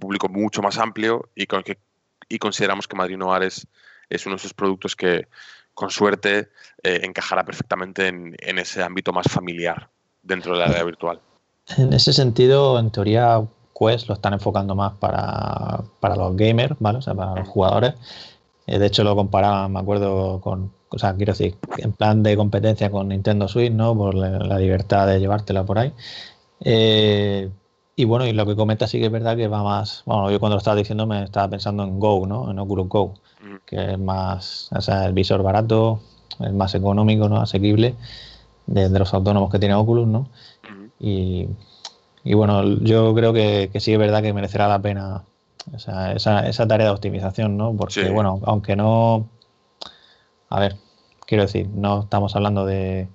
público 0.00 0.28
mucho 0.28 0.62
más 0.62 0.78
amplio 0.78 1.30
y, 1.34 1.46
consideramos 2.38 2.88
que 2.88 2.96
Madrid 2.96 3.16
Noir 3.16 3.42
es, 3.44 3.66
uno 4.26 4.34
de 4.34 4.40
esos 4.40 4.54
productos 4.54 4.96
que, 4.96 5.28
con 5.74 5.90
suerte, 5.90 6.50
eh, 6.82 7.00
encajará 7.02 7.44
perfectamente 7.44 8.08
en, 8.08 8.58
ese 8.58 8.82
ámbito 8.82 9.12
más 9.12 9.26
familiar 9.28 9.88
dentro 10.22 10.52
de 10.52 10.58
la 10.58 10.66
realidad 10.66 10.86
virtual. 10.86 11.20
En 11.76 11.92
ese 11.92 12.12
sentido, 12.12 12.78
en 12.78 12.90
teoría, 12.90 13.40
Quest 13.78 14.08
lo 14.08 14.14
están 14.14 14.32
enfocando 14.32 14.74
más 14.74 14.94
para, 14.94 15.84
para 16.00 16.16
los 16.16 16.36
gamers, 16.36 16.74
¿vale? 16.80 16.98
O 16.98 17.02
sea, 17.02 17.14
para 17.14 17.36
los 17.36 17.48
jugadores. 17.48 17.94
Eh, 18.66 18.78
de 18.78 18.86
hecho, 18.86 19.04
lo 19.04 19.14
comparaban, 19.16 19.72
me 19.72 19.80
acuerdo, 19.80 20.40
con, 20.40 20.72
o 20.92 20.98
sea, 20.98 21.14
quiero 21.16 21.32
decir, 21.32 21.56
en 21.78 21.92
plan 21.92 22.22
de 22.22 22.36
competencia 22.36 22.90
con 22.90 23.08
Nintendo 23.08 23.48
Switch, 23.48 23.72
¿no? 23.72 23.96
Por 23.96 24.14
la, 24.14 24.58
libertad 24.58 25.06
de 25.06 25.20
llevártela 25.20 25.64
por 25.64 25.78
ahí. 25.78 25.92
Eh, 26.60 27.50
y 27.96 28.04
bueno, 28.04 28.26
y 28.26 28.32
lo 28.32 28.46
que 28.46 28.56
comenta 28.56 28.86
sí 28.86 28.98
que 28.98 29.06
es 29.06 29.12
verdad 29.12 29.36
que 29.36 29.48
va 29.48 29.62
más. 29.62 30.02
Bueno, 30.06 30.30
yo 30.30 30.38
cuando 30.38 30.56
lo 30.56 30.58
estaba 30.58 30.76
diciendo 30.76 31.06
me 31.06 31.24
estaba 31.24 31.48
pensando 31.48 31.82
en 31.84 31.98
Go, 31.98 32.26
¿no? 32.26 32.50
En 32.50 32.58
Oculus 32.58 32.88
Go, 32.88 33.14
mm. 33.42 33.56
que 33.66 33.92
es 33.92 33.98
más. 33.98 34.68
O 34.72 34.80
sea, 34.80 35.06
el 35.06 35.14
visor 35.14 35.42
barato, 35.42 36.00
es 36.40 36.52
más 36.52 36.74
económico, 36.74 37.28
¿no? 37.28 37.40
Asequible 37.40 37.94
de, 38.66 38.88
los 38.90 39.12
autónomos 39.14 39.50
que 39.50 39.58
tiene 39.58 39.74
Oculus, 39.74 40.06
¿no? 40.06 40.28
y, 41.00 41.48
y, 42.22 42.34
bueno, 42.34 42.62
yo 42.80 43.12
creo 43.14 43.32
que, 43.32 43.70
que 43.72 43.80
sí 43.80 43.92
es 43.92 43.98
verdad 43.98 44.22
que 44.22 44.32
merecerá 44.32 44.68
la 44.68 44.80
pena 44.80 45.24
esa, 45.74 46.12
esa 46.12 46.68
tarea 46.68 46.86
de 46.86 46.92
optimización, 46.92 47.56
¿no? 47.56 47.74
Porque, 47.74 48.08
bueno, 48.10 48.40
aunque 48.44 48.76
no 48.76 49.28
a 50.52 50.60
ver, 50.60 50.76
quiero 51.26 51.44
decir, 51.44 51.66
no 51.68 52.02
estamos 52.02 52.36
hablando 52.36 52.66
de, 52.66 53.08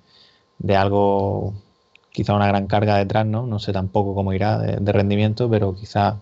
algo, 0.76 1.54
quizá 2.10 2.34
una 2.34 2.48
gran 2.48 2.66
carga 2.66 2.96
detrás, 2.96 3.26
¿no? 3.26 3.46
No 3.46 3.60
sé 3.60 3.72
tampoco 3.72 4.14
cómo 4.14 4.32
irá 4.32 4.58
de, 4.58 4.92
rendimiento, 4.92 5.48
pero 5.48 5.74
quizá, 5.74 6.18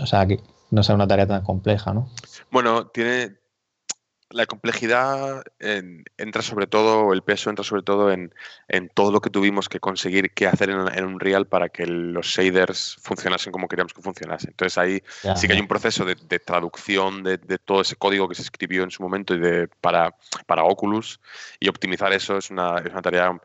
o 0.00 0.06
sea, 0.06 0.26
que 0.26 0.40
no 0.70 0.82
sea 0.82 0.96
una 0.96 1.06
tarea 1.06 1.28
tan 1.28 1.42
compleja, 1.42 1.94
¿no? 1.94 2.08
Bueno, 2.50 2.88
tiene, 2.88 3.36
la 4.30 4.46
complejidad 4.46 5.42
entra 5.58 6.42
sobre 6.42 6.66
todo, 6.66 7.12
el 7.12 7.22
peso 7.22 7.50
entra 7.50 7.64
sobre 7.64 7.82
todo 7.82 8.12
en, 8.12 8.32
todo 8.94 9.10
lo 9.10 9.20
que 9.20 9.28
tuvimos 9.28 9.68
que 9.68 9.80
conseguir 9.80 10.32
que 10.32 10.46
hacer 10.46 10.70
en, 10.70 11.04
un 11.04 11.18
real 11.18 11.46
para 11.46 11.68
que 11.68 11.86
los 11.86 12.26
shaders 12.26 12.96
funcionasen 13.02 13.52
como 13.52 13.66
queríamos 13.66 13.92
que 13.92 14.02
funcionasen. 14.02 14.50
Entonces 14.50 14.78
ahí 14.78 15.02
sí 15.36 15.46
que 15.46 15.54
hay 15.54 15.60
un 15.60 15.68
proceso 15.68 16.04
de, 16.04 16.14
traducción 16.38 17.24
de, 17.24 17.38
todo 17.58 17.80
ese 17.80 17.96
código 17.96 18.28
que 18.28 18.36
se 18.36 18.42
escribió 18.42 18.84
en 18.84 18.90
su 18.90 19.02
momento 19.02 19.34
y 19.34 19.40
de, 19.40 19.68
para, 19.80 20.14
para 20.46 20.62
Oculus 20.62 21.20
y 21.58 21.68
optimizar 21.68 22.12
eso 22.12 22.38
es 22.38 22.50
una, 22.50 22.78
es 22.78 22.92
una 22.92 23.02
tarea 23.02 23.40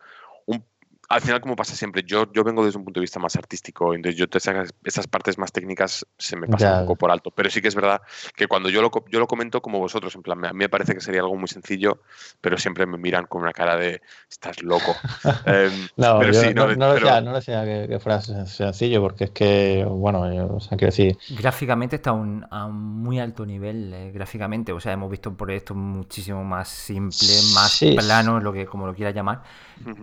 al 1.08 1.22
final, 1.22 1.42
como 1.42 1.56
pasa 1.56 1.76
siempre, 1.76 2.04
yo, 2.04 2.32
yo 2.34 2.44
vengo 2.44 2.66
desde 2.66 2.78
un 2.78 2.84
punto 2.84 3.00
de 3.00 3.04
vista 3.04 3.20
más 3.20 3.36
artístico, 3.36 3.94
entonces 3.94 4.18
yo 4.18 4.28
te 4.28 4.40
esas 4.84 5.08
partes 5.08 5.38
más 5.38 5.52
técnicas 5.52 6.06
se 6.18 6.36
me 6.36 6.48
pasan 6.48 6.82
un 6.82 6.86
poco 6.86 6.96
por 6.96 7.12
alto. 7.12 7.32
Pero 7.32 7.50
sí 7.50 7.62
que 7.62 7.68
es 7.68 7.76
verdad 7.76 8.02
que 8.36 8.48
cuando 8.48 8.70
yo 8.70 8.82
lo, 8.82 8.92
yo 9.10 9.20
lo 9.20 9.28
comento 9.28 9.62
como 9.62 9.80
vosotros, 9.80 10.16
en 10.16 10.24
plan, 10.24 10.44
a 10.46 10.54
mí 10.54 10.60
me 10.60 10.70
parece 10.70 10.94
que 10.94 11.02
sería 11.02 11.22
algo 11.22 11.36
muy 11.36 11.48
sencillo, 11.48 12.00
pero 12.42 12.58
siempre 12.58 12.86
me 12.86 12.98
miran 12.98 13.26
con 13.28 13.44
una 13.44 13.54
cara 13.54 13.76
de 13.78 14.02
estás 14.30 14.62
loco. 14.64 14.96
Em, 15.46 15.88
no, 15.98 16.20
pero 16.20 16.34
sí, 16.34 16.54
no, 16.54 16.76
no, 16.76 16.94
decía, 16.94 17.22
no, 17.22 17.34
decía, 17.34 17.64
que, 17.66 18.00
fuera 18.00 18.22
sencillo, 18.22 19.02
porque 19.02 19.26
es 19.26 19.32
que, 19.32 19.86
bueno, 19.88 20.22
o 20.56 20.60
sea, 20.60 20.78
quiero 20.78 20.92
decir. 20.92 21.18
Gráficamente 21.38 21.98
está 21.98 22.12
a 22.12 22.14
un, 22.14 22.46
muy 22.72 23.20
alto 23.20 23.46
nivel, 23.46 23.94
eh, 23.94 24.12
gráficamente. 24.12 24.72
O 24.72 24.80
sea, 24.80 24.94
hemos 24.94 25.12
visto 25.12 25.36
proyectos 25.36 25.78
muchísimo 25.78 26.44
más 26.44 26.68
simples, 26.70 27.52
más 27.54 27.80
planos, 27.96 28.42
lo 28.44 28.54
que 28.54 28.66
como 28.66 28.88
lo 28.88 28.96
quiera 28.96 29.12
llamar 29.12 29.44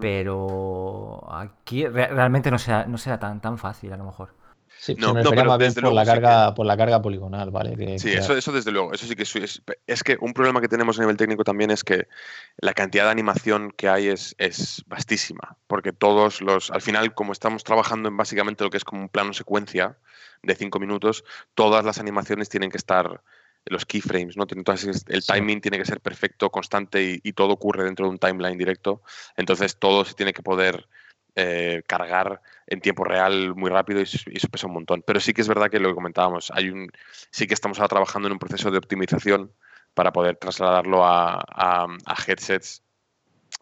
pero 0.01 0.92
aquí 1.31 1.87
realmente 1.87 2.51
no 2.51 2.59
será, 2.59 2.87
no 2.87 2.99
será 2.99 3.19
tan, 3.19 3.41
tan 3.41 3.59
fácil 3.59 3.93
a 3.93 3.97
lo 3.97 4.05
mejor. 4.05 4.35
Sí, 4.83 4.97
no, 4.99 5.15
me 5.15 5.23
no, 5.23 5.31
más 5.31 5.59
bien 5.59 5.75
por 5.75 5.93
la, 5.93 6.05
carga, 6.05 6.55
por 6.55 6.67
la 6.67 6.77
carga 6.77 7.01
poligonal, 7.01 7.53
¿vale? 7.53 8.01
sí, 8.01 8.11
Eso, 8.11 8.37
eso 8.37 8.51
desde 8.51 8.73
luego. 8.73 8.93
Eso 8.93 9.07
sí 9.07 9.15
que 9.15 9.23
es, 9.23 9.63
es 9.87 10.03
que 10.03 10.17
un 10.21 10.35
problema 10.35 10.61
que 10.61 10.67
tenemos 10.67 10.99
a 10.99 11.03
nivel 11.03 11.17
técnico 11.17 11.45
también 11.45 11.71
es 11.71 11.85
que 11.85 12.09
la 12.57 12.75
cantidad 12.75 13.05
de 13.05 13.13
animación 13.13 13.73
que 13.77 13.89
hay 13.89 14.09
es, 14.09 14.35
es 14.39 14.83
vastísima. 14.89 15.57
Porque 15.69 15.93
todos 15.93 16.41
los. 16.41 16.73
Al 16.73 16.83
final, 16.83 17.15
como 17.15 17.31
estamos 17.31 17.63
trabajando 17.63 18.09
en 18.09 18.17
básicamente 18.17 18.65
lo 18.65 18.71
que 18.71 18.79
es 18.79 18.85
como 18.85 19.03
un 19.03 19.09
plano 19.09 19.33
secuencia 19.35 19.99
de 20.43 20.57
cinco 20.57 20.81
minutos, 20.81 21.23
todas 21.55 21.85
las 21.85 22.01
animaciones 22.01 22.49
tienen 22.49 22.73
que 22.73 22.79
estar 22.79 23.23
los 23.67 23.87
keyframes, 23.87 24.37
¿no? 24.37 24.47
Entonces 24.49 25.05
el 25.09 25.25
timing 25.25 25.61
tiene 25.61 25.79
que 25.79 25.85
ser 25.85 26.01
perfecto, 26.01 26.51
constante 26.51 27.21
y, 27.23 27.33
todo 27.33 27.53
ocurre 27.53 27.85
dentro 27.85 28.07
de 28.07 28.11
un 28.11 28.19
timeline 28.19 28.59
directo. 28.59 29.03
Entonces 29.37 29.77
todo 29.77 30.05
se 30.05 30.15
tiene 30.15 30.33
que 30.33 30.43
poder 30.43 30.89
eh, 31.37 31.83
cargar 31.87 32.43
en 32.67 32.81
tiempo 32.81 33.05
real 33.05 33.55
muy 33.55 33.71
rápido 33.71 34.01
y, 34.01 34.03
eso 34.03 34.49
pesa 34.51 34.67
un 34.67 34.75
montón. 34.75 35.03
Pero 35.07 35.21
sí 35.21 35.33
que 35.33 35.43
es 35.43 35.49
verdad 35.49 35.71
que 35.71 35.79
lo 35.79 35.89
que 35.89 35.95
comentábamos, 35.95 36.51
hay 36.55 36.71
un, 36.71 36.91
sí 37.31 37.47
que 37.47 37.55
estamos 37.55 37.79
ahora 37.79 37.89
trabajando 37.89 38.29
en 38.29 38.33
un 38.33 38.39
proceso 38.39 38.71
de 38.71 38.79
optimización 38.79 39.53
para 39.95 40.13
poder 40.13 40.37
trasladarlo 40.37 41.05
a, 41.05 41.87
headsets 42.27 42.83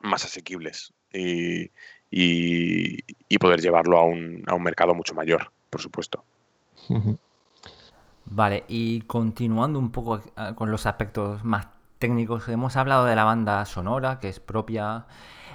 más 0.01 0.25
asequibles 0.25 0.93
y, 1.13 1.71
poder 3.39 3.61
llevarlo 3.61 3.99
a 3.99 4.05
un, 4.05 4.45
a 4.47 4.55
un 4.55 4.63
mercado 4.63 4.95
mucho 4.95 5.15
mayor, 5.15 5.51
por 5.71 5.81
supuesto. 5.81 6.25
Vale, 8.31 8.65
y 8.69 9.01
continuando 9.03 9.79
un 9.79 9.91
poco 9.91 10.19
eh, 10.19 10.53
con 10.55 10.71
los 10.71 10.87
aspectos 10.87 11.45
más 11.45 11.67
técnicos, 11.99 12.49
hemos 12.49 12.77
hablado 12.77 13.05
de 13.05 13.17
la 13.17 13.25
banda 13.25 13.65
sonora, 13.67 14.21
que 14.21 14.29
es 14.29 14.41
propia. 14.41 15.07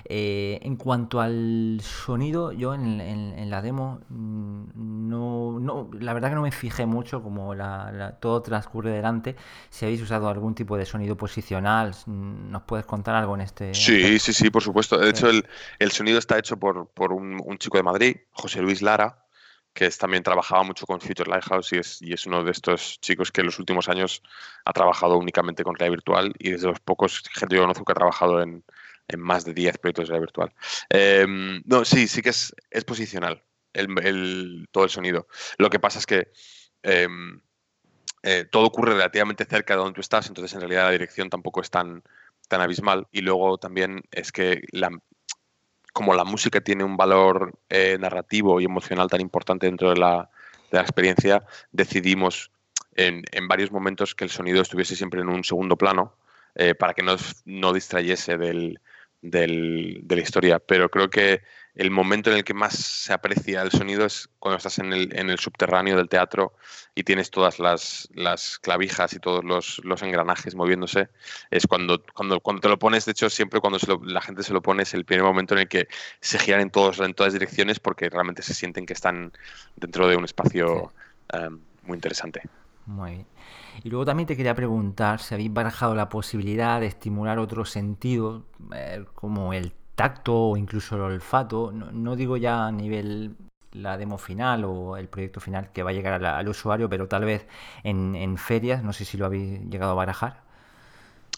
Eh, 0.08 0.60
en 0.62 0.76
cuanto 0.76 1.20
al 1.20 1.80
sonido, 1.82 2.52
yo 2.52 2.76
en, 2.76 3.50
la 3.50 3.64
demo 3.64 4.02
mm, 4.10 5.10
no, 5.10 5.60
no, 5.60 5.90
la 6.00 6.14
verdad 6.14 6.30
que 6.30 6.36
no 6.36 6.44
me 6.44 6.52
fijé 6.52 6.86
mucho 6.86 7.24
como 7.24 7.56
la, 7.56 8.18
todo 8.20 8.42
transcurre 8.44 8.92
delante. 8.92 9.36
Si 9.72 9.86
habéis 9.86 10.04
usado 10.04 10.30
algún 10.30 10.54
tipo 10.54 10.78
de 10.78 10.86
sonido 10.86 11.18
posicional, 11.18 11.96
mm, 12.06 12.52
¿nos 12.52 12.64
puedes 12.64 12.86
contar 12.86 13.16
algo 13.16 13.34
en 13.34 13.42
este? 13.42 13.74
Sí, 13.74 14.20
sí, 14.20 14.34
sí, 14.34 14.52
por 14.52 14.62
supuesto. 14.62 15.00
De 15.00 15.10
hecho, 15.10 15.28
el, 15.28 15.48
el 15.80 15.92
sonido 15.92 16.20
está 16.20 16.38
hecho 16.38 16.58
por, 16.58 16.88
por 16.90 17.12
un, 17.12 17.42
un, 17.44 17.58
chico 17.58 17.78
de 17.78 17.84
Madrid, 17.84 18.18
José 18.32 18.62
Luis 18.62 18.84
Lara, 18.84 19.25
que 19.76 19.90
también 19.92 20.24
trabajaba 20.24 20.64
mucho 20.64 20.88
con 20.88 21.02
Future 21.02 21.30
Lighthouse 21.30 21.74
y 21.74 21.78
es, 21.78 22.02
y 22.02 22.14
es 22.14 22.26
uno 22.26 22.46
de 22.46 22.52
estos 22.52 22.98
chicos 23.02 23.30
que 23.30 23.42
en 23.42 23.48
los 23.48 23.60
últimos 23.60 23.90
años 23.90 24.24
ha 24.64 24.72
trabajado 24.72 25.18
únicamente 25.18 25.66
con 25.66 25.76
realidad 25.76 25.98
virtual 25.98 26.34
y 26.40 26.52
desde 26.52 26.68
los 26.68 26.80
pocos 26.80 27.22
gente 27.34 27.56
que 27.56 27.62
conozco 27.62 27.84
que 27.84 27.92
ha 27.92 27.96
trabajado 27.96 28.42
en, 28.42 28.64
en 29.10 29.20
más 29.20 29.44
de 29.44 29.54
10 29.54 29.78
proyectos 29.80 30.08
de 30.08 30.14
realidad 30.14 30.28
virtual. 30.28 30.54
Em, 30.90 31.62
no, 31.66 31.84
sí, 31.84 32.08
sí 32.08 32.22
que 32.22 32.30
es, 32.30 32.56
es 32.72 32.86
posicional 32.86 33.44
el, 33.74 34.70
todo 34.72 34.86
el 34.86 34.90
sonido. 34.90 35.28
Lo 35.58 35.70
que 35.70 35.80
pasa 35.80 36.00
es 36.00 36.06
que 36.06 36.32
em, 36.82 37.42
eh, 38.24 38.46
todo 38.50 38.66
ocurre 38.66 38.94
relativamente 38.94 39.44
cerca 39.44 39.74
de 39.74 39.80
donde 39.80 39.96
tú 39.96 40.02
estás, 40.02 40.28
entonces 40.28 40.54
en 40.54 40.62
realidad 40.62 40.86
la 40.86 40.92
dirección 40.92 41.30
tampoco 41.30 41.60
es 41.60 41.70
tan, 41.70 42.02
tan 42.48 42.62
abismal. 42.62 43.08
Y 43.12 43.22
luego 43.22 43.58
también 43.58 44.04
es 44.12 44.32
que 44.32 44.62
la, 44.72 44.90
como 45.96 46.14
la 46.14 46.26
música 46.26 46.60
tiene 46.60 46.84
un 46.84 46.98
valor 46.98 47.58
eh, 47.70 47.96
narrativo 47.98 48.60
y 48.60 48.66
emocional 48.66 49.10
tan 49.10 49.22
importante 49.22 49.66
dentro 49.66 49.92
de 49.92 49.96
la, 49.96 50.30
experiencia, 50.74 51.46
decidimos 51.72 52.52
en, 52.98 53.24
varios 53.48 53.72
momentos 53.72 54.14
que 54.14 54.26
el 54.26 54.30
sonido 54.30 54.62
estuviese 54.62 54.98
siempre 54.98 55.22
en 55.22 55.30
un 55.30 55.46
segundo 55.46 55.78
plano 55.78 56.18
eh, 56.56 56.76
para 56.76 56.94
que 56.94 57.02
no, 57.02 57.16
no 57.46 57.72
distrayese 57.72 58.38
del, 58.38 58.82
de 59.22 60.16
la 60.16 60.22
historia. 60.22 60.60
Pero 60.60 60.90
creo 60.90 61.10
que 61.10 61.44
el 61.76 61.92
momento 61.92 62.32
en 62.32 62.38
el 62.38 62.44
que 62.44 62.54
más 62.54 62.74
se 62.74 63.12
aprecia 63.12 63.62
el 63.62 63.72
sonido 63.72 64.06
es 64.06 64.30
cuando 64.40 64.58
estás 64.58 64.80
en 64.80 64.94
el, 64.94 65.14
en 65.18 65.30
el 65.30 65.38
subterráneo 65.38 65.98
del 65.98 66.08
teatro 66.08 66.54
y 66.96 67.04
tienes 67.04 67.30
todas 67.30 67.60
las, 67.60 68.08
las 68.14 68.60
clavijas 68.60 69.14
y 69.14 69.20
todos 69.20 69.44
los, 69.44 69.82
los, 69.84 70.02
engranajes 70.02 70.56
moviéndose. 70.56 71.10
Es 71.52 71.68
cuando, 71.68 72.02
cuando, 72.14 72.40
cuando 72.40 72.62
te 72.62 72.70
lo 72.70 72.80
pones, 72.80 73.06
de 73.06 73.12
hecho, 73.12 73.30
siempre 73.30 73.60
cuando 73.60 73.78
la 74.04 74.22
gente 74.22 74.42
se 74.44 74.54
lo 74.54 74.62
pone 74.62 74.84
es 74.84 74.94
el 74.94 75.04
primer 75.04 75.26
momento 75.26 75.54
en 75.54 75.62
el 75.62 75.68
que 75.68 75.88
se 76.22 76.40
giran 76.40 76.62
en, 76.62 76.70
todos, 76.70 77.00
en 77.02 77.14
todas 77.14 77.34
direcciones 77.34 77.80
porque 77.82 78.10
realmente 78.10 78.42
se 78.42 78.54
sienten 78.54 78.86
que 78.86 78.94
están 78.94 79.34
dentro 79.76 80.08
de 80.08 80.16
un 80.16 80.24
espacio 80.24 80.94
em, 81.34 81.60
muy 81.84 81.96
interesante. 81.96 82.42
Muy 82.86 83.12
bien. 83.12 83.28
Y 83.84 83.90
luego 83.90 84.06
también 84.06 84.28
te 84.28 84.38
quería 84.38 84.56
preguntar 84.56 85.20
si 85.20 85.34
habéis 85.34 85.52
barajado 85.52 85.94
la 85.96 86.08
posibilidad 86.08 86.80
de 86.80 86.88
estimular 86.88 87.40
otros 87.40 87.70
sentidos, 87.70 88.44
eh, 88.74 89.04
como 89.14 89.52
el 89.52 89.74
tacto 89.96 90.50
o 90.50 90.58
incluso 90.58 90.96
el 90.96 91.02
olfato, 91.02 91.72
no, 91.72 92.16
digo 92.16 92.38
ya 92.38 92.68
a 92.68 92.72
nivel 92.72 93.36
la 93.72 93.98
demo 93.98 94.18
final 94.18 94.64
o 94.66 94.98
el 94.98 95.08
proyecto 95.08 95.40
final 95.40 95.72
que 95.72 95.84
va 95.84 95.90
a 95.90 95.94
llegar 95.94 96.24
al 96.24 96.48
usuario, 96.48 96.90
pero 96.90 97.08
tal 97.08 97.26
vez 97.26 97.46
en, 97.84 98.38
ferias, 98.38 98.84
no 98.84 98.94
sé 98.94 99.06
si 99.06 99.18
lo 99.18 99.26
habéis 99.26 99.62
llegado 99.70 99.92
a 99.92 99.96
barajar. 99.96 100.42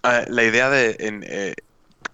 Ah, 0.04 0.22
la 0.28 0.44
idea 0.44 0.70
de 0.70 0.96
eh, 1.00 1.56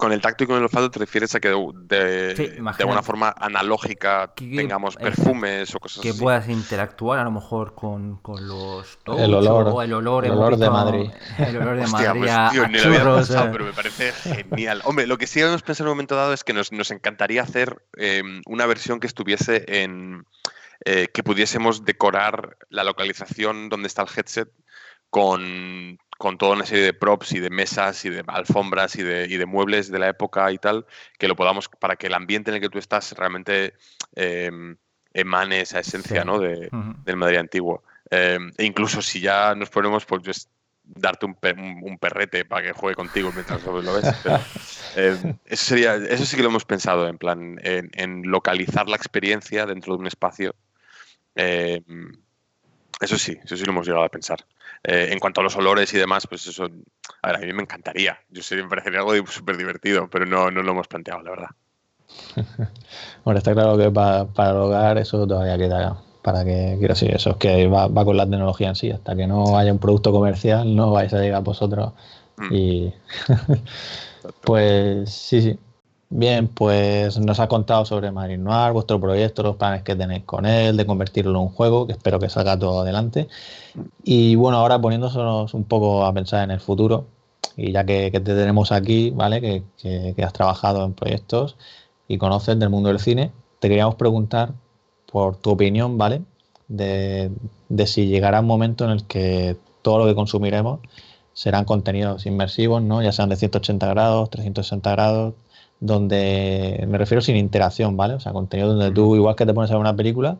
con 0.03 0.11
el 0.11 0.19
tacto 0.19 0.43
y 0.43 0.47
con 0.47 0.57
el 0.57 0.63
olfato 0.63 0.91
te 0.91 0.99
refieres 0.99 1.33
a 1.33 1.39
que 1.39 1.47
de, 1.47 2.35
de, 2.35 2.61
alguna 2.79 3.01
forma 3.01 3.33
analógica 3.37 4.33
tengamos 4.35 4.97
perfumes 4.97 5.73
o 5.73 5.79
cosas 5.79 6.01
que 6.01 6.09
así. 6.09 6.17
Que 6.17 6.21
puedas 6.21 6.49
interactuar 6.49 7.19
a 7.19 7.23
lo 7.23 7.31
mejor 7.31 7.73
con, 7.73 8.17
con 8.17 8.45
los 8.45 8.99
el 9.07 9.33
olor, 9.33 9.69
o 9.69 9.81
el 9.81 9.93
olor, 9.93 10.25
el 10.25 10.31
olor 10.31 10.57
de 10.57 10.69
Madrid. 10.69 11.09
El 11.37 11.55
olor 11.55 11.77
de 11.77 11.87
Madrid 11.87 12.19
pues, 12.19 12.31
a, 12.33 12.51
churros, 12.51 13.29
eh. 13.29 13.49
pero 13.49 13.63
me 13.63 13.71
parece 13.71 14.11
genial. 14.11 14.81
Hombre, 14.83 15.07
lo 15.07 15.17
que 15.17 15.25
sí 15.25 15.39
habíamos 15.39 15.61
pensado 15.61 15.87
en 15.87 15.91
un 15.91 15.95
momento 15.95 16.17
dado 16.17 16.33
es 16.33 16.43
que 16.43 16.51
nos, 16.51 16.73
nos 16.73 16.91
encantaría 16.91 17.41
hacer 17.41 17.81
em, 17.95 18.41
una 18.45 18.65
versión 18.65 18.99
que 18.99 19.07
estuviese 19.07 19.63
en... 19.67 20.25
Eh, 20.85 21.07
que 21.13 21.23
pudiésemos 21.23 21.85
decorar 21.85 22.57
la 22.67 22.83
localización 22.83 23.69
donde 23.69 23.87
está 23.87 24.01
el 24.01 24.09
headset 24.13 24.49
con 25.13 25.99
con 26.17 26.37
toda 26.37 26.53
una 26.53 26.65
serie 26.65 26.85
de 26.85 26.93
props 26.93 27.33
y 27.33 27.39
de 27.39 27.49
mesas 27.49 28.05
y 28.05 28.09
de 28.09 28.23
alfombras 28.27 28.95
y 28.95 29.03
de, 29.03 29.27
y 29.29 29.35
de, 29.35 29.45
muebles 29.45 29.91
de 29.91 29.99
la 29.99 30.07
época 30.07 30.49
y 30.53 30.57
tal, 30.57 30.85
que 31.19 31.27
lo 31.27 31.35
podamos, 31.35 31.67
para 31.67 31.97
que 31.97 32.07
el 32.07 32.13
ambiente 32.13 32.49
en 32.49 32.55
el 32.55 32.61
que 32.61 32.69
tú 32.69 32.79
estás 32.79 33.11
realmente 33.11 33.73
em, 34.15 34.77
emane 35.13 35.59
esa 35.59 35.79
esencia 35.79 36.23
¿no? 36.23 36.39
de, 36.39 36.69
del 37.03 37.17
Madrid 37.17 37.39
antiguo. 37.39 37.83
Em, 38.09 38.53
e 38.57 38.63
incluso 38.63 39.01
si 39.01 39.19
ya 39.19 39.53
nos 39.53 39.69
ponemos, 39.69 40.05
pues 40.05 40.47
darte 40.85 41.25
un, 41.25 41.35
un, 41.83 41.97
perrete 41.97 42.45
para 42.45 42.67
que 42.67 42.71
juegue 42.71 42.95
contigo 42.95 43.29
mientras 43.33 43.61
lo 43.63 43.93
ves. 43.93 44.05
Em, 44.95 45.35
eso, 45.45 45.65
sería, 45.65 45.95
eso 45.95 46.23
sí 46.25 46.37
que 46.37 46.43
lo 46.43 46.49
hemos 46.49 46.63
pensado, 46.63 47.07
en 47.09 47.17
plan, 47.17 47.59
en, 47.63 47.91
en 47.95 48.21
localizar 48.23 48.87
la 48.87 48.95
experiencia 48.95 49.65
dentro 49.65 49.95
de 49.95 49.99
un 49.99 50.07
espacio. 50.07 50.55
Eso 53.01 53.17
sí, 53.17 53.37
eso 53.43 53.57
sí 53.57 53.65
lo 53.65 53.71
hemos 53.71 53.85
llegado 53.85 54.05
a 54.05 54.09
pensar. 54.09 54.45
Eh, 54.83 55.09
en 55.11 55.19
cuanto 55.19 55.41
a 55.41 55.43
los 55.43 55.55
olores 55.55 55.93
y 55.93 55.97
demás, 55.97 56.27
pues 56.27 56.45
eso, 56.47 56.69
a, 57.21 57.27
ver, 57.27 57.35
a 57.37 57.39
mí 57.39 57.53
me 57.53 57.63
encantaría. 57.63 58.19
Yo 58.29 58.43
sé, 58.43 58.57
me 58.57 58.67
parecería 58.67 58.99
algo 58.99 59.13
súper 59.27 59.57
divertido, 59.57 60.09
pero 60.09 60.25
no, 60.25 60.51
no 60.51 60.61
lo 60.61 60.71
hemos 60.71 60.87
planteado, 60.87 61.21
la 61.21 61.29
verdad. 61.29 61.49
bueno, 63.23 63.37
está 63.37 63.53
claro 63.53 63.77
que 63.77 63.89
para, 63.89 64.25
para 64.25 64.51
el 64.51 64.57
hogar 64.57 64.97
eso 64.97 65.25
todavía 65.25 65.57
queda 65.57 65.97
para 66.23 66.45
que, 66.45 66.75
quiero 66.79 66.93
decir, 66.93 67.13
eso 67.13 67.31
es 67.31 67.35
que 67.35 67.67
va, 67.67 67.87
va, 67.87 68.05
con 68.05 68.15
la 68.15 68.23
tecnología 68.23 68.69
en 68.69 68.75
sí, 68.75 68.89
hasta 68.89 69.15
que 69.15 69.27
no 69.27 69.57
haya 69.57 69.71
un 69.71 69.79
producto 69.79 70.11
comercial 70.11 70.73
no 70.73 70.91
vais 70.91 71.13
a 71.13 71.19
llegar 71.19 71.43
vosotros 71.43 71.91
mm. 72.37 72.53
y 72.53 72.93
pues 74.41 75.11
sí, 75.11 75.41
sí, 75.41 75.59
Bien, 76.15 76.47
pues 76.47 77.17
nos 77.19 77.39
ha 77.39 77.47
contado 77.47 77.85
sobre 77.85 78.11
Marine 78.11 78.43
Noir, 78.43 78.71
vuestro 78.71 79.01
proyecto, 79.01 79.41
los 79.41 79.55
planes 79.55 79.81
que 79.81 79.95
tenéis 79.95 80.23
con 80.25 80.45
él, 80.45 80.77
de 80.77 80.85
convertirlo 80.85 81.31
en 81.31 81.37
un 81.37 81.49
juego, 81.49 81.87
que 81.87 81.93
espero 81.93 82.19
que 82.19 82.29
salga 82.29 82.57
todo 82.57 82.81
adelante. 82.81 83.27
Y 84.03 84.35
bueno, 84.35 84.59
ahora 84.59 84.79
poniéndonos 84.79 85.55
un 85.55 85.63
poco 85.63 86.05
a 86.05 86.13
pensar 86.13 86.43
en 86.43 86.51
el 86.51 86.59
futuro, 86.59 87.07
y 87.57 87.71
ya 87.71 87.83
que, 87.83 88.11
te 88.11 88.21
tenemos 88.21 88.71
aquí, 88.71 89.09
¿vale? 89.09 89.41
Que, 89.41 90.23
has 90.23 90.33
trabajado 90.33 90.85
en 90.85 90.93
proyectos 90.93 91.57
y 92.07 92.19
conoces 92.19 92.59
del 92.59 92.69
mundo 92.69 92.89
del 92.89 92.99
cine, 92.99 93.31
te 93.59 93.67
queríamos 93.67 93.95
preguntar 93.95 94.53
por 95.11 95.37
tu 95.37 95.49
opinión, 95.49 95.97
¿vale? 95.97 96.21
De, 96.67 97.31
de 97.69 97.87
si 97.87 98.05
llegará 98.05 98.41
un 98.41 98.47
momento 98.47 98.85
en 98.85 98.91
el 98.91 99.05
que 99.07 99.57
todo 99.81 99.97
lo 99.97 100.05
que 100.05 100.13
consumiremos 100.13 100.79
serán 101.33 101.65
contenidos 101.65 102.27
inmersivos, 102.27 102.83
¿no? 102.83 103.01
Ya 103.01 103.11
sean 103.11 103.29
de 103.29 103.35
180 103.35 103.87
grados, 103.87 104.29
360 104.29 104.91
grados, 104.91 105.33
donde 105.83 106.85
me 106.87 106.97
refiero 106.97 107.21
sin 107.21 107.35
interacción, 107.35 107.97
¿vale? 107.97 108.13
O 108.13 108.19
sea, 108.21 108.31
contenido 108.31 108.69
donde 108.69 108.89
tú, 108.91 109.17
igual 109.17 109.35
que 109.35 109.45
te 109.45 109.53
pones 109.53 109.69
a 109.69 109.73
ver 109.73 109.81
una 109.81 109.95
película, 109.95 110.37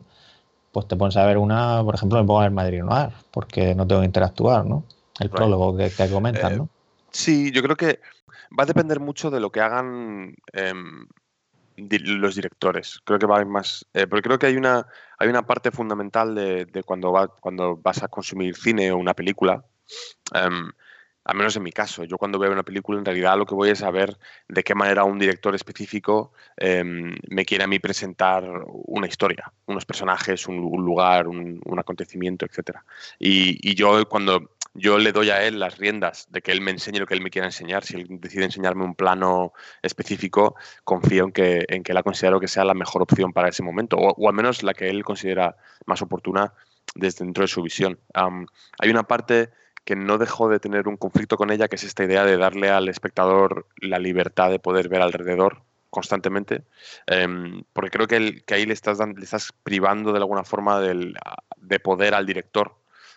pues 0.72 0.88
te 0.88 0.96
pones 0.96 1.18
a 1.18 1.26
ver 1.26 1.36
una, 1.36 1.82
por 1.84 1.94
ejemplo, 1.94 2.18
me 2.18 2.26
pongo 2.26 2.40
a 2.40 2.44
ver 2.44 2.50
Madrid 2.50 2.82
Noir, 2.82 3.10
porque 3.30 3.74
no 3.74 3.86
tengo 3.86 4.00
que 4.00 4.06
interactuar, 4.06 4.64
¿no? 4.64 4.84
El 5.20 5.28
prólogo 5.28 5.76
que, 5.76 5.90
que 5.90 6.08
comentas, 6.08 6.50
eh, 6.50 6.56
¿no? 6.56 6.68
Sí, 7.10 7.52
yo 7.52 7.62
creo 7.62 7.76
que 7.76 8.00
va 8.58 8.62
a 8.62 8.66
depender 8.66 9.00
mucho 9.00 9.30
de 9.30 9.38
lo 9.38 9.52
que 9.52 9.60
hagan 9.60 10.34
em, 10.54 11.06
los 11.76 12.34
directores. 12.34 13.00
Creo 13.04 13.18
que 13.18 13.26
va 13.26 13.40
a 13.40 13.44
más. 13.44 13.86
Eh, 13.92 14.06
porque 14.06 14.22
creo 14.22 14.38
que 14.38 14.46
hay 14.46 14.56
una, 14.56 14.86
hay 15.18 15.28
una 15.28 15.46
parte 15.46 15.70
fundamental 15.70 16.34
de, 16.34 16.82
cuando, 16.86 17.12
va, 17.12 17.28
cuando 17.28 17.76
vas 17.76 18.02
a 18.02 18.08
consumir 18.08 18.56
cine 18.56 18.90
o 18.90 18.96
una 18.96 19.12
película. 19.12 19.62
Um, 20.34 20.72
al 21.24 21.36
menos 21.36 21.56
en 21.56 21.62
mi 21.62 21.72
caso, 21.72 22.04
yo 22.04 22.18
cuando 22.18 22.38
veo 22.38 22.52
una 22.52 22.62
película 22.62 22.98
en 22.98 23.04
realidad 23.04 23.38
lo 23.38 23.46
que 23.46 23.54
voy 23.54 23.70
es 23.70 23.82
a 23.82 23.90
ver 23.90 24.18
de 24.48 24.62
qué 24.62 24.74
manera 24.74 25.04
un 25.04 25.18
director 25.18 25.54
específico 25.54 26.32
em, 26.56 27.16
me 27.28 27.44
quiere 27.46 27.64
a 27.64 27.66
mí 27.66 27.78
presentar 27.78 28.44
una 28.66 29.06
historia, 29.06 29.50
unos 29.66 29.86
personajes, 29.86 30.46
un, 30.46 30.58
lugar, 30.58 31.26
un, 31.26 31.60
acontecimiento, 31.78 32.44
etc. 32.46 32.78
Y, 33.18 33.74
yo 33.74 34.06
cuando 34.08 34.50
yo 34.74 34.98
le 34.98 35.12
doy 35.12 35.30
a 35.30 35.42
él 35.42 35.58
las 35.58 35.78
riendas 35.78 36.26
de 36.30 36.42
que 36.42 36.52
él 36.52 36.60
me 36.60 36.70
enseñe 36.72 36.98
lo 36.98 37.06
que 37.06 37.14
él 37.14 37.22
me 37.22 37.30
quiera 37.30 37.46
enseñar. 37.46 37.84
Si 37.84 37.96
él 37.96 38.06
decide 38.10 38.44
enseñarme 38.44 38.84
un 38.84 38.94
plano 38.94 39.52
específico, 39.82 40.56
confío 40.84 41.24
en 41.24 41.32
que, 41.32 41.64
en 41.68 41.82
que 41.82 41.92
él 41.92 42.02
considero 42.02 42.40
que 42.40 42.48
sea 42.48 42.64
la 42.64 42.74
mejor 42.74 43.02
opción 43.02 43.32
para 43.32 43.48
ese 43.48 43.62
momento, 43.62 43.96
o, 43.96 44.28
al 44.28 44.34
menos 44.34 44.62
la 44.62 44.74
que 44.74 44.88
él 44.88 45.04
considera 45.04 45.56
más 45.86 46.02
oportuna 46.02 46.52
desde 46.94 47.24
dentro 47.24 47.42
de 47.42 47.48
su 47.48 47.62
visión. 47.62 47.98
hay 48.14 48.90
una 48.90 49.04
parte 49.04 49.50
que 49.84 49.96
no 49.96 50.18
dejó 50.18 50.48
de 50.48 50.60
tener 50.60 50.88
un 50.88 50.96
conflicto 50.96 51.36
con 51.36 51.50
ella, 51.50 51.68
que 51.68 51.76
es 51.76 51.84
esta 51.84 52.04
idea 52.04 52.24
de 52.24 52.36
darle 52.36 52.70
al 52.70 52.88
espectador 52.88 53.66
la 53.76 53.98
libertad 53.98 54.50
de 54.50 54.58
poder 54.58 54.88
ver 54.88 55.02
alrededor 55.02 55.62
constantemente, 55.90 56.62
em, 57.06 57.62
porque 57.72 57.90
creo 57.90 58.08
que, 58.08 58.42
ahí 58.52 58.66
le 58.66 58.72
estás, 58.72 58.98
le 58.98 59.22
estás 59.22 59.52
privando 59.62 60.12
de 60.12 60.18
alguna 60.18 60.44
forma 60.44 60.80
del, 60.80 61.14
de 61.56 61.80
poder 61.80 62.14
al 62.14 62.26
director 62.26 62.74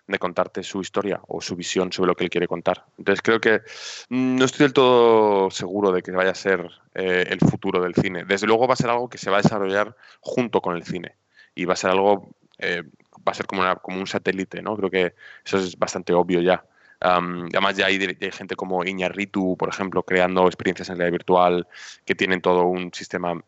de 0.07 0.19
contarte 0.19 0.63
su 0.63 0.81
historia 0.81 1.19
o 1.27 1.41
su 1.41 1.55
visión 1.55 1.91
sobre 1.91 2.07
lo 2.07 2.15
que 2.15 2.23
él 2.23 2.29
quiere 2.29 2.47
contar. 2.47 2.85
Entonces 2.97 3.21
creo 3.21 3.41
que 3.41 3.61
mm, 4.09 4.37
no 4.37 4.45
estoy 4.45 4.65
del 4.65 4.73
todo 4.73 5.51
seguro 5.51 5.91
de 5.91 6.01
que 6.01 6.11
vaya 6.11 6.31
a 6.31 6.35
ser 6.35 6.69
eh, 6.95 7.25
el 7.29 7.39
futuro 7.39 7.81
del 7.81 7.93
cine. 7.93 8.23
Desde 8.25 8.47
luego 8.47 8.67
va 8.67 8.73
a 8.73 8.77
ser 8.77 8.89
algo 8.89 9.09
que 9.09 9.17
se 9.17 9.29
va 9.29 9.39
a 9.39 9.41
desarrollar 9.41 9.95
junto 10.21 10.61
con 10.61 10.75
el 10.75 10.83
cine 10.83 11.15
y 11.55 11.65
va 11.65 11.73
a 11.73 11.77
ser 11.77 11.91
algo, 11.91 12.29
eh, 12.59 12.83
va 13.27 13.31
a 13.31 13.35
ser 13.35 13.45
como, 13.45 13.63
como 13.81 13.99
un 13.99 14.07
satélite, 14.07 14.61
¿no? 14.61 14.75
Creo 14.77 14.89
que 14.89 15.15
eso 15.45 15.57
es 15.57 15.77
bastante 15.77 16.13
obvio 16.13 16.41
ya. 16.41 16.63
además 16.99 17.77
ya 17.77 17.87
hay, 17.87 17.99
gente 18.31 18.55
como 18.55 18.83
Iñarritu, 18.83 19.55
por 19.57 19.69
ejemplo, 19.69 20.03
creando 20.03 20.47
experiencias 20.47 20.89
en 20.89 20.97
realidad 20.97 21.13
virtual 21.13 21.67
que 22.05 22.15
tienen 22.15 22.41
todo 22.41 22.63
un 22.63 22.93
sistema 22.93 23.41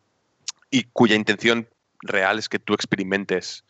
y 0.69 0.83
cuya 0.83 1.15
intención 1.15 1.67
real 2.01 2.39
es 2.39 2.47
que 2.49 2.59
tú 2.59 2.73
experimentes 2.73 3.63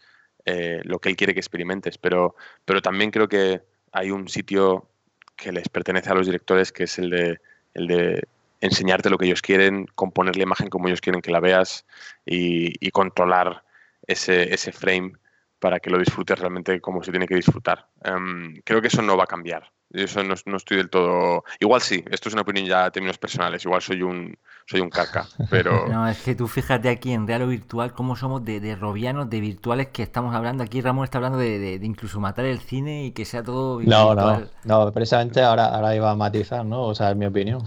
eh, 0.45 0.81
lo 0.83 0.99
que 0.99 1.09
él 1.09 1.15
quiere 1.15 1.33
que 1.33 1.39
experimentes, 1.39 1.97
pero, 1.97 2.35
pero 2.65 2.81
también 2.81 3.11
creo 3.11 3.27
que 3.27 3.61
hay 3.91 4.11
un 4.11 4.27
sitio 4.27 4.87
que 5.35 5.51
les 5.51 5.69
pertenece 5.69 6.09
a 6.09 6.15
los 6.15 6.25
directores, 6.25 6.71
que 6.71 6.83
es 6.83 6.99
el 6.99 7.09
de, 7.09 7.39
el 7.73 7.87
de 7.87 8.27
enseñarte 8.61 9.09
lo 9.09 9.17
que 9.17 9.25
ellos 9.25 9.41
quieren, 9.41 9.85
componer 9.95 10.35
la 10.35 10.43
imagen 10.43 10.69
como 10.69 10.87
ellos 10.87 11.01
quieren 11.01 11.21
que 11.21 11.31
la 11.31 11.39
veas 11.39 11.85
y, 12.25 12.91
controlar 12.91 13.63
ese, 14.07 14.71
frame 14.71 15.13
para 15.59 15.79
que 15.79 15.89
lo 15.89 15.99
disfrutes 15.99 16.39
realmente 16.39 16.79
como 16.81 17.03
se 17.03 17.11
tiene 17.11 17.27
que 17.27 17.35
disfrutar. 17.35 17.87
Em, 18.03 18.61
creo 18.63 18.81
que 18.81 18.87
eso 18.87 19.01
no 19.01 19.17
va 19.17 19.25
a 19.25 19.27
cambiar. 19.27 19.71
Eso 19.91 20.23
no, 20.23 20.35
no, 20.45 20.57
estoy 20.57 20.77
del 20.77 20.89
todo. 20.89 21.43
Igual 21.59 21.81
sí, 21.81 22.03
esto 22.11 22.29
es 22.29 22.33
una 22.33 22.43
opinión 22.43 22.67
ya 22.67 22.85
a 22.85 22.91
términos 22.91 23.17
personales. 23.17 23.65
Igual 23.65 23.81
soy 23.81 24.03
un 24.03 24.37
soy 24.67 24.81
un 24.81 24.89
carca, 24.89 25.25
pero. 25.49 25.87
No, 25.89 26.07
es 26.07 26.21
que 26.21 26.35
tú 26.35 26.47
fíjate 26.47 26.89
aquí 26.89 27.11
en 27.11 27.25
Real 27.27 27.41
o 27.41 27.47
Virtual 27.47 27.91
cómo 27.93 28.15
somos 28.15 28.45
de, 28.45 28.59
de 28.59 28.75
robianos, 28.75 29.29
de 29.29 29.39
virtuales 29.39 29.87
que 29.87 30.03
estamos 30.03 30.35
hablando. 30.35 30.63
Aquí 30.63 30.79
Ramón 30.81 31.05
está 31.05 31.17
hablando 31.17 31.39
de, 31.39 31.57
de, 31.57 31.85
incluso 31.85 32.19
matar 32.19 32.45
el 32.45 32.59
cine 32.59 33.05
y 33.05 33.11
que 33.11 33.25
sea 33.25 33.41
todo. 33.41 33.81
No, 33.81 34.13
no, 34.13 34.43
no, 34.63 34.91
precisamente 34.91 35.41
ahora, 35.41 35.65
ahora 35.65 35.95
iba 35.95 36.11
a 36.11 36.15
matizar, 36.15 36.63
¿no? 36.63 36.83
O 36.83 36.93
sea, 36.93 37.09
es 37.09 37.17
mi 37.17 37.25
opinión. 37.25 37.63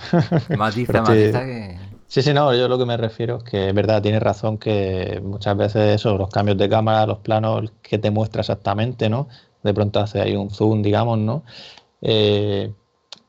Matiza, 0.56 0.92
matiza 1.02 1.44
que. 1.44 1.76
Sí, 2.12 2.20
sí, 2.20 2.34
no, 2.34 2.54
yo 2.54 2.68
lo 2.68 2.76
que 2.76 2.84
me 2.84 2.98
refiero 2.98 3.38
es 3.38 3.42
que 3.44 3.68
es 3.70 3.74
verdad, 3.74 4.02
tienes 4.02 4.22
razón 4.22 4.58
que 4.58 5.18
muchas 5.24 5.56
veces 5.56 5.94
eso, 5.94 6.18
los 6.18 6.28
cambios 6.28 6.58
de 6.58 6.68
cámara, 6.68 7.06
los 7.06 7.20
planos 7.20 7.72
que 7.80 7.96
te 7.98 8.10
muestra 8.10 8.40
exactamente, 8.40 9.08
¿no? 9.08 9.28
De 9.62 9.72
pronto 9.72 9.98
hace 9.98 10.20
ahí 10.20 10.36
un 10.36 10.50
zoom, 10.50 10.82
digamos, 10.82 11.18
¿no? 11.18 11.42
Eh, 12.02 12.74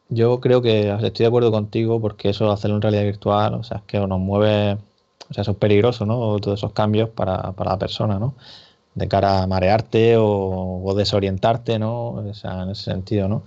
yo 0.10 0.42
creo 0.42 0.62
que 0.62 0.90
estoy 0.92 1.24
de 1.24 1.28
acuerdo 1.28 1.52
contigo 1.52 2.02
porque 2.02 2.30
eso 2.32 2.52
hacerlo 2.52 2.78
en 2.78 2.82
realidad 2.84 3.04
virtual, 3.04 3.54
o 3.56 3.64
sea, 3.64 3.78
es 3.78 3.84
que 3.84 4.00
nos 4.00 4.20
mueve, 4.20 4.74
o 5.30 5.34
sea, 5.34 5.44
eso 5.44 5.52
es 5.52 5.58
peligroso, 5.58 6.06
¿no? 6.06 6.40
Todos 6.40 6.60
esos 6.60 6.74
cambios 6.74 7.10
para, 7.10 7.54
la 7.58 7.78
persona, 7.80 8.20
¿no? 8.20 8.36
De 8.96 9.08
cara 9.08 9.44
a 9.44 9.48
marearte 9.48 10.18
o, 10.18 10.94
desorientarte, 10.98 11.80
¿no? 11.80 12.10
O 12.16 12.34
sea, 12.34 12.64
en 12.64 12.72
ese 12.72 12.84
sentido, 12.86 13.30
¿no? 13.30 13.44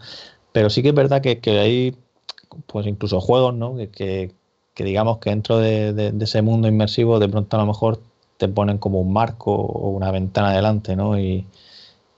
Pero 0.53 0.71
sí 0.71 0.83
que 0.83 0.91
es 0.91 0.95
verdad 0.95 1.23
que, 1.23 1.41
hay, 1.61 1.97
pues 2.67 2.87
incluso 2.87 3.21
juegos, 3.21 3.55
¿no? 3.55 3.77
Que, 3.93 4.33
digamos 4.85 5.19
que 5.19 5.31
dentro 5.31 5.59
de, 5.59 5.93
de, 5.93 6.24
ese 6.24 6.43
mundo 6.43 6.69
inmersivo 6.69 7.19
de 7.19 7.28
pronto 7.28 7.57
a 7.57 7.61
lo 7.61 7.66
mejor 7.66 8.01
te 8.36 8.48
ponen 8.48 8.78
como 8.78 9.01
un 9.01 9.12
marco 9.12 9.53
o 9.53 9.90
una 9.90 10.11
ventana 10.11 10.53
delante, 10.53 10.97
¿no? 10.97 11.19
Y, 11.19 11.47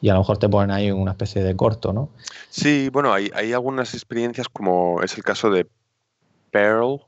y 0.01 0.09
a 0.09 0.14
lo 0.14 0.20
mejor 0.20 0.39
te 0.39 0.48
ponen 0.48 0.70
ahí 0.70 0.90
una 0.90 1.12
especie 1.12 1.43
de 1.43 1.56
corto, 1.56 1.93
¿no? 1.93 2.10
Sí, 2.51 2.89
bueno, 2.93 3.12
hay, 3.12 3.30
hay 3.35 3.52
algunas 3.52 3.94
experiencias 3.94 4.48
como 4.48 5.02
es 5.02 5.16
el 5.16 5.24
caso 5.24 5.51
de 5.51 5.66
Pearl, 6.51 7.01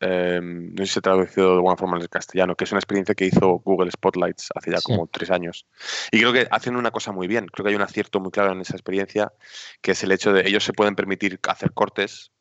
em, 0.00 0.74
no 0.74 0.78
sé 0.78 0.86
si 0.86 0.92
se 0.94 0.98
ha 1.00 1.02
traducido 1.02 1.48
de 1.48 1.54
alguna 1.54 1.76
forma 1.76 1.96
en 1.96 2.02
el 2.02 2.08
castellano, 2.08 2.54
que 2.54 2.64
es 2.64 2.72
una 2.72 2.78
experiencia 2.78 3.14
que 3.14 3.26
hizo 3.26 3.60
Google 3.64 3.90
Spotlights 3.90 4.48
hace 4.54 4.70
ya 4.70 4.78
como 4.82 5.06
tres 5.06 5.30
años. 5.30 5.66
Y 6.12 6.18
creo 6.18 6.32
que 6.32 6.46
hacen 6.50 6.76
una 6.76 6.90
cosa 6.90 7.12
muy 7.12 7.26
bien, 7.26 7.46
creo 7.46 7.64
que 7.64 7.70
hay 7.70 7.76
un 7.76 7.82
acierto 7.82 8.20
muy 8.20 8.30
claro 8.30 8.52
en 8.52 8.60
esa 8.60 8.74
experiencia, 8.74 9.32
que 9.80 9.92
es 9.92 10.02
el 10.02 10.12
hecho 10.12 10.32
de 10.32 10.48
ellos 10.48 10.64
se 10.64 10.72
pueden 10.72 10.94
permitir 10.94 11.38
hacer 11.48 11.72
cortes 11.72 12.32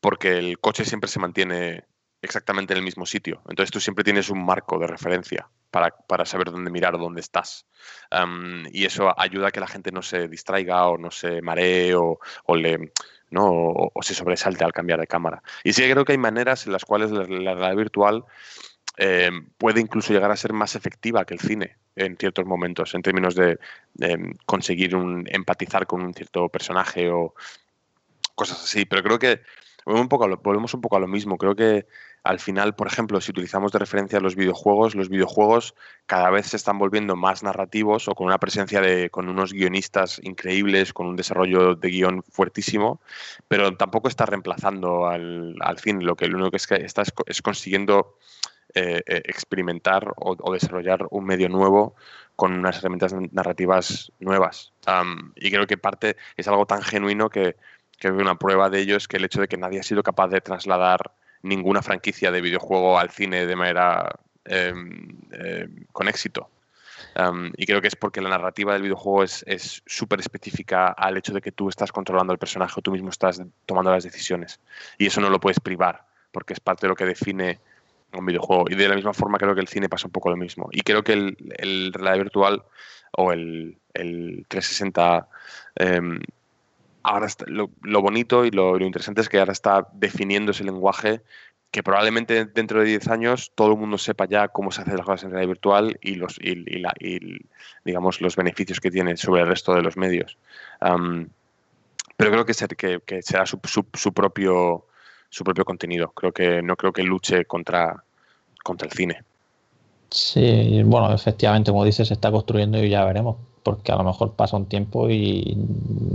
porque 0.00 0.38
el 0.38 0.58
coche 0.58 0.84
siempre 0.84 1.08
se 1.08 1.20
mantiene 1.20 1.84
exactamente 2.22 2.72
en 2.72 2.78
el 2.78 2.84
mismo 2.84 3.06
sitio. 3.06 3.42
Entonces 3.48 3.70
tú 3.70 3.80
siempre 3.80 4.04
tienes 4.04 4.30
un 4.30 4.44
marco 4.44 4.78
de 4.78 4.86
referencia 4.86 5.48
para, 5.70 6.26
saber 6.26 6.50
dónde 6.50 6.70
mirar 6.70 6.94
o 6.94 6.98
dónde 6.98 7.20
estás. 7.20 7.66
y 8.72 8.84
eso 8.84 9.18
ayuda 9.18 9.48
a 9.48 9.50
que 9.50 9.60
la 9.60 9.68
gente 9.68 9.92
no 9.92 10.02
se 10.02 10.28
distraiga 10.28 10.86
o 10.88 10.98
no 10.98 11.10
se 11.10 11.42
maree 11.42 11.94
o, 11.94 12.18
le, 12.54 12.92
¿no? 13.30 13.48
O, 13.94 14.02
se 14.02 14.14
sobresalte 14.14 14.64
al 14.64 14.72
cambiar 14.72 15.00
de 15.00 15.06
cámara. 15.06 15.42
Y 15.64 15.72
sí 15.72 15.82
creo 15.82 16.04
que 16.04 16.12
hay 16.12 16.18
maneras 16.18 16.66
en 16.66 16.72
las 16.72 16.84
cuales 16.84 17.10
la, 17.10 17.24
realidad 17.24 17.76
virtual 17.76 18.24
em, 18.96 19.48
puede 19.56 19.80
incluso 19.80 20.12
llegar 20.12 20.30
a 20.30 20.36
ser 20.36 20.52
más 20.52 20.74
efectiva 20.76 21.24
que 21.24 21.34
el 21.34 21.40
cine 21.40 21.76
en 21.96 22.16
ciertos 22.16 22.46
momentos, 22.46 22.94
en 22.94 23.02
términos 23.02 23.34
de, 23.34 23.58
conseguir 24.46 24.96
un, 24.96 25.26
empatizar 25.30 25.86
con 25.86 26.02
un 26.02 26.14
cierto 26.14 26.48
personaje 26.48 27.10
o 27.10 27.34
cosas 28.34 28.62
así. 28.62 28.84
Pero 28.84 29.02
creo 29.02 29.18
que 29.18 29.40
volvemos 29.84 30.02
un 30.02 30.08
poco 30.08 30.36
volvemos 30.42 30.74
un 30.74 30.80
poco 30.80 30.96
a 30.96 31.00
lo 31.00 31.08
mismo. 31.08 31.36
Creo 31.38 31.54
que 31.54 31.86
al 32.22 32.38
final, 32.38 32.74
por 32.74 32.86
ejemplo, 32.86 33.20
si 33.20 33.30
utilizamos 33.30 33.72
de 33.72 33.78
referencia 33.78 34.20
los 34.20 34.36
videojuegos, 34.36 34.94
los 34.94 35.08
videojuegos 35.08 35.74
cada 36.06 36.30
vez 36.30 36.48
se 36.48 36.56
están 36.56 36.78
volviendo 36.78 37.16
más 37.16 37.42
narrativos 37.42 38.08
o 38.08 38.14
con 38.14 38.26
una 38.26 38.38
presencia 38.38 38.80
de, 38.80 39.10
con 39.10 39.28
unos 39.28 39.52
guionistas 39.52 40.20
increíbles, 40.22 40.92
con 40.92 41.06
un 41.06 41.16
desarrollo 41.16 41.74
de 41.74 41.88
guion 41.88 42.22
fuertísimo, 42.22 43.00
pero 43.48 43.76
tampoco 43.76 44.08
está 44.08 44.26
reemplazando 44.26 45.06
al, 45.06 45.56
al 45.60 45.78
cine. 45.78 46.04
Lo 46.04 46.14
que 46.14 46.28
lo 46.28 46.36
único 46.36 46.50
que 46.50 46.56
está 46.84 47.02
es, 47.02 47.42
consiguiendo 47.42 48.16
eh, 48.74 49.02
eh, 49.06 49.22
experimentar 49.24 50.12
o, 50.16 50.52
desarrollar 50.52 51.06
un 51.10 51.24
medio 51.24 51.48
nuevo 51.48 51.94
con 52.36 52.52
unas 52.52 52.78
herramientas 52.78 53.14
narrativas 53.32 54.12
nuevas. 54.18 54.72
y 55.36 55.50
creo 55.50 55.66
que 55.66 55.78
parte 55.78 56.16
es 56.36 56.48
algo 56.48 56.66
tan 56.66 56.82
genuino 56.82 57.30
que, 57.30 57.56
que 57.98 58.10
una 58.10 58.36
prueba 58.36 58.70
de 58.70 58.80
ello 58.80 58.96
es 58.96 59.08
que 59.08 59.16
el 59.16 59.24
hecho 59.24 59.40
de 59.40 59.48
que 59.48 59.56
nadie 59.56 59.80
ha 59.80 59.82
sido 59.82 60.02
capaz 60.02 60.28
de 60.28 60.40
trasladar 60.40 61.12
ninguna 61.42 61.82
franquicia 61.82 62.30
de 62.30 62.40
videojuego 62.40 62.98
al 62.98 63.10
cine 63.10 63.46
de 63.46 63.56
manera 63.56 64.10
em, 64.44 65.08
em, 65.32 65.84
con 65.92 66.08
éxito. 66.08 66.48
Em, 67.14 67.52
y 67.56 67.66
creo 67.66 67.80
que 67.80 67.88
es 67.88 67.96
porque 67.96 68.20
la 68.20 68.28
narrativa 68.28 68.72
del 68.72 68.82
videojuego 68.82 69.24
es 69.24 69.82
súper 69.86 70.20
específica 70.20 70.88
al 70.88 71.16
hecho 71.16 71.32
de 71.32 71.40
que 71.40 71.52
tú 71.52 71.68
estás 71.68 71.92
controlando 71.92 72.32
el 72.32 72.38
personaje 72.38 72.74
o 72.76 72.82
tú 72.82 72.92
mismo 72.92 73.10
estás 73.10 73.42
tomando 73.66 73.90
las 73.90 74.04
decisiones. 74.04 74.60
Y 74.98 75.06
eso 75.06 75.20
no 75.20 75.30
lo 75.30 75.40
puedes 75.40 75.60
privar, 75.60 76.04
porque 76.32 76.52
es 76.52 76.60
parte 76.60 76.86
de 76.86 76.88
lo 76.90 76.96
que 76.96 77.06
define 77.06 77.58
un 78.12 78.26
videojuego. 78.26 78.66
Y 78.68 78.74
de 78.74 78.88
la 78.88 78.94
misma 78.94 79.14
forma 79.14 79.38
creo 79.38 79.54
que 79.54 79.60
el 79.60 79.68
cine 79.68 79.88
pasa 79.88 80.06
un 80.06 80.12
poco 80.12 80.30
lo 80.30 80.36
mismo. 80.36 80.68
Y 80.72 80.82
creo 80.82 81.02
que 81.02 81.12
el, 81.12 81.36
el 81.58 81.92
realidad 81.92 82.24
virtual 82.24 82.62
o 83.12 83.32
el, 83.32 83.78
el 83.94 84.44
360 84.48 85.28
ahora 87.02 87.26
lo, 87.46 88.02
bonito 88.02 88.44
y 88.44 88.50
lo, 88.50 88.78
interesante 88.78 89.20
es 89.20 89.28
que 89.28 89.38
ahora 89.38 89.52
está 89.52 89.88
definiendo 89.92 90.52
ese 90.52 90.64
lenguaje 90.64 91.22
que 91.70 91.82
probablemente 91.82 92.46
dentro 92.46 92.80
de 92.80 92.86
10 92.86 93.08
años 93.08 93.52
todo 93.54 93.72
el 93.72 93.78
mundo 93.78 93.96
sepa 93.96 94.26
ya 94.26 94.48
cómo 94.48 94.72
se 94.72 94.82
hacen 94.82 94.96
las 94.96 95.06
cosas 95.06 95.24
en 95.24 95.30
realidad 95.30 95.48
virtual 95.48 95.98
y 96.02 96.16
los 96.16 96.38
digamos 97.84 98.20
los 98.20 98.36
beneficios 98.36 98.80
que 98.80 98.90
tiene 98.90 99.16
sobre 99.16 99.42
el 99.42 99.48
resto 99.48 99.74
de 99.74 99.82
los 99.82 99.96
medios. 99.96 100.36
pero 100.80 102.30
creo 102.30 102.44
que, 102.44 102.54
ser, 102.54 102.76
que, 102.76 103.22
será 103.22 103.46
su, 103.46 103.60
propio 104.12 104.86
su 105.28 105.44
propio 105.44 105.64
contenido. 105.64 106.10
Creo 106.10 106.32
que 106.32 106.60
no 106.60 106.76
creo 106.76 106.92
que 106.92 107.04
luche 107.04 107.44
contra 107.44 108.02
el 108.66 108.90
cine. 108.90 109.22
Sí, 110.10 110.82
bueno, 110.84 111.14
efectivamente, 111.14 111.70
como 111.70 111.84
dices, 111.84 112.08
se 112.08 112.14
está 112.14 112.32
construyendo 112.32 112.82
y 112.82 112.90
ya 112.90 113.04
veremos, 113.04 113.36
porque 113.62 113.92
a 113.92 113.96
lo 113.96 114.04
mejor 114.04 114.32
pasa 114.32 114.56
un 114.56 114.66
tiempo 114.66 115.10
y 115.10 115.56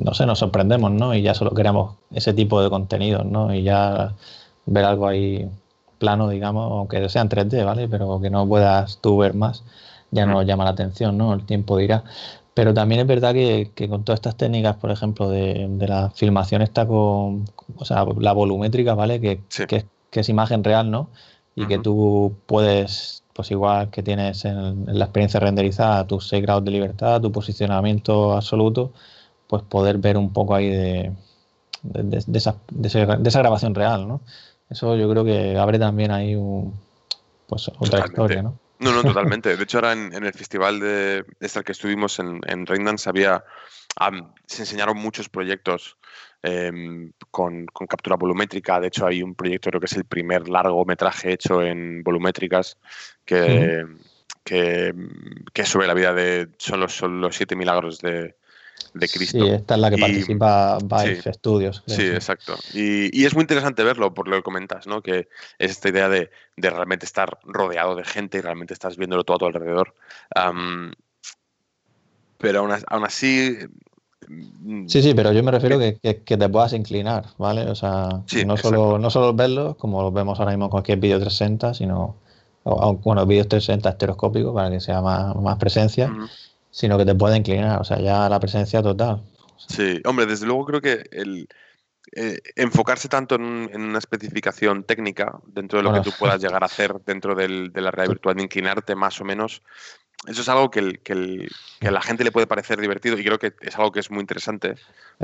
no 0.04 0.14
sé, 0.14 0.26
nos 0.26 0.40
sorprendemos, 0.40 0.92
¿no? 0.92 1.14
Y 1.14 1.22
ya 1.22 1.34
solo 1.34 1.52
queremos 1.52 1.96
ese 2.12 2.34
tipo 2.34 2.62
de 2.62 2.70
contenidos, 2.70 3.26
¿no? 3.26 3.54
Y 3.54 3.64
ya 3.64 4.14
ver 4.66 4.86
algo 4.86 5.08
ahí 5.08 5.48
plano, 6.00 6.30
digamos, 6.30 6.72
aunque 6.72 7.08
sea 7.10 7.22
en 7.22 7.30
3D, 7.30 7.66
¿vale? 7.66 7.88
Pero 7.88 8.20
que 8.22 8.30
no 8.30 8.48
puedas 8.48 9.00
tú 9.02 9.18
ver 9.18 9.34
más, 9.34 9.64
ya 10.12 10.26
no 10.26 10.34
nos 10.34 10.46
llama 10.46 10.66
la 10.66 10.72
atención, 10.72 11.18
¿no? 11.18 11.34
El 11.34 11.46
tiempo 11.46 11.78
dirá. 11.78 12.04
Pero 12.54 12.74
también 12.74 13.02
es 13.02 13.08
verdad 13.08 13.34
que, 13.34 13.70
con 13.90 14.04
todas 14.04 14.20
estas 14.20 14.38
técnicas, 14.38 14.78
por 14.78 14.92
ejemplo, 14.92 15.30
de, 15.30 15.68
la 15.80 16.10
filmación 16.12 16.62
está 16.62 16.88
con, 16.88 17.46
o 17.76 17.86
sea, 17.86 18.06
la 18.20 18.32
volumétrica, 18.34 18.94
¿vale? 18.96 19.20
Que, 19.20 19.42
que, 19.68 19.86
es 20.20 20.30
imagen 20.30 20.64
real, 20.64 20.90
¿no? 20.90 21.10
Y 21.56 21.68
que 21.68 21.80
tú 21.80 22.36
puedes 22.48 23.24
pues 23.36 23.52
igual 23.52 23.92
que 23.92 24.02
tienes 24.02 24.46
en, 24.46 24.86
la 24.88 25.06
experiencia 25.06 25.42
renderizada 25.42 26.08
tus 26.08 26.30
6 26.30 26.42
grados 26.42 26.64
de 26.64 26.72
libertad, 26.72 27.20
tu 27.20 27.34
posicionamiento 27.34 28.32
absoluto, 28.32 28.94
pues 29.48 29.62
poder 29.64 29.98
ver 29.98 30.16
un 30.16 30.32
poco 30.32 30.56
ahí 30.56 30.70
de, 30.70 31.12
de, 31.84 32.38
esa, 32.38 32.56
esa, 32.82 33.40
grabación 33.40 33.76
real, 33.76 34.08
¿no? 34.08 34.22
Eso 34.70 34.96
yo 34.96 35.10
creo 35.10 35.26
que 35.26 35.58
abre 35.58 35.78
también 35.78 36.12
ahí 36.12 36.34
un, 36.34 36.80
pues 37.46 37.70
otra 37.78 38.06
historia, 38.06 38.42
¿no? 38.42 38.58
No, 38.80 38.94
no, 38.94 39.02
totalmente. 39.04 39.58
De 39.58 39.62
hecho, 39.62 39.80
ahora 39.80 39.92
en, 39.92 40.14
el 40.14 40.34
festival 40.34 40.80
de, 40.80 41.26
este 41.42 41.62
que 41.64 41.74
estuvimos 41.74 42.20
en, 42.20 42.40
en 42.48 42.66
Raindance 42.66 43.10
había, 43.10 43.44
se 44.46 44.62
enseñaron 44.62 44.98
muchos 44.98 45.28
proyectos 45.28 45.98
Em, 46.48 47.12
con, 47.32 47.66
captura 47.66 48.18
volumétrica. 48.18 48.80
De 48.80 48.88
hecho, 48.88 49.08
hay 49.08 49.24
un 49.24 49.34
proyecto, 49.34 49.72
creo 49.72 49.80
que 49.80 49.88
es 49.88 49.94
el 49.94 50.06
primer 50.06 50.48
largometraje 50.48 51.34
hecho 51.34 51.64
en 51.64 52.04
volumétricas, 52.04 52.78
que, 53.26 53.84
que, 54.44 54.94
es 55.56 55.68
sobre 55.68 55.88
la 55.88 55.96
vida 55.96 56.14
de. 56.14 56.50
Son 56.60 56.82
los, 56.82 56.96
son 56.96 57.20
los 57.20 57.36
siete 57.36 57.56
milagros 57.56 58.00
de, 58.00 58.36
Cristo. 58.94 59.44
Sí, 59.44 59.50
esta 59.50 59.74
es 59.74 59.80
la 59.82 59.90
que 59.90 59.98
participa 59.98 60.78
Vice 60.84 61.34
Studios. 61.34 61.82
Sí, 61.88 62.04
exacto. 62.04 62.56
Y, 62.76 63.26
es 63.26 63.34
muy 63.34 63.42
interesante 63.42 63.84
verlo, 63.84 64.14
por 64.14 64.28
lo 64.28 64.36
que 64.36 64.44
comentas, 64.44 64.86
¿no? 64.86 65.02
Que 65.02 65.28
es 65.58 65.72
esta 65.72 65.90
idea 65.90 66.10
de, 66.10 66.30
realmente 66.58 67.08
estar 67.08 67.40
rodeado 67.44 67.96
de 67.96 68.04
gente 68.04 68.38
y 68.38 68.42
realmente 68.42 68.76
estás 68.76 68.98
viéndolo 68.98 69.24
todo 69.24 69.38
a 69.38 69.40
tu 69.40 69.46
alrededor. 69.48 69.96
pero 72.38 72.60
aún, 72.60 73.04
así, 73.04 73.58
Mm. 73.58 73.85
Sí, 74.88 75.02
sí, 75.02 75.14
pero 75.14 75.32
yo 75.32 75.44
me 75.44 75.52
refiero 75.52 75.78
que, 75.80 75.98
que, 76.00 76.38
te 76.38 76.50
puedas 76.50 76.74
inclinar, 76.74 77.26
¿vale? 77.38 77.62
O 77.70 77.76
sea, 77.76 78.24
no, 78.46 78.58
solo, 78.58 78.98
no 78.98 79.10
solo 79.10 79.34
verlos, 79.34 79.76
como 79.76 80.02
los 80.02 80.14
vemos 80.14 80.40
ahora 80.40 80.52
mismo 80.52 80.66
en 80.66 80.72
cualquier 80.72 81.00
vídeo 81.00 81.20
360, 81.20 81.74
sino, 81.74 82.16
bueno, 82.64 83.26
vídeos 83.26 83.48
360 83.48 83.90
estereoscópicos 83.90 84.54
para 84.54 84.70
que 84.70 84.80
sea 84.80 85.02
más, 85.02 85.36
más 85.36 85.58
presencia, 85.58 86.12
sino 86.72 86.98
que 86.98 87.06
te 87.06 87.16
pueda 87.16 87.38
inclinar, 87.38 87.80
o 87.80 87.84
sea, 87.84 88.00
ya 88.00 88.28
la 88.30 88.40
presencia 88.40 88.82
total. 88.82 89.22
Sí, 89.68 90.02
hombre, 90.06 90.26
desde 90.26 90.46
luego 90.46 90.66
creo 90.66 90.82
que 90.82 91.04
el 91.12 91.48
eh, 92.18 92.40
enfocarse 92.56 93.10
tanto 93.10 93.36
en, 93.36 93.70
una 93.74 93.98
especificación 93.98 94.84
técnica 94.84 95.40
dentro 95.48 95.80
de 95.80 95.84
lo 95.84 95.94
que 95.94 96.02
tú 96.02 96.12
puedas 96.18 96.42
llegar 96.42 96.64
a 96.64 96.68
hacer 96.68 96.94
dentro 97.06 97.36
de 97.36 97.48
la 97.48 97.92
realidad 97.92 98.14
virtual, 98.14 98.36
de 98.36 98.44
inclinarte 98.44 98.96
más 98.96 99.20
o 99.20 99.26
menos, 99.26 99.64
eso 100.28 100.42
es 100.42 100.50
algo 100.50 100.72
que, 100.72 100.80
el, 100.80 101.00
que, 101.00 101.88
a 101.88 101.92
la 101.92 102.02
gente 102.02 102.24
le 102.24 102.32
puede 102.32 102.48
parecer 102.48 102.80
divertido 102.80 103.18
y 103.18 103.24
creo 103.24 103.40
que 103.40 103.54
es 103.62 103.76
algo 103.76 103.92
que 103.92 104.00
es 104.00 104.10
muy 104.12 104.22
interesante. 104.22 104.76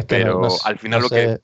pero 0.07 0.47
al 0.63 0.80
final 0.80 1.01
lo 1.01 1.09
que. 1.09 1.39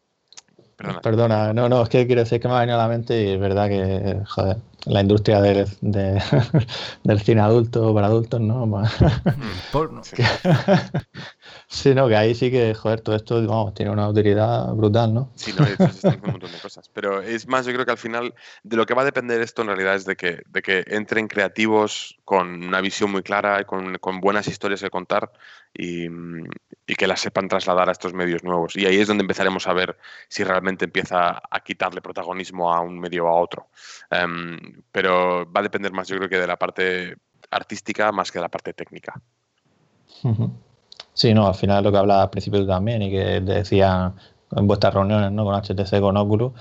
Perdona. 1.01 1.53
no, 1.53 1.67
no, 1.67 1.81
es 1.81 1.89
que 1.89 2.05
quiero 2.05 2.21
decir 2.21 2.39
que 2.39 2.47
me 2.47 2.53
ha 2.53 2.59
venido 2.59 2.79
a 2.79 2.83
la 2.83 2.87
mente 2.87 3.23
y 3.23 3.31
es 3.31 3.39
verdad 3.39 3.67
que, 3.67 4.19
joder, 4.27 4.57
la 4.85 5.01
industria 5.01 5.41
del, 5.41 5.67
del 7.03 7.21
cine 7.21 7.41
adulto 7.41 7.93
para 7.93 8.07
adultos, 8.07 8.39
¿no? 8.39 8.65
Mm, 8.65 8.85
porno. 9.71 10.01
Sí, 11.69 11.93
no, 11.93 12.07
que 12.07 12.15
ahí 12.15 12.33
sí 12.33 12.49
que, 12.49 12.73
joder, 12.73 13.01
todo 13.01 13.15
esto, 13.15 13.45
vamos, 13.45 13.73
tiene 13.73 13.91
una 13.91 14.07
utilidad 14.07 14.73
brutal, 14.73 15.13
¿no? 15.13 15.31
Sí, 15.35 15.53
no, 15.57 15.65
un 15.65 16.31
montón 16.31 16.51
de 16.51 16.59
cosas. 16.59 16.89
Pero 16.93 17.21
es 17.21 17.45
más, 17.47 17.65
yo 17.65 17.73
creo 17.73 17.85
que 17.85 17.91
al 17.91 17.97
final, 17.97 18.33
de 18.63 18.77
lo 18.77 18.85
que 18.85 18.93
va 18.93 19.01
a 19.01 19.05
depender 19.05 19.41
esto 19.41 19.63
en 19.63 19.67
realidad 19.67 19.95
es 19.95 20.05
de 20.05 20.15
que, 20.15 20.43
de 20.47 20.61
que 20.61 20.85
entren 20.87 21.27
creativos 21.27 22.17
con 22.23 22.63
una 22.63 22.79
visión 22.79 23.11
muy 23.11 23.21
clara, 23.21 23.59
y 23.61 23.65
con, 23.65 23.97
con 23.97 24.21
buenas 24.21 24.47
historias 24.47 24.81
que 24.81 24.89
contar 24.89 25.31
y, 25.73 26.07
y, 26.87 26.95
que 26.95 27.07
las 27.07 27.19
sepan 27.19 27.47
trasladar 27.47 27.89
a 27.89 27.91
estos 27.91 28.13
medios 28.13 28.43
nuevos. 28.43 28.75
Y 28.75 28.85
ahí 28.85 28.99
es 28.99 29.07
donde 29.07 29.23
empezaremos 29.23 29.67
a 29.67 29.73
ver 29.73 29.97
si 30.27 30.43
realmente 30.43 30.85
empieza 30.85 31.41
a 31.49 31.59
quitarle 31.61 32.01
protagonismo 32.01 32.73
a 32.73 32.79
un 32.79 32.99
medio 32.99 33.25
o 33.25 33.27
a 33.27 33.41
otro. 33.41 33.69
Em, 34.09 34.57
pero 34.91 35.51
va 35.51 35.59
a 35.59 35.63
depender 35.63 35.91
más, 35.91 36.07
yo 36.07 36.17
creo 36.17 36.29
que 36.29 36.39
de 36.39 36.47
la 36.47 36.57
parte 36.57 37.15
artística 37.51 38.11
más 38.11 38.31
que 38.31 38.39
de 38.39 38.43
la 38.43 38.49
parte 38.49 38.73
técnica. 38.73 39.21
Sí, 41.13 41.33
no, 41.33 41.47
al 41.47 41.55
final 41.55 41.83
lo 41.83 41.91
que 41.91 41.97
hablaba 41.97 42.23
al 42.23 42.29
principio 42.29 42.65
también 42.65 43.01
y 43.01 43.11
que 43.11 43.41
decía 43.41 44.13
en 44.51 44.67
vuestras 44.67 44.93
reuniones 44.93 45.31
¿no? 45.31 45.45
con 45.45 45.55
HTC, 45.55 45.99
con 45.99 46.17
Oculus, 46.17 46.53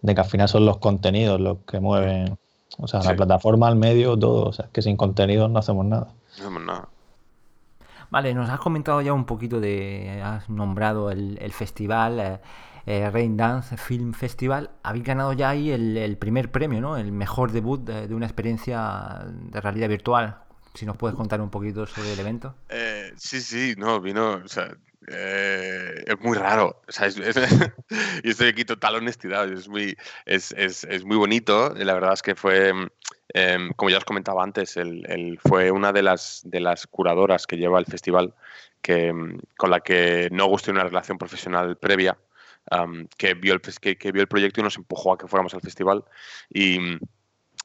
de 0.00 0.14
que 0.14 0.20
al 0.20 0.26
final 0.26 0.48
son 0.48 0.66
los 0.66 0.78
contenidos 0.78 1.40
los 1.40 1.58
que 1.66 1.80
mueven, 1.80 2.38
o 2.78 2.88
sea, 2.88 3.00
la 3.02 3.14
plataforma, 3.14 3.68
el 3.68 3.76
medio, 3.76 4.18
todo. 4.18 4.48
O 4.48 4.52
sea, 4.52 4.68
que 4.72 4.82
sin 4.82 4.96
contenidos 4.96 5.50
no 5.50 5.58
hacemos 5.58 5.86
nada. 5.86 6.08
No 6.38 6.44
hacemos 6.44 6.62
nada. 6.62 6.88
Vale, 8.10 8.34
nos 8.34 8.50
has 8.50 8.60
comentado 8.60 9.00
ya 9.00 9.14
un 9.14 9.24
poquito 9.24 9.60
de, 9.60 10.20
has 10.22 10.48
nombrado 10.50 11.10
el, 11.10 11.52
festival. 11.52 12.20
Eh, 12.20 12.38
eh, 12.86 13.08
Rain 13.10 13.36
Dance 13.36 13.76
Film 13.76 14.12
Festival, 14.12 14.70
habéis 14.82 15.04
ganado 15.04 15.32
ya 15.32 15.50
ahí 15.50 15.70
el, 15.70 16.16
primer 16.18 16.50
premio, 16.50 16.80
¿no? 16.80 16.96
El 16.96 17.12
mejor 17.12 17.52
debut 17.52 17.80
de, 17.80 18.14
una 18.14 18.26
experiencia 18.26 19.24
de 19.26 19.60
realidad 19.60 19.88
virtual. 19.88 20.38
Si 20.74 20.86
nos 20.86 20.96
puedes 20.96 21.16
contar 21.16 21.40
un 21.40 21.50
poquito 21.50 21.86
sobre 21.86 22.14
el 22.14 22.20
evento. 22.20 22.54
Eh, 22.70 23.12
sí, 23.16 23.40
sí, 23.40 23.74
no, 23.76 24.00
vino, 24.00 24.40
o 24.44 24.48
sea, 24.48 24.74
eh, 25.08 26.04
es 26.06 26.20
muy 26.20 26.36
raro. 26.36 26.82
O 26.88 26.92
sea, 26.92 27.08
y 28.24 28.30
estoy 28.30 28.48
aquí 28.48 28.64
total 28.64 28.96
honestidad. 28.96 29.50
Es 29.52 29.68
muy, 29.68 29.96
es, 30.24 30.52
es, 30.56 30.84
es, 30.84 31.04
muy 31.04 31.16
bonito. 31.16 31.74
La 31.76 31.94
verdad 31.94 32.14
es 32.14 32.22
que 32.22 32.34
fue, 32.34 32.72
em, 33.34 33.70
como 33.76 33.90
ya 33.90 33.98
os 33.98 34.04
comentaba 34.04 34.42
antes, 34.42 34.76
el, 34.76 35.38
fue 35.46 35.70
una 35.70 35.92
de 35.92 36.02
las, 36.02 36.40
de 36.44 36.60
las 36.60 36.86
curadoras 36.86 37.46
que 37.46 37.58
lleva 37.58 37.78
el 37.78 37.86
festival 37.86 38.34
que, 38.80 39.12
con 39.56 39.70
la 39.70 39.80
que 39.80 40.28
no 40.32 40.46
gusté 40.46 40.70
una 40.70 40.84
relación 40.84 41.18
profesional 41.18 41.76
previa 41.76 42.16
que, 43.16 43.34
vio 43.34 43.54
el, 43.54 43.60
que, 43.60 44.12
vio 44.12 44.22
el 44.22 44.28
proyecto 44.28 44.60
y 44.60 44.64
nos 44.64 44.76
empujó 44.76 45.12
a 45.12 45.18
que 45.18 45.28
fuéramos 45.28 45.54
al 45.54 45.60
festival. 45.60 46.04
Y, 46.52 46.78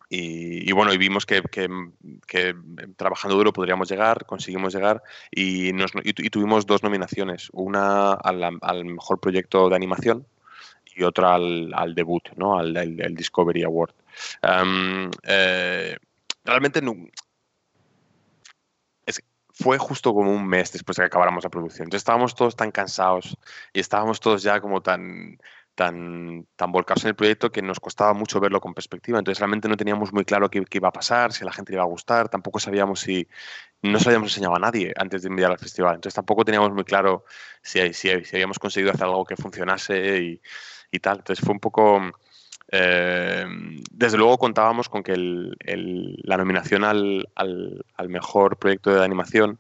y, 0.10 0.72
bueno, 0.72 0.94
y 0.94 0.98
vimos 0.98 1.26
que, 1.26 1.42
que, 1.42 2.56
trabajando 2.96 3.36
duro 3.36 3.52
podríamos 3.52 3.90
llegar, 3.90 4.26
conseguimos 4.26 4.74
llegar 4.74 5.04
y, 5.32 5.74
nos, 5.74 5.92
y, 6.04 6.14
tuvimos 6.30 6.66
dos 6.66 6.82
nominaciones, 6.82 7.50
una 7.52 8.14
al, 8.14 8.58
al, 8.62 8.86
mejor 8.86 9.20
proyecto 9.20 9.70
de 9.70 9.76
animación 9.76 10.26
y 10.96 11.04
otra 11.04 11.36
al, 11.36 11.74
al 11.74 11.94
debut, 11.94 12.24
¿no? 12.38 12.58
al, 12.58 12.74
Discovery 13.16 13.64
Award. 13.64 13.94
Eh, 15.24 15.98
realmente 16.46 16.82
fue 19.60 19.78
justo 19.78 20.14
como 20.14 20.32
un 20.32 20.48
mes 20.48 20.72
después 20.72 20.98
de 20.98 21.04
que 21.04 21.08
acabáramos 21.08 21.44
la 21.44 21.50
producción. 21.50 21.86
Entonces 21.86 22.02
estábamos 22.02 22.36
todos 22.36 22.56
tan 22.56 22.72
cansados 22.72 23.38
y 23.74 23.80
estábamos 23.80 24.20
todos 24.20 24.44
ya 24.44 24.62
como 24.62 24.82
tan, 24.82 25.40
tan, 25.74 26.48
tan 26.56 26.72
volcados 26.72 27.04
en 27.06 27.10
el 27.10 27.16
proyecto 27.16 27.52
que 27.52 27.62
nos 27.64 27.80
costaba 27.80 28.14
mucho 28.14 28.40
verlo 28.40 28.62
con 28.62 28.76
perspectiva. 28.76 29.18
Entonces 29.18 29.40
realmente 29.40 29.68
no 29.68 29.76
teníamos 29.76 30.14
muy 30.14 30.26
claro 30.26 30.50
qué, 30.50 30.64
iba 30.72 30.90
a 30.90 30.92
pasar, 30.92 31.34
si 31.34 31.44
a 31.44 31.46
la 31.46 31.54
gente 31.54 31.72
le 31.72 31.78
iba 31.78 31.84
a 31.84 31.88
gustar, 31.88 32.30
tampoco 32.30 32.60
sabíamos 32.60 33.00
si 33.00 33.28
no 33.82 34.00
se 34.00 34.10
habíamos 34.10 34.32
enseñado 34.32 34.56
a 34.56 34.60
nadie 34.60 34.94
antes 34.98 35.24
de 35.24 35.30
enviar 35.30 35.52
al 35.52 35.60
festival. 35.60 35.96
Entonces 35.96 36.16
tampoco 36.16 36.46
teníamos 36.46 36.72
muy 36.72 36.84
claro 36.84 37.26
si, 37.64 37.94
si, 37.94 38.10
habíamos 38.12 38.60
conseguido 38.60 38.92
hacer 38.92 39.06
algo 39.06 39.26
que 39.26 39.38
funcionase 39.38 40.20
y, 40.20 40.42
y 40.92 41.00
tal. 41.00 41.18
Entonces 41.18 41.44
fue 41.44 41.54
un 41.54 41.60
poco 41.60 42.02
eh, 42.72 43.46
desde 43.92 44.18
luego 44.18 44.38
contábamos 44.38 44.90
con 44.90 45.04
que 45.04 45.16
la 45.16 46.38
nominación 46.38 46.84
al, 46.84 47.28
mejor 48.08 48.58
proyecto 48.58 48.94
de 48.94 49.04
animación 49.04 49.60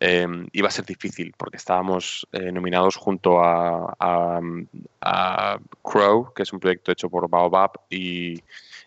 eh, 0.00 0.26
iba 0.52 0.68
a 0.68 0.72
ser 0.72 0.84
difícil 0.84 1.34
porque 1.36 1.56
estábamos 1.56 2.26
eh, 2.32 2.52
nominados 2.52 2.96
junto 2.96 3.40
a, 3.42 4.40
Crow, 5.82 6.32
que 6.34 6.42
es 6.42 6.52
un 6.52 6.60
proyecto 6.60 6.92
hecho 6.92 7.08
por 7.08 7.28
Baobab, 7.28 7.72
y, 7.90 8.42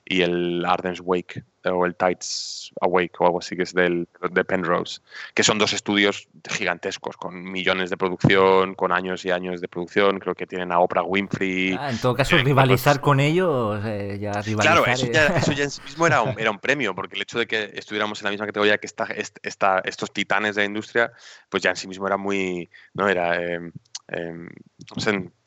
el 0.06 0.66
Arden's 0.66 1.02
Wake, 1.02 1.44
o 1.66 1.86
el 1.86 1.96
Tides 1.96 2.72
Awake 2.82 3.14
o 3.20 3.26
algo 3.26 3.40
así, 3.40 3.56
que 3.56 3.64
es 3.64 3.74
del, 3.74 4.08
de 4.32 4.44
Penrose, 4.44 5.02
que 5.34 5.44
son 5.44 5.58
dos 5.58 5.74
estudios 5.74 6.28
gigantescos, 6.50 7.18
con 7.18 7.44
millones 7.44 7.90
de 7.90 7.98
producción, 7.98 8.76
con 8.76 8.92
años 8.92 9.26
y 9.26 9.32
años 9.32 9.62
de 9.62 9.68
producción. 9.68 10.20
Creo 10.20 10.36
que 10.36 10.48
tienen 10.48 10.72
a 10.72 10.80
Oprah 10.80 11.04
Winfrey. 11.04 11.76
Ah, 11.80 11.92
en 11.92 12.00
todo 12.00 12.16
caso, 12.16 12.38
rivalizar 12.38 13.02
con 13.02 13.20
ellos, 13.20 13.82
eh, 13.86 14.18
ya 14.20 14.34
rivalizar. 14.42 14.84
Claro, 14.84 14.86
eso 14.92 15.12
ya, 15.12 15.64
en 15.64 15.72
sí 15.72 15.82
mismo 15.84 16.08
era 16.08 16.22
un, 16.22 16.40
era 16.40 16.52
un 16.52 16.60
premio, 16.60 16.96
porque 16.96 17.16
el 17.16 17.22
hecho 17.22 17.40
de 17.40 17.48
que 17.48 17.72
estuviéramos 17.74 18.22
en 18.22 18.26
la 18.26 18.32
misma 18.32 18.46
categoría 18.46 18.78
que 18.78 18.88
esta, 18.88 19.06
esta, 19.44 19.80
estos 19.80 20.12
titanes 20.12 20.56
de 20.56 20.62
la 20.62 20.66
industria, 20.66 21.12
pues 21.50 21.64
ya 21.64 21.72
en 21.72 21.76
sí 21.76 21.88
mismo 21.88 22.08
era 22.08 22.18
muy. 22.18 22.70
¿no? 22.94 23.08
Era. 23.08 23.42
Eh, 23.42 23.72
Em, 24.12 24.50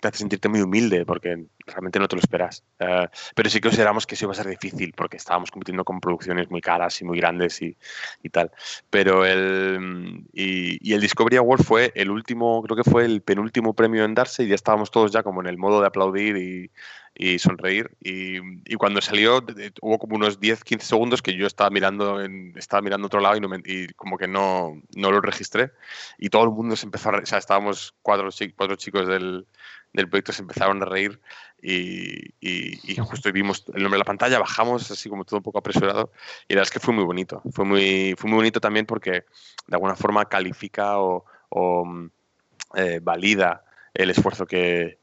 te 0.01 0.09
hace 0.09 0.19
sentirte 0.19 0.49
muy 0.49 0.62
humilde 0.62 1.05
porque 1.05 1.47
realmente 1.66 1.99
no 1.99 2.09
te 2.09 2.16
lo 2.16 2.20
esperas. 2.20 2.65
Eh, 2.78 3.09
pero 3.35 3.51
sí 3.51 3.59
que 3.59 3.69
consideramos 3.69 4.07
que 4.07 4.15
eso 4.15 4.24
iba 4.24 4.32
a 4.32 4.36
ser 4.36 4.49
difícil 4.49 4.95
porque 4.97 5.19
estábamos 5.19 5.51
compitiendo 5.51 5.85
con 5.85 6.01
producciones 6.05 6.51
muy 6.51 6.60
caras 6.60 7.01
y 7.01 7.05
muy 7.05 7.18
grandes 7.18 7.60
y, 7.62 7.76
y 8.22 8.28
tal. 8.28 8.52
Pero 8.90 9.24
el, 9.24 10.24
y, 10.32 10.78
y, 10.89 10.94
el 10.94 11.01
Discovery 11.01 11.36
Award 11.39 11.62
fue 11.62 11.93
el 11.94 12.10
último, 12.10 12.62
creo 12.62 12.76
que 12.76 12.89
fue 12.89 13.05
el 13.05 13.22
penúltimo 13.22 13.74
premio 13.74 14.05
en 14.05 14.14
darse 14.14 14.44
y 14.44 14.48
ya 14.48 14.55
estábamos 14.55 14.90
todos 14.90 15.10
ya 15.10 15.22
como 15.22 15.40
en 15.40 15.48
el 15.48 15.56
modo 15.56 15.81
de 15.81 15.86
aplaudir 15.86 16.36
y, 16.36 16.70
y 17.15 17.39
sonreír. 17.39 17.97
Y, 18.01 18.39
y, 18.65 18.74
cuando 18.77 19.01
salió, 19.01 19.45
hubo 19.81 19.99
como 19.99 20.16
unos 20.16 20.41
10, 20.41 20.65
15 20.65 20.86
segundos 20.86 21.23
que 21.23 21.36
yo 21.36 21.47
estaba 21.47 21.70
mirando 21.70 22.20
en, 22.20 22.53
estaba 22.57 22.82
mirando 22.82 23.07
otro 23.07 23.20
lado 23.20 23.36
y, 23.36 23.41
no 23.41 23.49
y 23.65 23.89
como 23.95 24.19
que 24.19 24.27
no, 24.27 24.81
no, 24.97 25.12
lo 25.12 25.20
registré. 25.20 25.70
Y 26.19 26.31
todo 26.31 26.45
el 26.45 26.51
mundo 26.51 26.77
se 26.77 26.86
empezó 26.86 27.09
a 27.09 27.12
reír. 27.12 27.24
O 27.24 27.27
sea, 27.27 27.39
estábamos 27.39 27.95
cuatro, 28.03 28.28
cuatro 28.57 28.77
chicos 28.77 29.07
del, 29.07 29.47
del 29.93 30.09
proyecto, 30.09 30.32
se 30.32 30.43
empezaron 30.43 30.82
a 30.82 30.86
reír. 30.86 31.20
Y, 31.62 32.35
y, 32.41 32.97
justo 32.97 33.32
vimos 33.32 33.65
el 33.74 33.82
nombre 33.82 33.97
de 33.97 34.01
la 34.01 34.05
pantalla, 34.05 34.39
bajamos 34.39 34.91
así 34.91 35.09
como 35.09 35.24
todo 35.24 35.39
un 35.39 35.45
poco 35.45 35.59
apresurado. 35.59 36.11
Y 36.49 36.55
la 36.55 36.61
verdad 36.61 36.69
es 36.69 36.73
que 36.73 36.85
fue 36.85 36.93
muy 36.93 37.05
bonito. 37.05 37.43
Fue 37.53 37.65
muy, 37.65 38.15
fue 38.19 38.28
muy 38.28 38.39
bonito 38.39 38.61
también 38.61 38.86
porque 38.86 39.12
de 39.12 39.24
alguna 39.77 39.95
forma 39.95 40.24
califica 40.27 40.99
o, 40.99 41.24
o 41.49 42.09
eh, 42.74 43.01
valida 43.01 43.65
el 43.95 44.11
esfuerzo 44.11 44.47
que, 44.47 44.99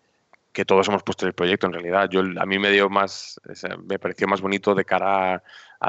que 0.52 0.66
todos 0.66 0.88
hemos 0.88 1.04
puesto 1.04 1.26
en 1.26 1.30
el 1.30 1.34
proyecto 1.34 1.68
en 1.68 1.74
realidad. 1.74 2.10
Yo, 2.10 2.22
a 2.22 2.46
mí 2.46 2.60
me 2.60 2.72
dio 2.72 2.90
más, 2.90 3.40
me 3.86 4.00
pareció 4.00 4.28
más 4.28 4.42
bonito 4.42 4.76
de 4.76 4.86
cara 4.86 5.44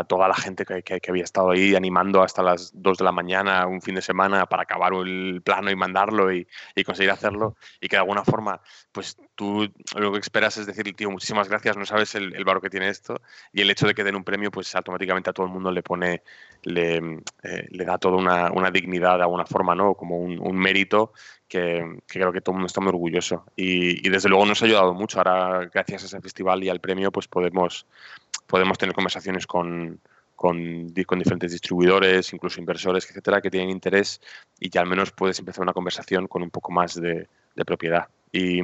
toda 0.04 0.26
la 0.26 0.34
gente 0.34 0.64
que, 0.64 0.82
que, 0.82 1.10
había 1.10 1.24
estado 1.24 1.50
ahí 1.50 1.74
animando 1.74 2.22
hasta 2.22 2.42
las 2.42 2.72
2 2.74 2.98
de 2.98 3.04
la 3.04 3.12
mañana, 3.12 3.66
un 3.66 3.82
fin 3.82 3.94
de 3.94 4.02
semana, 4.02 4.46
para 4.46 4.62
acabar 4.62 4.94
el 4.94 5.42
plano 5.44 5.70
y 5.70 5.76
mandarlo 5.76 6.32
y, 6.32 6.46
y 6.74 6.84
conseguir 6.84 7.10
hacerlo. 7.10 7.56
Y 7.80 7.88
que 7.88 7.96
de 7.96 8.00
alguna 8.00 8.24
forma, 8.24 8.60
pues 8.90 9.18
tú 9.34 9.70
lo 9.96 10.12
que 10.12 10.18
esperas 10.18 10.56
es 10.56 10.66
decir, 10.66 10.94
tío, 10.94 11.10
muchísimas 11.10 11.48
gracias, 11.48 11.76
no 11.76 11.84
sabes 11.84 12.14
el, 12.14 12.34
el 12.34 12.44
valor 12.44 12.62
que 12.62 12.70
tiene 12.70 12.88
esto. 12.88 13.20
Y 13.52 13.60
el 13.60 13.70
hecho 13.70 13.86
de 13.86 13.94
que 13.94 14.02
den 14.04 14.16
un 14.16 14.24
premio, 14.24 14.50
pues 14.50 14.74
automáticamente 14.74 15.28
a 15.28 15.32
todo 15.34 15.46
el 15.46 15.52
mundo 15.52 15.70
le 15.70 15.82
pone, 15.82 16.22
le, 16.62 16.96
eh, 17.42 17.68
le 17.70 17.84
da 17.84 17.98
toda 17.98 18.16
una, 18.16 18.50
una, 18.50 18.70
dignidad 18.70 19.16
de 19.16 19.24
alguna 19.24 19.44
forma, 19.44 19.74
¿no? 19.74 19.94
Como 19.94 20.16
un, 20.18 20.38
un 20.40 20.56
mérito 20.56 21.12
que, 21.52 21.98
creo 22.06 22.32
que 22.32 22.40
todo 22.40 22.54
el 22.54 22.56
mundo 22.56 22.66
está 22.68 22.80
muy 22.80 22.88
orgulloso. 22.88 23.44
Y, 23.56 24.08
desde 24.08 24.30
luego 24.30 24.46
nos 24.46 24.62
ha 24.62 24.64
ayudado 24.64 24.94
mucho. 24.94 25.18
Ahora, 25.18 25.68
gracias 25.72 26.02
a 26.02 26.06
ese 26.06 26.20
festival 26.22 26.64
y 26.64 26.70
al 26.70 26.80
premio, 26.80 27.12
pues 27.12 27.28
podemos, 27.28 27.86
podemos 28.46 28.78
tener 28.78 28.94
conversaciones 28.94 29.46
con, 29.46 30.00
con, 30.34 30.86
diferentes 30.88 31.52
distribuidores, 31.52 32.32
incluso 32.32 32.60
inversores, 32.60 33.08
etcétera, 33.08 33.40
que 33.40 33.50
tienen 33.50 33.70
interés 33.70 34.20
y 34.58 34.70
ya 34.70 34.80
al 34.80 34.88
menos 34.88 35.12
puedes 35.12 35.38
empezar 35.38 35.62
una 35.62 35.72
conversación 35.72 36.26
con 36.26 36.42
un 36.42 36.50
poco 36.50 36.72
más 36.72 37.00
de, 37.00 37.28
propiedad. 37.64 38.08
Y, 38.32 38.60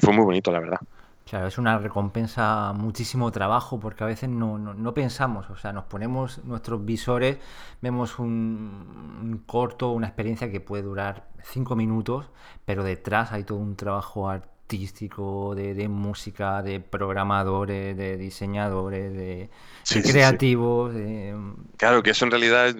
fue 0.00 0.12
muy 0.12 0.24
bonito, 0.24 0.50
la 0.50 0.60
verdad. 0.60 0.80
Claro, 1.24 1.48
es 1.48 1.58
una 1.58 1.78
recompensa 1.78 2.72
muchísimo 2.72 3.32
trabajo 3.32 3.80
porque 3.80 4.04
a 4.04 4.06
veces 4.06 4.28
no, 4.28 4.58
no, 4.58 4.94
pensamos, 4.94 5.50
o 5.50 5.56
sea, 5.56 5.72
nos 5.72 5.84
ponemos 5.86 6.44
nuestros 6.44 6.84
visores, 6.84 7.38
vemos 7.80 8.20
un, 8.20 9.18
un, 9.22 9.42
corto, 9.44 9.90
una 9.90 10.06
experiencia 10.06 10.52
que 10.52 10.60
puede 10.60 10.84
durar 10.84 11.28
cinco 11.42 11.74
minutos, 11.74 12.30
pero 12.64 12.84
detrás 12.84 13.32
hay 13.32 13.42
todo 13.42 13.58
un 13.58 13.74
trabajo 13.74 14.30
de, 14.68 15.74
de 15.74 15.88
música, 15.88 16.62
de 16.62 16.80
programadores, 16.80 17.96
de 17.96 18.16
diseñadores, 18.16 19.12
de, 19.12 19.50
sí, 19.82 20.00
de 20.00 20.10
creativos. 20.10 20.92
Sí. 20.92 20.98
De... 20.98 21.36
Claro, 21.76 22.02
que 22.02 22.10
eso 22.10 22.24
en 22.24 22.30
realidad 22.30 22.74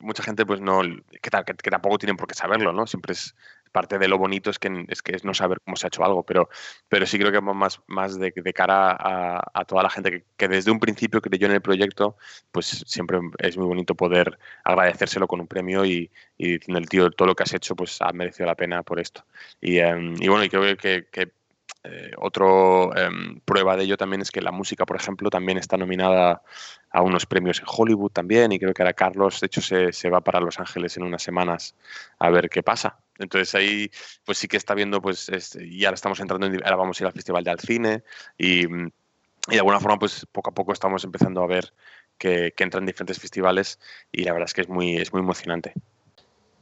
mucha 0.00 0.22
gente 0.22 0.44
pues 0.46 0.60
no, 0.60 0.82
que, 0.82 1.30
que, 1.30 1.54
que, 1.54 1.70
tampoco 1.70 1.98
tienen 1.98 2.16
por 2.16 2.28
qué 2.28 2.34
saberlo, 2.34 2.72
¿no? 2.72 2.86
Siempre 2.86 3.12
es, 3.12 3.34
parte 3.74 3.98
de 3.98 4.06
lo 4.06 4.18
bonito 4.18 4.50
es 4.50 4.60
que 4.60 4.86
es, 4.88 5.02
que 5.02 5.16
es 5.16 5.24
no 5.24 5.34
saber 5.34 5.58
cómo 5.64 5.74
se 5.76 5.86
ha 5.86 5.88
hecho 5.88 6.04
algo, 6.04 6.22
pero, 6.22 6.48
pero 6.88 7.06
sí 7.06 7.18
creo 7.18 7.32
que 7.32 7.40
más, 7.40 7.80
más 7.88 8.16
de, 8.20 8.32
cara 8.54 8.92
a, 8.92 9.42
a, 9.52 9.64
toda 9.64 9.82
la 9.82 9.90
gente 9.90 10.24
que, 10.36 10.48
desde 10.48 10.70
un 10.70 10.78
principio 10.78 11.20
creyó 11.20 11.48
en 11.48 11.54
el 11.54 11.60
proyecto, 11.60 12.16
pues 12.52 12.84
siempre 12.86 13.18
es 13.38 13.56
muy 13.56 13.66
bonito 13.66 13.96
poder 13.96 14.38
agradecérselo 14.62 15.26
con 15.26 15.40
un 15.40 15.48
premio 15.48 15.84
y, 15.84 16.08
diciendo 16.38 16.78
el 16.78 16.88
tío, 16.88 17.10
todo 17.10 17.26
lo 17.26 17.34
que 17.34 17.42
has 17.42 17.52
hecho 17.52 17.74
pues 17.74 18.00
ha 18.00 18.12
merecido 18.12 18.46
la 18.46 18.54
pena 18.54 18.84
por 18.84 19.00
esto. 19.00 19.24
Y, 19.60 19.80
um, 19.80 20.14
y 20.22 20.28
bueno, 20.28 20.44
y 20.44 20.48
creo 20.48 20.76
que, 20.76 21.08
que 21.10 21.32
eh, 21.84 22.12
eh, 22.14 23.10
prueba 23.44 23.76
de 23.76 23.84
ello 23.84 23.96
también 23.96 24.22
es 24.22 24.30
que 24.30 24.40
la 24.40 24.52
música, 24.52 24.86
por 24.86 24.96
ejemplo, 24.96 25.30
también 25.30 25.58
está 25.58 25.76
nominada 25.76 26.42
a 26.90 27.02
unos 27.02 27.26
premios 27.26 27.58
en 27.58 27.66
Hollywood 27.68 28.12
también 28.12 28.52
y 28.52 28.58
creo 28.60 28.72
que 28.72 28.82
ahora 28.82 28.92
Carlos, 28.94 29.40
de 29.40 29.46
hecho, 29.46 29.60
se, 29.60 29.92
se, 29.92 30.10
va 30.10 30.20
para 30.20 30.40
Los 30.40 30.60
Ángeles 30.60 30.96
en 30.96 31.02
unas 31.02 31.22
semanas 31.22 31.74
a 32.20 32.30
ver 32.30 32.48
qué 32.48 32.62
pasa. 32.62 32.98
Entonces 33.18 33.54
ahí 33.54 33.90
pues 34.24 34.38
sí 34.38 34.48
que 34.48 34.56
está 34.56 34.74
viendo, 34.74 35.00
pues, 35.00 35.28
es, 35.28 35.56
y 35.56 35.84
ahora 35.84 35.94
estamos 35.94 36.18
entrando, 36.20 36.46
en, 36.46 36.62
ahora 36.64 36.76
vamos 36.76 37.00
a 37.00 37.04
ir 37.04 37.06
al 37.06 37.12
Festival 37.12 37.44
de 37.44 37.56
Cine 37.58 38.02
y, 38.38 38.64
y, 38.66 38.90
de 39.48 39.58
alguna 39.58 39.80
forma 39.80 39.98
pues 39.98 40.26
poco 40.32 40.50
a 40.50 40.54
poco 40.54 40.72
estamos 40.72 41.04
empezando 41.04 41.42
a 41.42 41.46
ver 41.46 41.72
que, 42.18 42.52
que 42.56 42.64
entran 42.64 42.86
diferentes 42.86 43.18
festivales 43.18 43.78
y 44.10 44.24
la 44.24 44.32
verdad 44.32 44.46
es 44.48 44.54
que 44.54 44.62
es 44.62 44.68
muy, 44.68 44.96
es 44.96 45.12
muy 45.12 45.20
emocionante. 45.20 45.74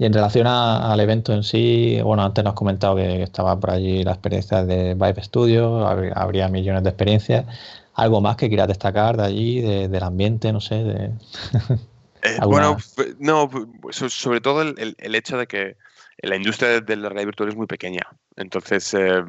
Y 0.03 0.05
en 0.05 0.13
relación 0.13 0.49
a, 0.49 0.93
al 0.93 0.99
evento 0.99 1.33
en 1.33 1.45
sí, 1.45 2.01
bueno, 2.03 2.25
antes 2.25 2.43
nos 2.43 2.55
has 2.55 2.57
comentado 2.57 2.97
que 2.97 3.23
estaba 3.23 3.59
por 3.61 3.71
allí 3.71 4.03
la 4.03 4.11
experiencia 4.11 4.65
de 4.65 4.95
Vibe 4.95 5.23
Studio, 5.23 5.87
habría, 5.87 6.49
millones 6.49 6.83
de 6.83 6.91
experiencias. 6.91 7.47
¿Algo 7.95 8.21
más 8.21 8.37
que 8.37 8.49
quieras 8.49 8.69
destacar 8.69 9.17
de 9.17 9.23
allí, 9.23 9.61
de, 9.61 9.89
del 9.89 10.03
ambiente, 10.03 10.53
no 10.53 10.61
sé? 10.61 10.83
De... 10.83 10.95
eh, 12.23 12.39
bueno, 12.45 12.79
no, 13.21 13.49
sobre 13.91 14.41
todo 14.41 14.63
el, 14.63 14.97
el, 14.99 15.15
hecho 15.15 15.37
de 15.37 15.47
que 15.47 15.77
la 16.23 16.37
industria 16.37 16.81
de 16.81 16.97
la 16.97 17.11
virtual 17.25 17.49
es 17.49 17.57
muy 17.57 17.67
pequeña. 17.67 18.03
Entonces 18.37 18.95
eh, 18.95 19.23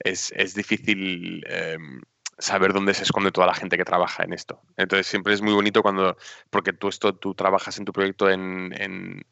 es, 0.00 0.32
es, 0.36 0.54
difícil 0.54 1.44
eh, 1.46 1.76
saber 2.38 2.72
dónde 2.72 2.94
se 2.94 3.04
esconde 3.04 3.30
toda 3.30 3.46
la 3.46 3.54
gente 3.54 3.76
que 3.76 3.84
trabaja 3.84 4.24
en 4.24 4.32
esto. 4.32 4.60
Entonces 4.76 5.06
siempre 5.06 5.34
es 5.34 5.42
muy 5.42 5.52
bonito 5.52 5.82
cuando, 5.82 6.16
porque 6.48 6.72
tú 6.72 6.88
esto, 6.88 7.14
tú 7.14 7.34
trabajas 7.34 7.78
en 7.78 7.84
tu 7.84 7.92
proyecto 7.92 8.30
en, 8.30 9.24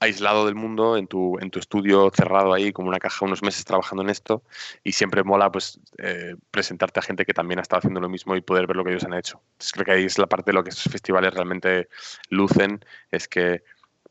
aislado 0.00 0.44
del 0.44 0.56
mundo, 0.56 0.98
en 0.98 1.06
tu, 1.06 1.38
en 1.38 1.50
tu 1.50 1.60
estudio 1.60 2.10
cerrado 2.14 2.52
ahí, 2.52 2.72
como 2.72 2.88
una 2.88 2.98
caja, 2.98 3.24
unos 3.24 3.42
meses 3.42 3.64
trabajando 3.64 4.02
en 4.02 4.10
esto, 4.10 4.42
y 4.82 4.92
siempre 4.92 5.22
mola 5.22 5.50
pues 5.50 5.80
eh, 5.98 6.34
presentarte 6.50 7.00
a 7.00 7.02
gente 7.02 7.24
que 7.24 7.32
también 7.32 7.58
ha 7.58 7.62
estado 7.62 7.78
haciendo 7.78 8.00
lo 8.00 8.08
mismo 8.08 8.36
y 8.36 8.42
poder 8.42 8.66
ver 8.66 8.76
lo 8.76 8.84
que 8.84 8.90
ellos 8.90 9.04
han 9.04 9.14
hecho. 9.14 9.40
Creo 9.72 9.84
que 9.86 9.92
ahí 9.92 10.04
es 10.04 10.18
la 10.18 10.26
parte 10.26 10.50
de 10.50 10.54
lo 10.54 10.64
que 10.64 10.70
estos 10.70 10.92
festivales 10.92 11.32
realmente 11.32 11.88
lucen, 12.28 12.84
es 13.10 13.28
que 13.28 13.62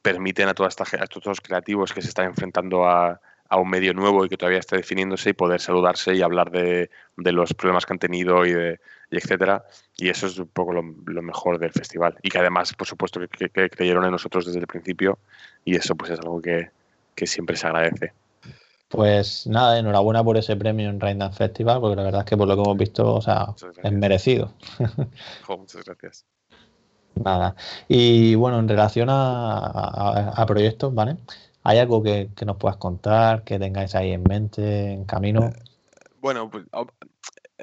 permiten 0.04 0.50
a, 0.50 0.54
toda 0.54 0.70
esta, 0.70 0.84
a 0.84 1.08
todos 1.08 1.26
los 1.26 1.42
creativos 1.42 1.94
que 1.94 2.04
se 2.04 2.10
están 2.10 2.26
enfrentando 2.26 2.86
a, 2.86 3.20
a 3.50 3.58
un 3.58 3.70
medio 3.70 3.94
nuevo 3.94 4.26
y 4.26 4.30
que 4.30 4.38
todavía 4.38 4.60
está 4.60 4.76
definiéndose 4.76 5.30
y 5.30 5.34
poder 5.34 5.62
saludarse 5.62 6.14
y 6.14 6.22
hablar 6.22 6.52
de, 6.52 6.90
de 7.18 7.32
los 7.32 7.54
problemas 7.54 7.86
que 7.86 7.94
han 7.94 8.00
tenido 8.00 8.46
y, 8.46 8.54
de, 8.54 8.80
y 9.10 9.18
etcétera. 9.18 9.66
Y 9.98 10.10
eso 10.10 10.28
es 10.28 10.38
un 10.38 10.48
poco 10.48 10.74
lo, 10.74 10.84
lo, 11.06 11.22
mejor 11.22 11.60
del 11.60 11.72
festival. 11.72 12.18
Y 12.22 12.30
que 12.30 12.40
además, 12.40 12.74
por 12.74 12.88
supuesto, 12.88 13.20
que, 13.20 13.50
que, 13.50 13.70
creyeron 13.70 14.06
en 14.06 14.12
nosotros 14.12 14.46
desde 14.46 14.60
el 14.60 14.68
principio 14.68 15.20
y 15.66 15.76
eso 15.76 15.96
pues 15.96 16.12
es 16.12 16.20
algo 16.20 16.42
que, 16.42 16.70
que 17.16 17.26
siempre 17.26 17.56
se 17.56 17.68
agradece. 17.68 18.14
Pues 18.90 19.48
nada, 19.48 19.80
enhorabuena 19.80 20.24
por 20.24 20.38
ese 20.38 20.56
premio 20.56 20.90
en 20.90 21.00
Raindan 21.00 21.34
Festival, 21.34 21.80
porque 21.80 21.96
la 21.96 22.04
verdad 22.04 22.22
es 22.22 22.26
que 22.26 22.38
por 22.38 22.48
lo 22.48 22.56
que 22.56 22.62
hemos 22.62 22.78
visto, 22.78 23.16
o 23.16 23.22
sea, 23.22 23.48
es 23.84 23.92
merecido. 23.92 24.54
Oh, 25.48 25.58
muchas 25.58 25.84
gracias. 25.86 26.26
Nada. 27.15 27.56
Y 27.88 28.35
bueno, 28.35 28.60
en 28.60 28.68
relación 28.68 29.07
a, 29.11 30.44
proyectos, 30.48 30.94
¿vale? 30.94 31.18
¿Hay 31.64 31.80
algo 31.80 32.03
que, 32.03 32.30
que, 32.35 32.45
nos 32.45 32.57
puedas 32.57 32.77
contar, 32.77 33.44
que 33.44 33.60
tengáis 33.60 33.95
ahí 33.95 34.11
en 34.11 34.23
mente, 34.23 34.91
en 34.91 35.06
camino? 35.06 35.45
Eh, 35.45 35.53
bueno, 36.19 36.49
pues 36.49 36.65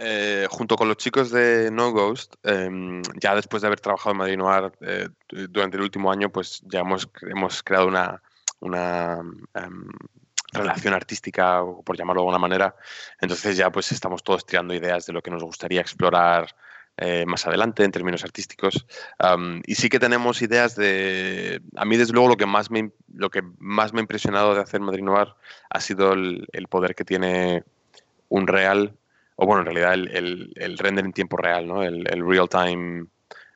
eh, 0.02 0.46
junto 0.48 0.76
con 0.76 0.88
los 0.88 0.96
chicos 0.96 1.30
de 1.30 1.70
No 1.70 1.92
Ghost, 1.92 2.36
eh, 2.44 3.02
ya 3.20 3.34
después 3.34 3.60
de 3.60 3.66
haber 3.66 3.80
trabajado 3.80 4.12
en 4.12 4.16
Madrid 4.16 4.38
Noir 4.38 4.72
eh, 4.80 5.08
durante 5.28 5.76
el 5.76 5.82
último 5.82 6.10
año, 6.10 6.30
pues 6.30 6.62
ya 6.64 6.80
hemos, 6.80 7.06
hemos 7.22 7.62
creado 7.62 7.88
una, 7.88 8.22
una 8.60 9.20
em, 9.54 9.88
relación 10.52 10.94
artística, 10.94 11.62
por 11.84 11.98
llamarlo 11.98 12.22
de 12.22 12.24
alguna 12.24 12.38
manera. 12.38 12.74
Entonces 13.20 13.58
ya 13.58 13.70
pues 13.70 13.92
estamos 13.92 14.22
todos 14.22 14.46
tirando 14.46 14.72
ideas 14.72 15.04
de 15.04 15.12
lo 15.12 15.22
que 15.22 15.30
nos 15.30 15.42
gustaría 15.42 15.82
explorar 15.82 16.54
eh, 17.02 17.24
más 17.26 17.46
adelante 17.46 17.82
en 17.82 17.92
términos 17.92 18.24
artísticos. 18.24 18.86
Y 19.64 19.74
sí 19.74 19.88
que 19.88 19.98
tenemos 19.98 20.42
ideas 20.42 20.76
de... 20.76 21.62
A 21.76 21.86
mí, 21.86 21.96
desde 21.96 22.12
luego, 22.12 22.28
lo 22.28 22.36
que 22.36 22.44
más 22.44 22.70
me, 22.70 22.90
lo 23.14 23.30
que 23.30 23.42
más 23.58 23.94
me 23.94 24.00
ha 24.00 24.02
impresionado 24.02 24.54
de 24.54 24.60
hacer 24.60 24.80
Madrid 24.80 25.02
Noir 25.02 25.28
ha 25.70 25.80
sido 25.80 26.12
el, 26.12 26.46
poder 26.68 26.94
que 26.94 27.06
tiene 27.06 27.64
un 28.28 28.46
real, 28.46 28.94
o 29.36 29.46
bueno, 29.46 29.60
en 29.60 29.66
realidad 29.66 29.94
el, 29.94 30.08
el, 30.08 30.52
el, 30.56 30.76
render 30.76 31.06
en 31.06 31.14
tiempo 31.14 31.38
real, 31.38 31.66
¿no? 31.66 31.82
el, 31.82 32.04
real-time 32.04 33.06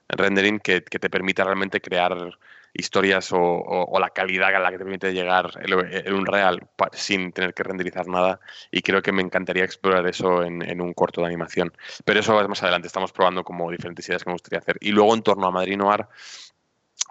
rendering 0.08 0.60
que, 0.60 0.80
te 0.80 1.10
permita 1.10 1.44
realmente 1.44 1.82
crear 1.82 2.38
historias 2.74 3.30
o, 3.32 3.96
la 3.98 4.10
calidad 4.10 4.54
a 4.54 4.58
la 4.58 4.70
que 4.70 4.78
te 4.78 4.84
permite 4.84 5.12
llegar 5.12 5.50
en 5.62 6.12
un 6.12 6.26
real 6.26 6.68
sin 6.92 7.32
tener 7.32 7.54
que 7.54 7.62
renderizar 7.62 8.06
nada. 8.08 8.40
Y 8.70 8.82
creo 8.82 9.00
que 9.00 9.12
me 9.12 9.22
encantaría 9.22 9.64
explorar 9.64 10.06
eso 10.06 10.42
en, 10.42 10.80
un 10.80 10.92
corto 10.92 11.20
de 11.20 11.28
animación. 11.28 11.72
Pero 12.04 12.20
eso 12.20 12.40
es 12.40 12.48
más 12.48 12.62
adelante. 12.62 12.88
Estamos 12.88 13.12
probando 13.12 13.44
como 13.44 13.70
diferentes 13.70 14.06
ideas 14.08 14.24
que 14.24 14.30
me 14.30 14.34
gustaría 14.34 14.58
hacer. 14.58 14.76
Y 14.80 14.90
luego 14.90 15.14
en 15.14 15.22
torno 15.22 15.46
a 15.46 15.50
Madrid 15.52 15.76
Noir, 15.76 16.06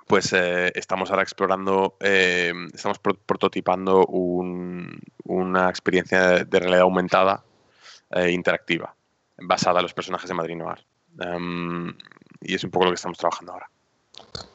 pues 0.05 0.33
eh, 0.33 0.71
estamos 0.75 1.09
ahora 1.09 1.23
explorando, 1.23 1.97
eh, 2.01 2.53
estamos 2.73 2.99
prototipando 2.99 4.05
una 4.05 5.69
experiencia 5.69 6.43
de 6.43 6.59
realidad 6.59 6.81
aumentada 6.81 7.43
eh, 8.11 8.31
interactiva, 8.31 8.93
basada 9.37 9.79
en 9.79 9.83
los 9.83 9.93
personajes 9.93 10.27
de 10.27 10.35
Madrid 10.35 10.57
Noir. 10.57 10.85
Em, 11.19 11.95
y 12.41 12.53
es 12.53 12.63
un 12.63 12.71
poco 12.71 12.85
lo 12.85 12.91
que 12.91 12.95
estamos 12.95 13.17
trabajando 13.17 13.53
ahora. 13.53 13.69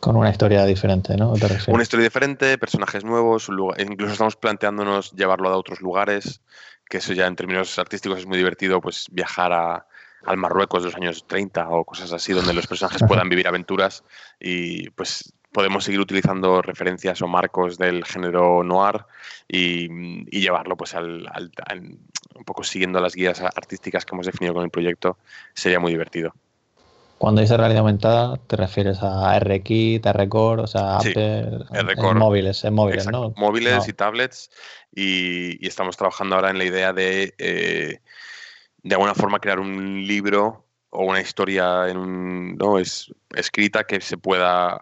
Con 0.00 0.16
una 0.16 0.30
historia 0.30 0.64
diferente, 0.64 1.16
¿no? 1.16 1.34
una 1.68 1.82
historia 1.82 2.04
diferente, 2.04 2.56
personajes 2.58 3.04
nuevos, 3.04 3.48
incluso 3.78 4.12
estamos 4.12 4.36
planteándonos 4.36 5.12
llevarlo 5.12 5.48
a 5.48 5.56
otros 5.56 5.80
lugares, 5.80 6.40
que 6.88 6.98
eso 6.98 7.12
ya 7.12 7.26
en 7.26 7.36
términos 7.36 7.78
artísticos 7.78 8.20
es 8.20 8.26
muy 8.26 8.38
divertido, 8.38 8.80
pues 8.80 9.06
viajar 9.10 9.52
a, 9.52 9.86
al 10.24 10.36
Marruecos 10.36 10.82
de 10.82 10.88
los 10.88 10.96
años 10.96 11.26
30 11.26 11.68
o 11.68 11.84
cosas 11.84 12.12
así, 12.12 12.32
donde 12.32 12.54
los 12.54 12.66
personajes 12.66 13.02
puedan 13.06 13.28
vivir 13.28 13.48
aventuras 13.48 14.04
y 14.40 14.90
pues 14.90 15.32
podemos 15.52 15.84
seguir 15.84 16.00
utilizando 16.00 16.62
referencias 16.62 17.22
o 17.22 17.28
marcos 17.28 17.78
del 17.78 18.04
género 18.04 18.62
noir 18.62 19.04
y, 19.48 19.88
llevarlo 20.38 20.76
pues 20.76 20.94
al, 20.94 21.28
un 22.34 22.44
poco 22.44 22.62
siguiendo 22.62 23.00
las 23.00 23.14
guías 23.14 23.40
artísticas 23.40 24.04
que 24.04 24.14
hemos 24.14 24.26
definido 24.26 24.54
con 24.54 24.64
el 24.64 24.70
proyecto, 24.70 25.18
sería 25.54 25.80
muy 25.80 25.92
divertido. 25.92 26.34
Cuando 27.18 27.40
dices 27.40 27.56
realidad 27.56 27.80
aumentada, 27.80 28.36
te 28.46 28.56
refieres 28.56 29.02
a 29.02 29.38
RKit, 29.38 30.06
R-Core, 30.06 30.62
o 30.62 30.66
sea, 30.68 30.98
Apple, 30.98 31.66
móviles, 32.14 32.64
en 32.64 32.74
móviles, 32.74 33.08
¿no? 33.08 33.34
Móviles 33.36 33.88
y 33.88 33.92
tablets. 33.92 34.50
Y, 34.94 35.66
estamos 35.66 35.96
trabajando 35.96 36.36
ahora 36.36 36.50
en 36.50 36.58
la 36.58 36.64
idea 36.64 36.92
de, 36.92 37.34
eh, 37.38 38.00
de 38.82 38.94
alguna 38.94 39.14
forma, 39.14 39.40
crear 39.40 39.58
un 39.58 40.06
libro 40.06 40.64
o 40.90 41.04
una 41.04 41.20
historia 41.20 41.88
en 41.88 41.96
un, 41.96 42.56
¿no? 42.56 42.78
es, 42.78 43.12
escrita 43.34 43.84
que 43.84 44.00
se 44.00 44.16
pueda 44.16 44.80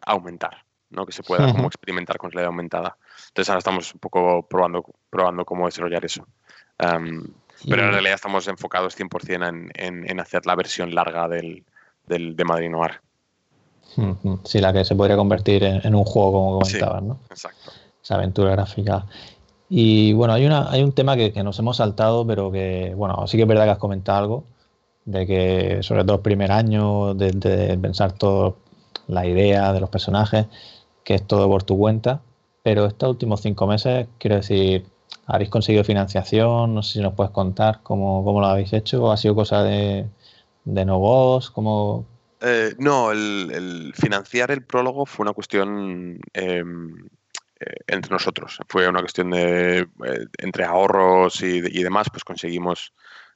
aumentar, 0.00 0.64
¿no? 0.90 1.04
que 1.04 1.12
se 1.12 1.22
pueda 1.22 1.52
como 1.52 1.68
experimentar 1.68 2.16
con 2.16 2.30
realidad 2.30 2.48
aumentada. 2.48 2.96
Entonces 3.28 3.50
ahora 3.50 3.58
estamos 3.58 3.92
un 3.92 4.00
poco 4.00 4.48
probando, 4.48 4.84
probando 5.10 5.44
cómo 5.44 5.66
desarrollar 5.66 6.04
eso. 6.04 6.26
Pero 7.68 7.84
en 7.84 7.92
realidad 7.92 8.14
estamos 8.14 8.46
enfocados 8.48 8.98
100% 8.98 9.48
en, 9.48 9.70
en, 9.74 10.10
en, 10.10 10.20
hacer 10.20 10.46
la 10.46 10.54
versión 10.54 10.94
larga 10.94 11.28
del, 11.28 11.64
del, 12.06 12.36
de 12.36 12.44
Madrid 12.44 12.70
Noir. 12.70 13.00
Sí, 14.44 14.60
la 14.60 14.72
que 14.72 14.84
se 14.84 14.94
podría 14.94 15.16
convertir 15.16 15.64
en, 15.64 15.94
un 15.94 16.04
juego, 16.04 16.32
como 16.32 16.58
comentabas, 16.58 17.02
¿no? 17.02 17.18
Exacto. 17.30 17.72
Esa 18.02 18.16
aventura 18.16 18.50
gráfica. 18.50 19.06
Y 19.68 20.12
bueno, 20.12 20.34
hay, 20.34 20.44
una, 20.44 20.70
hay 20.70 20.82
un 20.82 20.92
tema 20.92 21.16
que, 21.16 21.32
que, 21.32 21.42
nos 21.42 21.58
hemos 21.58 21.78
saltado, 21.78 22.26
pero 22.26 22.52
que, 22.52 22.92
bueno, 22.94 23.26
sí 23.26 23.36
que 23.36 23.44
es 23.44 23.48
verdad 23.48 23.64
que 23.64 23.70
has 23.70 23.78
comentado 23.78 24.18
algo, 24.18 24.44
de 25.06 25.26
que 25.26 25.82
sobre 25.82 26.04
todo 26.04 26.16
el 26.16 26.22
primer 26.22 26.52
año, 26.52 27.14
de, 27.14 27.30
de 27.30 27.78
pensar 27.78 28.12
todo 28.12 28.58
la 29.06 29.26
idea 29.26 29.72
de 29.72 29.80
los 29.80 29.88
personajes, 29.88 30.46
que 31.04 31.14
es 31.14 31.26
todo 31.26 31.48
por 31.48 31.62
tu 31.62 31.78
cuenta. 31.78 32.20
Pero 32.62 32.86
estos 32.86 33.08
últimos 33.08 33.40
cinco 33.40 33.66
meses, 33.66 34.08
quiero 34.18 34.36
decir, 34.36 34.84
¿habéis 35.26 35.50
conseguido 35.50 35.84
financiación? 35.84 36.74
No 36.74 36.82
sé 36.82 36.94
si 36.94 37.00
nos 37.00 37.14
puedes 37.14 37.32
contar 37.32 37.80
cómo, 37.82 38.24
cómo 38.24 38.40
lo 38.40 38.46
habéis 38.46 38.72
hecho. 38.72 39.04
¿O 39.04 39.12
ha 39.12 39.16
sido 39.16 39.34
cosa 39.34 39.62
de, 39.62 40.06
de 40.64 40.84
no 40.84 41.00
¿Cómo... 41.52 42.06
Eh, 42.40 42.74
no, 42.78 43.12
el, 43.12 43.92
financiar 43.96 44.50
el 44.50 44.62
prólogo 44.62 45.06
fue 45.06 45.24
una 45.24 45.32
cuestión 45.32 46.20
em, 46.34 47.08
eh, 47.60 47.76
entre 47.86 48.12
nosotros. 48.12 48.58
Fue 48.68 48.88
una 48.88 49.00
cuestión 49.00 49.30
de 49.30 49.78
eh, 49.80 50.26
entre 50.38 50.64
ahorros 50.64 51.40
y, 51.42 51.58
y, 51.58 51.82
demás, 51.82 52.08
pues 52.10 52.24
conseguimos 52.24 52.92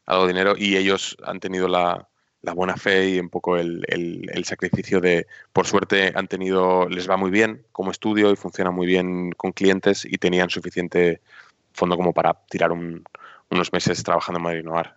algo 0.07 0.27
de 0.27 0.33
dinero 0.33 0.55
y 0.57 0.77
ellos 0.77 1.17
han 1.25 1.41
tenido 1.41 1.67
la, 1.67 2.09
la 2.43 2.53
buena 2.53 2.77
fe 2.77 3.11
y 3.11 3.21
un 3.21 3.29
poco 3.29 3.57
el, 3.57 3.85
sacrificio 4.45 5.01
de, 5.01 5.27
por 5.53 5.67
suerte, 5.67 6.13
han 6.15 6.29
tenido, 6.29 6.89
les 6.89 7.09
va 7.09 7.17
muy 7.17 7.31
bien 7.31 7.67
como 7.73 7.91
estudio 7.91 8.33
y 8.33 8.37
funciona 8.37 8.71
muy 8.71 8.87
bien 8.87 9.33
con 9.33 9.53
clientes 9.53 10.05
y 10.05 10.17
tenían 10.19 10.51
suficiente 10.51 11.21
fondo 11.73 11.97
como 11.97 12.13
para 12.13 12.35
tirar 12.49 12.73
unos 12.73 13.73
meses 13.73 14.03
trabajando 14.03 14.39
en 14.39 14.45
Madrid 14.45 14.65
Noir. 14.65 14.93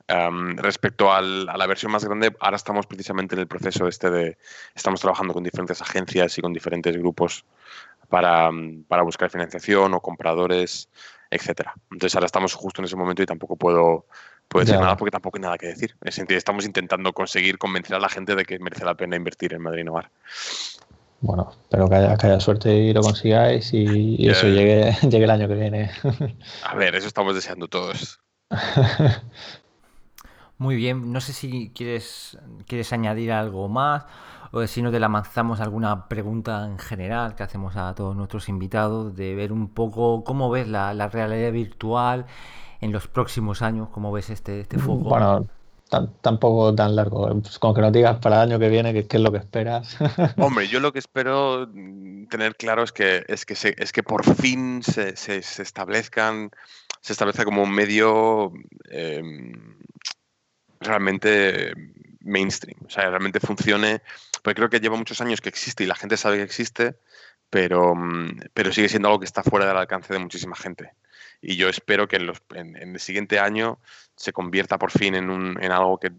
respecto 0.57 1.11
a 1.11 1.21
la 1.21 1.67
versión 1.67 1.91
más 1.91 2.05
grande, 2.05 2.35
ahora 2.39 2.55
estamos 2.55 2.87
precisamente 2.87 3.35
en 3.35 3.41
el 3.41 3.47
proceso 3.47 3.87
este 3.87 4.09
de, 4.09 4.37
estamos 4.75 5.01
trabajando 5.01 5.33
con 5.33 5.43
diferentes 5.43 5.81
agencias 5.81 6.37
y 6.37 6.41
con 6.41 6.53
diferentes 6.53 6.95
grupos 6.97 7.45
para, 8.09 8.51
para 8.87 9.03
buscar 9.03 9.29
financiación 9.29 9.93
o 9.93 10.01
compradores, 10.01 10.89
etcétera. 11.31 11.73
Entonces 11.91 12.15
ahora 12.15 12.27
estamos 12.27 12.53
justo 12.53 12.81
en 12.81 12.85
ese 12.85 12.95
momento 12.95 13.23
y 13.23 13.25
tampoco 13.25 13.55
puedo 13.55 14.05
puedo 14.47 14.65
decir 14.65 14.79
nada 14.79 14.95
porque 14.95 15.11
tampoco 15.11 15.37
hay 15.37 15.41
nada 15.41 15.57
que 15.57 15.67
decir. 15.67 15.95
En 16.03 16.11
sentido, 16.11 16.37
estamos 16.37 16.65
intentando 16.65 17.11
conseguir 17.11 17.57
convencer 17.57 17.95
a 17.95 17.99
la 17.99 18.09
gente 18.09 18.35
de 18.35 18.45
que 18.45 18.59
merece 18.59 18.85
la 18.85 18.95
pena 18.95 19.15
invertir 19.15 19.53
en 19.53 19.61
Madrid 19.61 19.83
Noir. 19.83 20.09
Bueno, 21.23 21.53
espero 21.63 21.87
que 21.87 21.95
haya, 21.95 22.39
suerte 22.41 22.75
y 22.75 22.91
lo 22.91 23.01
consigáis 23.01 23.73
y, 23.73 24.27
eso 24.29 24.45
llegue, 24.45 24.91
llegue 25.03 25.23
el 25.23 25.31
año 25.31 25.47
que 25.47 25.55
viene. 25.55 25.89
a 26.65 26.75
ver, 26.75 26.95
eso 26.95 27.07
estamos 27.07 27.33
deseando 27.33 27.69
todos. 27.69 28.19
Muy 30.57 30.75
bien, 30.75 31.13
no 31.13 31.21
sé 31.21 31.31
si 31.31 31.71
quieres, 31.73 32.37
quieres 32.67 32.91
añadir 32.91 33.31
algo 33.31 33.69
más 33.69 34.03
o 34.51 34.67
si 34.67 34.81
no 34.81 34.91
te 34.91 34.99
lanzamos 34.99 35.61
alguna 35.61 36.09
pregunta 36.09 36.65
en 36.65 36.77
general 36.77 37.35
que 37.35 37.43
hacemos 37.43 37.77
a 37.77 37.95
todos 37.95 38.17
nuestros 38.17 38.49
invitados 38.49 39.15
de 39.15 39.33
ver 39.33 39.53
un 39.53 39.69
poco 39.69 40.25
cómo 40.25 40.49
ves 40.49 40.67
la, 40.67 40.93
la 40.93 41.07
realidad 41.07 41.53
virtual 41.53 42.25
en 42.81 42.91
los 42.91 43.07
próximos 43.07 43.61
años? 43.61 43.87
¿Cómo 43.93 44.11
ves 44.11 44.29
este, 44.29 44.59
este 44.59 44.77
foco? 44.77 45.09
Bueno, 45.09 45.47
tampoco 45.89 46.73
tan 46.73 46.95
largo. 46.95 47.39
Pues 47.41 47.59
con 47.59 47.73
que 47.73 47.81
nos 47.81 47.93
digas 47.93 48.17
para 48.19 48.37
el 48.37 48.49
año 48.49 48.59
que 48.59 48.69
viene 48.69 48.93
qué, 48.93 49.17
es 49.17 49.23
lo 49.23 49.31
que 49.31 49.37
esperas. 49.37 49.97
Hombre, 50.37 50.67
yo 50.67 50.79
lo 50.79 50.91
que 50.91 50.99
espero 50.99 51.67
tener 52.29 52.55
claro 52.55 52.83
es 52.83 52.91
que, 52.91 53.23
es 53.27 53.45
que, 53.45 53.75
es 53.77 53.91
que 53.91 54.03
por 54.03 54.23
fin 54.35 54.81
se, 54.83 55.15
se, 55.15 55.37
establezcan, 55.37 56.51
se 57.01 57.13
establezca 57.13 57.45
como 57.45 57.63
un 57.63 57.71
medio 57.71 58.51
em, 58.89 59.77
realmente 60.79 61.73
mainstream, 62.21 62.79
o 62.85 62.89
sea, 62.89 63.09
realmente 63.09 63.39
funcione, 63.39 64.01
porque 64.41 64.55
creo 64.55 64.69
que 64.69 64.79
lleva 64.79 64.97
muchos 64.97 65.21
años 65.21 65.41
que 65.41 65.49
existe 65.49 65.83
y 65.83 65.87
la 65.87 65.95
gente 65.95 66.17
sabe 66.17 66.37
que 66.37 66.43
existe, 66.43 66.95
pero, 67.49 67.93
pero 68.53 68.71
sigue 68.71 68.89
siendo 68.89 69.09
algo 69.09 69.19
que 69.19 69.25
está 69.25 69.43
fuera 69.43 69.67
del 69.67 69.77
alcance 69.77 70.13
de 70.13 70.19
muchísima 70.19 70.55
gente 70.55 70.93
y 71.43 71.57
yo 71.57 71.67
espero 71.67 72.07
que 72.07 72.15
en, 72.15 72.75
el 72.77 72.99
siguiente 72.99 73.37
año 73.37 73.77
se 74.15 74.33
convierta 74.33 74.77
por 74.77 74.91
fin 74.91 75.15
en, 75.15 75.29
un, 75.29 75.61
en 75.61 75.71
algo 75.71 75.99
que, 75.99 76.11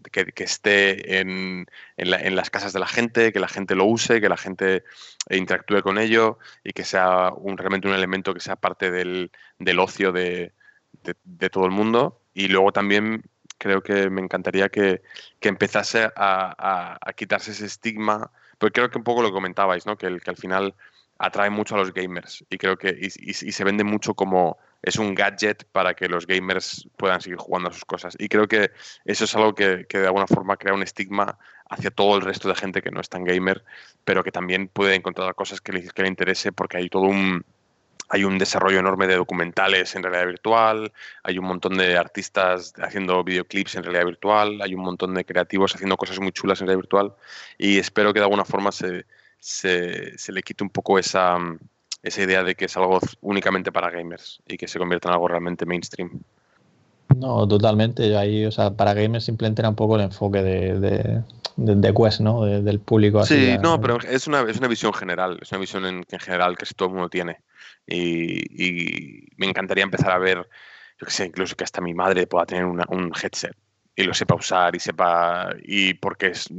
esté 0.43 1.19
en, 1.19 1.65
las 1.97 2.49
casas 2.49 2.73
de 2.73 2.79
la 2.79 2.87
gente, 2.87 3.31
que 3.31 3.39
la 3.39 3.47
gente 3.47 3.75
lo 3.75 3.85
use, 3.85 4.21
que 4.21 4.29
la 4.29 4.37
gente 4.37 4.83
interactúe 5.29 5.81
con 5.81 5.97
ello 5.97 6.37
y 6.63 6.73
que 6.73 6.83
sea 6.83 7.31
un, 7.35 7.57
realmente 7.57 7.87
un 7.87 7.93
elemento 7.93 8.33
que 8.33 8.39
sea 8.39 8.55
parte 8.55 8.91
del, 8.91 9.31
ocio 9.79 10.11
de, 10.11 10.53
todo 11.51 11.65
el 11.65 11.71
mundo. 11.71 12.21
Y 12.33 12.47
luego 12.47 12.71
también 12.71 13.23
creo 13.57 13.81
que 13.81 14.09
me 14.09 14.21
encantaría 14.21 14.69
que, 14.69 15.01
empezase 15.41 16.09
a, 16.15 16.99
quitarse 17.15 17.51
ese 17.51 17.65
estigma, 17.65 18.31
porque 18.57 18.73
creo 18.73 18.89
que 18.89 18.97
un 18.97 19.03
poco 19.03 19.21
lo 19.21 19.31
comentabais, 19.31 19.85
¿no? 19.85 19.97
que, 19.97 20.19
que 20.19 20.29
al 20.29 20.37
final 20.37 20.75
atrae 21.17 21.49
mucho 21.49 21.75
a 21.75 21.77
los 21.77 21.93
gamers 21.93 22.43
y 22.49 22.57
creo 22.57 22.77
que 22.77 22.89
y, 22.99 23.09
se 23.33 23.63
vende 23.63 23.83
mucho 23.83 24.13
como 24.13 24.57
es 24.85 24.97
un 24.97 25.15
gadget 25.15 25.65
para 25.71 25.95
que 25.95 26.07
los 26.07 26.27
gamers 26.27 26.87
puedan 26.95 27.19
seguir 27.19 27.39
jugando 27.39 27.69
a 27.69 27.73
sus 27.73 27.85
cosas. 27.85 28.15
Y 28.19 28.29
creo 28.29 28.47
que 28.47 28.71
eso 29.03 29.25
es 29.25 29.35
algo 29.35 29.55
que, 29.55 29.87
de 29.89 30.05
alguna 30.05 30.27
forma 30.27 30.57
crea 30.57 30.75
un 30.75 30.83
estigma 30.83 31.39
hacia 31.67 31.89
todo 31.89 32.15
el 32.15 32.21
resto 32.21 32.47
de 32.47 32.55
gente 32.55 32.83
que 32.83 32.91
no 32.91 33.01
es 33.01 33.09
tan 33.09 33.23
gamer, 33.23 33.65
pero 34.03 34.23
que 34.23 34.31
también 34.31 34.67
puede 34.67 34.93
encontrar 34.93 35.33
cosas 35.33 35.59
que 35.59 35.73
le, 35.73 35.89
que 35.89 36.03
le 36.03 36.07
interese 36.07 36.51
porque 36.51 36.77
hay 36.77 36.89
todo 36.89 37.05
un, 37.05 37.43
hay 38.09 38.25
un 38.25 38.37
desarrollo 38.37 38.77
enorme 38.77 39.07
de 39.07 39.15
documentales 39.15 39.95
en 39.95 40.03
realidad 40.03 40.27
virtual, 40.27 40.93
hay 41.23 41.39
un 41.39 41.45
montón 41.45 41.75
de 41.77 41.97
artistas 41.97 42.71
haciendo 42.77 43.23
videoclips 43.23 43.73
en 43.75 43.83
realidad 43.83 44.05
virtual, 44.05 44.61
hay 44.61 44.75
un 44.75 44.83
montón 44.83 45.15
de 45.15 45.25
creativos 45.25 45.73
haciendo 45.73 45.97
cosas 45.97 46.19
muy 46.19 46.31
chulas 46.31 46.61
en 46.61 46.67
realidad 46.67 46.83
virtual 46.83 47.15
y 47.57 47.79
espero 47.79 48.13
que 48.13 48.19
de 48.19 48.25
alguna 48.25 48.45
forma 48.45 48.71
se, 48.71 49.07
se, 49.39 50.15
se 50.19 50.31
le 50.31 50.43
quite 50.43 50.63
un 50.63 50.69
poco 50.69 50.99
esa, 50.99 51.39
esa 52.05 52.21
idea 52.21 52.43
de 52.43 52.55
que 52.55 52.65
es 52.65 52.77
algo 52.77 52.99
únicamente 53.21 53.71
para 53.71 53.89
gamers 53.89 54.41
y 54.47 54.57
que 54.57 54.67
se 54.67 54.77
convierta 54.77 55.09
en 55.09 55.13
algo 55.13 55.27
realmente 55.27 55.65
mainstream. 55.65 56.21
No, 57.17 57.47
totalmente. 57.47 58.15
Ahí, 58.15 58.45
o 58.45 58.51
sea, 58.51 58.71
para 58.71 58.93
gamers 58.93 59.25
simplemente 59.25 59.61
era 59.61 59.69
un 59.69 59.75
poco 59.75 59.95
el 59.95 60.03
enfoque 60.03 60.43
de, 60.43 61.23
de, 61.55 61.93
Quest, 61.93 62.21
¿no? 62.21 62.45
del 62.45 62.79
público. 62.79 63.23
sí, 63.23 63.57
no, 63.61 63.81
pero 63.81 63.97
es 64.01 64.27
una, 64.27 64.41
es 64.41 64.57
una 64.57 64.67
visión 64.67 64.93
general, 64.93 65.39
es 65.41 65.51
una 65.51 65.59
visión 65.59 65.85
en, 65.85 66.05
en 66.09 66.19
general 66.19 66.57
que 66.57 66.65
todo 66.75 66.89
el 66.89 66.93
mundo 66.93 67.09
tiene. 67.09 67.39
Y, 67.87 68.63
y, 68.63 69.27
me 69.37 69.47
encantaría 69.47 69.83
empezar 69.83 70.11
a 70.11 70.19
ver, 70.19 70.37
yo 70.99 71.05
qué 71.05 71.11
sé, 71.11 71.25
incluso 71.25 71.55
que 71.55 71.63
hasta 71.63 71.81
mi 71.81 71.93
madre 71.93 72.27
pueda 72.27 72.45
tener 72.45 72.65
un 72.65 73.11
headset 73.21 73.55
y 73.95 74.03
lo 74.03 74.13
sepa 74.13 74.35
usar 74.35 74.75
y 74.75 74.79
sepa 74.79 75.49
y 75.63 75.93
porque 75.95 76.27
es 76.27 76.49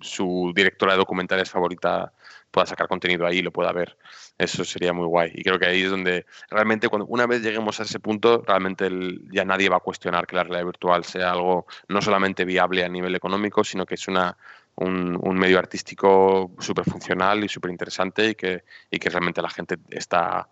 su 0.00 0.52
directora 0.54 0.92
de 0.92 0.98
documentales 0.98 1.50
favorita 1.50 2.12
pueda 2.50 2.66
sacar 2.66 2.88
contenido 2.88 3.26
ahí 3.26 3.38
y 3.38 3.42
lo 3.42 3.52
pueda 3.52 3.72
ver. 3.72 3.96
Eso 4.38 4.64
sería 4.64 4.92
muy 4.92 5.06
guay. 5.06 5.30
Y 5.34 5.42
creo 5.42 5.58
que 5.58 5.66
ahí 5.66 5.82
es 5.82 5.90
donde 5.90 6.26
realmente 6.50 6.88
cuando 6.88 7.06
una 7.06 7.26
vez 7.26 7.42
lleguemos 7.42 7.78
a 7.80 7.84
ese 7.84 8.00
punto, 8.00 8.42
realmente 8.46 8.90
ya 9.30 9.44
nadie 9.44 9.68
va 9.68 9.76
a 9.76 9.80
cuestionar 9.80 10.26
que 10.26 10.36
la 10.36 10.44
realidad 10.44 10.66
virtual 10.66 11.04
sea 11.04 11.32
algo 11.32 11.66
no 11.88 12.02
solamente 12.02 12.44
viable 12.44 12.84
a 12.84 12.88
nivel 12.88 13.14
económico, 13.14 13.62
sino 13.62 13.86
que 13.86 13.94
es 13.94 14.08
una, 14.08 14.36
un, 14.76 15.18
un 15.22 15.38
medio 15.38 15.58
artístico 15.58 16.50
súper 16.58 16.84
funcional 16.84 17.44
y 17.44 17.48
súper 17.48 17.70
interesante 17.70 18.30
y 18.30 18.34
que, 18.34 18.64
y 18.90 18.98
que 18.98 19.10
realmente 19.10 19.42
la 19.42 19.50
gente 19.50 19.76
está, 19.90 20.48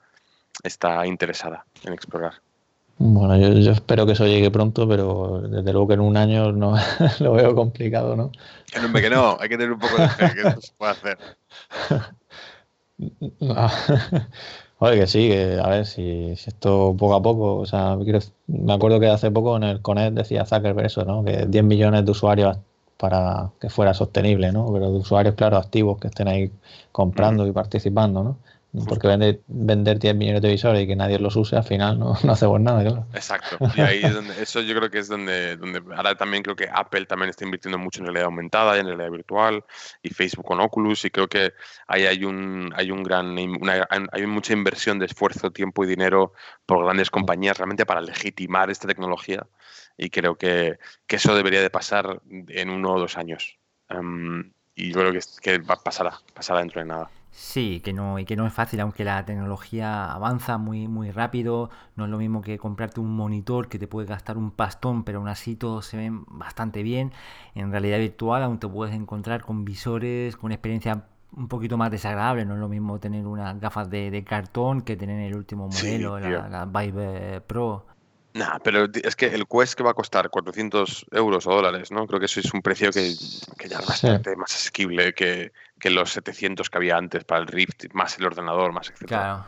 está 0.63 1.07
interesada 1.07 1.65
en 1.85 1.95
explorar. 1.95 2.35
Bueno, 2.99 3.37
yo, 3.37 3.71
espero 3.71 4.07
que 4.07 4.13
eso 4.13 4.27
llegue 4.27 4.51
pronto, 4.51 4.89
pero 4.89 5.41
desde 5.43 5.73
luego 5.73 5.89
que 5.89 5.95
en 5.95 6.01
un 6.01 6.17
año 6.17 6.53
no 6.53 6.75
lo 7.21 7.33
veo 7.33 7.55
complicado, 7.55 8.17
¿no? 8.17 8.33
Que 8.73 9.11
no, 9.11 9.37
hay 9.41 9.49
que 9.49 9.57
tener 9.57 9.73
un 9.73 9.79
poco 9.79 9.97
de 9.97 10.09
fe, 10.09 10.35
que 10.35 10.41
eso 10.49 10.61
se 10.61 10.73
puede 10.77 10.93
hacer. 10.93 11.19
Oye, 14.81 15.01
que 15.01 15.07
sí, 15.07 15.29
que 15.29 15.59
a 15.63 15.69
ver 15.69 15.87
si, 15.87 16.31
esto 16.33 16.95
poco 16.99 17.15
a 17.15 17.23
poco, 17.23 17.57
o 17.57 17.67
sea, 17.67 17.97
me 18.47 18.73
acuerdo 18.73 19.01
que 19.01 19.09
hace 19.09 19.31
poco 19.31 19.57
en 19.57 19.65
el 19.65 19.83
CONET 19.83 20.15
decía 20.15 20.45
Zuckerberg 20.47 20.87
eso, 20.87 21.05
¿no? 21.05 21.25
Que 21.25 21.47
10 21.47 21.65
millones 21.65 22.05
de 22.05 22.11
usuarios 22.13 22.59
para 22.97 23.51
que 23.61 23.71
fuera 23.71 23.95
sostenible, 23.95 24.53
¿no? 24.53 24.73
Pero 24.73 24.93
de 24.93 24.99
usuarios, 24.99 25.35
claro, 25.35 25.57
activos 25.57 25.99
que 25.99 26.09
estén 26.09 26.29
ahí 26.29 26.53
comprando 26.93 27.47
y 27.47 27.53
participando, 27.53 28.23
¿no? 28.25 28.39
Porque 28.87 29.09
vender, 29.09 29.41
vender 29.47 29.99
10 29.99 30.15
millones 30.15 30.43
de 30.43 30.51
visores 30.51 30.83
y 30.83 30.87
que 30.87 30.97
nadie 30.97 31.19
los 31.19 31.37
use, 31.37 31.57
al 31.57 31.65
final 31.65 31.99
no, 31.99 32.15
no 32.23 32.33
hacemos 32.33 32.61
nada, 32.61 32.83
claro. 32.83 33.07
Exacto. 33.15 33.59
Y 33.77 33.81
ahí 33.81 34.01
es 34.03 34.15
donde, 34.15 34.43
eso 34.43 34.61
yo 34.61 34.75
creo 34.75 34.91
que 34.91 34.99
es 34.99 35.09
donde, 35.09 35.57
donde 35.57 35.83
ahora 35.95 36.15
también 36.15 36.43
creo 36.43 36.57
que 36.57 36.69
Apple 36.73 37.07
también 37.07 37.31
está 37.31 37.45
invirtiendo 37.45 37.79
mucho 37.79 38.01
en 38.01 38.07
realidad 38.07 38.27
aumentada 38.27 38.77
y 38.77 38.81
en 38.81 38.87
realidad 38.87 39.11
virtual 39.11 39.65
y 40.03 40.11
Facebook 40.11 40.47
con 40.47 40.61
Oculus 40.61 41.05
y 41.05 41.11
creo 41.11 41.29
que 41.29 41.53
ahí 41.87 42.07
hay 42.07 42.25
un, 42.25 42.73
hay 42.77 42.91
un 42.91 43.03
gran, 43.03 43.37
hay 43.39 44.27
mucha 44.27 44.53
inversión 44.53 44.99
de 44.99 45.07
esfuerzo, 45.07 45.51
tiempo 45.51 45.85
y 45.85 45.87
dinero 45.87 46.33
por 46.67 46.85
grandes 46.85 47.11
compañías 47.11 47.59
realmente 47.59 47.87
para 47.87 48.01
legitimar 48.01 48.71
esta 48.71 48.87
tecnología 48.89 49.47
y 49.99 50.11
creo 50.11 50.37
que, 50.37 50.79
que 51.07 51.17
eso 51.17 51.35
debería 51.35 51.61
de 51.61 51.71
pasar 51.71 52.23
en 52.31 52.71
uno 52.71 52.95
o 52.95 53.01
dos 53.01 53.19
años. 53.19 53.59
Em, 53.89 54.53
y 54.75 54.93
yo 54.93 55.01
creo 55.01 55.13
que, 55.13 55.21
que 55.43 55.61
pasará, 55.61 56.21
pasará 56.33 56.61
dentro 56.61 56.81
de 56.81 56.87
nada. 56.87 57.11
Sí, 57.41 57.81
que 57.85 57.93
no, 57.93 58.19
y 58.19 58.25
que 58.25 58.35
no 58.35 58.49
es 58.49 58.53
fácil, 58.53 58.81
aunque 58.81 59.05
la 59.05 59.25
tecnología 59.25 60.13
avanza 60.13 60.59
muy, 60.59 60.89
muy 60.89 61.13
rápido. 61.13 61.71
No 61.95 62.07
es 62.07 62.11
lo 62.11 62.19
mismo 62.19 62.43
que 62.43 62.59
comprarte 62.59 62.99
un 62.99 63.15
monitor 63.15 63.69
que 63.69 63.79
te 63.79 63.87
puede 63.87 64.09
gastar 64.09 64.37
un 64.37 64.51
pastón, 64.51 65.05
pero 65.05 65.21
aún 65.21 65.29
así 65.29 65.55
todo 65.55 65.81
se 65.81 65.97
ve 65.97 66.11
bastante 66.27 66.83
bien. 66.83 67.13
En 67.55 67.71
realidad 67.71 67.99
virtual 67.99 68.43
aún 68.43 68.59
te 68.59 68.67
puedes 68.67 68.93
encontrar 68.93 69.43
con 69.43 69.65
visores, 69.65 70.37
con 70.37 70.51
experiencia 70.51 71.05
un 71.37 71.47
poquito 71.47 71.79
más 71.79 71.93
desagradable. 71.93 72.45
No 72.45 72.55
es 72.55 72.61
lo 72.61 72.69
mismo 72.69 72.99
tener 72.99 73.25
unas 73.25 73.61
gafas 73.61 73.89
de, 73.89 74.25
cartón 74.27 74.83
que 74.83 74.97
tener 74.97 75.21
el 75.21 75.37
último 75.37 75.69
modelo, 75.69 76.19
la, 76.19 76.49
la, 76.49 76.65
Vive 76.65 77.41
Pro. 77.43 77.87
Nah, 78.39 78.61
pero 78.63 78.87
es 79.03 79.17
que 79.17 79.27
el 79.27 79.49
Quest 79.49 79.75
que 79.75 79.83
va 79.83 79.91
a 79.91 79.95
costar 79.95 80.31
400 80.31 81.07
euros 81.11 81.45
o 81.49 81.51
dólares, 81.51 81.91
¿no? 81.91 82.07
Creo 82.07 82.21
que 82.21 82.27
eso 82.27 82.39
es 82.39 82.55
un 82.55 82.63
precio 82.63 82.93
que, 82.93 83.13
ya 83.69 83.79
es 83.81 83.87
bastante 83.87 84.37
más 84.37 84.55
asequible 84.55 85.13
que, 85.13 85.51
los 85.91 86.13
700 86.13 86.71
que 86.71 86.79
había 86.79 86.97
antes 86.97 87.25
para 87.25 87.41
el 87.41 87.49
Rift, 87.49 87.87
más 87.95 88.17
el 88.19 88.27
ordenador, 88.27 88.73
más 88.73 88.91
etc. 88.91 89.07
Claro. 89.07 89.45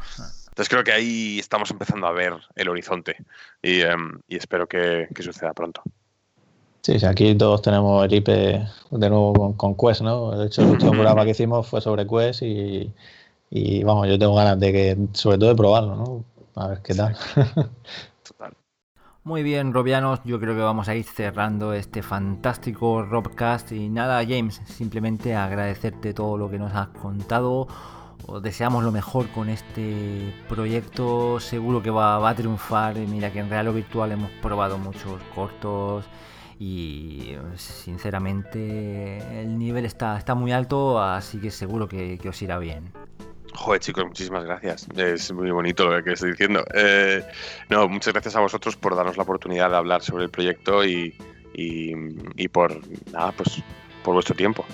Entonces 0.49 0.69
creo 0.69 0.83
que 0.83 0.91
ahí 0.91 1.39
estamos 1.39 1.71
empezando 1.71 2.09
a 2.09 2.11
ver 2.11 2.35
el 2.57 2.69
horizonte 2.69 3.17
y, 3.63 3.81
em, 3.83 4.19
espero 4.29 4.67
que, 4.67 5.07
suceda 5.21 5.53
pronto. 5.55 5.83
Sí, 6.83 6.99
sí, 6.99 7.07
aquí 7.07 7.37
todos 7.37 7.63
tenemos 7.63 8.05
el 8.05 8.13
IP 8.13 8.29
de 8.29 9.09
nuevo 9.09 9.55
con, 9.57 9.77
Quest, 9.77 10.01
¿no? 10.01 10.37
De 10.37 10.47
hecho, 10.47 10.63
el 10.63 10.69
último 10.69 10.93
programa 10.93 11.25
que 11.25 11.31
hicimos 11.31 11.69
fue 11.69 11.81
sobre 11.81 12.09
Quest 12.09 12.43
y, 12.43 12.93
y, 13.51 13.85
vamos, 13.85 14.09
yo 14.09 14.19
tengo 14.19 14.35
ganas 14.35 14.59
de 14.59 14.73
que, 14.73 14.99
sobre 15.13 15.39
todo 15.39 15.51
de 15.51 15.57
probarlo, 15.57 15.95
¿no? 15.95 16.25
A 16.57 16.67
ver 16.67 16.83
qué 16.83 16.95
tal. 16.95 17.17
Total. 18.27 18.53
Muy 19.31 19.45
bien, 19.45 19.73
Robianos, 19.73 20.19
yo 20.25 20.41
creo 20.41 20.57
que 20.57 20.61
vamos 20.61 20.89
a 20.89 20.97
ir 20.97 21.05
cerrando 21.05 21.73
este 21.73 22.03
fantástico 22.03 23.05
Robcast. 23.05 23.71
Y 23.71 23.89
nada, 23.89 24.25
James, 24.29 24.61
simplemente 24.65 25.37
agradecerte 25.37 26.13
todo 26.13 26.37
lo 26.37 26.51
que 26.51 26.59
nos 26.59 26.75
has 26.75 26.89
contado. 26.89 27.69
Os 28.27 28.43
deseamos 28.43 28.83
lo 28.83 28.91
mejor 28.91 29.29
con 29.29 29.49
este 29.49 30.35
proyecto. 30.49 31.39
Seguro 31.39 31.81
que 31.81 31.91
va, 31.91 32.29
a 32.29 32.35
triunfar. 32.35 32.97
Mira 32.97 33.33
que 33.33 33.39
en 33.39 33.49
Real 33.49 33.69
o 33.69 33.73
Virtual 33.73 34.11
hemos 34.11 34.33
probado 34.43 34.79
muchos 34.79 35.23
cortos 35.33 36.07
y 36.59 37.37
sinceramente 37.55 39.43
el 39.43 39.57
nivel 39.57 39.85
está, 39.85 40.19
está 40.19 40.35
muy 40.35 40.51
alto, 40.51 41.01
así 41.01 41.39
que 41.39 41.53
seguro 41.53 41.87
que 41.87 42.19
os 42.29 42.43
irá 42.43 42.59
bien. 42.59 42.93
Joder, 43.55 43.81
chicos, 43.81 44.05
muchísimas 44.07 44.45
gracias. 44.45 44.87
Es 44.97 45.33
muy 45.33 45.51
bonito 45.51 45.91
lo 45.91 46.03
que 46.03 46.13
estoy 46.13 46.31
diciendo. 46.31 46.65
Eh, 46.75 47.25
no, 47.69 47.89
muchas 47.89 48.13
gracias 48.13 48.37
a 48.37 48.41
vosotros 48.41 48.77
por 48.77 48.97
darnos 48.97 49.17
la 49.17 49.23
oportunidad 49.23 49.71
de 49.71 49.77
hablar 49.77 50.03
sobre 50.03 50.25
el 50.25 50.31
proyecto 50.31 50.85
y, 50.85 51.15
y, 51.55 52.49
por 52.49 52.81
nada, 53.13 53.33
pues 53.33 53.63
por 54.05 54.15
vuestro 54.15 54.35
tiempo. 54.35 54.65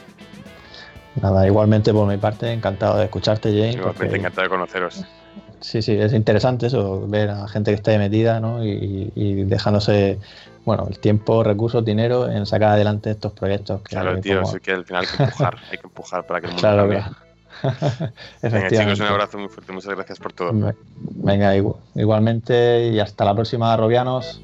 Nada, 1.20 1.46
igualmente 1.46 1.92
por 1.92 2.06
mi 2.06 2.18
parte, 2.18 2.52
encantado 2.52 2.98
de 2.98 3.04
escucharte, 3.04 3.48
James. 3.48 3.76
Igualmente 3.76 4.16
encantado 4.16 4.42
de 4.42 4.48
conoceros. 4.48 5.04
Sí, 5.60 5.80
sí, 5.80 5.92
es 5.92 6.12
interesante 6.12 6.66
eso, 6.66 7.08
ver 7.08 7.30
a 7.30 7.48
gente 7.48 7.70
que 7.70 7.76
está 7.76 7.96
metida 7.98 8.40
¿no? 8.40 8.62
y, 8.62 9.44
dejándose 9.44 10.18
bueno, 10.64 10.86
el 10.90 10.98
tiempo, 10.98 11.42
recursos, 11.42 11.84
dinero 11.84 12.28
en 12.30 12.44
sacar 12.44 12.70
adelante 12.70 13.10
estos 13.10 13.32
proyectos. 13.32 13.80
claro, 13.82 14.20
tío, 14.20 14.42
es 14.42 14.60
que 14.60 14.72
al 14.72 14.84
final 14.84 15.02
hay 15.04 15.16
que 15.16 15.22
empujar, 15.22 15.56
hay 15.70 15.78
que 15.78 15.86
empujar 15.86 16.26
para 16.26 16.40
que 16.40 16.46
el 16.46 16.52
mundo 16.54 16.60
claro, 16.60 16.82
cambie. 16.82 17.25
Venga, 18.42 18.68
chicos, 18.70 19.00
un 19.00 19.06
abrazo 19.06 19.38
muy 19.38 19.48
fuerte. 19.48 19.72
Muchas 19.72 19.94
gracias 19.94 20.18
por 20.18 20.32
todo. 20.32 20.52
Venga, 20.98 21.56
igualmente 21.94 22.88
y 22.88 23.00
hasta 23.00 23.24
la 23.24 23.34
próxima, 23.34 23.76
Robianos. 23.76 24.42